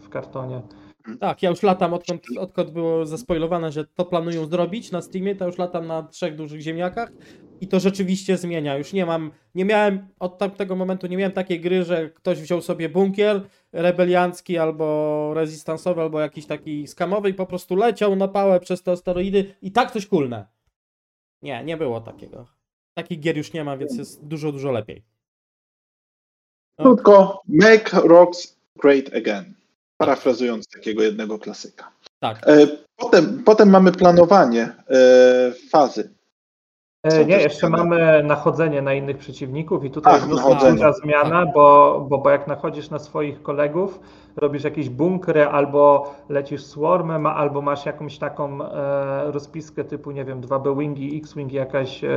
w 0.06 0.10
kartonie. 0.10 0.62
Tak, 1.20 1.44
ja 1.44 1.50
już 1.50 1.64
latam, 1.64 1.94
odkąd, 1.94 2.24
odkąd 2.38 2.72
było 2.72 3.06
zaspoilowane, 3.06 3.72
że 3.72 3.86
to 3.86 4.06
planują 4.06 4.46
zrobić 4.46 4.92
na 4.92 5.02
Steamie, 5.02 5.36
to 5.36 5.46
już 5.46 5.58
latam 5.58 5.88
na 5.88 6.04
trzech 6.04 6.36
dużych 6.36 6.62
ziemniakach 6.62 7.12
i 7.62 7.68
to 7.68 7.80
rzeczywiście 7.80 8.38
zmienia. 8.38 8.78
Już 8.78 8.94
nie 8.94 9.06
mam, 9.06 9.32
nie 9.56 9.66
miałem, 9.66 10.08
od 10.20 10.38
tamtego 10.38 10.76
momentu 10.76 11.08
nie 11.08 11.18
miałem 11.18 11.32
takiej 11.32 11.60
gry, 11.60 11.84
że 11.84 12.10
ktoś 12.10 12.42
wziął 12.42 12.62
sobie 12.62 12.90
bunkier 12.90 13.42
rebeliancki 13.72 14.58
albo 14.58 15.32
rezystansowy, 15.34 16.02
albo 16.02 16.20
jakiś 16.20 16.46
taki 16.46 16.88
skamowy 16.88 17.30
i 17.30 17.34
po 17.34 17.46
prostu 17.46 17.76
leciał 17.76 18.16
na 18.16 18.28
pałę 18.28 18.60
przez 18.60 18.84
te 18.84 18.92
asteroidy 18.92 19.56
i 19.62 19.72
tak 19.72 19.92
coś 19.92 20.08
kulne. 20.08 20.48
Nie, 21.42 21.64
nie 21.64 21.78
było 21.78 22.02
takiego. 22.02 22.48
Takich 22.94 23.20
gier 23.20 23.38
już 23.38 23.54
nie 23.54 23.64
ma, 23.64 23.78
więc 23.78 23.98
jest 23.98 24.26
dużo, 24.26 24.52
dużo 24.52 24.72
lepiej. 24.72 25.04
Krótko, 26.80 27.42
make 27.48 27.94
rocks 27.94 28.58
great 28.76 29.14
again. 29.14 29.61
Parafrazując 30.06 30.68
takiego 30.68 31.04
jednego 31.04 31.40
klasyka. 31.40 31.92
Tak. 32.20 32.48
E, 32.48 32.68
Potem, 33.02 33.44
potem 33.44 33.70
mamy 33.70 33.92
planowanie 33.92 34.64
e, 34.90 35.52
fazy. 35.70 36.10
E, 37.04 37.10
Co 37.12 37.24
Nie, 37.24 37.38
jeszcze 37.38 37.68
zmiana? 37.68 37.84
mamy 37.84 38.24
nachodzenie 38.24 38.82
na 38.82 38.94
innych 38.94 39.18
przeciwników 39.18 39.86
i 39.86 39.92
tutaj 39.92 40.14
Ach, 40.16 40.30
jest 40.30 40.36
nachodzenie. 40.44 40.72
duża 40.72 40.94
zmiana, 40.94 41.46
bo, 41.46 42.00
bo, 42.10 42.18
bo 42.18 42.30
jak 42.30 42.48
nachodzisz 42.48 42.90
na 42.90 43.00
swoich 43.00 43.42
kolegów, 43.42 44.00
robisz 44.36 44.64
jakieś 44.64 44.90
bunkry 44.90 45.48
albo 45.48 46.12
lecisz 46.30 46.64
swarmem, 46.64 47.26
albo 47.26 47.62
masz 47.62 47.86
jakąś 47.86 48.18
taką 48.18 48.62
e, 48.66 49.32
rozpiskę 49.32 49.84
typu, 49.84 50.12
nie 50.12 50.26
wiem, 50.26 50.42
2B 50.42 50.78
wingi, 50.80 51.18
X-wing, 51.18 51.52
jakaś 51.54 52.04
e, 52.04 52.10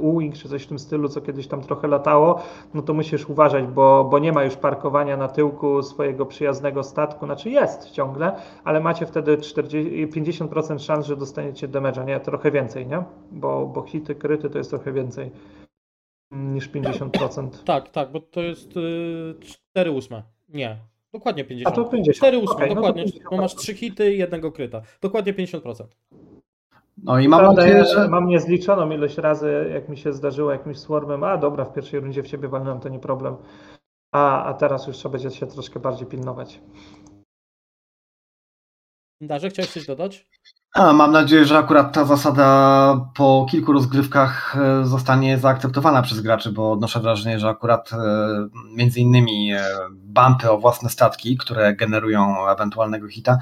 U-wing 0.00 0.34
czy 0.34 0.48
coś 0.48 0.62
w 0.62 0.66
tym 0.66 0.78
stylu, 0.78 1.08
co 1.08 1.20
kiedyś 1.20 1.46
tam 1.48 1.60
trochę 1.60 1.88
latało, 1.88 2.40
no 2.74 2.82
to 2.82 2.94
musisz 2.94 3.28
uważać, 3.28 3.64
bo, 3.66 4.04
bo 4.04 4.18
nie 4.18 4.32
ma 4.32 4.44
już 4.44 4.56
parkowania 4.56 5.16
na 5.16 5.28
tyłku 5.28 5.82
swojego 5.82 6.26
przyjaznego 6.26 6.82
statku, 6.82 7.26
znaczy 7.26 7.50
jest 7.50 7.90
ciągle, 7.90 8.32
ale 8.64 8.80
macie 8.80 9.06
wtedy 9.06 9.38
40, 9.38 10.08
50% 10.08 10.78
szans, 10.78 11.06
że 11.06 11.16
dostaniecie 11.16 11.68
damage'a, 11.68 12.06
nie? 12.06 12.20
Trochę 12.20 12.50
więcej, 12.50 12.86
nie? 12.86 13.02
Bo, 13.32 13.66
bo 13.66 13.82
hity, 13.82 14.14
kryty 14.20 14.50
to 14.50 14.58
jest 14.58 14.70
trochę 14.70 14.92
więcej 14.92 15.30
niż 16.30 16.70
50%. 16.70 17.48
Tak, 17.64 17.88
tak, 17.88 18.12
bo 18.12 18.20
to 18.20 18.40
jest 18.40 18.76
y, 18.76 19.34
4 19.70 19.90
ósme. 19.90 20.22
Nie, 20.48 20.78
dokładnie 21.12 21.42
A 21.42 21.46
50. 21.46 21.76
to 21.76 21.84
50. 21.84 22.16
4 22.16 22.38
ósme, 22.38 22.54
Okej, 22.54 22.68
no 22.68 22.74
to 22.74 22.80
dokładnie, 22.80 23.04
50%. 23.04 23.30
bo 23.30 23.36
masz 23.36 23.54
3 23.54 23.74
hity 23.74 24.14
i 24.14 24.18
jednego 24.18 24.52
kryta. 24.52 24.82
Dokładnie 25.00 25.34
50%. 25.34 25.84
No 27.02 27.18
i 27.18 27.28
mam 27.28 27.54
nadzieję, 27.54 27.84
że. 27.84 28.08
mam 28.08 28.28
niezliczoną 28.28 28.90
ilość 28.90 29.18
razy, 29.18 29.70
jak 29.74 29.88
mi 29.88 29.96
się 29.96 30.12
zdarzyło 30.12 30.50
jakimś 30.52 30.78
swarmem, 30.78 31.24
a 31.24 31.36
dobra, 31.36 31.64
w 31.64 31.72
pierwszej 31.72 32.00
rundzie 32.00 32.22
w 32.22 32.28
ciebie 32.28 32.48
walnąłem, 32.48 32.80
to 32.80 32.88
nie 32.88 32.98
problem. 32.98 33.36
A, 34.12 34.44
a 34.44 34.54
teraz 34.54 34.86
już 34.86 34.96
trzeba 34.96 35.12
będzie 35.12 35.30
się 35.30 35.46
troszkę 35.46 35.80
bardziej 35.80 36.06
pilnować. 36.06 36.60
Darze, 39.20 39.50
chciałeś 39.50 39.70
coś 39.70 39.86
dodać? 39.86 40.28
A, 40.74 40.92
mam 40.92 41.12
nadzieję, 41.12 41.44
że 41.44 41.58
akurat 41.58 41.94
ta 41.94 42.04
zasada 42.04 43.06
po 43.16 43.46
kilku 43.50 43.72
rozgrywkach 43.72 44.56
e, 44.56 44.86
zostanie 44.86 45.38
zaakceptowana 45.38 46.02
przez 46.02 46.20
graczy, 46.20 46.52
bo 46.52 46.72
odnoszę 46.72 47.00
wrażenie, 47.00 47.38
że 47.38 47.48
akurat 47.48 47.90
e, 47.92 47.96
między 48.76 49.00
innymi 49.00 49.52
e, 49.52 49.64
bumpy 49.92 50.50
o 50.50 50.58
własne 50.58 50.90
statki, 50.90 51.36
które 51.36 51.76
generują 51.76 52.48
ewentualnego 52.48 53.08
hita, 53.08 53.38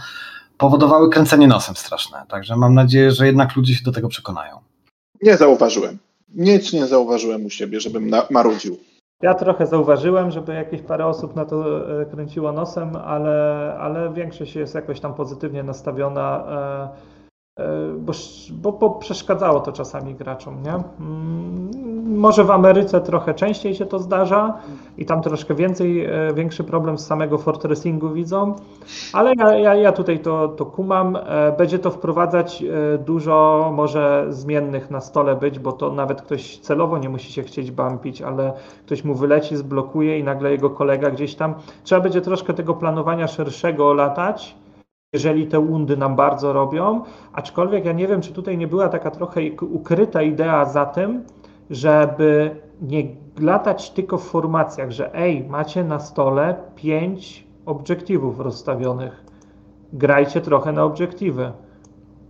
powodowały 0.58 1.10
kręcenie 1.10 1.48
nosem 1.48 1.76
straszne. 1.76 2.24
Także 2.28 2.56
mam 2.56 2.74
nadzieję, 2.74 3.10
że 3.10 3.26
jednak 3.26 3.56
ludzie 3.56 3.74
się 3.74 3.84
do 3.84 3.92
tego 3.92 4.08
przekonają. 4.08 4.58
Nie 5.22 5.36
zauważyłem. 5.36 5.98
Nic 6.34 6.72
nie 6.72 6.86
zauważyłem 6.86 7.46
u 7.46 7.50
siebie, 7.50 7.80
żebym 7.80 8.10
marudził. 8.30 8.78
Ja 9.22 9.34
trochę 9.34 9.66
zauważyłem, 9.66 10.30
żeby 10.30 10.54
jakieś 10.54 10.82
parę 10.82 11.06
osób 11.06 11.36
na 11.36 11.44
to 11.44 11.64
kręciło 12.10 12.52
nosem, 12.52 12.96
ale, 12.96 13.76
ale 13.80 14.12
większość 14.12 14.56
jest 14.56 14.74
jakoś 14.74 15.00
tam 15.00 15.14
pozytywnie 15.14 15.62
nastawiona, 15.62 16.44
bo, 17.98 18.12
bo, 18.52 18.72
bo 18.72 18.90
przeszkadzało 18.90 19.60
to 19.60 19.72
czasami 19.72 20.14
graczom, 20.14 20.62
nie? 20.62 20.72
Mm, 21.00 22.18
Może 22.18 22.44
w 22.44 22.50
Ameryce 22.50 23.00
trochę 23.00 23.34
częściej 23.34 23.74
się 23.74 23.86
to 23.86 23.98
zdarza 23.98 24.58
i 24.98 25.06
tam 25.06 25.22
troszkę 25.22 25.54
więcej, 25.54 26.04
e, 26.04 26.34
większy 26.34 26.64
problem 26.64 26.98
z 26.98 27.06
samego 27.06 27.38
fortressingu 27.38 28.10
widzą, 28.10 28.54
ale 29.12 29.32
ja, 29.38 29.54
ja, 29.58 29.74
ja 29.74 29.92
tutaj 29.92 30.18
to, 30.18 30.48
to 30.48 30.66
kumam. 30.66 31.16
E, 31.16 31.52
Będzie 31.58 31.78
to 31.78 31.90
wprowadzać 31.90 32.62
e, 32.62 32.98
dużo 32.98 33.70
może 33.74 34.26
zmiennych 34.28 34.90
na 34.90 35.00
stole 35.00 35.36
być, 35.36 35.58
bo 35.58 35.72
to 35.72 35.92
nawet 35.92 36.22
ktoś 36.22 36.58
celowo 36.58 36.98
nie 36.98 37.08
musi 37.08 37.32
się 37.32 37.42
chcieć 37.42 37.70
bumpić, 37.70 38.22
ale 38.22 38.52
ktoś 38.86 39.04
mu 39.04 39.14
wyleci, 39.14 39.56
zblokuje 39.56 40.18
i 40.18 40.24
nagle 40.24 40.50
jego 40.50 40.70
kolega 40.70 41.10
gdzieś 41.10 41.34
tam. 41.34 41.54
Trzeba 41.84 42.00
będzie 42.00 42.20
troszkę 42.20 42.54
tego 42.54 42.74
planowania 42.74 43.26
szerszego 43.26 43.94
latać, 43.94 44.56
jeżeli 45.12 45.46
te 45.46 45.58
łundy 45.58 45.96
nam 45.96 46.16
bardzo 46.16 46.52
robią. 46.52 47.02
Aczkolwiek 47.32 47.84
ja 47.84 47.92
nie 47.92 48.08
wiem, 48.08 48.20
czy 48.20 48.32
tutaj 48.32 48.58
nie 48.58 48.66
była 48.66 48.88
taka 48.88 49.10
trochę 49.10 49.40
ukryta 49.70 50.22
idea 50.22 50.64
za 50.64 50.86
tym, 50.86 51.24
żeby 51.70 52.56
nie 52.82 53.02
latać 53.40 53.90
tylko 53.90 54.18
w 54.18 54.24
formacjach, 54.24 54.90
że 54.90 55.14
ej, 55.14 55.44
macie 55.48 55.84
na 55.84 56.00
stole 56.00 56.56
pięć 56.76 57.46
obiektywów 57.66 58.40
rozstawionych. 58.40 59.24
Grajcie 59.92 60.40
trochę 60.40 60.72
na 60.72 60.84
obiektywy. 60.84 61.52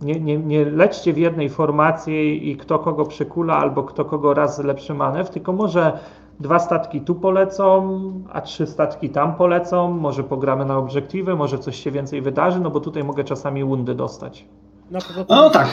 Nie, 0.01 0.19
nie, 0.19 0.37
nie 0.37 0.65
lećcie 0.65 1.13
w 1.13 1.17
jednej 1.17 1.49
formacji 1.49 2.49
i 2.49 2.57
kto 2.57 2.79
kogo 2.79 3.05
przekula, 3.05 3.57
albo 3.57 3.83
kto 3.83 4.05
kogo 4.05 4.33
raz 4.33 4.63
lepszy 4.63 4.93
manewr, 4.93 5.29
tylko 5.29 5.53
może 5.53 5.99
dwa 6.39 6.59
statki 6.59 7.01
tu 7.01 7.15
polecą, 7.15 7.99
a 8.29 8.41
trzy 8.41 8.67
statki 8.67 9.09
tam 9.09 9.35
polecą, 9.35 9.91
może 9.91 10.23
pogramy 10.23 10.65
na 10.65 10.77
obiektywy, 10.77 11.35
może 11.35 11.59
coś 11.59 11.83
się 11.83 11.91
więcej 11.91 12.21
wydarzy, 12.21 12.59
no 12.59 12.69
bo 12.69 12.79
tutaj 12.79 13.03
mogę 13.03 13.23
czasami 13.23 13.63
łundy 13.63 13.95
dostać. 13.95 14.45
No, 14.91 14.99
No 15.29 15.49
tak, 15.49 15.67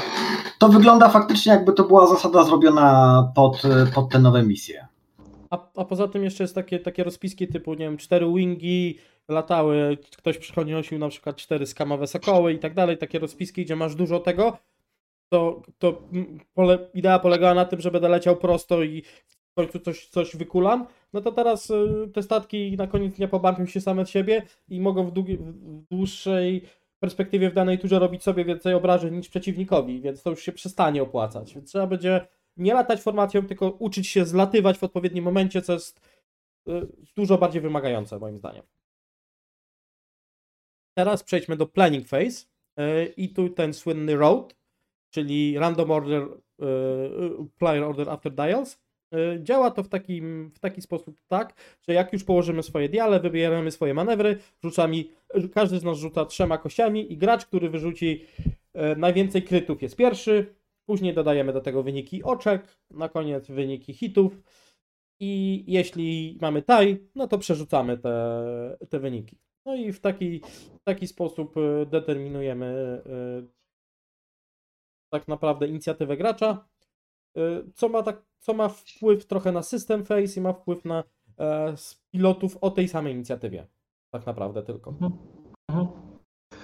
to 0.59 0.69
wygląda 0.69 1.09
faktycznie 1.09 1.53
jakby 1.53 1.73
to 1.73 1.85
była 1.85 2.07
zasada 2.07 2.45
zrobiona 2.45 3.33
pod, 3.35 3.63
pod 3.95 4.09
te 4.11 4.19
nowe 4.19 4.43
misje. 4.43 4.87
a, 5.51 5.71
a 5.77 5.85
poza 5.85 6.09
tym 6.09 6.25
jeszcze 6.25 6.45
jest 6.45 6.55
takie, 6.55 6.79
takie 6.79 7.05
rozpiski 7.05 7.49
typu, 7.49 7.73
nie 7.73 7.79
wiem, 7.85 7.97
cztery 7.97 8.27
wingi 8.35 8.99
latały, 9.29 9.99
ktoś 10.19 10.39
przynosił 10.39 10.99
na 10.99 11.09
przykład 11.09 11.37
cztery 11.37 11.67
skamowe 11.67 12.07
sokoły 12.07 12.53
i 12.53 12.59
tak 12.59 12.75
dalej, 12.75 12.99
takie 12.99 13.19
rozpiski, 13.19 13.65
gdzie 13.65 13.77
masz 13.77 13.95
dużo 13.95 14.21
tego, 14.21 14.59
to, 15.29 15.63
to 15.79 16.03
pole, 16.55 16.79
idea 16.95 17.19
polegała 17.19 17.55
na 17.55 17.65
tym, 17.65 17.81
że 17.81 17.91
będę 17.91 18.09
leciał 18.09 18.37
prosto 18.37 18.83
i 18.83 19.03
końcu 19.57 19.81
coś, 19.81 20.07
coś 20.07 20.37
wykulam, 20.37 20.87
no 21.13 21.21
to 21.21 21.33
teraz 21.33 21.71
y, 21.71 22.11
te 22.15 22.23
statki 22.23 22.77
na 22.77 22.87
koniec 22.87 23.17
dnia 23.17 23.29
pobampią 23.29 23.67
się 23.67 23.81
same 23.81 24.03
od 24.03 24.11
siebie 24.11 24.43
i 24.69 24.81
mogą 24.81 25.07
w, 25.07 25.13
długi, 25.13 25.37
w 25.37 25.83
dłuższej 25.91 26.63
perspektywie 27.01 27.51
w 27.51 27.55
danej 27.55 27.79
turze 27.79 27.99
robić 27.99 28.23
sobie 28.23 28.45
więcej 28.45 28.75
obrażeń 28.75 29.17
niż 29.17 29.29
przeciwnikowi, 29.29 30.01
więc 30.01 30.23
to 30.23 30.31
już 30.31 30.43
się 30.43 30.53
przestanie 30.53 31.03
opłacać. 31.03 31.55
Więc 31.55 31.71
trzeba 31.71 31.87
będzie 31.87 32.27
nie 32.57 32.75
latać 32.75 33.01
formacją, 33.01 33.47
tylko 33.47 33.71
uczyć 33.71 34.07
się 34.09 34.25
zlatywać 34.25 34.79
w 34.79 34.85
odpowiednim 34.85 35.25
momencie, 35.25 35.63
co 35.63 35.73
jest 35.73 36.01
y, 36.69 36.87
dużo 37.17 37.39
bardziej 37.39 37.63
wymagające 37.63 38.19
moim 38.19 38.39
zdaniem. 38.39 38.63
Teraz 40.95 41.23
przejdźmy 41.23 41.57
do 41.57 41.67
planning 41.67 42.09
phase 42.09 42.47
y, 42.81 43.07
i 43.17 43.29
tu 43.29 43.49
ten 43.49 43.75
słynny 43.75 44.17
road, 44.17 44.57
czyli 45.11 45.59
random 45.59 45.91
order, 45.91 46.29
player 47.59 47.85
order 47.85 48.11
after 48.11 48.33
dials. 48.33 48.86
Y, 49.17 49.43
Działa 49.43 49.71
to 49.71 49.83
w, 49.83 49.89
takim, 49.89 50.51
w 50.55 50.59
taki 50.59 50.83
sposób 50.83 51.21
tak, 51.29 51.55
że 51.89 51.95
jak 51.95 52.13
już 52.13 52.25
położymy 52.25 52.63
swoje 52.63 52.89
diale, 52.89 53.21
wybieramy 53.21 53.71
swoje 53.71 53.95
manewry, 53.95 54.39
rzucamy, 54.65 55.05
każdy 55.55 55.79
z 55.79 55.85
nas 55.85 55.99
rzuca 55.99 56.25
trzema 56.25 56.59
kościami 56.59 57.13
i 57.13 57.17
gracz, 57.17 57.47
który 57.47 57.71
wyrzuci 57.71 58.25
e, 58.75 58.97
najwięcej 58.97 59.43
krytów 59.43 59.83
jest 59.83 59.97
pierwszy, 59.97 60.55
później 60.87 61.15
dodajemy 61.15 61.53
do 61.53 61.61
tego 61.61 61.83
wyniki 61.83 62.23
oczek, 62.23 62.77
na 62.91 63.09
koniec 63.09 63.51
wyniki 63.51 63.95
hitów 63.95 64.43
i 65.21 65.65
jeśli 65.67 66.39
mamy 66.41 66.63
taj, 66.63 67.09
no 67.15 67.29
to 67.29 67.39
przerzucamy 67.39 67.99
te, 67.99 68.77
te 68.91 68.99
wyniki. 68.99 69.37
No 69.67 69.75
i 69.75 69.93
w 69.93 70.01
taki, 70.01 70.41
w 70.81 70.85
taki 70.85 71.07
sposób 71.07 71.57
e, 71.57 71.87
determinujemy 71.87 72.67
e, 73.07 73.57
tak 75.13 75.29
naprawdę 75.29 75.69
inicjatywę 75.69 76.17
gracza, 76.17 76.51
e, 76.51 76.76
co 77.75 77.89
ma, 77.89 78.03
tak, 78.03 78.23
co 78.39 78.55
ma 78.55 78.69
wpływ 78.69 79.27
trochę 79.27 79.53
na 79.53 79.63
system 79.63 80.05
phase 80.05 80.41
i 80.41 80.41
ma 80.41 80.53
wpływ 80.53 80.85
na 80.85 81.05
e, 81.39 81.75
pilotów 82.11 82.59
o 82.61 82.71
tej 82.71 82.89
samej 82.89 83.15
inicjatywie. 83.15 83.67
Tak 84.11 84.27
naprawdę 84.27 84.63
tylko. 84.63 84.91
Mhm. 84.91 86.07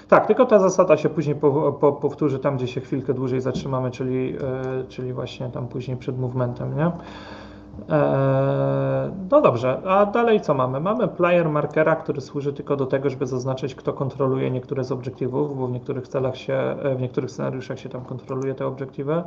Tak, 0.08 0.26
tylko 0.26 0.46
ta 0.46 0.58
zasada 0.58 0.96
się 0.96 1.08
później 1.08 1.36
po, 1.36 1.72
po, 1.72 1.92
powtórzy 1.92 2.38
tam, 2.38 2.56
gdzie 2.56 2.66
się 2.66 2.80
chwilkę 2.80 3.14
dłużej 3.14 3.40
zatrzymamy, 3.40 3.90
czyli, 3.90 4.36
e, 4.36 4.84
czyli 4.88 5.12
właśnie 5.12 5.48
tam 5.48 5.68
później 5.68 5.96
przed 5.96 6.18
movementem, 6.18 6.76
nie? 6.76 6.92
E, 7.88 9.12
no 9.30 9.40
dobrze, 9.40 9.82
a 9.86 10.06
dalej 10.06 10.40
co 10.40 10.54
mamy? 10.54 10.80
Mamy 10.80 11.08
player 11.08 11.48
markera, 11.48 11.96
który 11.96 12.20
służy 12.20 12.52
tylko 12.52 12.76
do 12.76 12.86
tego, 12.86 13.10
żeby 13.10 13.26
zaznaczyć, 13.26 13.74
kto 13.74 13.92
kontroluje 13.92 14.50
niektóre 14.50 14.84
z 14.84 14.92
obiektywów, 14.92 15.58
bo 15.58 15.66
w 15.66 15.72
niektórych 15.72 16.08
celach 16.08 16.36
się, 16.36 16.54
e, 16.54 16.94
w 16.94 17.00
niektórych 17.00 17.30
scenariuszach 17.30 17.80
się 17.80 17.88
tam 17.88 18.04
kontroluje 18.04 18.54
te 18.54 18.66
obiektywy. 18.66 19.22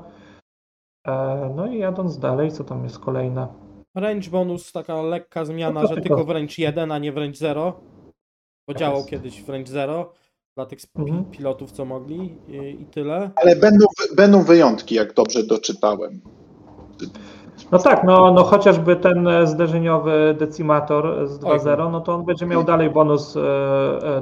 E, 1.05 1.51
no 1.55 1.67
i 1.67 1.77
jadąc 1.77 2.19
dalej, 2.19 2.51
co 2.51 2.63
tam 2.63 2.83
jest 2.83 2.99
kolejne? 2.99 3.47
Range 3.95 4.29
bonus, 4.29 4.71
taka 4.71 5.01
lekka 5.01 5.45
zmiana, 5.45 5.81
No 5.81 5.87
że 5.87 6.01
tylko- 6.01 6.23
w 6.25 6.29
range 6.29 6.53
1, 6.57 6.91
a 6.91 6.97
nie 6.97 7.11
w 7.11 7.17
range 7.17 7.37
0. 7.37 7.73
Bo 8.67 8.73
Tak 8.73 8.79
działał 8.79 8.97
jest. 8.97 9.09
kiedyś 9.09 9.43
w 9.43 9.49
range 9.49 9.71
0 9.71 10.11
dla 10.57 10.65
tych 10.65 10.79
Mhm. 10.95 11.25
pilotów, 11.25 11.71
co 11.71 11.85
mogli 11.85 12.37
i, 12.47 12.81
i 12.81 12.85
tyle. 12.85 13.31
Ale 13.35 13.55
będą, 13.55 13.85
będą 14.15 14.43
wyjątki, 14.43 14.95
jak 14.95 15.13
dobrze 15.13 15.43
doczytałem. 15.43 16.21
No 17.71 17.79
tak, 17.79 18.03
no, 18.03 18.31
no 18.31 18.43
chociażby 18.43 18.95
ten 18.95 19.27
e, 19.27 19.47
zderzeniowy 19.47 20.35
decimator 20.39 21.27
z 21.29 21.39
2.0, 21.39 21.91
no 21.91 22.01
to 22.01 22.15
on 22.15 22.25
będzie 22.25 22.45
miał 22.45 22.63
dalej 22.63 22.89
bonus 22.89 23.37
e, 23.37 23.41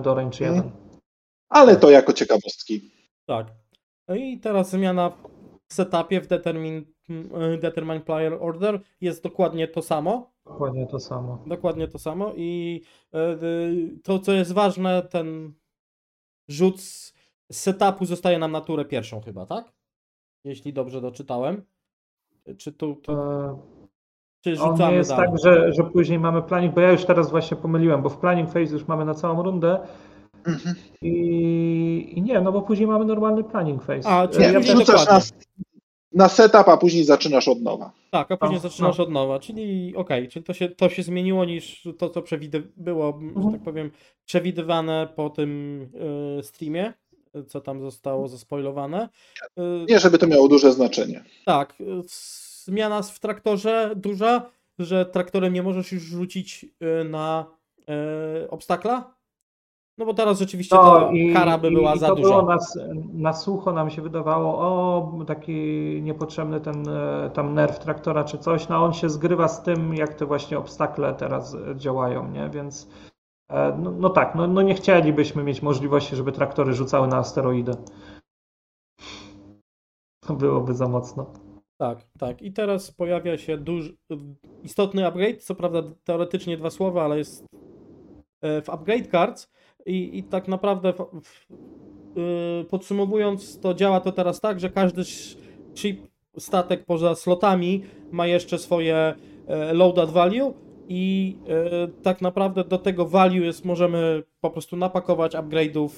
do 0.03 0.15
range 0.15 0.45
1. 0.45 0.71
Ale 1.49 1.75
to 1.75 1.89
jako 1.89 2.13
ciekawostki. 2.13 2.91
Tak. 3.25 3.47
No 4.07 4.15
i 4.15 4.39
teraz 4.39 4.69
zmiana 4.69 5.11
setupie 5.71 6.21
w 6.21 6.27
determine, 6.27 6.81
mm, 7.09 7.59
determine 7.59 7.99
player 8.01 8.37
order 8.39 8.79
jest 9.01 9.23
dokładnie 9.23 9.67
to 9.67 9.81
samo. 9.81 10.33
Dokładnie 10.45 10.87
to 10.87 10.99
samo. 10.99 11.43
Dokładnie 11.47 11.87
to 11.87 11.99
samo 11.99 12.33
i 12.35 12.81
e, 13.13 13.43
y, 13.43 13.99
to, 14.03 14.19
co 14.19 14.31
jest 14.31 14.51
ważne, 14.51 15.01
ten 15.01 15.53
rzut 16.47 16.81
z 16.81 17.13
setupu 17.51 18.05
zostaje 18.05 18.39
nam 18.39 18.51
na 18.51 18.61
turę 18.61 18.85
pierwszą 18.85 19.21
chyba, 19.21 19.45
tak? 19.45 19.73
Jeśli 20.43 20.73
dobrze 20.73 21.01
doczytałem. 21.01 21.63
Czy 22.57 22.71
tu, 22.71 22.95
tu 22.95 23.11
E, 23.11 23.57
czy 24.41 24.51
On 24.51 24.71
rzucamy 24.71 24.91
nie 24.91 24.97
jest 24.97 25.09
dalej? 25.09 25.27
tak, 25.27 25.39
że, 25.43 25.73
że 25.73 25.83
później 25.83 26.19
mamy 26.19 26.41
planning, 26.41 26.75
bo 26.75 26.81
ja 26.81 26.91
już 26.91 27.05
teraz 27.05 27.31
właśnie 27.31 27.57
pomyliłem, 27.57 28.01
bo 28.01 28.09
w 28.09 28.17
planning 28.17 28.49
phase 28.49 28.73
już 28.73 28.87
mamy 28.87 29.05
na 29.05 29.13
całą 29.13 29.43
rundę 29.43 29.79
Mhm. 30.45 30.75
i, 31.01 32.13
i 32.15 32.21
nie, 32.21 32.41
no 32.41 32.51
bo 32.51 32.61
później 32.61 32.87
mamy 32.87 33.05
normalny 33.05 33.43
planning 33.43 33.83
phase. 33.83 34.09
A, 34.09 34.23
E, 34.23 34.27
czyli 34.27 34.45
Nie, 34.45 34.51
ja 34.51 34.59
wrzucasz 34.59 35.05
na, 36.13 36.29
setup, 36.29 36.67
a 36.69 36.77
później 36.77 37.03
zaczynasz 37.03 37.47
od 37.47 37.61
nowa. 37.61 37.91
Tak, 38.11 38.31
a 38.31 38.37
później 38.37 38.57
No, 38.63 38.69
zaczynasz 38.69 38.97
no. 38.97 39.03
od 39.03 39.09
nowa, 39.11 39.39
czyli 39.39 39.95
okej, 39.95 40.27
czyli 40.27 40.45
to 40.45 40.53
się, 40.53 40.69
to 40.69 40.89
się 40.89 41.03
zmieniło 41.03 41.45
niż 41.45 41.87
to, 41.97 42.09
co 42.09 42.21
przewide- 42.21 42.61
było, 42.77 43.19
że 43.21 43.27
Mhm. 43.27 43.51
tak 43.53 43.61
powiem, 43.63 43.91
przewidywane 44.25 45.07
po 45.15 45.29
tym 45.29 45.81
y, 46.39 46.43
streamie, 46.43 46.93
co 47.47 47.61
tam 47.61 47.81
zostało 47.81 48.27
zaspoilowane. 48.27 49.09
Y, 49.59 49.85
Nie, 49.89 49.99
żeby 49.99 50.17
to 50.17 50.27
miało 50.27 50.47
duże 50.47 50.71
znaczenie. 50.71 51.23
Tak, 51.45 51.75
zmiana 52.65 53.01
w 53.01 53.19
traktorze 53.19 53.93
duża, 53.95 54.49
że 54.79 55.05
traktorem 55.05 55.53
nie 55.53 55.63
możesz 55.63 55.91
już 55.91 56.03
rzucić 56.03 56.65
na 57.09 57.45
y, 58.43 58.49
obstakla. 58.49 59.12
No 59.97 60.05
bo 60.05 60.13
teraz 60.13 60.39
rzeczywiście 60.39 60.75
No, 60.75 60.99
ta 60.99 61.11
i, 61.11 61.33
kara 61.33 61.57
by 61.57 61.67
i- 61.67 61.73
była 61.73 61.95
i 61.95 61.99
za 61.99 62.07
to 62.07 62.15
duża. 62.15 62.27
było 62.29 62.41
na, 62.41 62.55
s- 62.55 62.79
na 63.13 63.33
sucho 63.33 63.71
nam 63.73 63.89
się 63.89 64.01
wydawało, 64.01 64.57
o 64.59 65.11
taki 65.27 65.53
niepotrzebny 66.01 66.61
ten 66.61 66.89
e, 66.89 67.29
tam 67.33 67.53
nerw 67.53 67.79
traktora 67.79 68.23
czy 68.23 68.37
coś, 68.37 68.69
no 68.69 68.83
on 68.85 68.93
się 68.93 69.09
zgrywa 69.09 69.47
z 69.47 69.63
tym, 69.63 69.93
jak 69.95 70.13
te 70.13 70.25
właśnie 70.25 70.57
obstakle 70.57 71.13
teraz 71.13 71.55
e, 71.55 71.75
działają, 71.75 72.31
nie? 72.31 72.49
Więc 72.49 72.89
e, 73.49 73.77
no, 73.79 73.91
no 73.91 74.09
tak, 74.09 74.35
no, 74.35 74.47
no 74.47 74.61
nie 74.61 74.73
chcielibyśmy 74.75 75.43
mieć 75.43 75.61
możliwości, 75.61 76.15
żeby 76.15 76.31
traktory 76.31 76.73
rzucały 76.73 77.07
na 77.07 77.17
asteroidy. 77.17 77.71
To 80.27 80.33
byłoby 80.33 80.73
za 80.73 80.87
mocno. 80.87 81.25
Tak, 81.77 81.97
tak. 82.19 82.41
I 82.41 82.53
teraz 82.53 82.91
pojawia 82.91 83.37
się 83.37 83.57
duży, 83.57 83.97
istotny 84.63 85.07
upgrade, 85.07 85.43
co 85.43 85.55
prawda 85.55 85.79
teoretycznie 86.03 86.57
dwa 86.57 86.69
słowa, 86.69 87.03
ale 87.03 87.17
jest 87.17 87.45
w 88.41 88.69
upgrade 88.69 89.07
cards 89.11 89.51
i, 89.85 90.17
i 90.17 90.23
tak 90.23 90.47
naprawdę 90.47 90.93
w, 90.93 90.97
w, 90.97 91.47
y, 92.61 92.65
podsumowując 92.69 93.59
to 93.59 93.73
działa 93.73 93.99
to 93.99 94.11
teraz 94.11 94.39
tak, 94.39 94.59
że 94.59 94.69
każdy 94.69 95.03
ship 95.75 96.13
statek 96.37 96.85
poza 96.85 97.15
slotami 97.15 97.83
ma 98.11 98.27
jeszcze 98.27 98.57
swoje 98.57 98.95
e, 99.47 99.73
load 99.73 99.99
add 99.99 100.11
value 100.11 100.53
i 100.87 101.35
e, 101.47 101.87
tak 102.03 102.21
naprawdę 102.21 102.63
do 102.63 102.77
tego 102.77 103.05
value 103.05 103.43
jest, 103.43 103.65
możemy 103.65 104.23
po 104.41 104.49
prostu 104.49 104.77
napakować 104.77 105.33
upgrade'ów. 105.33 105.89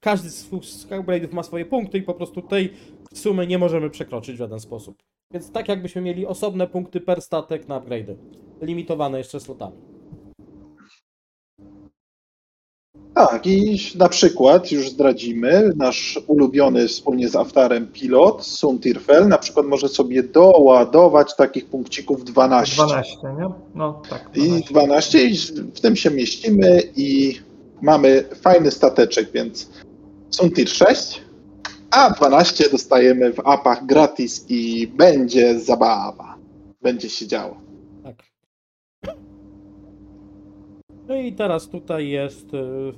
Każdy 0.00 0.30
z 0.30 0.50
upgrade'ów 0.90 1.32
ma 1.32 1.42
swoje 1.42 1.64
punkty 1.64 1.98
i 1.98 2.02
po 2.02 2.14
prostu 2.14 2.42
tej 2.42 2.72
sumy 3.14 3.46
nie 3.46 3.58
możemy 3.58 3.90
przekroczyć 3.90 4.34
w 4.34 4.38
żaden 4.38 4.60
sposób. 4.60 5.02
Więc 5.32 5.52
tak 5.52 5.68
jakbyśmy 5.68 6.02
mieli 6.02 6.26
osobne 6.26 6.66
punkty 6.66 7.00
per 7.00 7.22
statek 7.22 7.68
na 7.68 7.80
upgrade'y, 7.80 8.16
limitowane 8.62 9.18
jeszcze 9.18 9.40
slotami. 9.40 9.97
Tak, 13.18 13.46
i 13.46 13.78
na 13.94 14.08
przykład 14.08 14.72
już 14.72 14.90
zdradzimy, 14.90 15.72
nasz 15.76 16.20
ulubiony 16.26 16.88
wspólnie 16.88 17.28
z 17.28 17.36
Aftarem 17.36 17.86
pilot, 17.86 18.46
Suntirfel, 18.46 19.28
na 19.28 19.38
przykład 19.38 19.66
może 19.66 19.88
sobie 19.88 20.22
doładować 20.22 21.36
takich 21.36 21.66
punkcików 21.66 22.24
12. 22.24 22.76
12, 22.76 23.16
nie? 23.38 23.50
No 23.74 24.02
tak. 24.10 24.30
I 24.34 24.62
12 24.62 25.24
i 25.24 25.36
w 25.74 25.80
tym 25.80 25.96
się 25.96 26.10
mieścimy 26.10 26.82
i 26.96 27.38
mamy 27.82 28.24
fajny 28.40 28.70
stateczek, 28.70 29.30
więc 29.32 29.70
Suntir 30.30 30.68
6, 30.68 31.22
a 31.90 32.10
12 32.10 32.70
dostajemy 32.70 33.32
w 33.32 33.40
apach 33.40 33.86
gratis 33.86 34.44
i 34.48 34.86
będzie 34.86 35.60
zabawa. 35.60 36.36
Będzie 36.82 37.10
się 37.10 37.26
działo. 37.26 37.56
Tak. 38.04 38.16
No 41.08 41.16
i 41.16 41.32
teraz 41.32 41.68
tutaj 41.68 42.08
jest 42.08 42.54
y, 42.54 42.92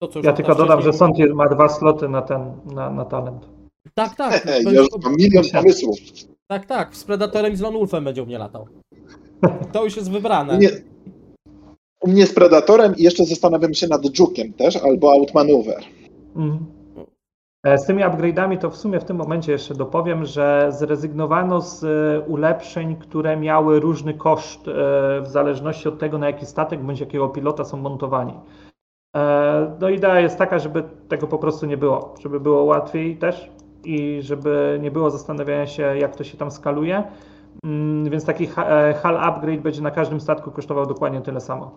to, 0.00 0.08
co 0.08 0.18
już 0.18 0.26
Ja 0.26 0.32
tylko 0.32 0.54
dodam, 0.54 0.82
że 0.82 0.92
Sontir 0.92 1.34
ma 1.34 1.48
dwa 1.48 1.68
sloty 1.68 2.08
na 2.08 2.22
ten, 2.22 2.52
na, 2.74 2.90
na 2.90 3.04
talent. 3.04 3.48
Tak, 3.94 4.16
tak. 4.16 4.46
Ej, 4.46 4.64
będzie- 4.64 4.78
już 4.80 4.88
mam 5.04 5.14
milion 5.16 5.44
pomysłów. 5.52 5.98
Tak, 6.46 6.66
tak. 6.66 6.96
Z 6.96 7.04
Predatorem 7.04 7.52
i 7.52 7.56
z 7.56 7.60
Lone 7.60 7.78
Wolfem 7.78 8.04
będzie 8.04 8.22
u 8.22 8.26
mnie 8.26 8.38
latał. 8.38 8.66
To 9.72 9.84
już 9.84 9.96
jest 9.96 10.10
wybrane. 10.10 10.58
Nie, 10.58 10.68
u 12.00 12.08
mnie 12.08 12.26
z 12.26 12.34
Predatorem 12.34 12.96
i 12.96 13.02
jeszcze 13.02 13.24
zastanawiam 13.24 13.74
się 13.74 13.86
nad 13.88 14.18
Jukiem 14.18 14.52
też, 14.52 14.76
albo 14.76 15.12
Outmaneuver. 15.12 15.82
Mhm. 16.36 16.66
E, 17.64 17.78
Z 17.78 17.86
tymi 17.86 18.02
upgrade'ami 18.02 18.58
to 18.58 18.70
w 18.70 18.76
sumie 18.76 19.00
w 19.00 19.04
tym 19.04 19.16
momencie 19.16 19.52
jeszcze 19.52 19.74
dopowiem, 19.74 20.24
że 20.24 20.68
zrezygnowano 20.70 21.60
z 21.60 21.84
e, 21.84 22.20
ulepszeń, 22.20 22.96
które 22.96 23.36
miały 23.36 23.80
różny 23.80 24.14
koszt 24.14 24.68
e, 24.68 24.72
w 25.20 25.26
zależności 25.26 25.88
od 25.88 25.98
tego, 25.98 26.18
na 26.18 26.26
jaki 26.26 26.46
statek 26.46 26.80
bądź 26.82 27.00
jakiego 27.00 27.28
pilota 27.28 27.64
są 27.64 27.76
montowani. 27.76 28.34
No 29.80 29.88
idea 29.88 30.20
jest 30.20 30.38
taka, 30.38 30.58
żeby 30.58 30.82
tego 31.08 31.26
po 31.26 31.38
prostu 31.38 31.66
nie 31.66 31.76
było, 31.76 32.14
żeby 32.20 32.40
było 32.40 32.62
łatwiej 32.62 33.16
też 33.16 33.50
i 33.84 34.18
żeby 34.22 34.78
nie 34.82 34.90
było 34.90 35.10
zastanawiania 35.10 35.66
się, 35.66 35.82
jak 35.82 36.16
to 36.16 36.24
się 36.24 36.36
tam 36.38 36.50
skaluje. 36.50 37.02
Mm, 37.64 38.10
Więc 38.10 38.24
taki 38.24 38.46
ha- 38.46 38.66
hull 39.02 39.16
upgrade 39.16 39.60
będzie 39.60 39.82
na 39.82 39.90
każdym 39.90 40.20
statku 40.20 40.50
kosztował 40.50 40.86
dokładnie 40.86 41.20
tyle 41.20 41.40
samo. 41.40 41.70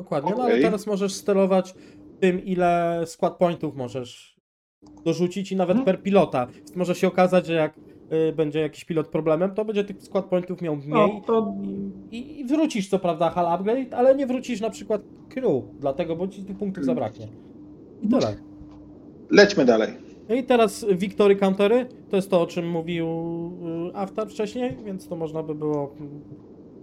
Dokładnie, 0.00 0.32
no 0.36 0.42
ale 0.42 0.60
teraz 0.60 0.86
możesz 0.86 1.14
sterować 1.14 1.74
tym, 2.20 2.44
ile 2.44 3.02
skład 3.06 3.36
pointów 3.36 3.76
możesz 3.76 4.36
dorzucić 5.04 5.52
i 5.52 5.56
nawet 5.56 5.76
Mhm. 5.76 5.84
per 5.84 6.02
pilota. 6.02 6.46
Może 6.76 6.94
się 6.94 7.08
okazać, 7.08 7.46
że 7.46 7.52
jak 7.54 7.74
y, 8.30 8.32
będzie 8.32 8.60
jakiś 8.60 8.84
pilot 8.84 9.08
problemem, 9.08 9.54
to 9.54 9.64
będzie 9.64 9.84
tych 9.84 10.02
skład 10.02 10.24
pointów 10.24 10.62
miał 10.62 10.76
mniej 10.76 10.90
No, 10.90 11.20
to 11.26 11.54
i, 12.10 12.40
i 12.40 12.44
wrócisz 12.44 12.88
co 12.88 12.98
prawda 12.98 13.30
hull 13.30 13.46
upgrade, 13.46 13.94
ale 13.94 14.14
nie 14.14 14.26
wrócisz 14.26 14.60
na 14.60 14.70
przykład 14.70 15.02
crew, 15.28 15.64
dlatego, 15.80 16.16
bo 16.16 16.28
ci 16.28 16.44
tych 16.44 16.56
punktów 16.58 16.84
zabraknie. 16.84 17.28
I 18.02 18.08
tyle. 18.08 18.36
Lećmy 19.30 19.64
dalej. 19.64 19.88
No 20.28 20.34
i 20.34 20.44
teraz 20.44 20.86
Victory 20.92 21.36
Countery, 21.36 21.86
to 22.10 22.16
jest 22.16 22.30
to, 22.30 22.40
o 22.40 22.46
czym 22.46 22.70
mówił 22.70 23.06
y, 23.92 23.96
Aftar 23.96 24.28
wcześniej, 24.28 24.76
więc 24.84 25.08
to 25.08 25.16
można 25.16 25.42
by 25.42 25.54
było 25.54 25.94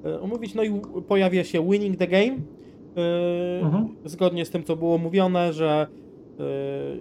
y, 0.05 0.19
omówić. 0.21 0.55
No 0.55 0.63
i 0.63 0.81
pojawia 1.07 1.43
się 1.43 1.69
Winning 1.71 1.97
the 1.97 2.07
Game, 2.07 2.35
Mhm. 3.61 3.95
zgodnie 4.05 4.45
z 4.45 4.49
tym, 4.49 4.63
co 4.63 4.75
było 4.75 4.97
mówione, 4.97 5.53
że 5.53 5.87
y, 5.89 6.43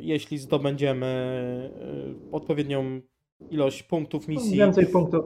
jeśli 0.01 0.39
zdobędziemy 0.39 1.71
y, 2.29 2.33
odpowiednią 2.33 3.01
ilość 3.51 3.83
punktów 3.83 4.29
misji, 4.29 4.59
więcej 4.59 4.87
punktów. 4.87 5.25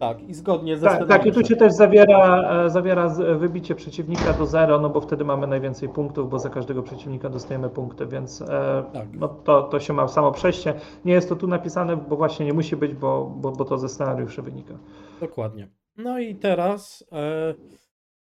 tak, 0.00 0.28
i 0.28 0.34
zgodnie 0.34 0.76
ze 0.76 0.86
Tak, 0.86 1.08
tak, 1.08 1.26
i 1.26 1.32
tu 1.32 1.44
się 1.44 1.56
też 1.56 1.72
zawiera, 1.72 2.50
e, 2.64 2.70
zawiera 2.70 3.08
wybicie 3.38 3.74
przeciwnika 3.74 4.32
do 4.32 4.46
zero, 4.46 4.80
no 4.80 4.90
bo 4.90 5.00
wtedy 5.00 5.24
mamy 5.24 5.46
najwięcej 5.46 5.88
punktów, 5.88 6.30
bo 6.30 6.38
za 6.38 6.50
każdego 6.50 6.82
przeciwnika 6.82 7.28
dostajemy 7.28 7.68
punkty, 7.70 8.06
więc 8.06 8.42
e, 8.42 8.84
Tak. 8.92 9.06
no 9.14 9.28
to, 9.28 9.62
to 9.62 9.80
się 9.80 9.92
ma 9.92 10.08
samo 10.08 10.32
przejście. 10.32 10.74
Nie 11.04 11.12
jest 11.12 11.28
to 11.28 11.36
tu 11.36 11.46
napisane, 11.46 11.96
bo 11.96 12.16
właśnie 12.16 12.46
nie 12.46 12.52
musi 12.52 12.76
być, 12.76 12.94
bo, 12.94 13.32
bo, 13.36 13.52
bo 13.52 13.64
to 13.64 13.78
ze 13.78 13.88
scenariuszy 13.88 14.42
wynika. 14.42 14.74
Dokładnie. 15.20 15.68
No 15.96 16.18
i 16.18 16.34
teraz 16.34 17.04
e, 17.12 17.54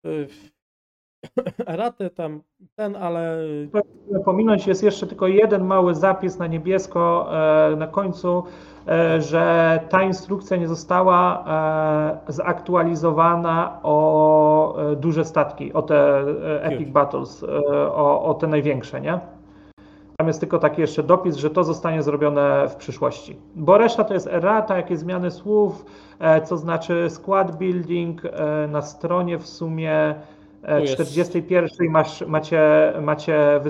y, 0.09 0.29
raty 1.67 2.11
tam 2.11 2.41
ten, 2.77 2.97
ale 2.97 3.39
Pominąć 4.25 4.67
jest 4.67 4.83
jeszcze 4.83 5.07
tylko 5.07 5.27
jeden 5.27 5.65
mały 5.65 5.95
zapis 5.95 6.39
na 6.39 6.47
niebiesko 6.47 7.29
e, 7.73 7.77
na 7.77 7.87
końcu, 7.87 8.45
e, 8.89 9.21
że 9.21 9.81
ta 9.89 10.03
instrukcja 10.03 10.57
nie 10.57 10.69
została 10.69 11.45
e, 12.29 12.33
zaktualizowana 12.33 13.81
o 13.83 14.77
duże 14.97 15.25
statki, 15.25 15.73
o 15.73 15.83
te 15.83 16.25
Epic. 16.63 16.91
Battles, 16.91 17.45
o, 17.95 18.23
o 18.25 18.35
te 18.35 18.47
największe, 18.47 19.01
nie? 19.01 19.21
Tam 20.17 20.27
jest 20.27 20.41
tylko 20.41 20.59
taki 20.59 20.81
jeszcze 20.81 21.03
dopis, 21.03 21.37
że 21.37 21.51
to 21.51 21.65
zostanie 21.65 22.03
zrobione 22.03 22.69
w 22.69 22.77
przyszłości. 22.77 23.37
Bo 23.55 23.79
reszta 23.79 24.05
to 24.05 24.15
jest 24.15 24.27
errata, 24.27 24.77
jakieś 24.77 24.99
zmiany 24.99 25.31
słów, 25.31 25.85
co 26.45 26.57
znaczy 26.57 27.07
skład 27.11 27.57
building 27.57 28.23
na 28.69 28.83
stronie 28.83 29.39
w 29.39 29.47
sumie. 29.47 30.15
41 30.87 31.91
masz, 31.91 32.27
macie, 32.27 32.93
macie 33.03 33.61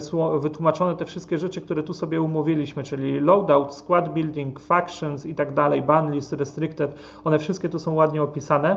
wytłumaczone 0.40 0.96
te 0.96 1.04
wszystkie 1.04 1.38
rzeczy, 1.38 1.60
które 1.60 1.82
tu 1.82 1.94
sobie 1.94 2.20
umówiliśmy, 2.22 2.82
czyli 2.82 3.20
loadout, 3.20 3.74
skład 3.74 4.12
building, 4.14 4.60
factions 4.60 5.26
i 5.26 5.34
tak 5.34 5.54
dalej, 5.54 5.82
ban 5.82 6.12
list, 6.12 6.32
restricted, 6.32 6.94
one 7.24 7.38
wszystkie 7.38 7.68
tu 7.68 7.78
są 7.78 7.94
ładnie 7.94 8.22
opisane. 8.22 8.76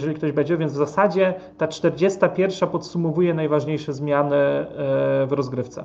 Jeżeli 0.00 0.16
ktoś 0.16 0.32
będzie, 0.32 0.56
więc 0.56 0.72
w 0.72 0.76
zasadzie 0.76 1.34
ta 1.58 1.68
41 1.68 2.68
podsumowuje 2.68 3.34
najważniejsze 3.34 3.92
zmiany 3.92 4.36
e, 4.36 4.66
w 5.26 5.32
rozgrywce. 5.32 5.84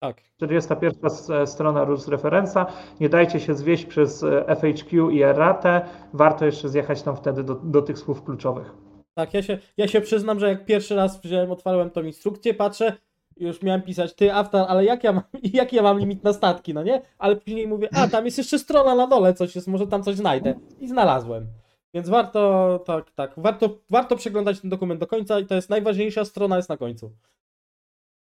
tak. 0.00 0.16
41 0.36 0.92
s- 1.04 1.30
strona 1.50 1.84
rules 1.84 2.08
referensa. 2.08 2.66
Nie 3.00 3.08
dajcie 3.08 3.40
się 3.40 3.54
zwieść 3.54 3.84
przez 3.86 4.22
e, 4.22 4.44
FHQ 4.56 5.10
i 5.10 5.22
erratę. 5.22 5.80
Warto 6.12 6.44
jeszcze 6.46 6.68
zjechać 6.68 7.02
tam 7.02 7.16
wtedy 7.16 7.42
do, 7.44 7.54
do 7.54 7.82
tych 7.82 7.98
słów 7.98 8.22
kluczowych. 8.24 8.74
Tak, 9.14 9.34
ja 9.34 9.42
się, 9.42 9.58
ja 9.76 9.88
się 9.88 10.00
przyznam, 10.00 10.40
że 10.40 10.48
jak 10.48 10.64
pierwszy 10.64 10.94
raz 10.94 11.20
wziąłem, 11.20 11.50
otwarłem 11.50 11.90
tą 11.90 12.02
instrukcję, 12.02 12.54
patrzę, 12.54 12.92
już 13.36 13.62
miałem 13.62 13.82
pisać, 13.82 14.14
ty 14.14 14.34
Aftar, 14.34 14.66
ale 14.68 14.84
jak 14.84 15.04
ja, 15.04 15.12
mam, 15.12 15.22
jak 15.42 15.72
ja 15.72 15.82
mam 15.82 15.98
limit 15.98 16.24
na 16.24 16.32
statki, 16.32 16.74
no 16.74 16.82
nie? 16.82 17.02
Ale 17.18 17.36
później 17.36 17.68
mówię, 17.68 17.88
a 17.92 18.08
tam 18.08 18.24
jest 18.24 18.38
jeszcze 18.38 18.58
strona 18.58 18.94
na 18.94 19.06
dole, 19.06 19.34
coś 19.34 19.54
jest, 19.54 19.68
może 19.68 19.86
tam 19.86 20.02
coś 20.02 20.16
znajdę. 20.16 20.54
I 20.80 20.88
znalazłem. 20.88 21.46
Więc 21.94 22.08
warto, 22.08 22.78
tak, 22.86 23.10
tak, 23.10 23.34
warto, 23.36 23.78
warto 23.90 24.16
przeglądać 24.16 24.60
ten 24.60 24.70
dokument 24.70 25.00
do 25.00 25.06
końca 25.06 25.40
i 25.40 25.46
to 25.46 25.54
jest 25.54 25.70
najważniejsza 25.70 26.24
strona 26.24 26.56
jest 26.56 26.68
na 26.68 26.76
końcu. 26.76 27.12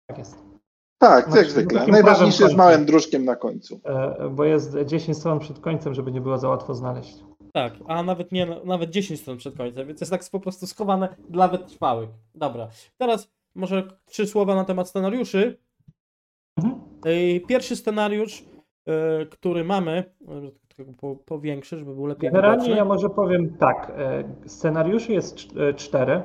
Tak 0.06 0.18
jest. 0.18 0.55
Tak, 1.08 1.24
Znaczy, 1.24 1.38
jak 1.38 1.50
zwykle. 1.50 2.02
prawem 2.02 2.26
jest 2.26 2.56
małym 2.56 2.84
dróżkiem 2.86 3.24
na 3.24 3.36
końcu. 3.36 3.80
E, 3.84 4.28
Bo 4.30 4.44
jest 4.44 4.76
10 4.86 5.18
stron 5.18 5.38
przed 5.38 5.58
końcem, 5.60 5.94
żeby 5.94 6.12
nie 6.12 6.20
było 6.20 6.38
za 6.38 6.48
łatwo 6.48 6.74
znaleźć. 6.74 7.16
Tak, 7.52 7.72
a 7.86 8.02
nawet 8.02 8.32
nie, 8.32 8.46
nawet 8.64 8.90
10 8.90 9.20
stron 9.20 9.36
przed 9.36 9.56
końcem, 9.56 9.86
więc 9.86 10.00
jest 10.00 10.12
tak 10.12 10.22
po 10.32 10.40
prostu 10.40 10.66
schowane 10.66 11.08
dla 11.28 11.48
wytrwałych. 11.48 12.08
Dobra, 12.34 12.68
teraz 12.98 13.28
może 13.54 13.88
trzy 14.06 14.26
słowa 14.26 14.54
na 14.54 14.64
temat 14.64 14.88
scenariuszy. 14.88 15.58
Mhm. 16.58 16.80
Ej, 17.04 17.40
Pierwszy 17.40 17.76
scenariusz, 17.76 18.44
e, 18.88 19.26
który 19.26 19.64
mamy, 19.64 20.04
e, 20.28 20.50
tylko 20.76 20.92
po, 20.92 21.16
powiększę, 21.16 21.78
żeby 21.78 21.94
był 21.94 22.06
lepiej 22.06 22.30
Generalnie 22.30 22.70
ja 22.70 22.84
może 22.84 23.10
powiem 23.10 23.56
tak. 23.58 23.92
e, 23.96 24.24
Scenariuszy 24.46 25.12
jest 25.12 25.36
cz- 25.36 25.60
e, 25.60 25.74
cztery, 25.74 26.22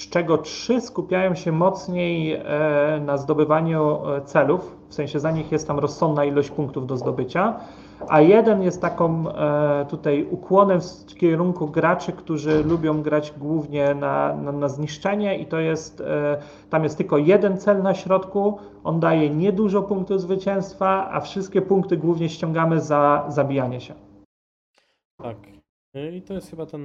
z 0.00 0.08
czego 0.08 0.38
trzy 0.38 0.80
skupiają 0.80 1.34
się 1.34 1.52
mocniej 1.52 2.32
e, 2.32 3.00
na 3.04 3.16
zdobywaniu 3.16 4.08
e, 4.08 4.20
celów, 4.20 4.76
w 4.88 4.94
sensie 4.94 5.20
za 5.20 5.30
nich 5.30 5.52
jest 5.52 5.66
tam 5.66 5.78
rozsądna 5.78 6.24
ilość 6.24 6.50
punktów 6.50 6.86
do 6.86 6.96
zdobycia, 6.96 7.60
a 8.08 8.20
jeden 8.20 8.62
jest 8.62 8.80
taką 8.80 9.28
e, 9.28 9.86
tutaj 9.90 10.26
ukłonem 10.30 10.80
w 10.80 11.14
kierunku 11.14 11.68
graczy, 11.68 12.12
którzy 12.12 12.64
lubią 12.64 13.02
grać 13.02 13.32
głównie 13.38 13.94
na, 13.94 14.36
na, 14.36 14.52
na 14.52 14.68
zniszczenie 14.68 15.38
i 15.38 15.46
to 15.46 15.60
jest, 15.60 16.02
tam 16.70 16.84
jest 16.84 16.96
tylko 16.96 17.18
jeden 17.18 17.58
cel 17.58 17.82
na 17.82 17.94
środku, 17.94 18.58
on 18.84 19.00
daje 19.00 19.30
niedużo 19.30 19.82
punktów 19.82 20.20
zwycięstwa, 20.20 21.10
a 21.12 21.20
wszystkie 21.20 21.62
punkty 21.62 21.96
głównie 21.96 22.28
ściągamy 22.28 22.80
za 22.80 23.24
zabijanie 23.28 23.80
się. 23.80 23.94
Tak. 25.22 25.36
I 26.12 26.22
to 26.22 26.34
jest 26.34 26.50
chyba 26.50 26.66
ten 26.66 26.82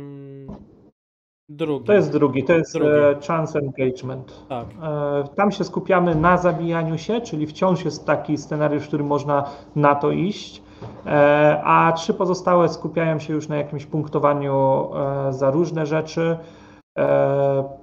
drugi. 1.50 1.86
To 1.86 1.94
jest 1.94 2.12
drugi, 2.12 2.44
to 2.44 2.54
jest 2.54 2.74
Drugi. 2.74 2.92
e, 2.92 3.16
chance 3.28 3.60
engagement. 3.60 4.48
Tak, 4.50 4.66
E, 4.84 5.24
Tam 5.36 5.52
się 5.52 5.64
skupiamy 5.64 6.16
na 6.16 6.38
zabijaniu 6.38 6.98
się, 6.98 7.22
czyli 7.22 7.48
wciąż 7.48 7.86
jest 7.86 8.06
taki 8.06 8.38
scenariusz, 8.38 8.84
w 8.84 8.88
którym 8.88 9.08
można 9.08 9.50
na 9.76 9.96
to 9.96 10.12
iść. 10.12 10.62
E, 11.06 11.62
a 11.64 11.92
trzy 11.96 12.14
pozostałe 12.14 12.70
skupiają 12.70 13.20
się 13.20 13.34
już 13.34 13.48
na 13.48 13.56
jakimś 13.56 13.86
punktowaniu 13.86 14.88
za 15.30 15.52
różne 15.52 15.86
rzeczy. 15.86 16.38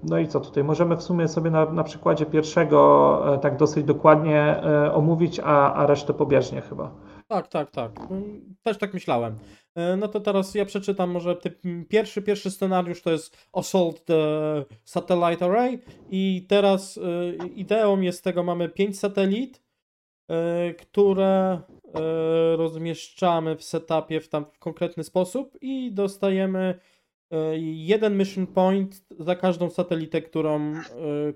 No 0.02 0.18
i 0.18 0.28
co 0.28 0.40
tutaj? 0.40 0.64
Możemy 0.64 0.96
w 0.96 1.02
sumie 1.02 1.28
sobie 1.28 1.50
na, 1.50 1.64
na 1.64 1.84
przykładzie 1.84 2.26
pierwszego 2.26 3.22
tak 3.42 3.56
dosyć 3.56 3.84
dokładnie 3.84 4.60
omówić, 4.94 5.40
a, 5.44 5.74
a 5.74 5.86
resztę 5.86 6.14
pobieżnie 6.14 6.60
chyba. 6.60 6.90
Tak, 7.28 7.48
tak, 7.48 7.70
tak. 7.70 7.90
Też 8.62 8.78
tak 8.78 8.94
myślałem. 8.94 9.34
No 9.96 10.08
to 10.08 10.20
teraz 10.20 10.54
ja 10.54 10.64
przeczytam 10.64 11.10
może 11.10 11.36
pierwszy, 11.88 12.22
pierwszy 12.22 12.50
scenariusz 12.50 13.02
to 13.02 13.12
jest 13.12 13.48
Assault 13.52 14.04
the 14.04 14.14
Satellite 14.84 15.44
Array 15.44 15.78
i 16.10 16.46
teraz 16.48 17.00
ideą 17.54 18.00
jest 18.00 18.24
tego 18.24 18.42
mamy 18.42 18.68
pięć 18.68 18.98
satelit, 18.98 19.62
które 20.78 21.60
rozmieszczamy 22.56 23.56
w 23.56 23.62
setupie 23.64 24.20
w 24.20 24.28
tam 24.28 24.44
w 24.52 24.58
konkretny 24.58 25.04
sposób 25.04 25.58
i 25.60 25.92
dostajemy 25.92 26.78
jeden 27.60 28.16
mission 28.18 28.46
point 28.46 29.04
za 29.18 29.36
każdą 29.36 29.70
satelitę, 29.70 30.22
którą 30.22 30.72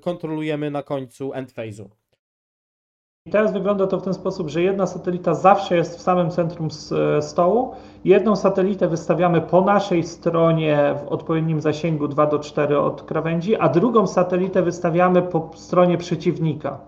kontrolujemy 0.00 0.70
na 0.70 0.82
końcu 0.82 1.32
end 1.32 1.52
phase'u. 1.52 1.88
Teraz 3.30 3.52
wygląda 3.52 3.86
to 3.86 3.98
w 3.98 4.02
ten 4.02 4.14
sposób, 4.14 4.48
że 4.48 4.62
jedna 4.62 4.86
satelita 4.86 5.34
zawsze 5.34 5.76
jest 5.76 5.98
w 5.98 6.02
samym 6.02 6.30
centrum 6.30 6.68
stołu. 7.20 7.72
Jedną 8.04 8.36
satelitę 8.36 8.88
wystawiamy 8.88 9.40
po 9.40 9.60
naszej 9.60 10.02
stronie 10.02 10.94
w 11.04 11.08
odpowiednim 11.08 11.60
zasięgu 11.60 12.08
2 12.08 12.26
do 12.26 12.38
4 12.38 12.78
od 12.78 13.02
krawędzi, 13.02 13.56
a 13.56 13.68
drugą 13.68 14.06
satelitę 14.06 14.62
wystawiamy 14.62 15.22
po 15.22 15.50
stronie 15.54 15.98
przeciwnika 15.98 16.78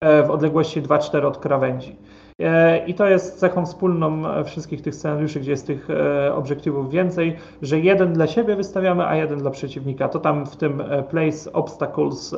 e, 0.00 0.22
w 0.22 0.30
odległości 0.30 0.82
2-4 0.82 1.26
od 1.26 1.38
krawędzi. 1.38 1.96
E, 2.38 2.86
I 2.86 2.94
to 2.94 3.06
jest 3.06 3.38
cechą 3.38 3.66
wspólną 3.66 4.22
wszystkich 4.44 4.82
tych 4.82 4.94
scenariuszy, 4.94 5.40
gdzie 5.40 5.50
jest 5.50 5.66
tych 5.66 5.90
e, 5.90 6.34
obiektywów 6.34 6.90
więcej, 6.90 7.36
że 7.62 7.80
jeden 7.80 8.12
dla 8.12 8.26
siebie 8.26 8.56
wystawiamy, 8.56 9.06
a 9.06 9.16
jeden 9.16 9.38
dla 9.38 9.50
przeciwnika. 9.50 10.08
To 10.08 10.18
tam 10.18 10.46
w 10.46 10.56
tym 10.56 10.80
e, 10.80 11.02
Place 11.02 11.52
Obstacles 11.52 12.36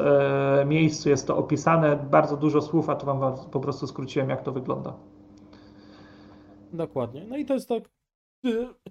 miejscu 0.67 1.09
jest 1.09 1.27
to 1.27 1.37
opisane. 1.37 1.97
Bardzo 1.97 2.37
dużo 2.37 2.63
słów, 2.63 2.91
a 2.91 2.97
to 2.97 3.07
Wam 3.07 3.35
po 3.51 3.61
prostu 3.61 3.87
skróciłem, 3.87 4.31
jak 4.31 4.43
to 4.43 4.53
wygląda. 4.53 4.95
Dokładnie. 6.73 7.25
No 7.29 7.37
i 7.37 7.45
to 7.45 7.55
jest 7.55 7.69
tak 7.69 8.00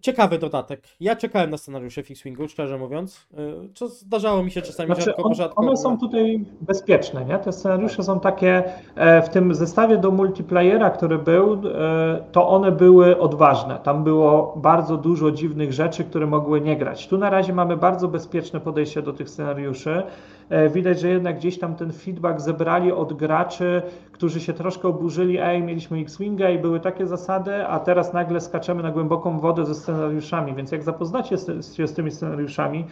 ciekawy 0.02 0.40
dodatek. 0.40 0.84
Ja 1.00 1.16
czekałem 1.16 1.50
na 1.50 1.58
scenariusze 1.58 2.04
Fixwingu, 2.04 2.48
szczerze 2.48 2.78
mówiąc. 2.78 3.28
Y, 3.68 3.74
co 3.74 3.88
zdarzało 3.88 4.44
mi 4.44 4.52
się 4.52 4.62
czasami 4.62 4.88
znaczy, 4.88 5.02
rzadko, 5.02 5.24
on, 5.24 5.36
rzadko. 5.36 5.62
One 5.62 5.78
są 5.78 5.98
tutaj 5.98 6.46
bezpieczne, 6.62 7.26
nie? 7.26 7.40
Te 7.40 7.52
scenariusze 7.52 8.04
są 8.04 8.20
takie, 8.20 8.64
e, 8.96 9.22
w 9.22 9.30
tym 9.30 9.56
zestawie 9.56 9.98
do 9.98 10.12
multiplayera, 10.12 10.90
który 10.90 11.18
był, 11.18 11.54
e, 11.54 12.24
to 12.32 12.50
one 12.50 12.72
były 12.72 13.20
odważne. 13.20 13.80
Tam 13.84 14.04
było 14.04 14.54
bardzo 14.58 14.98
dużo 14.98 15.32
dziwnych 15.32 15.74
rzeczy, 15.74 16.04
które 16.04 16.26
mogły 16.26 16.62
nie 16.62 16.78
grać. 16.78 17.08
Tu 17.08 17.18
na 17.18 17.30
razie 17.30 17.54
mamy 17.54 17.78
bardzo 17.78 18.08
bezpieczne 18.08 18.60
podejście 18.60 19.02
do 19.02 19.14
tych 19.14 19.30
scenariuszy. 19.30 20.04
E, 20.50 20.70
widać, 20.70 21.00
że 21.00 21.10
jednak 21.10 21.38
gdzieś 21.38 21.60
tam 21.60 21.76
ten 21.76 21.92
feedback 21.92 22.40
zebrali 22.40 22.92
od 22.92 23.14
graczy, 23.14 23.82
którzy 24.12 24.42
się 24.42 24.54
troszkę 24.54 24.88
oburzyli, 24.88 25.38
ej, 25.38 25.64
mieliśmy 25.64 25.98
X-Winga 25.98 26.50
i 26.50 26.60
były 26.60 26.80
takie 26.80 27.08
zasady, 27.08 27.68
a 27.68 27.80
teraz 27.80 28.14
nagle 28.14 28.42
skaczemy 28.42 28.84
na 28.84 28.92
głęboką 28.92 29.40
wodę 29.40 29.66
ze 29.66 29.76
scenariuszami, 29.76 30.56
więc 30.56 30.72
jak 30.72 30.84
zapoznacie 30.84 31.38
się 31.78 31.88
z 31.88 31.94
tymi 31.94 32.12
scenariuszami, 32.12 32.86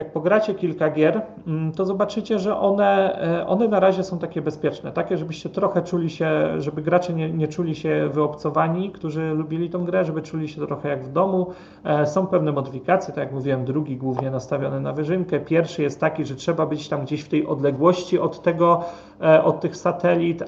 jak 0.00 0.12
pogracie 0.12 0.54
kilka 0.54 0.90
gier, 0.90 1.22
mm, 1.46 1.72
to 1.72 1.84
zobaczycie, 1.84 2.38
że 2.38 2.58
one, 2.58 3.20
e, 3.40 3.46
one 3.46 3.68
na 3.68 3.80
razie 3.80 4.04
są 4.04 4.18
takie 4.18 4.42
bezpieczne, 4.42 4.92
takie, 4.92 5.16
żebyście 5.16 5.48
trochę 5.48 5.82
czuli 5.82 6.10
się, 6.10 6.60
żeby 6.60 6.82
gracze 6.82 7.12
nie, 7.12 7.30
nie 7.30 7.48
czuli 7.48 7.74
się 7.74 8.08
wyobcowani, 8.12 8.90
którzy 8.90 9.34
lubili 9.34 9.70
tą 9.70 9.84
grę, 9.84 10.04
żeby 10.04 10.22
czuli 10.22 10.48
się 10.48 10.66
trochę 10.66 10.88
jak 10.88 11.04
w 11.04 11.12
domu. 11.12 11.52
E, 11.84 12.06
są 12.06 12.26
pewne 12.26 12.52
modyfikacje, 12.52 13.14
tak 13.14 13.24
jak 13.24 13.32
mówiłem, 13.32 13.64
drugi 13.64 13.96
głównie 13.96 14.30
nastawiony 14.30 14.80
na 14.80 14.92
wyżynkę. 14.92 15.40
Pierwszy 15.40 15.82
jest 15.82 16.00
taki, 16.00 16.24
że 16.24 16.34
trzeba 16.34 16.66
być 16.66 16.88
tam 16.88 17.04
gdzieś 17.04 17.22
w 17.22 17.28
tej 17.28 17.46
odległości 17.46 18.18
od 18.18 18.42
tego, 18.42 18.84
e, 19.20 19.44
od 19.44 19.60
tych 19.60 19.76
satelit. 19.76 20.44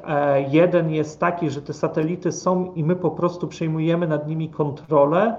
Jeden 0.48 0.90
jest 0.90 1.20
taki, 1.20 1.50
że 1.50 1.62
te 1.62 1.72
satelity 1.72 2.32
są 2.32 2.72
i 2.74 2.84
my 2.84 2.96
po 2.96 3.10
prostu 3.10 3.48
przejmujemy 3.48 4.08
nad 4.08 4.28
nimi 4.28 4.48
kontrolę 4.48 5.36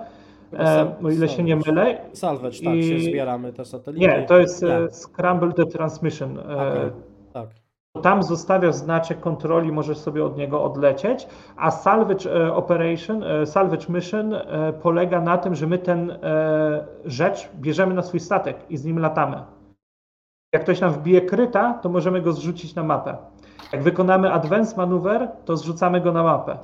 E, 0.54 0.96
o 1.04 1.10
ile 1.10 1.30
się 1.30 1.44
nie 1.44 1.56
mylę. 1.56 1.98
Salvage, 2.14 2.60
tak, 2.64 2.76
I... 2.76 2.84
się 2.84 3.00
zbieramy 3.00 3.54
te 3.54 3.66
satelity. 3.66 4.08
Nie, 4.08 4.26
to 4.26 4.40
jest 4.40 4.62
yeah. 4.62 4.82
Tak. 4.82 4.96
Scramble 4.96 5.54
the 5.54 5.66
Transmission. 5.66 6.40
E, 6.40 6.42
okay. 6.42 6.92
Tak. 7.34 7.50
Tam 8.02 8.24
zostawiasz 8.24 8.76
znaczek 8.76 9.20
kontroli, 9.20 9.72
możesz 9.72 9.98
sobie 9.98 10.26
od 10.26 10.38
niego 10.38 10.64
odlecieć, 10.64 11.28
a 11.58 11.72
Salvage 11.72 12.46
e, 12.46 12.54
Operation, 12.54 13.24
Salvage 13.46 13.86
Mission 13.90 14.36
polega 14.82 15.22
na 15.22 15.38
tym, 15.38 15.56
że 15.56 15.68
my 15.68 15.78
ten 15.78 16.18
rzecz 17.06 17.50
bierzemy 17.56 17.94
na 17.94 18.02
swój 18.02 18.20
statek 18.20 18.58
i 18.70 18.78
z 18.78 18.86
nim 18.86 19.00
latamy. 19.00 19.44
Jak 20.54 20.64
ktoś 20.64 20.82
nam 20.82 20.94
wbije 20.94 21.22
kryta, 21.22 21.74
to 21.74 21.90
możemy 21.90 22.22
go 22.22 22.34
zrzucić 22.34 22.76
na 22.76 22.84
mapę. 22.84 23.18
Jak 23.74 23.84
wykonamy 23.84 24.34
Advance 24.34 24.78
Maneuver, 24.78 25.32
to 25.46 25.58
zrzucamy 25.58 26.02
go 26.02 26.12
na 26.12 26.24
mapę. 26.24 26.58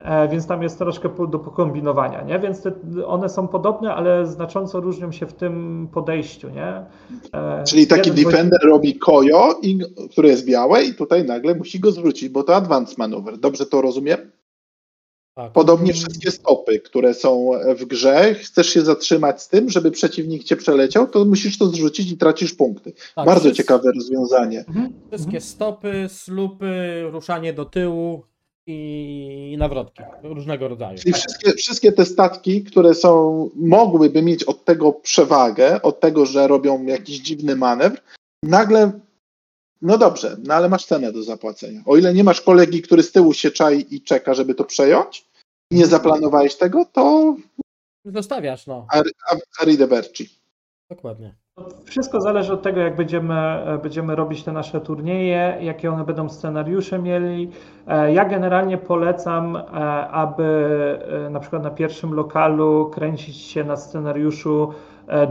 E, 0.00 0.28
więc 0.28 0.46
tam 0.46 0.62
jest 0.62 0.78
troszkę 0.78 1.08
do 1.28 1.38
pokombinowania, 1.38 2.22
nie? 2.22 2.38
Więc 2.38 2.62
te, 2.62 2.72
one 3.06 3.28
są 3.28 3.48
podobne, 3.48 3.94
ale 3.94 4.26
znacząco 4.26 4.80
różnią 4.80 5.12
się 5.12 5.26
w 5.26 5.32
tym 5.32 5.88
podejściu, 5.92 6.48
nie? 6.50 6.86
E, 7.32 7.64
Czyli 7.64 7.86
taki 7.86 8.10
defender 8.10 8.60
robi 8.64 8.98
kojo, 8.98 9.54
i, 9.62 9.78
które 10.10 10.28
jest 10.28 10.44
białe 10.46 10.84
i 10.84 10.94
tutaj 10.94 11.24
nagle 11.24 11.54
musi 11.54 11.80
go 11.80 11.92
zwrócić, 11.92 12.28
bo 12.28 12.42
to 12.42 12.56
advanced 12.56 12.98
maneuver. 12.98 13.38
Dobrze 13.38 13.66
to 13.66 13.82
rozumiem? 13.82 14.30
Tak. 15.34 15.52
Podobnie 15.52 15.92
wszystkie 15.92 16.30
stopy, 16.30 16.80
które 16.80 17.14
są 17.14 17.50
w 17.76 17.84
grze, 17.84 18.34
chcesz 18.34 18.68
się 18.68 18.80
zatrzymać 18.80 19.42
z 19.42 19.48
tym, 19.48 19.70
żeby 19.70 19.90
przeciwnik 19.90 20.44
cię 20.44 20.56
przeleciał, 20.56 21.06
to 21.06 21.24
musisz 21.24 21.58
to 21.58 21.66
zrzucić 21.66 22.12
i 22.12 22.16
tracisz 22.16 22.54
punkty. 22.54 22.92
Tak, 22.92 23.26
Bardzo 23.26 23.40
wszystkie, 23.40 23.62
ciekawe 23.62 23.92
rozwiązanie. 23.92 24.64
Mhm. 24.68 24.92
Wszystkie 25.08 25.40
stopy, 25.40 26.06
slupy, 26.08 27.02
ruszanie 27.12 27.52
do 27.52 27.64
tyłu, 27.64 28.22
i 28.68 29.56
nawrotki 29.58 30.02
różnego 30.22 30.68
rodzaju. 30.68 30.98
Czyli 30.98 31.12
wszystkie, 31.12 31.52
wszystkie 31.52 31.92
te 31.92 32.04
statki, 32.04 32.64
które 32.64 32.94
są, 32.94 33.50
mogłyby 33.56 34.22
mieć 34.22 34.44
od 34.44 34.64
tego 34.64 34.92
przewagę, 34.92 35.82
od 35.82 36.00
tego, 36.00 36.26
że 36.26 36.48
robią 36.48 36.82
jakiś 36.82 37.18
dziwny 37.18 37.56
manewr, 37.56 38.00
nagle, 38.42 39.00
no 39.82 39.98
dobrze, 39.98 40.36
no 40.44 40.54
ale 40.54 40.68
masz 40.68 40.86
cenę 40.86 41.12
do 41.12 41.22
zapłacenia. 41.22 41.82
O 41.86 41.96
ile 41.96 42.14
nie 42.14 42.24
masz 42.24 42.40
kolegi, 42.40 42.82
który 42.82 43.02
z 43.02 43.12
tyłu 43.12 43.32
się 43.32 43.50
czai 43.50 43.94
i 43.94 44.02
czeka, 44.02 44.34
żeby 44.34 44.54
to 44.54 44.64
przejąć, 44.64 45.28
i 45.70 45.76
nie 45.76 45.86
zaplanowałeś 45.86 46.54
tego, 46.54 46.84
to. 46.92 47.36
Zostawiasz, 48.04 48.66
no. 48.66 48.86
Arrivederci. 49.60 50.28
Dokładnie. 50.90 51.34
Wszystko 51.84 52.20
zależy 52.20 52.52
od 52.52 52.62
tego, 52.62 52.80
jak 52.80 52.96
będziemy, 52.96 53.62
będziemy 53.82 54.16
robić 54.16 54.44
te 54.44 54.52
nasze 54.52 54.80
turnieje, 54.80 55.58
jakie 55.60 55.92
one 55.92 56.04
będą 56.04 56.28
scenariusze 56.28 56.98
mieli. 56.98 57.50
E, 57.86 58.12
ja 58.12 58.24
generalnie 58.24 58.78
polecam, 58.78 59.56
e, 59.56 59.60
aby 60.08 60.44
e, 61.26 61.30
na 61.30 61.40
przykład 61.40 61.62
na 61.62 61.70
pierwszym 61.70 62.14
lokalu 62.14 62.90
kręcić 62.92 63.36
się 63.36 63.64
na 63.64 63.76
scenariuszu 63.76 64.72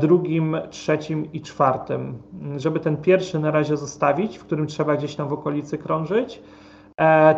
drugim, 0.02 0.58
trzecim 0.70 1.32
i 1.34 1.42
czwartym, 1.42 2.18
żeby 2.58 2.80
ten 2.80 2.98
pierwszy 2.98 3.40
na 3.40 3.52
razie 3.52 3.78
zostawić, 3.78 4.38
w 4.38 4.46
którym 4.46 4.68
trzeba 4.68 4.96
gdzieś 4.96 5.16
tam 5.16 5.28
w 5.28 5.34
okolicy 5.34 5.78
krążyć 5.78 6.42
E, 6.42 6.67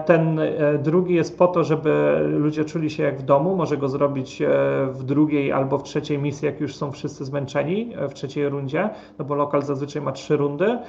ten 0.05 0.39
e, 0.39 0.77
drugi 0.77 1.15
jest 1.15 1.37
po 1.37 1.47
to, 1.47 1.63
żeby 1.63 2.19
ludzie 2.29 2.65
czuli 2.65 2.89
się 2.89 3.03
jak 3.03 3.17
w 3.19 3.23
domu. 3.23 3.55
Może 3.55 3.77
go 3.77 3.89
zrobić 3.89 4.41
e, 4.41 4.47
w 4.91 5.03
drugiej 5.03 5.51
albo 5.51 5.77
w 5.77 5.83
trzeciej 5.83 6.19
misji, 6.19 6.45
jak 6.45 6.61
już 6.61 6.75
są 6.75 6.91
wszyscy 6.91 7.25
zmęczeni 7.25 7.93
w 8.09 8.13
trzeciej 8.13 8.49
rundzie, 8.49 8.89
no 9.19 9.25
bo 9.25 9.35
lokal 9.35 9.61
zazwyczaj 9.61 10.01
ma 10.01 10.11
trzy 10.11 10.37
rundy. 10.37 10.79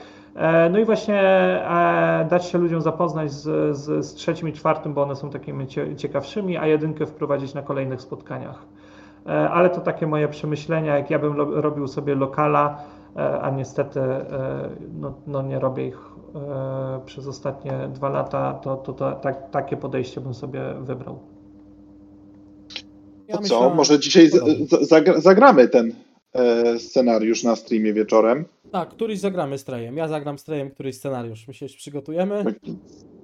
No 0.70 0.78
i 0.78 0.84
właśnie 0.84 1.22
dać 2.30 2.46
się 2.46 2.58
ludziom 2.58 2.80
zapoznać 2.80 3.32
z, 3.32 3.76
z, 3.76 4.06
z 4.06 4.14
trzecim 4.14 4.48
i 4.48 4.52
czwartym, 4.52 4.94
bo 4.94 5.02
one 5.02 5.16
są 5.16 5.30
takimi 5.30 5.66
ciekawszymi, 5.96 6.56
a 6.56 6.66
jedynkę 6.66 7.06
wprowadzić 7.06 7.54
na 7.54 7.62
kolejnych 7.62 8.00
spotkaniach. 8.00 8.62
Ale 9.50 9.70
to 9.70 9.80
takie 9.80 10.06
moje 10.06 10.28
przemyślenia, 10.28 10.98
jak 10.98 11.10
ja 11.10 11.18
bym 11.18 11.40
robił 11.40 11.88
sobie 11.88 12.14
lokala, 12.14 12.78
a 13.14 13.50
niestety 13.50 14.00
no, 14.92 15.14
no 15.26 15.42
nie 15.42 15.58
robię 15.58 15.88
ich 15.88 16.10
E, 16.34 17.00
przez 17.06 17.26
ostatnie 17.26 17.72
dwa 17.94 18.08
lata, 18.08 18.54
to, 18.54 18.76
to, 18.76 18.92
to 18.92 19.12
tak, 19.12 19.50
takie 19.50 19.76
podejście 19.76 20.20
bym 20.20 20.34
sobie 20.34 20.60
wybrał. 20.80 21.18
Ja 23.28 23.36
to 23.36 23.42
co, 23.42 23.70
może 23.70 23.98
dzisiaj 23.98 24.30
zagramy 25.16 25.68
ten 25.68 25.94
e, 26.32 26.78
scenariusz 26.78 27.44
na 27.44 27.56
streamie 27.56 27.92
wieczorem? 27.92 28.44
Tak, 28.72 28.88
któryś 28.88 29.18
zagramy 29.18 29.58
strejem. 29.58 29.96
Ja 29.96 30.08
zagram 30.08 30.38
strejem 30.38 30.70
któryś 30.70 30.96
scenariusz. 30.96 31.48
My 31.48 31.54
się 31.54 31.66
przygotujemy 31.66 32.44
tak. 32.44 32.54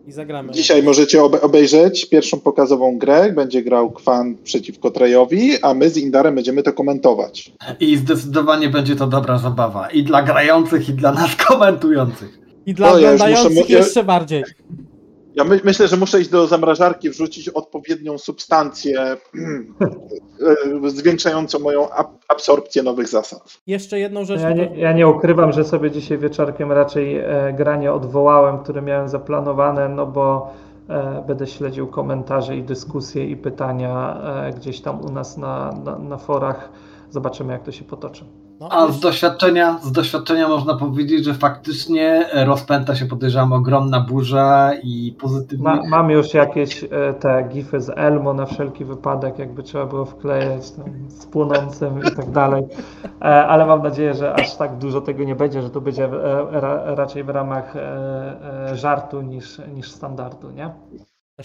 I 0.06 0.12
zagramy. 0.12 0.52
Dzisiaj 0.52 0.82
możecie 0.82 1.22
obejrzeć 1.22 2.08
pierwszą 2.08 2.40
pokazową 2.40 2.98
grę. 2.98 3.32
Będzie 3.32 3.62
grał 3.62 3.90
Kwan 3.90 4.36
przeciwko 4.44 4.90
Trejowi, 4.90 5.62
a 5.62 5.74
my 5.74 5.90
z 5.90 5.96
Indarem 5.96 6.34
będziemy 6.34 6.62
to 6.62 6.72
komentować. 6.72 7.52
I 7.80 7.96
zdecydowanie 7.96 8.68
będzie 8.68 8.96
to 8.96 9.06
dobra 9.06 9.38
zabawa. 9.38 9.90
I 9.90 10.02
dla 10.02 10.22
grających, 10.22 10.88
i 10.88 10.92
dla 10.92 11.12
nas 11.12 11.36
komentujących. 11.36 12.38
I 12.66 12.74
dla 12.74 12.90
no, 12.90 12.96
oglądających 12.96 13.56
ja 13.56 13.62
muszę, 13.62 13.72
jeszcze 13.72 14.04
bardziej. 14.04 14.44
Ja 15.36 15.44
my, 15.44 15.60
myślę, 15.64 15.88
że 15.88 15.96
muszę 15.96 16.20
iść 16.20 16.30
do 16.30 16.46
zamrażarki, 16.46 17.10
wrzucić 17.10 17.48
odpowiednią 17.48 18.18
substancję 18.18 19.00
e, 20.86 20.90
zwiększającą 20.90 21.58
moją 21.58 21.90
ab 21.90 22.16
absorpcję 22.28 22.82
nowych 22.82 23.08
zasad. 23.08 23.58
Jeszcze 23.66 23.98
jedną 23.98 24.24
rzecz. 24.24 24.40
Ja 24.40 24.52
nie, 24.52 24.70
ja 24.76 24.92
nie 24.92 25.08
ukrywam, 25.08 25.52
że 25.52 25.64
sobie 25.64 25.90
dzisiaj 25.90 26.18
wieczorkiem 26.18 26.72
raczej 26.72 27.18
e, 27.18 27.52
granie 27.56 27.92
odwołałem, 27.92 28.58
które 28.58 28.82
miałem 28.82 29.08
zaplanowane, 29.08 29.88
no 29.88 30.06
bo 30.06 30.50
e, 30.88 31.24
będę 31.26 31.46
śledził 31.46 31.86
komentarze 31.86 32.56
i 32.56 32.62
dyskusje 32.62 33.26
i 33.26 33.36
pytania 33.36 34.20
e, 34.46 34.52
gdzieś 34.52 34.80
tam 34.80 35.04
u 35.04 35.12
nas 35.12 35.36
na, 35.36 35.72
na, 35.84 35.98
na 35.98 36.16
forach. 36.18 36.70
Zobaczymy, 37.10 37.52
jak 37.52 37.62
to 37.62 37.72
się 37.72 37.84
potoczy. 37.84 38.24
No, 38.60 38.68
A 38.70 38.92
z 38.92 39.00
doświadczenia, 39.00 39.78
z 39.82 39.92
doświadczenia 39.92 40.48
można 40.48 40.74
powiedzieć, 40.74 41.24
że 41.24 41.34
faktycznie 41.34 42.28
rozpęta 42.32 42.94
się, 42.94 43.06
podejrzewam, 43.06 43.52
ogromna 43.52 44.00
burza 44.00 44.72
i 44.82 45.16
pozytywnie. 45.20 45.64
Ma, 45.64 45.82
mam 45.86 46.10
już 46.10 46.34
jakieś 46.34 46.84
e, 46.84 46.88
te 47.20 47.48
gify 47.52 47.80
z 47.80 47.90
Elmo 47.96 48.34
na 48.34 48.46
wszelki 48.46 48.84
wypadek, 48.84 49.38
jakby 49.38 49.62
trzeba 49.62 49.86
było 49.86 50.04
wklejać 50.04 50.70
tam 50.70 51.08
z 51.08 51.26
płonącym 51.26 52.00
i 52.00 52.16
tak 52.16 52.30
dalej. 52.30 52.64
E, 53.20 53.24
ale 53.24 53.66
mam 53.66 53.82
nadzieję, 53.82 54.14
że 54.14 54.34
aż 54.34 54.56
tak 54.56 54.78
dużo 54.78 55.00
tego 55.00 55.24
nie 55.24 55.36
będzie, 55.36 55.62
że 55.62 55.70
to 55.70 55.80
będzie 55.80 56.04
e, 56.04 56.10
ra, 56.50 56.94
raczej 56.94 57.24
w 57.24 57.28
ramach 57.28 57.74
żartu 58.74 59.22
niż, 59.22 59.58
niż 59.74 59.90
standardu, 59.90 60.50
nie? 60.50 60.70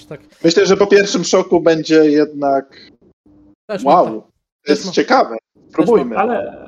tak. 0.09 0.21
Myślę, 0.43 0.65
że 0.65 0.77
po 0.77 0.87
pierwszym 0.87 1.23
szoku 1.23 1.61
będzie 1.61 1.95
jednak 1.95 2.91
Też 3.67 3.83
wow, 3.83 4.05
tak, 4.05 4.31
to 4.65 4.71
jest 4.71 4.91
ciekawe. 4.91 5.37
Spróbujmy. 5.69 6.17
Ale, 6.17 6.60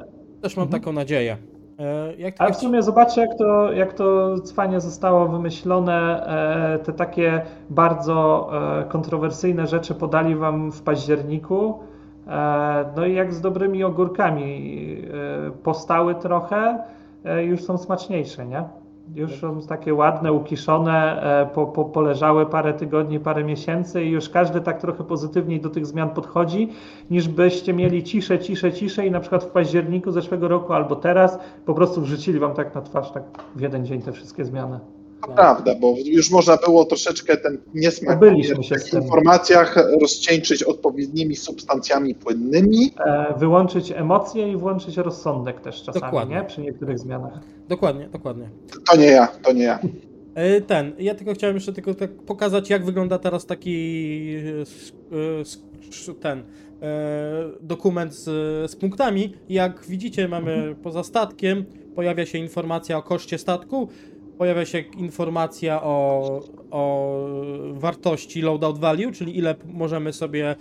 też 0.43 0.57
mam 0.57 0.63
Mhm. 0.65 0.81
taką 0.81 0.93
nadzieję. 0.93 1.37
E, 1.79 2.13
Jak 2.17 2.35
ale 2.39 2.49
tak 2.49 2.57
w 2.57 2.61
sumie 2.61 2.81
zobaczcie, 2.83 3.21
jak 3.21 3.37
to, 3.37 3.71
jak 3.71 3.93
to 3.93 4.35
cwanie 4.39 4.81
zostało 4.81 5.27
wymyślone. 5.27 6.25
E, 6.75 6.79
te 6.79 6.93
takie 6.93 7.41
bardzo 7.69 8.49
e, 8.79 8.83
kontrowersyjne 8.83 9.67
rzeczy 9.67 9.95
podali 9.95 10.35
wam 10.35 10.71
w 10.71 10.81
październiku. 10.81 11.79
No 12.95 13.05
i 13.05 13.13
jak 13.13 13.33
z 13.33 13.41
dobrymi 13.41 13.83
ogórkami 13.83 14.97
postały 15.63 16.15
trochę, 16.15 16.83
już 17.45 17.63
są 17.63 17.77
smaczniejsze, 17.77 18.45
nie? 18.45 18.63
Już 19.15 19.39
są 19.39 19.61
takie 19.61 19.93
ładne, 19.93 20.33
ukiszone, 20.33 21.23
e, 21.41 21.45
po, 21.45 21.65
po, 21.65 21.85
poleżały 21.85 22.45
parę 22.45 22.73
tygodni, 22.73 23.19
parę 23.19 23.43
miesięcy 23.43 24.03
i 24.03 24.11
już 24.11 24.29
każdy 24.29 24.61
tak 24.61 24.81
trochę 24.81 25.03
pozytywniej 25.03 25.61
do 25.61 25.69
tych 25.69 25.85
zmian 25.85 26.09
podchodzi, 26.09 26.69
niż 27.11 27.27
byście 27.27 27.73
mieli 27.73 28.03
ciszę, 28.03 28.39
ciszę, 28.39 28.73
ciszę 28.73 29.07
i 29.07 29.11
na 29.11 29.19
przykład 29.19 29.43
w 29.43 29.47
październiku 29.47 30.11
zeszłego 30.11 30.47
roku 30.47 30.73
albo 30.73 30.95
teraz 30.95 31.39
po 31.65 31.73
prostu 31.73 32.01
wrzucili 32.01 32.39
wam 32.39 32.53
tak 32.53 32.75
na 32.75 32.81
twarz 32.81 33.11
tak 33.11 33.23
w 33.55 33.61
jeden 33.61 33.85
dzień 33.85 34.01
te 34.01 34.11
wszystkie 34.11 34.45
zmiany. 34.45 34.79
Prawda, 35.35 35.75
bo 35.75 35.95
już 36.05 36.31
można 36.31 36.57
było 36.57 36.85
troszeczkę 36.85 37.37
ten 37.37 37.57
niesmak 37.73 38.17
Obyliśmy 38.17 38.63
się 38.63 38.75
w 38.75 38.89
tym. 38.89 39.01
informacjach 39.01 39.75
rozcieńczyć 40.01 40.63
odpowiednimi 40.63 41.35
substancjami 41.35 42.15
płynnymi. 42.15 42.91
E, 43.05 43.33
wyłączyć 43.37 43.91
emocje 43.91 44.51
i 44.51 44.57
włączyć 44.57 44.97
rozsądek 44.97 45.61
też 45.61 45.83
czasami, 45.83 46.05
Dokładnie. 46.05 46.35
nie? 46.35 46.43
Przy 46.43 46.61
niektórych 46.61 46.99
zmianach. 46.99 47.39
Dokładnie, 47.69 48.09
dokładnie. 48.09 48.49
To 48.91 48.97
nie 48.97 49.05
ja, 49.07 49.27
to 49.27 49.53
nie 49.53 49.63
ja. 49.63 49.79
E, 50.35 50.61
Ten, 50.61 50.91
ja 50.99 51.15
tylko 51.15 51.33
chciałem 51.33 51.55
jeszcze 51.55 51.73
tylko 51.73 51.93
tak 51.93 52.11
pokazać, 52.11 52.69
jak 52.69 52.85
wygląda 52.85 53.19
teraz 53.19 53.45
taki 53.45 54.35
e, 55.11 56.13
ten 56.21 56.43
dokument 57.61 58.13
z, 58.15 58.23
z 58.71 58.75
punktami. 58.75 59.33
Jak 59.49 59.85
widzicie, 59.87 60.27
mamy 60.27 60.75
poza 60.83 61.03
statkiem, 61.03 61.65
pojawia 61.95 62.25
się 62.25 62.37
informacja 62.37 62.97
o 62.97 63.03
koszcie 63.03 63.37
statku, 63.37 63.89
pojawia 64.37 64.65
się 64.65 64.79
informacja 64.79 65.83
o, 65.83 66.39
o 66.71 67.09
wartości 67.73 68.41
loadout 68.41 68.79
value, 68.79 69.11
czyli 69.11 69.37
ile 69.37 69.55
możemy 69.65 70.13
sobie 70.13 70.55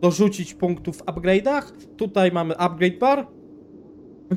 dorzucić 0.00 0.54
punktów 0.54 0.96
w 0.96 1.04
upgrade'ach. 1.04 1.62
Tutaj 1.96 2.32
mamy 2.32 2.56
upgrade 2.56 2.98
bar. 2.98 3.26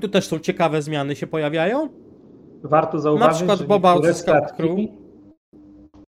Tu 0.01 0.09
też 0.09 0.27
są 0.27 0.39
ciekawe 0.39 0.81
zmiany 0.81 1.15
się 1.15 1.27
pojawiają. 1.27 1.89
Warto 2.63 2.99
zauważyć, 2.99 3.35
przykład 3.37 3.59
że 3.59 3.65
Boba 3.65 3.93
odzyskał 3.93 4.41
crew. 4.57 4.71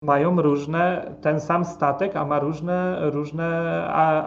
mają 0.01 0.41
różne, 0.41 1.11
ten 1.21 1.39
sam 1.39 1.65
statek, 1.65 2.15
a 2.15 2.25
ma 2.25 2.39
różne, 2.39 2.97
różne 3.09 3.47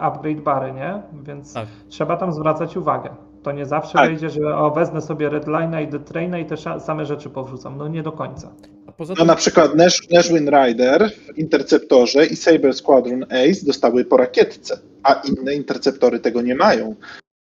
upgrade 0.01 0.41
bary, 0.41 0.73
nie? 0.73 1.01
Więc 1.23 1.53
Tak. 1.53 1.67
trzeba 1.89 2.17
tam 2.17 2.31
zwracać 2.33 2.77
uwagę. 2.77 3.09
To 3.43 3.51
nie 3.51 3.65
zawsze 3.65 3.93
Tak. 3.93 4.09
wyjdzie, 4.09 4.29
że 4.29 4.55
o, 4.57 4.71
wezmę 4.71 5.01
sobie 5.01 5.29
Redline'a 5.29 5.83
i 5.83 5.87
The 5.87 5.99
Traina 5.99 6.39
i 6.39 6.45
te 6.45 6.57
same 6.79 7.05
rzeczy 7.05 7.29
powrzucam. 7.29 7.77
No 7.77 7.87
nie 7.87 8.03
do 8.03 8.11
końca. 8.11 8.51
A 8.87 8.91
poza 8.91 9.13
No 9.13 9.17
tym, 9.17 9.27
na 9.27 9.35
przykład 9.35 9.75
Nash, 9.75 10.09
Nashwin 10.11 10.49
Rider 10.49 11.11
w 11.11 11.37
Interceptorze 11.37 12.25
i 12.25 12.35
Saber 12.35 12.73
Squadron 12.73 13.23
Ace 13.23 13.65
dostały 13.65 14.05
po 14.05 14.17
rakietce, 14.17 14.79
a 15.03 15.13
inne 15.13 15.53
interceptory 15.55 16.19
tego 16.19 16.41
nie 16.41 16.55
mają. 16.55 16.95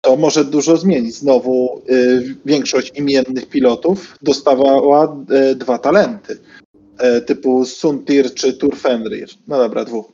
To 0.01 0.15
może 0.15 0.45
dużo 0.45 0.77
zmienić. 0.77 1.15
Znowu 1.15 1.81
y, 1.89 2.35
większość 2.45 2.91
imiennych 2.99 3.49
pilotów 3.49 4.17
dostawała 4.21 5.17
y, 5.51 5.55
dwa 5.55 5.77
talenty, 5.77 6.37
y, 7.17 7.21
typu 7.21 7.65
Suntir 7.65 8.33
czy 8.33 8.53
Turfenrir. 8.53 9.27
No 9.47 9.57
dobra, 9.57 9.85
dwóch. 9.85 10.11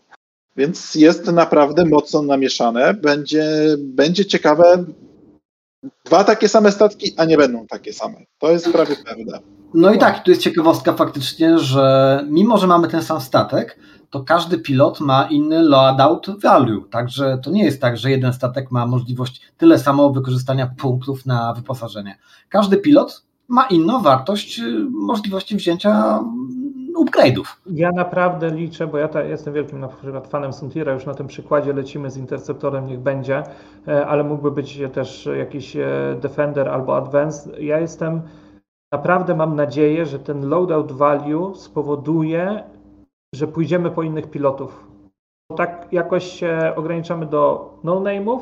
Więc 0.57 0.95
jest 0.95 1.31
naprawdę 1.31 1.85
mocno 1.85 2.21
namieszane. 2.21 2.93
Będzie, 2.93 3.45
będzie 3.77 4.25
ciekawe. 4.25 4.83
Dwa 6.05 6.23
takie 6.23 6.49
same 6.49 6.71
statki, 6.71 7.11
a 7.17 7.25
nie 7.25 7.37
będą 7.37 7.67
takie 7.67 7.93
same. 7.93 8.15
To 8.39 8.51
jest 8.51 8.71
prawie 8.71 8.95
pewne. 9.05 9.39
No 9.73 9.93
i 9.93 9.97
tak, 9.97 10.23
tu 10.23 10.31
jest 10.31 10.43
ciekawostka 10.43 10.93
faktycznie, 10.93 11.59
że 11.59 12.25
mimo, 12.29 12.57
że 12.57 12.67
mamy 12.67 12.87
ten 12.87 13.03
sam 13.03 13.21
statek, 13.21 13.79
to 14.09 14.23
każdy 14.23 14.57
pilot 14.57 14.99
ma 14.99 15.23
inny 15.23 15.63
loadout 15.63 16.27
value, 16.41 16.85
także 16.91 17.39
to 17.43 17.51
nie 17.51 17.63
jest 17.63 17.81
tak, 17.81 17.97
że 17.97 18.11
jeden 18.11 18.33
statek 18.33 18.71
ma 18.71 18.85
możliwość 18.85 19.41
tyle 19.57 19.79
samo 19.79 20.09
wykorzystania 20.09 20.73
punktów 20.77 21.25
na 21.25 21.53
wyposażenie. 21.53 22.17
Każdy 22.49 22.77
pilot 22.77 23.23
ma 23.47 23.63
inną 23.63 24.01
wartość 24.01 24.59
y, 24.59 24.85
możliwości 24.89 25.55
wzięcia 25.55 26.19
upgrade'ów. 26.95 27.45
Ja 27.65 27.91
naprawdę 27.91 28.49
liczę, 28.49 28.87
bo 28.87 28.97
ja 28.97 29.07
ta, 29.07 29.23
jestem 29.23 29.53
wielkim 29.53 29.79
na 29.79 29.87
przykład 29.87 30.27
fanem 30.27 30.53
Suntira, 30.53 30.93
już 30.93 31.05
na 31.05 31.13
tym 31.13 31.27
przykładzie 31.27 31.73
lecimy 31.73 32.11
z 32.11 32.17
Interceptorem, 32.17 32.87
niech 32.87 32.99
będzie, 32.99 33.43
e, 33.87 34.07
ale 34.07 34.23
mógłby 34.23 34.51
być 34.51 34.81
też 34.93 35.29
jakiś 35.37 35.75
e, 35.75 35.87
Defender 36.21 36.69
albo 36.69 36.97
Advanced. 36.97 37.59
Ja 37.59 37.79
jestem, 37.79 38.21
naprawdę 38.91 39.35
mam 39.35 39.55
nadzieję, 39.55 40.05
że 40.05 40.19
ten 40.19 40.49
loadout 40.49 40.91
value 40.91 41.55
spowoduje, 41.55 42.63
że 43.35 43.47
pójdziemy 43.47 43.91
po 43.91 44.03
innych 44.03 44.29
pilotów. 44.29 44.87
Bo 45.49 45.57
tak 45.57 45.87
jakoś 45.91 46.23
się 46.23 46.73
ograniczamy 46.75 47.25
do 47.25 47.73
no-name'ów, 47.83 48.39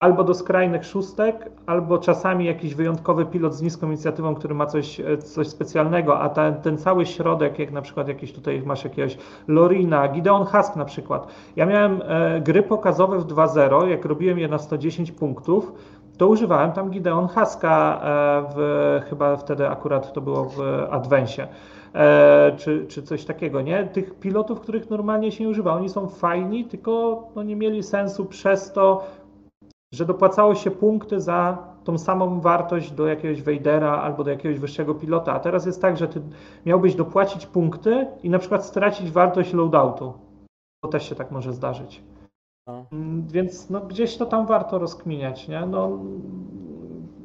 albo 0.00 0.24
do 0.24 0.34
skrajnych 0.34 0.84
szóstek, 0.84 1.50
albo 1.66 1.98
czasami 1.98 2.44
jakiś 2.44 2.74
wyjątkowy 2.74 3.26
pilot 3.26 3.54
z 3.54 3.62
niską 3.62 3.86
inicjatywą, 3.86 4.34
który 4.34 4.54
ma 4.54 4.66
coś, 4.66 5.00
e, 5.00 5.18
coś 5.18 5.48
specjalnego, 5.48 6.20
a 6.20 6.28
ten, 6.62 6.78
cały 6.78 7.06
środek, 7.06 7.58
jak 7.58 7.72
na 7.72 7.82
przykład 7.82 8.08
jakiś 8.08 8.32
tutaj 8.32 8.62
masz 8.66 8.84
jakiegoś 8.84 9.18
Lorina, 9.48 10.08
Gideon 10.08 10.44
Husk 10.44 10.76
na 10.76 10.84
przykład. 10.84 11.26
Ja 11.56 11.66
miałem 11.66 12.02
e, 12.04 12.40
gry 12.40 12.62
pokazowe 12.62 13.18
w 13.18 13.26
2.0, 13.26 13.88
jak 13.88 14.04
robiłem 14.04 14.38
je 14.38 14.48
na 14.48 14.58
110 14.58 15.12
punktów, 15.12 15.72
to 16.18 16.28
używałem 16.28 16.72
tam 16.72 16.90
Gideon 16.90 17.28
Huska 17.28 18.00
e, 18.02 18.44
w, 18.56 19.00
chyba 19.08 19.36
wtedy 19.36 19.68
akurat 19.68 20.12
to 20.12 20.20
było 20.20 20.44
w 20.44 20.60
Adwensie. 20.90 21.46
E, 21.94 22.52
czy, 22.56 22.86
czy 22.88 23.02
coś 23.02 23.24
takiego, 23.24 23.62
nie? 23.62 23.84
Tych 23.84 24.14
pilotów, 24.14 24.60
których 24.60 24.90
normalnie 24.90 25.32
się 25.32 25.44
nie 25.44 25.50
używa, 25.50 25.72
oni 25.72 25.88
są 25.88 26.08
fajni, 26.08 26.64
tylko 26.64 27.22
no, 27.36 27.42
nie 27.42 27.56
mieli 27.56 27.82
sensu 27.82 28.24
przez 28.24 28.72
to, 28.72 29.04
że 29.92 30.06
dopłacało 30.06 30.54
się 30.54 30.70
punkty 30.70 31.20
za 31.20 31.58
tą 31.84 31.98
samą 31.98 32.40
wartość 32.40 32.90
do 32.92 33.06
jakiegoś 33.06 33.42
Wejdera 33.42 34.00
albo 34.02 34.24
do 34.24 34.30
jakiegoś 34.30 34.58
wyższego 34.58 34.94
pilota. 34.94 35.32
A 35.32 35.40
teraz 35.40 35.66
jest 35.66 35.82
tak, 35.82 35.96
że 35.96 36.08
ty 36.08 36.22
miałbyś 36.66 36.94
dopłacić 36.94 37.46
punkty 37.46 38.06
i 38.22 38.30
na 38.30 38.38
przykład 38.38 38.66
stracić 38.66 39.10
wartość 39.10 39.52
loadoutu. 39.52 40.12
To 40.84 40.88
też 40.88 41.08
się 41.08 41.14
tak 41.14 41.30
może 41.30 41.52
zdarzyć. 41.52 42.02
No. 42.66 42.86
Mm, 42.92 43.26
Więc 43.26 43.70
no, 43.70 43.80
gdzieś 43.80 44.16
to 44.16 44.26
tam 44.26 44.46
warto 44.46 44.78
rozkminiać, 44.78 45.48
nie? 45.48 45.66
No, 45.66 45.98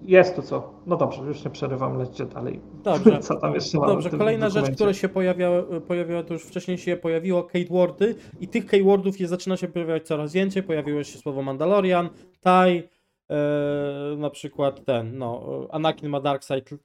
jest 0.07 0.35
tu 0.35 0.41
co. 0.41 0.73
No 0.85 0.97
dobrze, 0.97 1.21
już 1.21 1.45
nie 1.45 1.51
przerywam, 1.51 1.97
lećcie 1.97 2.25
dalej. 2.25 2.61
Dobrze. 2.83 3.19
Co 3.27 3.35
tam 3.35 3.53
jeszcze 3.53 3.77
mamy 3.77 3.93
Dobrze, 3.93 4.09
kolejna 4.09 4.45
rzecz, 4.45 4.55
dokumencie? 4.55 4.75
która 4.75 4.93
się 4.93 5.09
pojawiała, 5.09 5.63
pojawiła, 5.87 6.23
to 6.23 6.33
już 6.33 6.43
wcześniej 6.43 6.77
się 6.77 6.97
pojawiło, 6.97 7.43
keywordy 7.43 8.15
i 8.39 8.47
tych 8.47 8.65
keywordów 8.65 9.19
jest, 9.19 9.29
zaczyna 9.29 9.57
się 9.57 9.67
pojawiać 9.67 10.07
coraz 10.07 10.33
więcej, 10.33 10.63
pojawiło 10.63 11.03
się 11.03 11.17
słowo 11.19 11.41
Mandalorian, 11.41 12.09
Tai, 12.41 12.83
e, 13.29 14.15
na 14.17 14.29
przykład 14.29 14.85
ten, 14.85 15.17
no, 15.17 15.43
Anakin 15.71 16.09
ma 16.09 16.19
Dark 16.19 16.43
Side, 16.43 16.77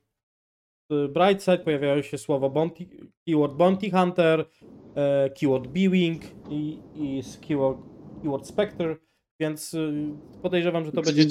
e, 0.90 1.08
Bright 1.08 1.42
Side, 1.42 1.58
pojawiało 1.58 2.02
się 2.02 2.18
słowo 2.18 2.50
bounty, 2.50 2.86
keyword 3.26 3.54
Bounty 3.54 3.90
Hunter, 3.90 4.44
e, 4.96 5.30
keyword 5.30 5.66
B-Wing 5.66 6.22
i, 6.50 6.78
i 6.94 7.22
keyword, 7.48 7.78
keyword 8.22 8.46
Spectre, 8.46 8.96
więc 9.40 9.76
podejrzewam, 10.42 10.84
że 10.84 10.92
to 10.92 11.02
będzie 11.02 11.26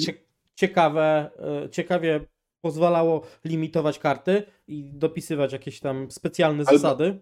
ciekawe, 0.60 1.30
e, 1.64 1.70
ciekawie 1.70 2.20
pozwalało 2.64 3.22
limitować 3.44 3.98
karty 3.98 4.42
i 4.68 4.90
dopisywać 4.94 5.52
jakieś 5.52 5.80
tam 5.80 6.10
specjalne 6.10 6.64
Albo- 6.66 6.72
zasady. 6.78 7.20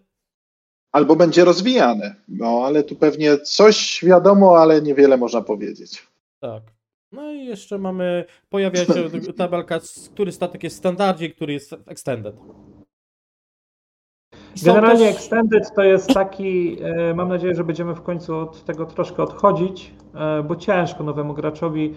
albo 0.91 1.15
będzie 1.15 1.45
rozwijane. 1.45 2.15
No 2.27 2.61
ale 2.65 2.83
tu 2.83 2.95
pewnie 2.95 3.37
coś 3.37 4.05
wiadomo, 4.05 4.57
ale 4.57 4.81
niewiele 4.81 5.17
można 5.17 5.41
powiedzieć. 5.41 6.07
Tak. 6.39 6.63
No 7.11 7.31
i 7.31 7.45
jeszcze 7.45 7.77
mamy, 7.77 8.25
pojawia 8.49 8.85
się 8.85 8.93
tabelka, 9.37 9.79
który 10.13 10.31
statek 10.31 10.63
jest 10.63 10.75
w 10.75 10.79
standardzie, 10.79 11.29
który 11.29 11.53
jest 11.53 11.69
w 11.75 11.87
extended. 11.89 12.35
Generalnie 14.65 15.05
też- 15.05 15.15
Extended 15.15 15.63
to 15.75 15.83
jest 15.83 16.13
taki, 16.13 16.77
e, 16.83 17.13
mam 17.13 17.29
nadzieję, 17.29 17.55
że 17.55 17.63
będziemy 17.63 17.95
w 17.95 18.01
końcu 18.01 18.35
od 18.37 18.65
tego 18.65 18.85
troszkę 18.85 19.23
odchodzić, 19.23 19.93
e, 20.15 20.43
bo 20.43 20.55
ciężko 20.55 21.03
nowemu 21.03 21.33
graczowi, 21.33 21.95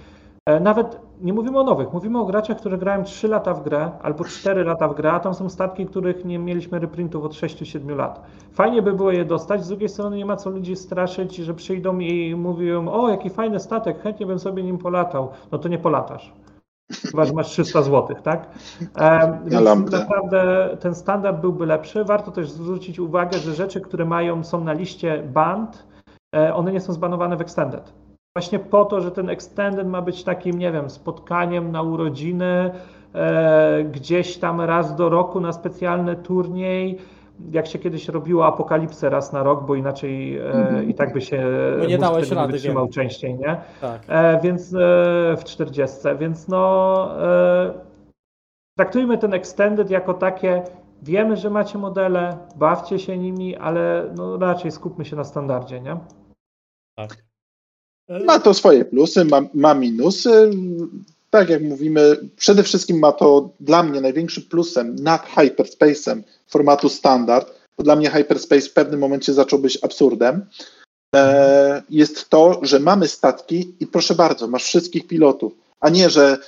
nawet 0.60 1.00
nie 1.20 1.32
mówimy 1.32 1.58
o 1.58 1.64
nowych, 1.64 1.92
mówimy 1.92 2.20
o 2.20 2.24
graczach, 2.24 2.56
którzy 2.56 2.78
grają 2.78 3.04
3 3.04 3.28
lata 3.28 3.54
w 3.54 3.62
grę 3.62 3.90
albo 4.02 4.24
4 4.24 4.64
lata 4.64 4.88
w 4.88 4.94
grę, 4.94 5.12
a 5.12 5.20
tam 5.20 5.34
są 5.34 5.48
statki, 5.48 5.86
których 5.86 6.24
nie 6.24 6.38
mieliśmy 6.38 6.78
reprintów 6.78 7.24
od 7.24 7.32
6-7 7.32 7.96
lat. 7.96 8.22
Fajnie 8.52 8.82
by 8.82 8.92
było 8.92 9.12
je 9.12 9.24
dostać, 9.24 9.64
z 9.64 9.68
drugiej 9.68 9.88
strony 9.88 10.16
nie 10.16 10.26
ma 10.26 10.36
co 10.36 10.50
ludzi 10.50 10.76
straszyć, 10.76 11.36
że 11.36 11.54
przyjdą 11.54 11.98
i 11.98 12.34
mówią, 12.34 12.88
o 12.88 13.08
jaki 13.08 13.30
fajny 13.30 13.60
statek, 13.60 14.02
chętnie 14.02 14.26
bym 14.26 14.38
sobie 14.38 14.62
nim 14.62 14.78
polatał. 14.78 15.28
No 15.52 15.58
to 15.58 15.68
nie 15.68 15.78
polatasz. 15.78 16.32
Chyba, 17.10 17.24
że 17.24 17.32
masz 17.32 17.48
300 17.48 17.82
zł, 17.82 18.16
tak? 18.22 18.48
E, 18.98 19.38
więc 19.46 19.64
lampę. 19.64 19.98
naprawdę 19.98 20.68
ten 20.80 20.94
standard 20.94 21.40
byłby 21.40 21.66
lepszy. 21.66 22.04
Warto 22.04 22.30
też 22.30 22.50
zwrócić 22.50 22.98
uwagę, 22.98 23.38
że 23.38 23.54
rzeczy, 23.54 23.80
które 23.80 24.04
mają, 24.04 24.44
są 24.44 24.64
na 24.64 24.72
liście 24.72 25.22
band, 25.22 25.86
e, 26.34 26.54
one 26.54 26.72
nie 26.72 26.80
są 26.80 26.92
zbanowane 26.92 27.36
w 27.36 27.40
Extended. 27.40 28.01
Właśnie 28.36 28.58
po 28.58 28.84
to, 28.84 29.00
że 29.00 29.10
ten 29.10 29.28
Extended 29.30 29.88
ma 29.88 30.02
być 30.02 30.24
takim, 30.24 30.58
nie 30.58 30.72
wiem, 30.72 30.90
spotkaniem 30.90 31.72
na 31.72 31.82
urodziny, 31.82 32.70
e, 33.14 33.84
gdzieś 33.84 34.38
tam 34.38 34.60
raz 34.60 34.96
do 34.96 35.08
roku 35.08 35.40
na 35.40 35.52
specjalny 35.52 36.16
turniej, 36.16 36.98
jak 37.50 37.66
się 37.66 37.78
kiedyś 37.78 38.08
robiło 38.08 38.46
apokalipsę 38.46 39.10
raz 39.10 39.32
na 39.32 39.42
rok, 39.42 39.66
bo 39.66 39.74
inaczej 39.74 40.38
e, 40.38 40.84
i 40.84 40.94
tak 40.94 41.12
by 41.12 41.20
się 41.20 41.44
Bo 41.80 41.86
nie 41.86 41.98
dałeś 41.98 42.30
rady, 42.30 42.52
wytrzymał 42.52 42.84
wiem. 42.84 42.92
częściej, 42.92 43.34
nie? 43.34 43.56
Tak. 43.80 44.02
E, 44.08 44.40
więc 44.40 44.74
e, 44.74 45.36
w 45.36 45.44
40, 45.44 45.98
więc 46.18 46.48
no 46.48 47.08
e, 47.22 47.72
traktujmy 48.78 49.18
ten 49.18 49.34
extended 49.34 49.90
jako 49.90 50.14
takie, 50.14 50.62
wiemy, 51.02 51.36
że 51.36 51.50
macie 51.50 51.78
modele, 51.78 52.36
bawcie 52.56 52.98
się 52.98 53.18
nimi, 53.18 53.56
ale 53.56 54.10
no 54.16 54.36
raczej 54.38 54.70
skupmy 54.70 55.04
się 55.04 55.16
na 55.16 55.24
standardzie, 55.24 55.80
nie? 55.80 55.96
tak. 56.96 57.31
E, 58.08 58.24
Ma 58.24 58.38
to 58.38 58.54
swoje 58.54 58.84
plusy, 58.84 59.24
ma, 59.24 59.42
ma 59.54 59.74
minusy. 59.74 60.50
Tak 61.30 61.48
jak 61.48 61.62
mówimy, 61.62 62.16
przede 62.36 62.62
wszystkim 62.62 62.98
ma 62.98 63.12
to 63.12 63.50
dla 63.60 63.82
mnie 63.82 64.00
największym 64.00 64.42
plusem 64.42 64.96
nad 64.96 65.26
hyperspace'em 65.34 66.22
formatu 66.48 66.88
standard, 66.88 67.54
bo 67.76 67.84
dla 67.84 67.96
mnie 67.96 68.10
hyperspace 68.10 68.68
w 68.68 68.72
pewnym 68.72 69.00
momencie 69.00 69.32
zaczął 69.32 69.58
być 69.58 69.78
absurdem, 69.82 70.46
e, 71.16 71.82
jest 71.90 72.28
to, 72.28 72.60
że 72.62 72.80
mamy 72.80 73.08
statki 73.08 73.74
i 73.80 73.86
proszę 73.86 74.14
bardzo, 74.14 74.48
masz 74.48 74.64
wszystkich 74.64 75.06
pilotów, 75.06 75.52
a 75.80 75.88
nie, 75.88 76.10
że 76.10 76.38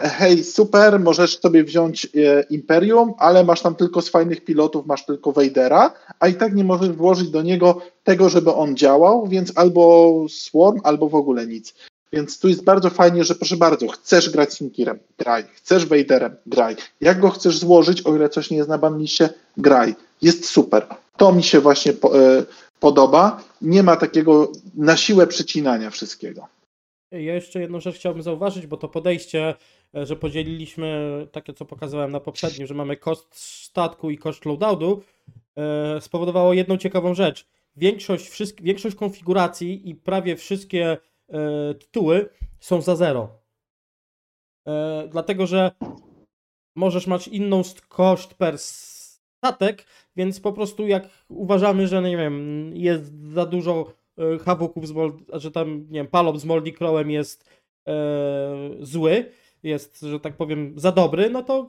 hej, 0.00 0.44
super, 0.44 1.00
możesz 1.00 1.38
sobie 1.38 1.64
wziąć 1.64 2.04
e, 2.06 2.42
Imperium, 2.50 3.14
ale 3.18 3.44
masz 3.44 3.62
tam 3.62 3.74
tylko 3.74 4.02
z 4.02 4.08
fajnych 4.08 4.44
pilotów, 4.44 4.86
masz 4.86 5.06
tylko 5.06 5.32
Vadera, 5.32 5.92
a 6.20 6.28
i 6.28 6.34
tak 6.34 6.54
nie 6.54 6.64
możesz 6.64 6.88
włożyć 6.88 7.30
do 7.30 7.42
niego 7.42 7.80
tego, 8.04 8.28
żeby 8.28 8.52
on 8.52 8.76
działał, 8.76 9.26
więc 9.26 9.52
albo 9.54 10.26
Swarm, 10.28 10.80
albo 10.84 11.08
w 11.08 11.14
ogóle 11.14 11.46
nic. 11.46 11.74
Więc 12.12 12.38
tu 12.38 12.48
jest 12.48 12.64
bardzo 12.64 12.90
fajnie, 12.90 13.24
że 13.24 13.34
proszę 13.34 13.56
bardzo, 13.56 13.88
chcesz 13.88 14.30
grać 14.30 14.54
Sinkirem, 14.54 14.98
graj. 15.18 15.44
Chcesz 15.54 15.86
Vaderem, 15.86 16.36
graj. 16.46 16.76
Jak 17.00 17.20
go 17.20 17.30
chcesz 17.30 17.58
złożyć, 17.58 18.02
o 18.02 18.16
ile 18.16 18.28
coś 18.28 18.50
nie 18.50 18.56
jest 18.56 18.68
na 18.68 18.78
banliście, 18.78 19.28
graj. 19.56 19.94
Jest 20.22 20.46
super. 20.46 20.86
To 21.16 21.32
mi 21.32 21.42
się 21.42 21.60
właśnie 21.60 21.92
po, 21.92 22.18
e, 22.18 22.44
podoba. 22.80 23.42
Nie 23.62 23.82
ma 23.82 23.96
takiego 23.96 24.52
na 24.74 24.96
siłę 24.96 25.26
przycinania 25.26 25.90
wszystkiego. 25.90 26.48
Ja 27.12 27.34
jeszcze 27.34 27.60
jedną 27.60 27.80
rzecz 27.80 27.96
chciałbym 27.96 28.22
zauważyć, 28.22 28.66
bo 28.66 28.76
to 28.76 28.88
podejście, 28.88 29.54
że 29.94 30.16
podzieliliśmy 30.16 31.26
takie, 31.32 31.52
co 31.52 31.64
pokazałem 31.64 32.12
na 32.12 32.20
poprzednim, 32.20 32.66
że 32.66 32.74
mamy 32.74 32.96
koszt 32.96 33.34
statku 33.34 34.10
i 34.10 34.18
koszt 34.18 34.44
loadoutu, 34.44 35.02
e, 35.56 36.00
spowodowało 36.00 36.52
jedną 36.52 36.76
ciekawą 36.76 37.14
rzecz. 37.14 37.46
Większość, 37.76 38.30
większość 38.62 38.96
konfiguracji 38.96 39.90
i 39.90 39.94
prawie 39.94 40.36
wszystkie 40.36 40.98
e, 41.28 41.74
tytuły 41.74 42.28
są 42.60 42.80
za 42.80 42.96
zero. 42.96 43.28
E, 44.68 45.08
dlatego, 45.10 45.46
że 45.46 45.70
możesz 46.76 47.06
mieć 47.06 47.28
inną 47.28 47.62
koszt 47.88 48.34
per 48.34 48.58
statek, 48.58 49.84
więc 50.16 50.40
po 50.40 50.52
prostu 50.52 50.86
jak 50.86 51.08
uważamy, 51.28 51.86
że 51.88 52.02
nie 52.02 52.16
wiem, 52.16 52.70
jest 52.76 53.32
za 53.32 53.46
dużo 53.46 53.92
e, 54.18 54.38
hawuków 54.38 54.88
z 54.88 54.92
Mold, 54.92 55.14
że 55.32 55.50
tam, 55.50 55.86
nie 55.90 56.00
wiem, 56.00 56.06
palop 56.06 56.38
z 56.38 56.44
Moldy 56.44 56.72
Crowem 56.72 57.10
jest 57.10 57.50
e, 57.88 57.94
zły, 58.80 59.32
jest, 59.62 60.00
że 60.00 60.20
tak 60.20 60.36
powiem, 60.36 60.72
za 60.76 60.92
dobry, 60.92 61.30
no 61.30 61.42
to 61.42 61.66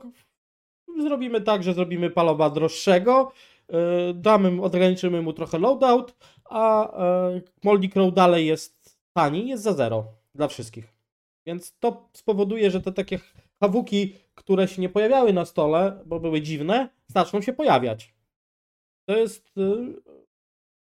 zrobimy 1.02 1.40
tak, 1.40 1.62
że 1.62 1.74
zrobimy 1.74 2.10
paloba 2.10 2.50
droższego, 2.50 3.32
e, 3.68 4.14
damy, 4.14 4.62
ograniczymy 4.62 5.22
mu 5.22 5.32
trochę 5.32 5.58
loadout, 5.58 6.14
a 6.44 6.92
e, 6.92 7.40
Moldy 7.64 7.88
Crow 7.88 8.14
dalej 8.14 8.46
jest 8.46 9.00
tani, 9.12 9.48
jest 9.48 9.62
za 9.62 9.72
zero 9.72 10.04
dla 10.34 10.48
wszystkich. 10.48 11.00
Więc 11.46 11.78
to 11.78 12.08
spowoduje, 12.12 12.70
że 12.70 12.80
te 12.80 12.92
takie 12.92 13.18
hawuki, 13.60 14.14
które 14.34 14.68
się 14.68 14.82
nie 14.82 14.88
pojawiały 14.88 15.32
na 15.32 15.44
stole, 15.44 16.02
bo 16.06 16.20
były 16.20 16.40
dziwne, 16.40 16.88
zaczną 17.06 17.40
się 17.40 17.52
pojawiać. 17.52 18.14
To 19.08 19.16
jest 19.16 19.58
y, 19.58 20.02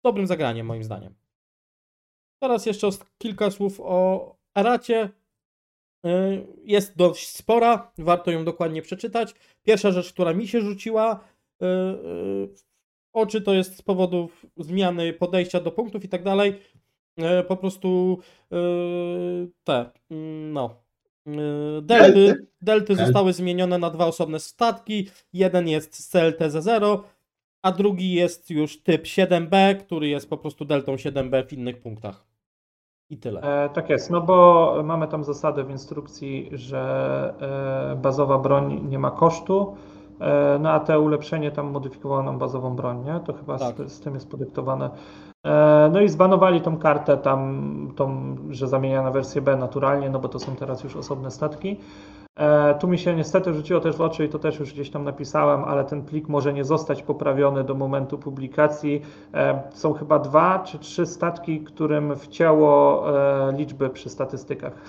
dobrym 0.06 0.28
zagraniem, 0.28 0.68
moim 0.68 0.84
zdaniem. 0.84 1.16
Teraz 2.40 2.66
jeszcze 2.66 2.90
kilka 3.18 3.52
słów 3.52 3.80
o 3.80 4.36
Aracie. 4.54 5.10
Y, 6.08 6.48
Jest 6.64 6.98
dość 6.98 7.28
spora, 7.30 7.92
warto 7.98 8.32
ją 8.32 8.46
dokładnie 8.46 8.82
przeczytać. 8.82 9.36
Pierwsza 9.64 9.92
rzecz, 9.92 10.14
która 10.14 10.34
mi 10.34 10.48
się 10.48 10.62
rzuciła 10.62 11.14
y, 11.16 11.66
y, 11.66 12.48
w 12.48 12.64
oczy, 13.14 13.42
to 13.42 13.54
jest 13.54 13.78
z 13.78 13.82
powodu 13.82 14.30
zmiany 14.58 15.14
podejścia 15.14 15.60
do 15.60 15.72
punktów 15.72 16.04
i 16.06 16.10
tak 16.10 16.24
dalej. 16.24 16.62
Y, 17.42 17.44
Po 17.48 17.58
prostu 17.58 18.20
y, 18.54 19.52
te, 19.64 19.92
mm, 20.12 20.54
no, 20.54 20.84
y, 21.28 21.32
delty, 21.82 22.14
Delty. 22.14 22.48
delty 22.62 22.96
zostały 22.96 23.34
zmienione 23.34 23.78
na 23.78 23.90
dwa 23.90 24.06
osobne 24.06 24.40
statki. 24.40 25.10
Jeden 25.34 25.68
jest 25.68 25.96
z 25.96 26.10
CLTZ0, 26.14 27.04
a 27.62 27.72
drugi 27.72 28.14
jest 28.14 28.50
już 28.50 28.84
typ 28.84 29.04
7B, 29.06 29.76
który 29.76 30.08
jest 30.10 30.30
po 30.30 30.38
prostu 30.38 30.66
deltą 30.66 30.96
7B 30.96 31.48
w 31.48 31.54
innych 31.54 31.82
punktach. 31.82 32.27
I 33.10 33.18
tyle. 33.18 33.42
E, 33.42 33.70
tak 33.70 33.90
jest, 33.90 34.10
no 34.10 34.22
bo 34.22 34.76
mamy 34.84 35.08
tam 35.08 35.24
zasadę 35.24 35.64
w 35.64 35.70
instrukcji, 35.70 36.50
że 36.54 37.34
e, 37.94 37.96
bazowa 37.96 38.38
broń 38.38 38.86
nie 38.90 39.00
ma 39.00 39.12
kosztu, 39.12 39.76
e, 40.20 40.60
no 40.62 40.72
a 40.72 40.80
te 40.80 41.00
ulepszenie 41.00 41.52
tam 41.52 41.72
modyfikowało 41.72 42.24
nam 42.24 42.38
bazową 42.38 42.76
broń, 42.76 43.04
nie? 43.06 43.20
To 43.20 43.34
chyba 43.34 43.58
Tak. 43.58 43.76
z, 43.76 43.92
z 43.92 44.00
tym 44.00 44.14
jest 44.14 44.32
podyktowane. 44.32 44.90
E, 45.46 45.90
no 45.94 46.02
i 46.02 46.10
zbanowali 46.10 46.62
tą 46.62 46.78
kartę 46.78 47.18
tam, 47.18 47.94
tą, 47.96 48.36
że 48.50 48.68
zamienia 48.68 49.02
na 49.04 49.12
wersję 49.12 49.42
B 49.42 49.56
naturalnie, 49.58 50.10
no 50.10 50.20
bo 50.20 50.30
to 50.30 50.40
są 50.40 50.56
teraz 50.56 50.84
już 50.84 50.96
osobne 50.96 51.32
statki. 51.32 51.78
E, 52.38 52.76
Tu 52.80 52.88
mi 52.88 52.98
się 52.98 53.16
niestety 53.16 53.54
rzuciło 53.54 53.80
też 53.80 53.96
w 53.96 54.02
oczy 54.02 54.26
i 54.26 54.30
to 54.30 54.40
też 54.40 54.60
już 54.60 54.74
gdzieś 54.74 54.90
tam 54.90 55.04
napisałem, 55.04 55.64
ale 55.64 55.86
ten 55.86 56.02
plik 56.02 56.30
może 56.30 56.54
nie 56.54 56.64
zostać 56.64 57.04
poprawiony 57.04 57.64
do 57.64 57.76
momentu 57.76 58.18
publikacji. 58.18 59.02
E, 59.34 59.62
Są 59.74 59.94
chyba 59.94 60.20
dwa 60.20 60.60
czy 60.60 60.80
trzy 60.80 61.06
statki, 61.06 61.60
którym 61.60 62.16
wcięło 62.16 63.04
e, 63.50 63.54
liczby 63.58 63.90
przy 63.90 64.10
statystykach. 64.10 64.82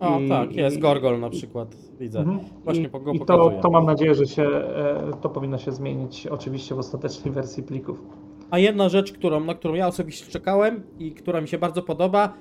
O, 0.00 0.18
i- 0.20 0.28
tak, 0.28 0.52
jest 0.56 0.78
Gorgol 0.78 1.20
na 1.20 1.30
przykład, 1.30 1.68
widzę. 2.00 2.18
Mhm. 2.20 2.38
Właśnie 2.64 2.82
I, 2.84 2.88
go 3.04 3.12
i 3.12 3.20
to, 3.20 3.50
to 3.62 3.70
mam 3.70 3.86
nadzieję, 3.86 4.14
że 4.14 4.26
się, 4.26 4.50
to 5.20 5.28
powinno 5.28 5.58
się 5.58 5.72
zmienić 5.72 6.26
oczywiście 6.26 6.74
w 6.74 6.78
ostatecznej 6.78 7.34
wersji 7.34 7.62
plików. 7.62 8.02
A 8.50 8.58
jedna 8.58 8.88
rzecz, 8.88 9.12
którą, 9.12 9.40
na 9.40 9.54
którą 9.54 9.74
ja 9.74 9.86
osobiście 9.86 10.26
czekałem 10.32 10.82
i 10.98 11.12
która 11.12 11.40
mi 11.40 11.48
się 11.48 11.58
bardzo 11.58 11.82
podoba, 11.82 12.32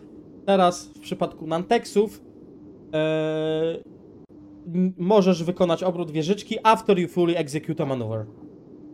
teraz 0.46 0.86
w 0.88 1.00
przypadku 1.00 1.48
Nantexów 1.48 2.22
n- 2.92 3.97
możesz 4.98 5.44
wykonać 5.44 5.84
obrót 5.84 6.12
wieżyczki 6.12 6.56
after 6.64 7.00
you 7.00 7.08
fully 7.08 7.38
execute 7.38 7.84
a 7.84 7.86
maneuver. 7.86 8.26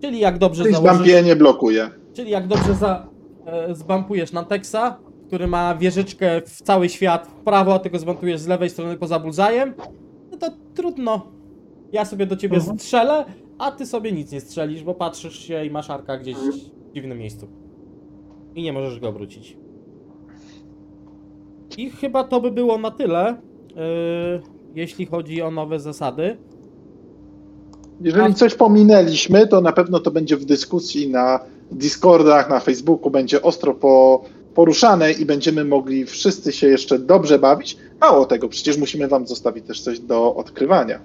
Czyli 0.02 0.20
jak 0.20 0.38
dobrze 0.38 0.64
Czyli 0.64 0.76
założysz... 0.76 0.96
zbampienie 0.96 1.36
blokuje. 1.36 1.90
Czyli 2.14 2.32
jak 2.32 2.48
dobrze 2.48 2.74
za, 2.76 3.08
e, 3.46 3.76
zbampujesz 3.76 4.32
Nantexa, 4.34 4.98
który 5.28 5.48
ma 5.48 5.76
wieżyczkę 5.76 6.42
w 6.42 6.62
cały 6.62 6.90
świat 6.90 7.28
w 7.28 7.34
prawo, 7.44 7.74
a 7.74 7.80
ty 7.80 7.90
go 7.90 8.00
zbampujesz 8.00 8.40
z 8.40 8.48
lewej 8.48 8.70
strony 8.70 8.98
poza 8.98 9.20
bullseye'em, 9.20 9.72
no 10.32 10.38
to 10.38 10.48
trudno. 10.74 11.22
Ja 11.92 12.06
sobie 12.06 12.26
do 12.26 12.36
ciebie 12.36 12.58
Mhm. 12.58 12.80
strzelę, 12.80 13.26
a 13.58 13.72
ty 13.72 13.86
sobie 13.86 14.12
nic 14.12 14.32
nie 14.32 14.42
strzelisz, 14.42 14.84
bo 14.84 14.94
patrzysz 14.94 15.40
się 15.40 15.66
i 15.66 15.70
masz 15.70 15.90
arka 15.90 16.18
gdzieś 16.18 16.36
w 16.38 16.94
dziwnym 16.94 17.18
miejscu. 17.18 17.48
I 18.56 18.64
nie 18.64 18.74
możesz 18.74 19.00
go 19.00 19.10
obrócić. 19.10 19.58
I 21.78 21.90
chyba 21.90 22.24
to 22.24 22.42
by 22.42 22.52
było 22.52 22.78
na 22.78 22.92
tyle, 22.92 23.28
e, 23.30 23.36
jeśli 24.76 25.06
chodzi 25.06 25.42
o 25.42 25.52
nowe 25.52 25.80
zasady. 25.80 26.38
Jeżeli 28.02 28.34
coś 28.34 28.56
pominęliśmy, 28.56 29.48
to 29.48 29.62
na 29.62 29.72
pewno 29.72 30.00
to 30.00 30.12
będzie 30.12 30.38
w 30.38 30.46
dyskusji 30.46 31.10
na 31.10 31.40
Discordach, 31.72 32.50
na 32.50 32.60
Facebooku 32.60 33.12
będzie 33.12 33.42
ostro 33.42 33.74
po, 33.74 34.24
poruszane 34.54 35.12
i 35.12 35.26
będziemy 35.26 35.66
mogli 35.66 36.06
wszyscy 36.06 36.52
się 36.52 36.68
jeszcze 36.68 37.00
dobrze 37.00 37.40
bawić. 37.40 37.78
Mało 38.02 38.26
tego, 38.26 38.50
przecież 38.50 38.78
musimy 38.78 39.08
Wam 39.08 39.28
zostawić 39.28 39.66
też 39.66 39.82
coś 39.82 40.00
do 40.00 40.36
odkrywania. 40.36 41.00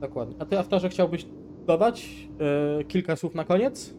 Dokładnie. 0.00 0.34
A 0.38 0.44
ty, 0.44 0.58
Aftarze, 0.58 0.88
chciałbyś 0.88 1.26
dodać 1.66 2.08
e, 2.80 2.84
kilka 2.84 3.16
słów 3.16 3.34
na 3.34 3.44
koniec? 3.44 3.94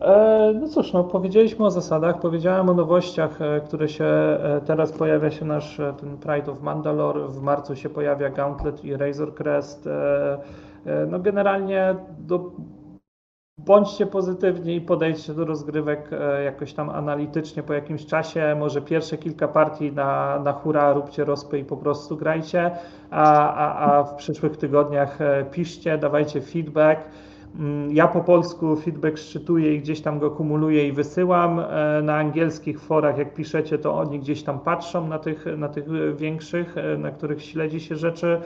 E, 0.00 0.52
No 0.60 0.68
cóż, 0.68 0.92
no, 0.92 1.04
powiedzieliśmy 1.04 1.66
o 1.66 1.70
zasadach, 1.70 2.20
powiedziałem 2.20 2.68
o 2.68 2.74
nowościach, 2.74 3.42
e, 3.42 3.60
które 3.60 3.88
się 3.88 4.04
e, 4.04 4.60
teraz 4.66 4.92
pojawia 4.92 5.30
się 5.30 5.44
nasz 5.44 5.80
ten 6.00 6.16
Pride 6.16 6.52
of 6.52 6.62
Mandalore, 6.62 7.28
w 7.28 7.42
marcu 7.42 7.76
się 7.76 7.88
pojawia 7.88 8.30
Gauntlet 8.30 8.84
i 8.84 8.96
Razor 8.96 9.34
Crest. 9.34 9.88
No 11.10 11.18
generalnie 11.18 11.96
do, 12.18 12.50
bądźcie 13.58 14.06
pozytywni 14.06 14.76
i 14.76 14.80
podejdźcie 14.80 15.34
do 15.34 15.44
rozgrywek 15.44 16.10
jakoś 16.44 16.72
tam 16.72 16.90
analitycznie 16.90 17.62
po 17.62 17.72
jakimś 17.72 18.06
czasie, 18.06 18.56
może 18.58 18.82
pierwsze 18.82 19.18
kilka 19.18 19.48
partii 19.48 19.92
na, 19.92 20.38
na 20.38 20.52
hura 20.52 20.92
róbcie 20.92 21.24
rozpy 21.24 21.58
i 21.58 21.64
po 21.64 21.76
prostu 21.76 22.16
grajcie, 22.16 22.70
a, 23.10 23.54
a, 23.54 23.98
a 23.98 24.04
w 24.04 24.14
przyszłych 24.14 24.56
tygodniach 24.56 25.18
piszcie, 25.50 25.98
dawajcie 25.98 26.40
feedback. 26.40 27.00
Mm, 27.58 27.96
Ja 27.96 28.08
po 28.08 28.20
polsku 28.20 28.76
feedback 28.76 29.18
szczytuję 29.18 29.74
i 29.74 29.80
gdzieś 29.80 30.00
tam 30.00 30.18
go 30.18 30.30
kumuluję 30.30 30.88
i 30.88 30.92
wysyłam. 30.92 31.60
E, 31.60 32.02
Na 32.02 32.16
angielskich 32.16 32.80
forach, 32.80 33.18
jak 33.18 33.34
piszecie, 33.34 33.78
to 33.78 33.94
oni 33.94 34.20
gdzieś 34.20 34.42
tam 34.42 34.60
patrzą 34.60 35.08
na 35.08 35.18
tych, 35.18 35.44
na 35.58 35.68
tych 35.68 35.84
e, 35.88 36.12
większych, 36.14 36.78
e, 36.78 36.98
na 36.98 37.10
których 37.10 37.44
śledzi 37.44 37.80
się 37.80 37.96
rzeczy. 37.96 38.40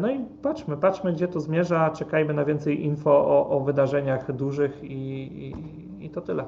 No 0.00 0.10
i 0.10 0.20
patrzmy, 0.42 0.76
patrzmy, 0.76 1.12
gdzie 1.12 1.28
to 1.28 1.40
zmierza. 1.40 1.90
Czekajmy 1.90 2.34
na 2.34 2.44
więcej 2.44 2.84
info 2.84 3.10
o, 3.10 3.50
o 3.50 3.60
wydarzeniach 3.60 4.36
dużych 4.36 4.84
i, 4.84 4.88
i, 4.90 5.54
i 6.04 6.10
to 6.10 6.20
tyle. 6.20 6.44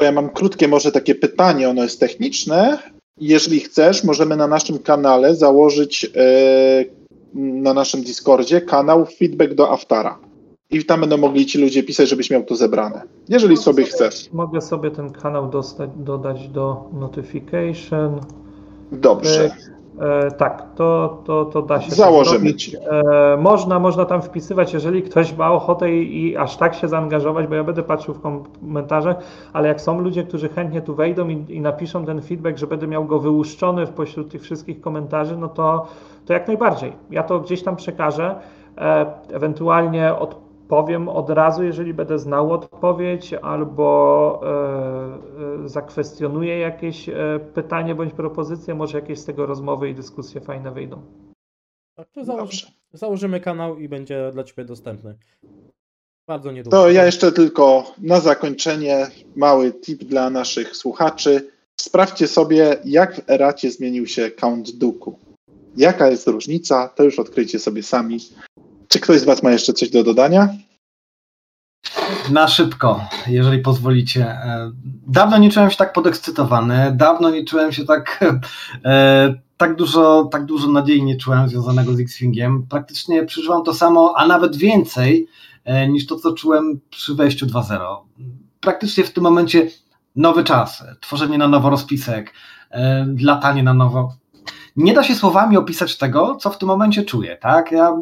Ja 0.00 0.12
mam 0.12 0.30
krótkie 0.30 0.68
może 0.68 0.92
takie 0.92 1.14
pytanie, 1.14 1.68
ono 1.68 1.82
jest 1.82 2.00
techniczne. 2.00 2.78
Jeżeli 3.20 3.60
chcesz, 3.60 4.04
możemy 4.04 4.36
na 4.36 4.46
naszym 4.46 4.78
kanale 4.78 5.34
założyć 5.34 6.10
na 7.34 7.74
naszym 7.74 8.02
Discordzie 8.02 8.60
kanał 8.60 9.06
feedback 9.06 9.54
do 9.54 9.70
Aftara. 9.70 10.18
I 10.72 10.84
tam 10.84 11.00
będą 11.00 11.16
mogli 11.16 11.46
ci 11.46 11.58
ludzie 11.58 11.82
pisać, 11.82 12.08
żebyś 12.08 12.30
miał 12.30 12.42
to 12.42 12.56
zebrane. 12.56 13.02
Jeżeli 13.28 13.56
sobie 13.56 13.84
chcesz. 13.84 14.32
Mogę 14.32 14.60
sobie 14.60 14.90
ten 14.90 15.10
kanał 15.10 15.50
dostać, 15.50 15.90
dodać 15.96 16.48
do 16.48 16.84
notification. 16.92 18.20
Dobrze. 18.92 19.50
E, 20.00 20.30
tak, 20.30 20.62
to, 20.76 21.18
to, 21.24 21.44
to 21.44 21.62
da 21.62 21.80
się. 21.80 21.94
Założymy 21.94 22.54
ci. 22.54 22.76
E, 22.76 23.36
można, 23.36 23.78
można 23.78 24.04
tam 24.04 24.22
wpisywać, 24.22 24.72
jeżeli 24.72 25.02
ktoś 25.02 25.36
ma 25.36 25.52
ochotę 25.52 25.92
i, 25.92 26.28
i 26.28 26.36
aż 26.36 26.56
tak 26.56 26.74
się 26.74 26.88
zaangażować, 26.88 27.46
bo 27.46 27.54
ja 27.54 27.64
będę 27.64 27.82
patrzył 27.82 28.14
w 28.14 28.20
komentarzach, 28.20 29.16
ale 29.52 29.68
jak 29.68 29.80
są 29.80 30.00
ludzie, 30.00 30.22
którzy 30.22 30.48
chętnie 30.48 30.82
tu 30.82 30.94
wejdą 30.94 31.28
i, 31.28 31.44
i 31.48 31.60
napiszą 31.60 32.06
ten 32.06 32.22
feedback, 32.22 32.58
że 32.58 32.66
będę 32.66 32.86
miał 32.86 33.04
go 33.04 33.18
wyłuszczony 33.18 33.86
pośród 33.86 34.30
tych 34.30 34.42
wszystkich 34.42 34.80
komentarzy, 34.80 35.36
no 35.36 35.48
to, 35.48 35.86
to 36.26 36.32
jak 36.32 36.48
najbardziej. 36.48 36.92
Ja 37.10 37.22
to 37.22 37.40
gdzieś 37.40 37.62
tam 37.62 37.76
przekażę, 37.76 38.34
e, 38.78 39.06
ewentualnie 39.32 40.14
odpowiem 40.72 41.08
od 41.08 41.30
razu, 41.30 41.64
jeżeli 41.64 41.94
będę 41.94 42.18
znał 42.18 42.52
odpowiedź, 42.52 43.34
albo 43.34 44.40
e, 44.42 45.64
e, 45.64 45.68
zakwestionuję 45.68 46.58
jakieś 46.58 47.08
e, 47.08 47.14
pytanie 47.54 47.94
bądź 47.94 48.14
propozycję, 48.14 48.74
może 48.74 48.98
jakieś 48.98 49.18
z 49.18 49.24
tego 49.24 49.46
rozmowy 49.46 49.90
i 49.90 49.94
dyskusje 49.94 50.40
fajne 50.40 50.72
wyjdą. 50.72 51.02
Tak, 51.94 52.08
to 52.12 52.24
założy, 52.24 52.66
założymy 52.92 53.40
kanał 53.40 53.78
i 53.78 53.88
będzie 53.88 54.30
dla 54.32 54.44
Ciebie 54.44 54.64
dostępny. 54.64 55.14
Bardzo 56.26 56.52
niedługo. 56.52 56.76
To 56.76 56.90
ja 56.90 57.04
jeszcze 57.04 57.32
tylko 57.32 57.84
na 57.98 58.20
zakończenie 58.20 59.06
mały 59.36 59.72
tip 59.72 60.04
dla 60.04 60.30
naszych 60.30 60.76
słuchaczy. 60.76 61.50
Sprawdźcie 61.80 62.28
sobie, 62.28 62.76
jak 62.84 63.14
w 63.14 63.30
Eracie 63.30 63.70
zmienił 63.70 64.06
się 64.06 64.30
Count 64.30 64.70
Duku. 64.70 65.18
Jaka 65.76 66.08
jest 66.08 66.28
różnica, 66.28 66.88
to 66.88 67.04
już 67.04 67.18
odkryjcie 67.18 67.58
sobie 67.58 67.82
sami. 67.82 68.18
Czy 68.92 69.00
ktoś 69.00 69.20
z 69.20 69.24
Was 69.24 69.42
ma 69.42 69.50
jeszcze 69.50 69.72
coś 69.72 69.90
do 69.90 70.04
dodania? 70.04 70.48
Na 72.30 72.48
szybko, 72.48 73.04
jeżeli 73.26 73.58
pozwolicie. 73.58 74.26
E, 74.26 74.70
Dawno 75.06 75.38
nie 75.38 75.50
czułem 75.50 75.70
się 75.70 75.76
tak 75.76 75.92
podekscytowany, 75.92 76.92
dawno 76.96 77.30
nie 77.30 77.44
czułem 77.44 77.72
się 77.72 77.84
tak, 77.84 78.24
e, 78.84 79.34
tak, 79.56 79.76
dużo, 79.76 80.28
tak 80.32 80.44
dużo 80.44 80.68
nadziei 80.68 81.02
nie 81.02 81.16
czułem 81.16 81.48
związanego 81.48 81.94
z 81.94 82.00
X-Wingiem. 82.00 82.66
Praktycznie 82.70 83.24
przeżywam 83.24 83.64
to 83.64 83.74
samo, 83.74 84.14
a 84.16 84.26
nawet 84.26 84.56
więcej 84.56 85.26
e, 85.64 85.88
niż 85.88 86.06
to, 86.06 86.16
co 86.16 86.32
czułem 86.32 86.80
przy 86.90 87.14
wejściu 87.14 87.46
2.0. 87.46 87.96
Praktycznie 88.60 89.04
w 89.04 89.12
tym 89.12 89.22
momencie 89.24 89.68
nowy 90.16 90.44
czas, 90.44 90.84
tworzenie 91.00 91.38
na 91.38 91.48
nowo 91.48 91.70
rozpisek, 91.70 92.32
e, 92.70 93.06
latanie 93.20 93.62
na 93.62 93.74
nowo. 93.74 94.14
Nie 94.76 94.94
da 94.94 95.02
się 95.02 95.14
słowami 95.14 95.56
opisać 95.56 95.98
tego, 95.98 96.36
co 96.36 96.50
w 96.50 96.58
tym 96.58 96.68
momencie 96.68 97.02
czuję, 97.02 97.36
tak? 97.36 97.72
Ja 97.72 97.92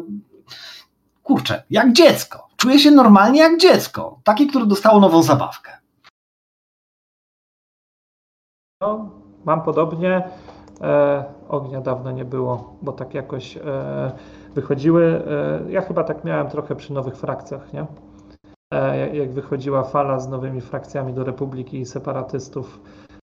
kurczę, 1.31 1.63
jak 1.69 1.93
dziecko. 1.93 2.47
Czuję 2.57 2.79
się 2.79 2.91
normalnie 2.91 3.39
jak 3.39 3.57
dziecko. 3.59 4.19
Takie, 4.23 4.47
które 4.47 4.65
dostało 4.65 4.99
nową 4.99 5.23
zabawkę. 5.23 5.71
No, 8.81 9.09
mam 9.45 9.61
podobnie. 9.61 10.29
E, 10.81 11.23
ognia 11.49 11.81
dawno 11.81 12.11
nie 12.11 12.25
było, 12.25 12.75
bo 12.81 12.91
tak 12.91 13.13
jakoś 13.13 13.57
e, 13.57 13.61
wychodziły. 14.55 15.23
E, 15.67 15.71
ja 15.71 15.81
chyba 15.81 16.03
tak 16.03 16.23
miałem 16.23 16.49
trochę 16.49 16.75
przy 16.75 16.93
nowych 16.93 17.17
frakcjach, 17.17 17.73
nie? 17.73 17.85
E, 18.73 19.15
jak- 19.17 19.33
wychodziła 19.33 19.83
fala 19.83 20.19
z 20.19 20.29
nowymi 20.29 20.61
frakcjami 20.61 21.13
do 21.13 21.23
Republiki 21.23 21.79
i 21.79 21.85
separatystów, 21.85 22.81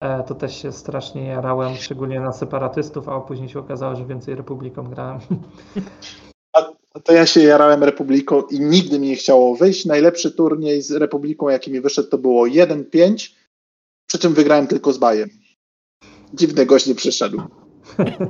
e, 0.04 0.24
to 0.24 0.36
też 0.36 0.56
się 0.56 0.72
strasznie 0.72 1.26
jarałem, 1.26 1.76
szczególnie 1.76 2.20
na 2.20 2.32
separatystów, 2.32 3.10
a 3.10 3.20
później 3.20 3.50
się 3.50 3.60
okazało, 3.60 3.96
że 3.96 4.06
więcej 4.06 4.36
Republiką 4.36 4.84
grałem. 4.84 5.20
To 7.04 7.14
ja 7.14 7.26
się 7.26 7.44
jarałem 7.44 7.84
Republiką 7.84 8.42
i 8.42 8.60
nigdy 8.60 9.00
mi 9.00 9.08
nie 9.08 9.16
chciało 9.16 9.56
wyjść. 9.56 9.86
Najlepszy 9.86 10.32
turniej 10.32 10.82
z 10.82 10.92
Republiką, 10.92 11.50
jaki 11.50 11.72
mi 11.72 11.82
wyszedł, 11.82 12.10
to 12.10 12.18
było 12.18 12.48
1-5, 12.48 13.34
przy 14.08 14.20
czym 14.20 14.34
wygrałem 14.34 14.68
tylko 14.68 14.94
z 14.94 14.98
Bajem. 14.98 15.30
Dziwny 16.34 16.66
gość 16.66 16.88
nie 16.88 16.96
przyszedł. 16.96 17.42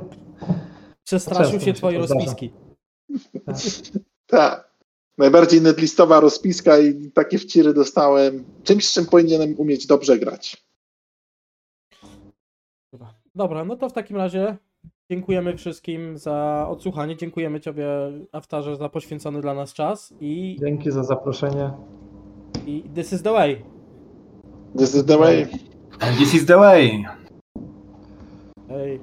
Przestraszył 1.06 1.50
się 1.50 1.58
mi 1.58 1.64
się 1.64 1.72
Twoje 1.72 1.98
to 1.98 2.06
zdarza. 2.06 2.20
rozpiski. 2.20 2.52
Tak. 4.26 4.70
Najbardziej 5.18 5.60
netlistowa 5.60 6.20
rozpiska 6.20 6.78
i 6.78 7.10
takie 7.10 7.38
wciry 7.38 7.74
dostałem. 7.74 8.44
Czymś, 8.64 8.88
z 8.88 8.92
czym 8.92 9.06
powinienem 9.06 9.54
umieć 9.58 9.86
dobrze 9.86 10.18
grać. 10.18 10.64
Dobra, 13.34 13.64
no 13.64 13.76
to 13.76 13.88
w 13.88 13.92
takim 13.92 14.16
razie 14.16 14.56
dziękujemy 15.10 15.56
wszystkim 15.56 16.18
za 16.18 16.66
odsłuchanie. 16.68 17.16
Dziękujemy 17.16 17.60
Tobie, 17.60 17.86
Aftarze, 18.32 18.76
za 18.76 18.88
poświęcony 18.88 19.40
dla 19.40 19.54
nas 19.54 19.72
czas 19.74 20.14
i, 20.20 20.56
Dzięki 20.60 20.90
za 20.90 21.04
zaproszenie. 21.04 21.70
i 22.66 22.82
this 22.94 23.12
is 23.12 23.22
the 23.22 23.32
way. 23.32 23.62
This 24.78 24.94
is 24.94 25.04
the 25.04 25.18
way. 25.18 25.46
And 26.00 26.18
this 26.18 26.34
is 26.34 26.46
the 26.46 26.56
way. 26.56 27.04
Hej. 28.68 29.00